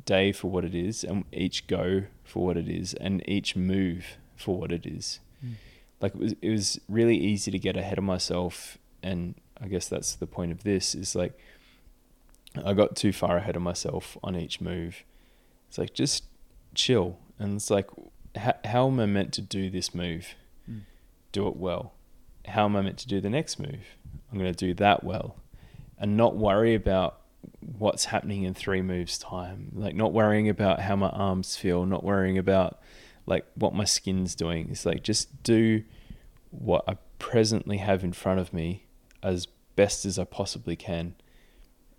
day 0.06 0.32
for 0.32 0.50
what 0.50 0.64
it 0.64 0.76
is, 0.76 1.04
and 1.04 1.26
each 1.32 1.68
go 1.68 2.04
for 2.24 2.46
what 2.46 2.58
it 2.58 2.70
is, 2.70 2.94
and 2.94 3.28
each 3.28 3.56
move 3.56 4.18
for 4.36 4.58
what 4.58 4.72
it 4.72 4.86
is. 4.86 5.20
Mm. 5.44 5.54
Like 6.02 6.14
it 6.16 6.20
was, 6.20 6.36
it 6.42 6.50
was 6.50 6.80
really 6.88 7.18
easy 7.18 7.52
to 7.52 7.60
get 7.60 7.76
ahead 7.76 7.98
of 7.98 8.04
myself, 8.04 8.78
and 9.04 9.36
I 9.60 9.68
guess 9.68 9.88
that's 9.88 10.16
the 10.16 10.28
point 10.28 10.52
of 10.52 10.64
this. 10.64 10.96
Is 10.96 11.16
like 11.16 11.38
I 12.64 12.74
got 12.74 12.96
too 12.96 13.12
far 13.12 13.38
ahead 13.38 13.56
of 13.56 13.62
myself 13.62 14.18
on 14.24 14.36
each 14.36 14.62
move. 14.62 15.04
It's 15.68 15.78
like 15.78 15.94
just 15.94 16.26
chill, 16.74 17.18
and 17.40 17.56
it's 17.56 17.70
like 17.70 17.90
how, 18.36 18.54
how 18.64 18.88
am 18.88 19.00
I 19.00 19.06
meant 19.06 19.34
to 19.34 19.42
do 19.42 19.70
this 19.70 19.94
move? 19.96 20.36
Mm. 20.70 20.82
Do 21.32 21.48
it 21.48 21.58
well. 21.58 21.94
How 22.48 22.66
am 22.66 22.76
I 22.76 22.82
meant 22.82 23.00
to 23.00 23.08
do 23.08 23.20
the 23.20 23.30
next 23.30 23.60
move? 23.60 23.98
I'm 24.32 24.38
going 24.38 24.54
to 24.54 24.66
do 24.66 24.74
that 24.76 25.04
well, 25.04 25.38
and 25.98 26.16
not 26.16 26.36
worry 26.36 26.76
about 26.76 27.22
what's 27.78 28.06
happening 28.06 28.44
in 28.44 28.54
three 28.54 28.82
moves 28.82 29.18
time. 29.18 29.72
Like 29.74 29.96
not 29.96 30.14
worrying 30.14 30.50
about 30.50 30.82
how 30.82 30.96
my 30.96 31.10
arms 31.10 31.56
feel, 31.56 31.86
not 31.86 32.04
worrying 32.04 32.38
about 32.38 32.80
like 33.26 33.46
what 33.56 33.74
my 33.74 33.86
skin's 33.86 34.36
doing. 34.36 34.70
It's 34.72 34.86
like 34.86 35.04
just 35.04 35.44
do 35.44 35.84
what 36.52 36.84
I 36.88 36.98
presently 37.20 37.78
have 37.78 38.04
in 38.04 38.14
front 38.14 38.40
of 38.40 38.54
me 38.54 38.86
as 39.24 39.48
best 39.76 40.06
as 40.06 40.18
I 40.20 40.24
possibly 40.24 40.76
can, 40.76 41.16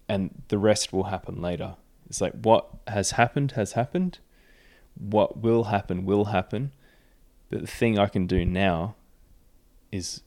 and 0.09 0.43
the 0.49 0.59
rest 0.59 0.93
will 0.93 1.05
happen 1.05 1.43
later. 1.43 1.77
It's 2.09 2.21
like 2.21 2.33
what 2.33 2.69
has 2.87 3.13
happened 3.13 3.53
has 3.53 3.73
happened. 3.73 4.19
What 4.95 5.39
will 5.39 5.65
happen 5.65 6.07
will 6.07 6.27
happen. 6.27 6.73
But 7.51 7.61
the 7.61 7.67
thing 7.67 7.99
I 7.99 8.07
can 8.07 8.27
do 8.27 8.45
now 8.45 8.95
is 9.93 10.23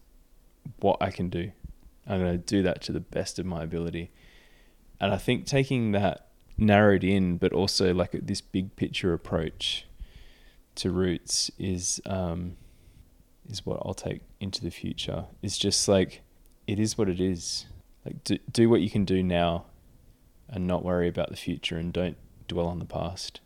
what 0.79 0.97
I 1.01 1.11
can 1.11 1.29
do. 1.29 1.51
I'm 2.07 2.19
going 2.19 2.31
to 2.31 2.37
do 2.37 2.61
that 2.63 2.81
to 2.83 2.91
the 2.91 2.99
best 2.99 3.39
of 3.39 3.45
my 3.45 3.63
ability. 3.63 4.11
And 4.99 5.13
I 5.13 5.17
think 5.17 5.45
taking 5.45 5.91
that 5.91 6.27
narrowed 6.57 7.03
in, 7.03 7.37
but 7.37 7.53
also 7.53 7.93
like 7.93 8.11
this 8.11 8.41
big 8.41 8.75
picture 8.75 9.13
approach 9.13 9.85
to 10.75 10.91
routes 10.91 11.51
is 11.57 12.01
um, 12.05 12.55
is 13.49 13.65
what 13.65 13.81
I'll 13.85 13.93
take 13.93 14.21
into 14.39 14.63
the 14.63 14.69
future. 14.69 15.25
It's 15.41 15.57
just 15.57 15.87
like 15.87 16.21
it 16.67 16.79
is 16.79 16.97
what 16.97 17.09
it 17.09 17.19
is. 17.19 17.65
Like 18.05 18.23
do 18.23 18.37
do 18.51 18.69
what 18.69 18.81
you 18.81 18.89
can 18.89 19.05
do 19.05 19.23
now, 19.23 19.65
and 20.49 20.67
not 20.67 20.83
worry 20.83 21.07
about 21.07 21.29
the 21.29 21.37
future, 21.37 21.77
and 21.77 21.91
don't 21.93 22.17
dwell 22.47 22.67
on 22.67 22.79
the 22.79 22.85
past. 22.85 23.41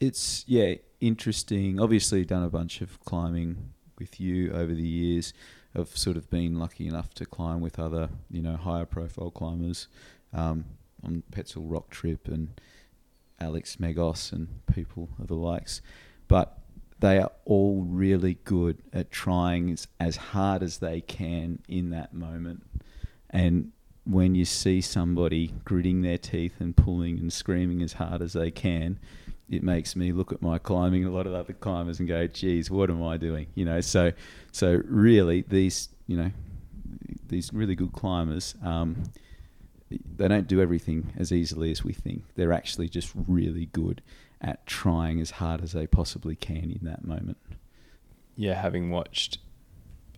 It's 0.00 0.44
yeah 0.46 0.74
interesting. 1.00 1.80
Obviously, 1.80 2.24
done 2.24 2.44
a 2.44 2.50
bunch 2.50 2.80
of 2.80 3.00
climbing 3.04 3.72
with 3.98 4.20
you 4.20 4.52
over 4.52 4.74
the 4.74 4.86
years. 4.86 5.32
I've 5.74 5.96
sort 5.96 6.16
of 6.16 6.30
been 6.30 6.58
lucky 6.58 6.86
enough 6.86 7.14
to 7.14 7.26
climb 7.26 7.60
with 7.60 7.78
other 7.78 8.08
you 8.30 8.42
know 8.42 8.56
higher 8.56 8.86
profile 8.86 9.30
climbers 9.30 9.88
um, 10.32 10.64
on 11.04 11.22
Petzl 11.30 11.68
RocTrip 11.68 12.26
and 12.26 12.60
Alex 13.40 13.76
Megos 13.76 14.32
and 14.32 14.48
people 14.66 15.08
of 15.20 15.28
the 15.28 15.34
likes, 15.34 15.80
but 16.26 16.58
they 17.00 17.18
are 17.18 17.30
all 17.44 17.82
really 17.82 18.38
good 18.44 18.82
at 18.92 19.10
trying 19.10 19.70
as, 19.70 19.86
as 20.00 20.16
hard 20.16 20.62
as 20.62 20.78
they 20.78 21.00
can 21.00 21.60
in 21.68 21.90
that 21.90 22.12
moment. 22.12 22.64
And 23.30 23.70
when 24.04 24.34
you 24.34 24.44
see 24.44 24.80
somebody 24.80 25.52
gritting 25.64 26.02
their 26.02 26.18
teeth 26.18 26.60
and 26.60 26.76
pulling 26.76 27.18
and 27.18 27.32
screaming 27.32 27.82
as 27.82 27.94
hard 27.94 28.22
as 28.22 28.32
they 28.32 28.50
can, 28.50 28.98
it 29.50 29.62
makes 29.62 29.96
me 29.96 30.12
look 30.12 30.32
at 30.32 30.42
my 30.42 30.58
climbing 30.58 31.04
and 31.04 31.12
a 31.12 31.16
lot 31.16 31.26
of 31.26 31.32
other 31.32 31.52
climbers 31.52 31.98
and 31.98 32.08
go, 32.08 32.26
"Geez, 32.26 32.70
what 32.70 32.90
am 32.90 33.02
I 33.02 33.16
doing?" 33.16 33.46
You 33.54 33.64
know. 33.64 33.80
So, 33.80 34.12
so 34.52 34.82
really, 34.84 35.42
these 35.42 35.88
you 36.06 36.16
know, 36.16 36.30
these 37.28 37.52
really 37.52 37.74
good 37.74 37.92
climbers, 37.92 38.54
um, 38.62 39.04
they 39.90 40.28
don't 40.28 40.46
do 40.46 40.60
everything 40.60 41.12
as 41.16 41.32
easily 41.32 41.70
as 41.70 41.84
we 41.84 41.92
think. 41.92 42.24
They're 42.34 42.52
actually 42.52 42.88
just 42.88 43.12
really 43.26 43.66
good 43.66 44.02
at 44.40 44.66
trying 44.66 45.20
as 45.20 45.32
hard 45.32 45.62
as 45.62 45.72
they 45.72 45.86
possibly 45.86 46.36
can 46.36 46.70
in 46.70 46.80
that 46.82 47.04
moment. 47.04 47.38
yeah, 48.36 48.54
having 48.54 48.90
watched 48.90 49.38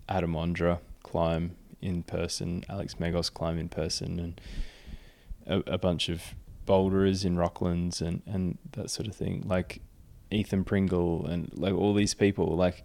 Adam 0.09 0.35
Ondra 0.35 0.81
climb 1.03 1.57
in 1.81 2.03
person, 2.03 2.65
Alex 2.69 2.97
Megos 2.97 3.33
climb 3.33 3.59
in 3.59 3.69
person, 3.69 4.19
and 4.21 4.41
a, 5.47 5.75
a 5.75 5.79
bunch 5.79 6.09
of 6.09 6.35
boulderers 6.71 7.25
in 7.25 7.35
Rocklands 7.35 8.01
and, 8.01 8.23
and 8.27 8.57
that 8.73 8.91
sort 8.91 9.09
of 9.09 9.17
thing, 9.17 9.43
like 9.45 9.81
Ethan 10.31 10.63
Pringle 10.63 11.27
and 11.27 11.51
like 11.53 11.75
all 11.75 11.95
these 11.95 12.15
people, 12.15 12.57
like 12.57 12.85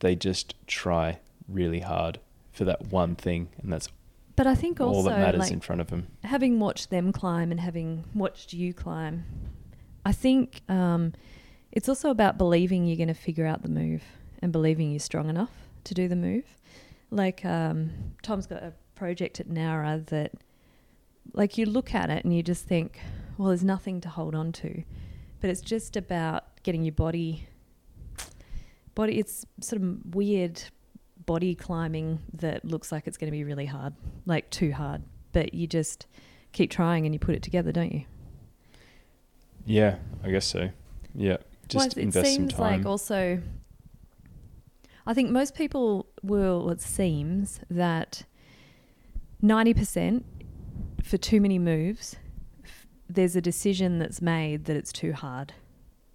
they 0.00 0.16
just 0.16 0.56
try 0.66 1.20
really 1.48 1.78
hard 1.78 2.18
for 2.50 2.64
that 2.64 2.86
one 2.88 3.14
thing, 3.14 3.50
and 3.62 3.72
that's 3.72 3.88
But 4.34 4.48
I 4.48 4.56
think 4.56 4.80
also 4.80 4.92
all 4.92 5.02
that 5.04 5.20
matters 5.20 5.42
like 5.42 5.52
in 5.52 5.60
front 5.60 5.80
of 5.80 5.86
them. 5.86 6.08
having 6.24 6.58
watched 6.58 6.90
them 6.90 7.12
climb 7.12 7.52
and 7.52 7.60
having 7.60 8.06
watched 8.12 8.52
you 8.52 8.74
climb, 8.74 9.24
I 10.04 10.10
think 10.10 10.62
um, 10.68 11.12
it's 11.70 11.88
also 11.88 12.10
about 12.10 12.38
believing 12.38 12.86
you're 12.86 12.96
going 12.96 13.06
to 13.06 13.14
figure 13.14 13.46
out 13.46 13.62
the 13.62 13.68
move 13.68 14.02
and 14.40 14.50
believing 14.50 14.90
you're 14.90 14.98
strong 14.98 15.30
enough 15.30 15.52
to 15.84 15.94
do 15.94 16.08
the 16.08 16.16
move. 16.16 16.56
Like 17.12 17.44
um, 17.44 17.92
Tom's 18.22 18.48
got 18.48 18.64
a 18.64 18.72
project 18.96 19.38
at 19.38 19.48
Nowra 19.48 20.04
that, 20.06 20.32
like, 21.32 21.58
you 21.58 21.66
look 21.66 21.94
at 21.94 22.10
it 22.10 22.24
and 22.24 22.34
you 22.34 22.42
just 22.42 22.64
think, 22.64 23.00
well, 23.38 23.48
there's 23.48 23.64
nothing 23.64 24.00
to 24.02 24.08
hold 24.08 24.34
on 24.34 24.52
to, 24.52 24.82
but 25.40 25.50
it's 25.50 25.60
just 25.60 25.96
about 25.96 26.62
getting 26.62 26.82
your 26.84 26.92
body. 26.92 27.48
Body, 28.94 29.18
it's 29.18 29.46
sort 29.60 29.80
of 29.80 30.14
weird 30.14 30.62
body 31.24 31.54
climbing 31.54 32.18
that 32.34 32.64
looks 32.64 32.92
like 32.92 33.06
it's 33.06 33.16
going 33.16 33.28
to 33.28 33.32
be 33.32 33.44
really 33.44 33.66
hard, 33.66 33.94
like 34.26 34.50
too 34.50 34.72
hard. 34.72 35.02
But 35.32 35.54
you 35.54 35.66
just 35.66 36.06
keep 36.52 36.70
trying 36.70 37.06
and 37.06 37.14
you 37.14 37.18
put 37.18 37.34
it 37.34 37.42
together, 37.42 37.72
don't 37.72 37.92
you? 37.92 38.04
Yeah, 39.64 39.96
I 40.22 40.30
guess 40.30 40.44
so. 40.44 40.70
Yeah, 41.14 41.38
just 41.68 41.96
it 41.96 42.02
invest 42.02 42.34
some 42.34 42.34
time. 42.36 42.44
It 42.44 42.50
seems 42.50 42.58
like 42.58 42.86
also. 42.86 43.40
I 45.06 45.14
think 45.14 45.30
most 45.30 45.54
people 45.54 46.06
will. 46.22 46.68
It 46.70 46.80
seems 46.80 47.60
that 47.70 48.24
ninety 49.40 49.72
percent 49.72 50.26
for 51.02 51.16
too 51.16 51.40
many 51.40 51.58
moves, 51.58 52.16
f- 52.64 52.86
there's 53.08 53.36
a 53.36 53.40
decision 53.40 53.98
that's 53.98 54.22
made 54.22 54.64
that 54.66 54.76
it's 54.76 54.92
too 54.92 55.12
hard. 55.12 55.52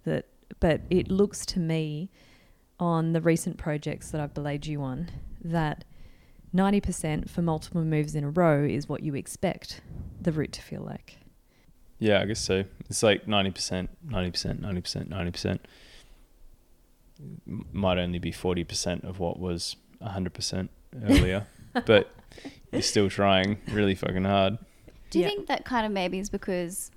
That, 0.04 0.26
but 0.60 0.82
it 0.90 1.10
looks 1.10 1.44
to 1.46 1.58
me, 1.60 2.10
on 2.80 3.12
the 3.12 3.20
recent 3.20 3.56
projects 3.58 4.10
that 4.10 4.20
I've 4.20 4.34
belayed 4.34 4.66
you 4.66 4.82
on, 4.82 5.10
that 5.44 5.84
ninety 6.52 6.80
percent 6.80 7.28
for 7.28 7.42
multiple 7.42 7.82
moves 7.84 8.14
in 8.14 8.24
a 8.24 8.30
row 8.30 8.64
is 8.64 8.88
what 8.88 9.02
you 9.02 9.14
expect 9.14 9.80
the 10.20 10.32
route 10.32 10.52
to 10.52 10.62
feel 10.62 10.82
like. 10.82 11.18
Yeah, 11.98 12.20
I 12.20 12.26
guess 12.26 12.38
so. 12.40 12.62
It's 12.88 13.02
like 13.02 13.26
90%, 13.26 13.88
90%, 14.08 14.60
90%, 14.60 15.08
90%. 15.08 15.58
M- 17.20 17.66
Might 17.72 17.98
only 17.98 18.20
be 18.20 18.30
40% 18.30 19.02
of 19.02 19.18
what 19.18 19.40
was 19.40 19.74
100% 20.00 20.68
earlier, 21.08 21.46
but 21.86 22.12
you're 22.70 22.82
still 22.82 23.10
trying 23.10 23.58
really 23.72 23.96
fucking 23.96 24.24
hard. 24.24 24.58
Do 25.10 25.18
you 25.18 25.24
Yeah. 25.24 25.30
think 25.30 25.46
that 25.48 25.64
kind 25.64 25.86
of 25.86 25.92
maybe 25.92 26.18
is 26.18 26.28
because, 26.30 26.90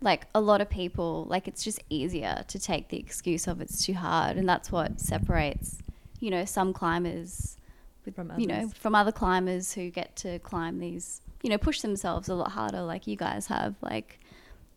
like, 0.00 0.26
a 0.34 0.40
lot 0.40 0.60
of 0.60 0.68
people, 0.68 1.24
like, 1.28 1.48
it's 1.48 1.62
just 1.64 1.82
easier 1.88 2.44
to 2.48 2.58
take 2.58 2.88
the 2.88 2.98
excuse 2.98 3.46
of 3.46 3.60
it's 3.60 3.84
too 3.84 3.94
hard, 3.94 4.36
and 4.36 4.48
that's 4.48 4.70
what 4.70 5.00
separates, 5.00 5.78
you 6.20 6.30
know, 6.30 6.44
some 6.44 6.72
climbers, 6.72 7.56
with, 8.04 8.14
From 8.14 8.32
you 8.38 8.46
know, 8.46 8.68
from 8.74 8.94
other 8.94 9.12
climbers 9.12 9.72
who 9.72 9.88
get 9.90 10.14
to 10.16 10.38
climb 10.40 10.78
these, 10.78 11.22
you 11.42 11.48
know, 11.50 11.58
push 11.58 11.80
themselves 11.80 12.28
a 12.28 12.34
lot 12.34 12.50
harder, 12.52 12.82
like 12.82 13.06
you 13.06 13.16
guys 13.16 13.46
have. 13.46 13.74
Like, 13.80 14.20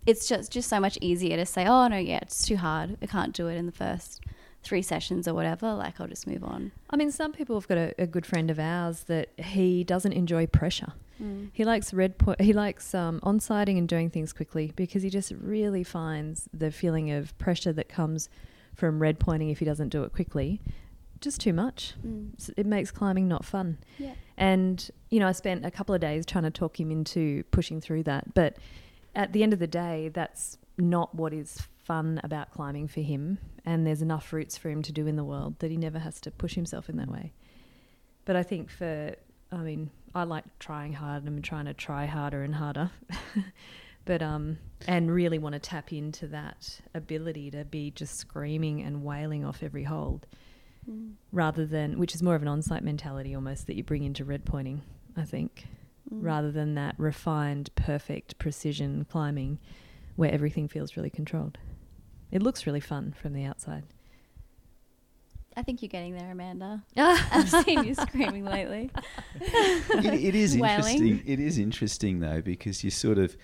it's 0.06 0.28
just 0.30 0.50
just 0.52 0.70
so 0.70 0.80
much 0.80 0.98
easier 1.02 1.36
to 1.36 1.46
say, 1.46 1.66
oh 1.66 1.90
no, 1.90 1.98
yeah, 1.98 2.20
it's 2.22 2.46
too 2.46 2.56
hard. 2.56 2.98
I 3.02 3.06
can't 3.06 3.34
do 3.34 3.48
it 3.48 3.56
in 3.56 3.66
the 3.66 3.74
first 3.74 4.22
three 4.68 4.81
sessions 4.81 5.27
or 5.27 5.34
whatever. 5.34 5.73
Like, 5.73 5.99
I'll 5.99 6.07
just 6.07 6.27
move 6.27 6.44
on. 6.44 6.72
I 6.89 6.95
mean, 6.95 7.11
some 7.11 7.31
people 7.31 7.56
have 7.60 7.68
got 7.68 7.77
a, 7.77 7.94
a 7.98 8.07
good 8.07 8.26
friend 8.26 8.52
of 8.52 8.60
ours 8.60 9.06
that 9.06 9.30
he 9.38 9.84
doesn't 9.84 10.14
enjoy 10.14 10.48
pressure. 10.48 10.94
He 11.52 11.65
likes 11.65 11.94
red 11.94 12.19
point. 12.19 12.41
He 12.41 12.53
likes 12.53 12.94
um, 12.94 13.19
on 13.23 13.39
sighting 13.39 13.77
and 13.80 13.88
doing 13.88 14.10
things 14.10 14.34
quickly 14.34 14.72
because 14.76 15.02
he 15.02 15.10
just 15.10 15.31
really 15.31 15.84
finds 15.84 16.48
the 16.53 16.69
feeling 16.69 17.10
of 17.10 17.35
pressure 17.39 17.73
that 17.73 17.89
comes 17.89 18.30
from 18.76 19.02
red 19.02 19.19
pointing 19.19 19.49
if 19.49 19.57
he 19.57 19.65
doesn't 19.65 19.89
do 19.89 20.03
it 20.03 20.14
quickly 20.14 20.61
just 21.19 21.41
too 21.41 21.53
much. 21.53 21.95
Mm. 22.06 22.52
It 22.56 22.65
makes 22.65 22.91
climbing 22.91 23.27
not 23.27 23.45
fun. 23.45 23.80
Yeah. 23.98 24.14
And 24.38 24.89
you 25.10 25.19
know, 25.19 25.27
I 25.27 25.31
spent 25.31 25.65
a 25.65 25.72
couple 25.72 25.95
of 25.95 26.02
days 26.02 26.26
trying 26.26 26.44
to 26.44 26.52
talk 26.52 26.80
him 26.80 26.91
into 26.91 27.44
pushing 27.52 27.81
through 27.81 28.03
that. 28.03 28.34
But 28.34 28.57
at 29.15 29.34
the 29.34 29.44
end 29.44 29.53
of 29.53 29.60
the 29.60 29.68
day, 29.68 30.10
that's 30.14 30.57
not 30.77 31.15
what 31.15 31.34
is 31.34 31.68
fun 31.88 32.20
about 32.24 32.52
climbing 32.52 32.88
for 32.88 33.00
him. 33.02 33.38
And 33.66 33.88
there's 33.88 34.02
enough 34.02 34.32
routes 34.34 34.58
for 34.58 34.70
him 34.70 34.82
to 34.84 34.92
do 34.92 35.08
in 35.08 35.16
the 35.16 35.24
world 35.24 35.60
that 35.60 35.72
he 35.72 35.78
never 35.78 36.00
has 36.00 36.20
to 36.22 36.32
push 36.32 36.56
himself 36.56 36.90
in 36.90 36.98
that 36.98 37.10
way. 37.10 37.34
But 38.26 38.36
I 38.36 38.44
think 38.44 38.70
for, 38.70 39.16
I 39.52 39.58
mean, 39.58 39.90
I 40.14 40.24
like 40.24 40.44
trying 40.60 40.94
hard 40.94 41.24
and 41.24 41.30
I'm 41.38 41.42
trying 41.42 41.66
to 41.66 41.74
try 41.74 42.06
harder 42.06 42.44
and 42.44 42.56
harder. 42.56 42.92
but, 44.06 44.22
um, 44.22 44.58
and 44.88 45.10
really 45.12 45.40
want 45.40 45.54
to 45.54 45.60
tap 45.60 45.92
into 45.94 46.28
that 46.28 46.80
ability 46.94 47.52
to 47.52 47.64
be 47.66 47.92
just 47.92 48.16
screaming 48.18 48.82
and 48.82 49.04
wailing 49.04 49.44
off 49.46 49.64
every 49.64 49.84
hold 49.84 50.28
Mm. 50.90 51.16
rather 51.34 51.66
than, 51.66 52.00
which 52.00 52.16
is 52.16 52.24
more 52.24 52.34
of 52.34 52.42
an 52.42 52.48
on 52.48 52.62
sight 52.62 52.82
mentality 52.82 53.36
almost 53.36 53.68
that 53.68 53.76
you 53.76 53.84
bring 53.84 54.04
into 54.04 54.24
red 54.24 54.46
pointing, 54.46 54.84
I 55.18 55.24
think 55.26 55.66
Mm. 56.10 56.24
rather 56.24 56.50
than 56.50 56.76
that 56.76 56.96
refined, 56.98 57.70
perfect 57.76 58.38
precision 58.40 59.06
climbing 59.10 59.60
where 60.16 60.32
everything 60.32 60.70
feels 60.70 60.96
really 60.96 61.10
controlled. 61.10 61.58
It 62.32 62.44
looks 62.44 62.66
really 62.68 62.80
fun 62.80 63.14
from 63.20 63.34
the 63.34 63.45
outside. 63.45 63.84
I 65.56 65.64
think 65.64 65.82
you're 65.82 65.90
getting 65.90 66.14
there, 66.16 66.32
Amanda. 66.32 66.84
I've 66.98 67.49
seen 67.49 67.84
you 67.84 67.95
screaming 67.95 68.45
lately. 68.45 68.91
it, 69.41 70.06
it 70.06 70.36
is 70.36 70.56
Wailing. 70.58 70.76
interesting. 70.76 71.24
It 71.26 71.40
is 71.40 71.58
interesting 71.58 72.20
though 72.20 72.41
because 72.41 72.84
you 72.84 72.91
sort 72.91 73.18
of, 73.18 73.36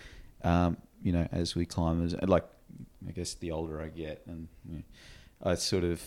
um, 0.43 0.77
you 1.01 1.11
know, 1.11 1.27
as 1.31 1.55
we 1.55 1.65
climb, 1.65 2.05
as 2.05 2.15
like, 2.21 2.45
I 3.07 3.11
guess 3.11 3.33
the 3.33 3.51
older 3.51 3.81
I 3.81 3.89
get, 3.89 4.21
and 4.27 4.47
you 4.69 4.75
know, 4.77 4.83
I 5.41 5.55
sort 5.55 5.83
of 5.83 6.01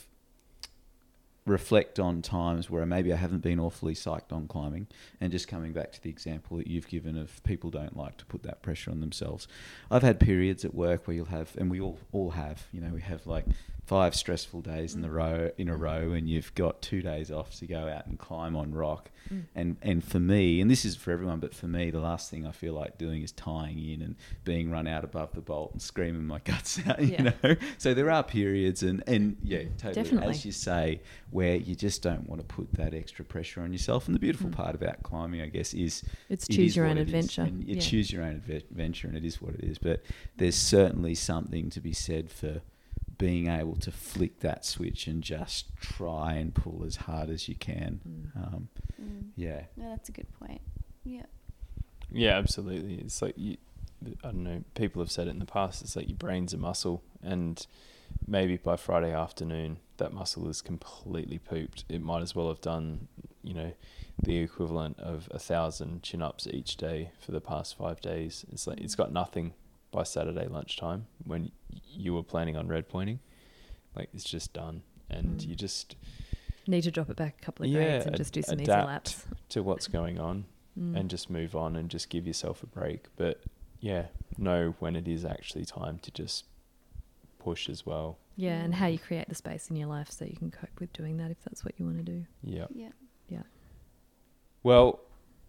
reflect 1.47 1.99
on 2.01 2.21
times 2.23 2.69
where 2.69 2.85
maybe 2.85 3.13
I 3.13 3.17
haven't 3.17 3.43
been 3.43 3.61
awfully 3.61 3.95
psyched 3.95 4.33
on 4.33 4.49
climbing, 4.49 4.89
and 5.21 5.33
just 5.33 5.49
coming 5.49 5.73
back 5.73 5.93
to 5.93 6.03
the 6.03 6.11
example 6.11 6.57
that 6.59 6.67
you've 6.67 6.89
given 6.89 7.17
of 7.17 7.43
people 7.45 7.71
don't 7.71 7.97
like 7.97 8.17
to 8.19 8.27
put 8.27 8.43
that 8.43 8.63
pressure 8.63 8.91
on 8.91 9.01
themselves. 9.01 9.47
I've 9.91 10.03
had 10.03 10.21
periods 10.21 10.65
at 10.65 10.75
work 10.75 11.07
where 11.07 11.17
you'll 11.17 11.27
have, 11.27 11.57
and 11.57 11.71
we 11.71 11.81
all 11.81 11.99
all 12.13 12.31
have, 12.31 12.67
you 12.73 12.81
know, 12.81 12.91
we 12.93 13.01
have 13.01 13.27
like 13.27 13.47
five 13.87 14.17
stressful 14.17 14.61
days 14.63 14.97
in 14.97 15.01
the 15.01 15.09
mm. 15.09 15.13
row 15.15 15.51
in 15.57 15.69
a 15.69 15.75
mm. 15.75 15.81
row, 15.81 16.13
and 16.13 16.29
you've 16.29 16.53
got 16.57 16.83
two 16.83 17.01
days 17.03 17.31
off 17.31 17.55
to 17.55 17.67
go 17.67 17.87
out 17.89 18.07
and 18.07 18.19
climb 18.19 18.57
on 18.57 18.73
rock. 18.75 19.11
Mm. 19.33 19.45
And 19.55 19.77
and 19.81 20.05
for 20.05 20.19
me, 20.19 20.61
and 20.61 20.69
this 20.71 20.85
is 20.85 20.97
for 20.97 21.13
everyone, 21.13 21.39
but 21.39 21.55
for 21.55 21.69
me, 21.69 21.91
the 21.91 22.01
last 22.01 22.29
thing 22.31 22.45
I 22.47 22.51
feel 22.51 22.75
like 22.75 22.99
doing 22.99 23.23
is 23.23 23.31
tying 23.33 23.79
in 23.79 24.03
and 24.03 24.17
being 24.45 24.71
run 24.73 24.89
out 24.89 25.05
above 25.05 25.33
the 25.35 25.41
bolt 25.41 25.73
and 25.73 25.81
screaming 25.81 26.25
my 26.27 26.39
guts 26.45 26.81
out. 26.87 27.01
You 27.01 27.07
Yeah. 27.13 27.33
know, 27.43 27.57
so 27.79 27.95
there 27.95 28.11
are 28.11 28.25
periods, 28.25 28.83
and 28.83 29.05
and 29.07 29.37
yeah, 29.43 29.63
totally, 29.79 29.95
Definitely. 29.95 30.31
as 30.31 30.45
you 30.45 30.53
say, 30.53 31.01
where 31.31 31.55
you 31.57 31.77
just 31.77 32.03
don't 32.03 32.29
want 32.29 32.41
to 32.41 32.47
put 32.47 32.73
that 32.75 32.93
extra 32.93 33.25
pressure 33.25 33.61
on 33.63 33.73
yourself. 33.73 34.07
And 34.07 34.15
the 34.15 34.21
beautiful 34.21 34.51
Mm. 34.51 34.53
part 34.55 34.75
about 34.75 35.03
climbing, 35.05 35.41
I 35.43 35.47
guess, 35.47 35.75
is 35.75 36.03
It's 36.29 36.49
choose 36.49 36.73
is 36.73 36.77
your 36.77 36.87
own 36.87 36.99
adventure. 36.99 37.43
and 37.43 37.63
you 37.65 37.77
Yeah. 37.77 37.81
choose 37.81 38.11
your 38.11 38.25
own 38.25 38.43
adventure, 38.49 39.07
and 39.07 39.17
it 39.17 39.25
is 39.25 39.41
what 39.41 39.55
it 39.55 39.63
is. 39.65 39.79
But 39.79 40.03
there's 40.39 40.57
certainly 40.57 41.15
something 41.15 41.71
to 41.71 41.81
be 41.81 41.93
said 41.93 42.31
for 42.31 42.63
being 43.19 43.49
able 43.49 43.77
to 43.77 43.91
flick 43.91 44.41
that 44.41 44.65
switch 44.65 45.07
and 45.07 45.23
just 45.23 45.75
try 45.81 46.35
and 46.35 46.55
pull 46.55 46.83
as 46.87 46.97
hard 46.97 47.31
as 47.31 47.49
you 47.49 47.55
can. 47.55 48.01
Mm. 48.37 48.37
Um, 48.55 48.69
Mm. 49.01 49.29
yeah. 49.37 49.63
No, 49.77 49.91
that's 49.91 50.09
a 50.09 50.13
good 50.13 50.27
point. 50.39 50.61
Yeah. 51.05 51.27
Yeah, 52.11 52.37
absolutely. 52.39 52.95
It's 52.97 53.21
like 53.21 53.35
you, 53.37 53.57
I 54.25 54.29
don't 54.29 54.43
know. 54.45 54.65
People 54.75 55.03
have 55.03 55.11
said 55.11 55.27
it 55.27 55.31
in 55.31 55.39
the 55.39 55.45
past. 55.47 55.83
It's 55.83 55.97
like 55.97 56.09
your 56.09 56.17
brain's 56.17 56.55
a 56.55 56.57
muscle, 56.59 57.03
and 57.23 57.67
maybe 58.27 58.57
by 58.57 58.77
Friday 58.77 59.13
afternoon, 59.13 59.79
that 59.99 60.13
muscle 60.13 60.49
is 60.49 60.63
completely 60.63 61.39
pooped. 61.39 61.85
It 61.89 62.03
might 62.03 62.23
as 62.23 62.35
well 62.35 62.49
have 62.49 62.61
done, 62.61 63.09
you 63.43 63.55
know, 63.55 63.73
the 64.23 64.39
equivalent 64.39 64.99
of 64.99 65.29
a 65.31 65.39
thousand 65.39 66.03
chin 66.03 66.23
ups 66.23 66.47
each 66.47 66.77
day 66.77 67.11
for 67.21 67.33
the 67.33 67.41
past 67.41 67.77
five 67.77 68.01
days. 68.01 68.45
It's 68.51 68.67
like 68.67 68.81
it's 68.81 68.95
got 68.95 69.13
nothing 69.13 69.53
by 69.91 70.05
Saturday 70.05 70.47
lunchtime 70.49 71.07
when 71.25 71.43
y- 71.43 71.51
you 71.97 72.15
were 72.15 72.23
planning 72.23 72.57
on 72.57 72.69
red 72.69 72.89
pointing. 72.89 73.21
Like 73.95 74.09
it's 74.13 74.25
just 74.25 74.53
done, 74.53 74.83
and 75.11 75.39
Mm. 75.41 75.49
you 75.49 75.55
just 75.55 75.97
Need 76.69 76.83
to 76.83 76.91
drop 76.91 77.09
it 77.11 77.17
back 77.17 77.37
a 77.41 77.45
couple 77.45 77.65
of 77.65 77.71
Yeah, 77.71 77.79
grades 77.85 78.07
and 78.07 78.15
ad- 78.15 78.19
just 78.19 78.33
do 78.35 78.43
some 78.43 78.61
easy 78.61 78.71
laps. 78.73 79.25
to 79.51 79.63
what's 79.63 79.87
going 79.89 80.19
on. 80.19 80.47
Mm. 80.79 80.95
and 80.95 81.09
just 81.09 81.31
move 81.31 81.57
on 81.57 81.75
and 81.75 81.89
just 81.89 82.11
give 82.11 82.27
yourself 82.27 82.63
a 82.63 82.67
break. 82.67 83.07
But 83.17 83.43
yeah, 83.81 84.09
know 84.37 84.75
when 84.79 84.95
it 84.95 85.09
is 85.09 85.25
actually 85.25 85.65
time 85.65 85.99
to 86.01 86.11
just 86.11 86.45
push 87.39 87.71
as 87.71 87.87
well. 87.87 88.19
yeah, 88.37 88.61
and 88.63 88.75
how 88.75 88.87
you 88.87 88.99
create 88.99 89.27
the 89.31 89.35
space 89.35 89.71
in 89.71 89.77
your 89.77 89.89
life 89.89 90.11
so 90.11 90.27
you 90.27 90.37
can 90.37 90.51
cope 90.51 90.79
with 90.79 90.93
doing 90.93 91.17
that 91.17 91.31
if 91.31 91.43
that's 91.45 91.65
what 91.65 91.73
you 91.79 91.87
want 91.87 91.97
to 91.97 92.03
do. 92.03 92.27
Yeah. 92.43 92.67
Yeah. 92.75 92.91
Yeah. 93.31 93.45
Well, 94.63 95.01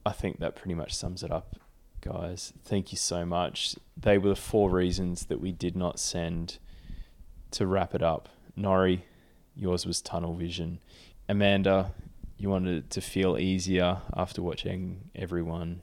I 0.06 0.12
think 0.14 0.40
that 0.40 0.56
pretty 0.56 0.76
much 0.76 0.94
sums 0.96 1.24
it 1.24 1.32
up, 1.32 1.58
guys. 2.02 2.54
Thank 2.64 2.92
you 2.92 2.98
so 2.98 3.26
much. 3.26 3.76
They 3.96 4.18
were 4.18 4.30
the 4.30 4.36
four 4.36 4.70
reasons 4.70 5.26
that 5.26 5.40
we 5.40 5.52
did 5.52 5.76
not 5.76 6.00
send 6.00 6.58
to 7.52 7.66
wrap 7.66 7.96
it 7.96 8.04
up. 8.04 8.30
Nori, 8.58 9.02
yours 9.56 9.86
was 9.86 10.02
tunnel 10.02 10.36
vision. 10.36 10.80
Amanda, 11.30 11.94
you 12.38 12.50
wanted 12.50 12.90
to 12.92 13.02
feel 13.02 13.38
easier 13.38 13.98
after 14.16 14.42
watching 14.42 15.10
everyone 15.16 15.82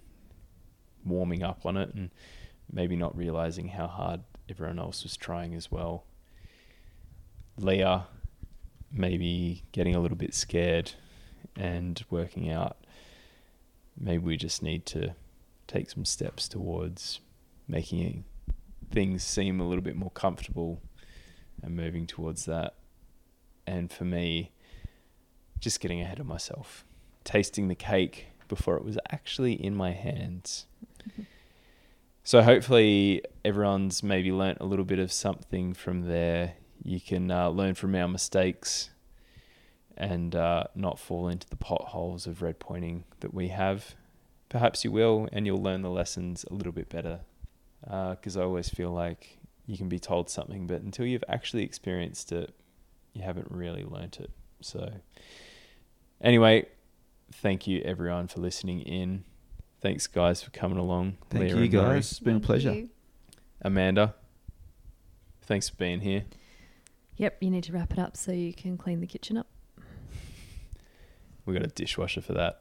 warming 1.05 1.43
up 1.43 1.67
on 1.67 1.77
it 1.77 1.95
and 1.95 2.11
maybe 2.73 2.97
not 2.97 3.17
realizing 3.17 3.69
how 3.69 3.87
hard 3.87 4.21
everyone 4.49 4.79
else 4.79 5.03
was 5.03 5.17
trying 5.17 5.55
as 5.55 5.71
well. 5.71 6.05
Leah, 7.57 8.07
maybe 8.91 9.65
getting 9.73 9.95
a 9.95 10.01
little 10.01 10.17
bit 10.17 10.35
scared 10.35 10.93
and 11.57 12.05
working 12.11 12.51
out 12.51 12.79
maybe 13.99 14.25
we 14.25 14.37
just 14.37 14.63
need 14.63 14.87
to 14.87 15.15
take 15.67 15.91
some 15.91 16.05
steps 16.05 16.49
towards 16.49 17.21
making 17.67 18.25
things 18.91 19.25
seem 19.25 19.61
a 19.61 19.67
little 19.67 19.83
bit 19.83 19.97
more 19.97 20.11
comfortable 20.11 20.81
and 21.63 21.75
moving 21.75 22.07
towards 22.07 22.45
that. 22.47 22.75
And 23.67 23.91
for 23.91 24.05
me, 24.05 24.53
just 25.59 25.81
getting 25.81 26.01
ahead 26.01 26.21
of 26.21 26.27
myself, 26.27 26.85
tasting 27.25 27.69
the 27.69 27.75
cake 27.75 28.27
before 28.49 28.77
it 28.77 28.85
was 28.85 28.99
actually 29.11 29.55
in 29.55 29.75
my 29.75 29.93
hands. 29.93 30.67
so 32.25 32.43
hopefully 32.43 33.23
everyone's 33.45 34.03
maybe 34.03 34.31
learnt 34.31 34.59
a 34.61 34.65
little 34.65 34.85
bit 34.85 34.99
of 34.99 35.11
something 35.11 35.75
from 35.75 36.03
there. 36.03 36.55
You 36.83 37.01
can 37.01 37.31
uh, 37.31 37.49
learn 37.49 37.75
from 37.75 37.95
our 37.95 38.09
mistakes 38.09 38.91
and 39.97 40.35
uh, 40.35 40.65
not 40.75 40.99
fall 40.99 41.29
into 41.29 41.49
the 41.49 41.57
potholes 41.57 42.27
of 42.27 42.43
red 42.43 42.59
pointing 42.59 43.05
that 43.21 43.33
we 43.33 43.49
have. 43.49 43.95
Perhaps 44.55 44.85
you 44.85 44.93
will, 44.93 45.29
and 45.33 45.47
you'll 45.47 45.61
learn 45.61 45.83
the 45.83 45.91
lessons 45.91 46.45
a 46.49 46.55
little 46.55 46.71
bit 46.71 46.89
better. 46.89 47.19
Uh, 47.91 48.11
because 48.11 48.37
I 48.37 48.43
always 48.43 48.69
feel 48.69 48.93
like 48.93 49.37
you 49.67 49.77
can 49.77 49.89
be 49.89 49.99
told 49.99 50.31
something, 50.31 50.69
but 50.69 50.81
until 50.81 51.07
you've 51.07 51.25
actually 51.29 51.65
experienced 51.65 52.31
it, 52.31 52.55
you 53.15 53.23
haven't 53.23 53.49
really 53.51 53.83
learnt 53.83 54.21
it. 54.21 54.31
So, 54.61 54.93
anyway, 56.21 56.67
thank 57.33 57.67
you 57.67 57.83
everyone 57.85 58.29
for 58.29 58.39
listening 58.39 58.83
in. 58.83 59.25
Thanks, 59.81 60.07
guys, 60.07 60.41
for 60.41 60.53
coming 60.53 60.79
along. 60.79 61.17
Thank 61.31 61.47
Leah 61.47 61.57
you 61.57 61.63
and 61.65 61.73
Murray. 61.73 61.95
guys. 61.97 62.13
It's 62.13 62.21
been 62.21 62.37
a 62.37 62.41
pleasure. 62.41 62.75
you. 62.75 62.91
Amanda, 63.61 64.15
thanks 65.43 65.69
for 65.69 65.75
being 65.75 65.99
here. 65.99 66.27
Yep, 67.17 67.39
you 67.41 67.51
need 67.51 67.65
to 67.65 67.73
wrap 67.73 67.93
it 67.93 67.99
up 67.99 68.17
so 68.17 68.31
you 68.31 68.55
can 68.55 68.79
clean 68.79 69.01
the 69.01 69.09
kitchen 69.09 69.37
up. 69.37 69.49
We 71.45 71.55
got 71.55 71.65
a 71.65 71.67
dishwasher 71.67 72.21
for 72.21 72.35
that. 72.35 72.61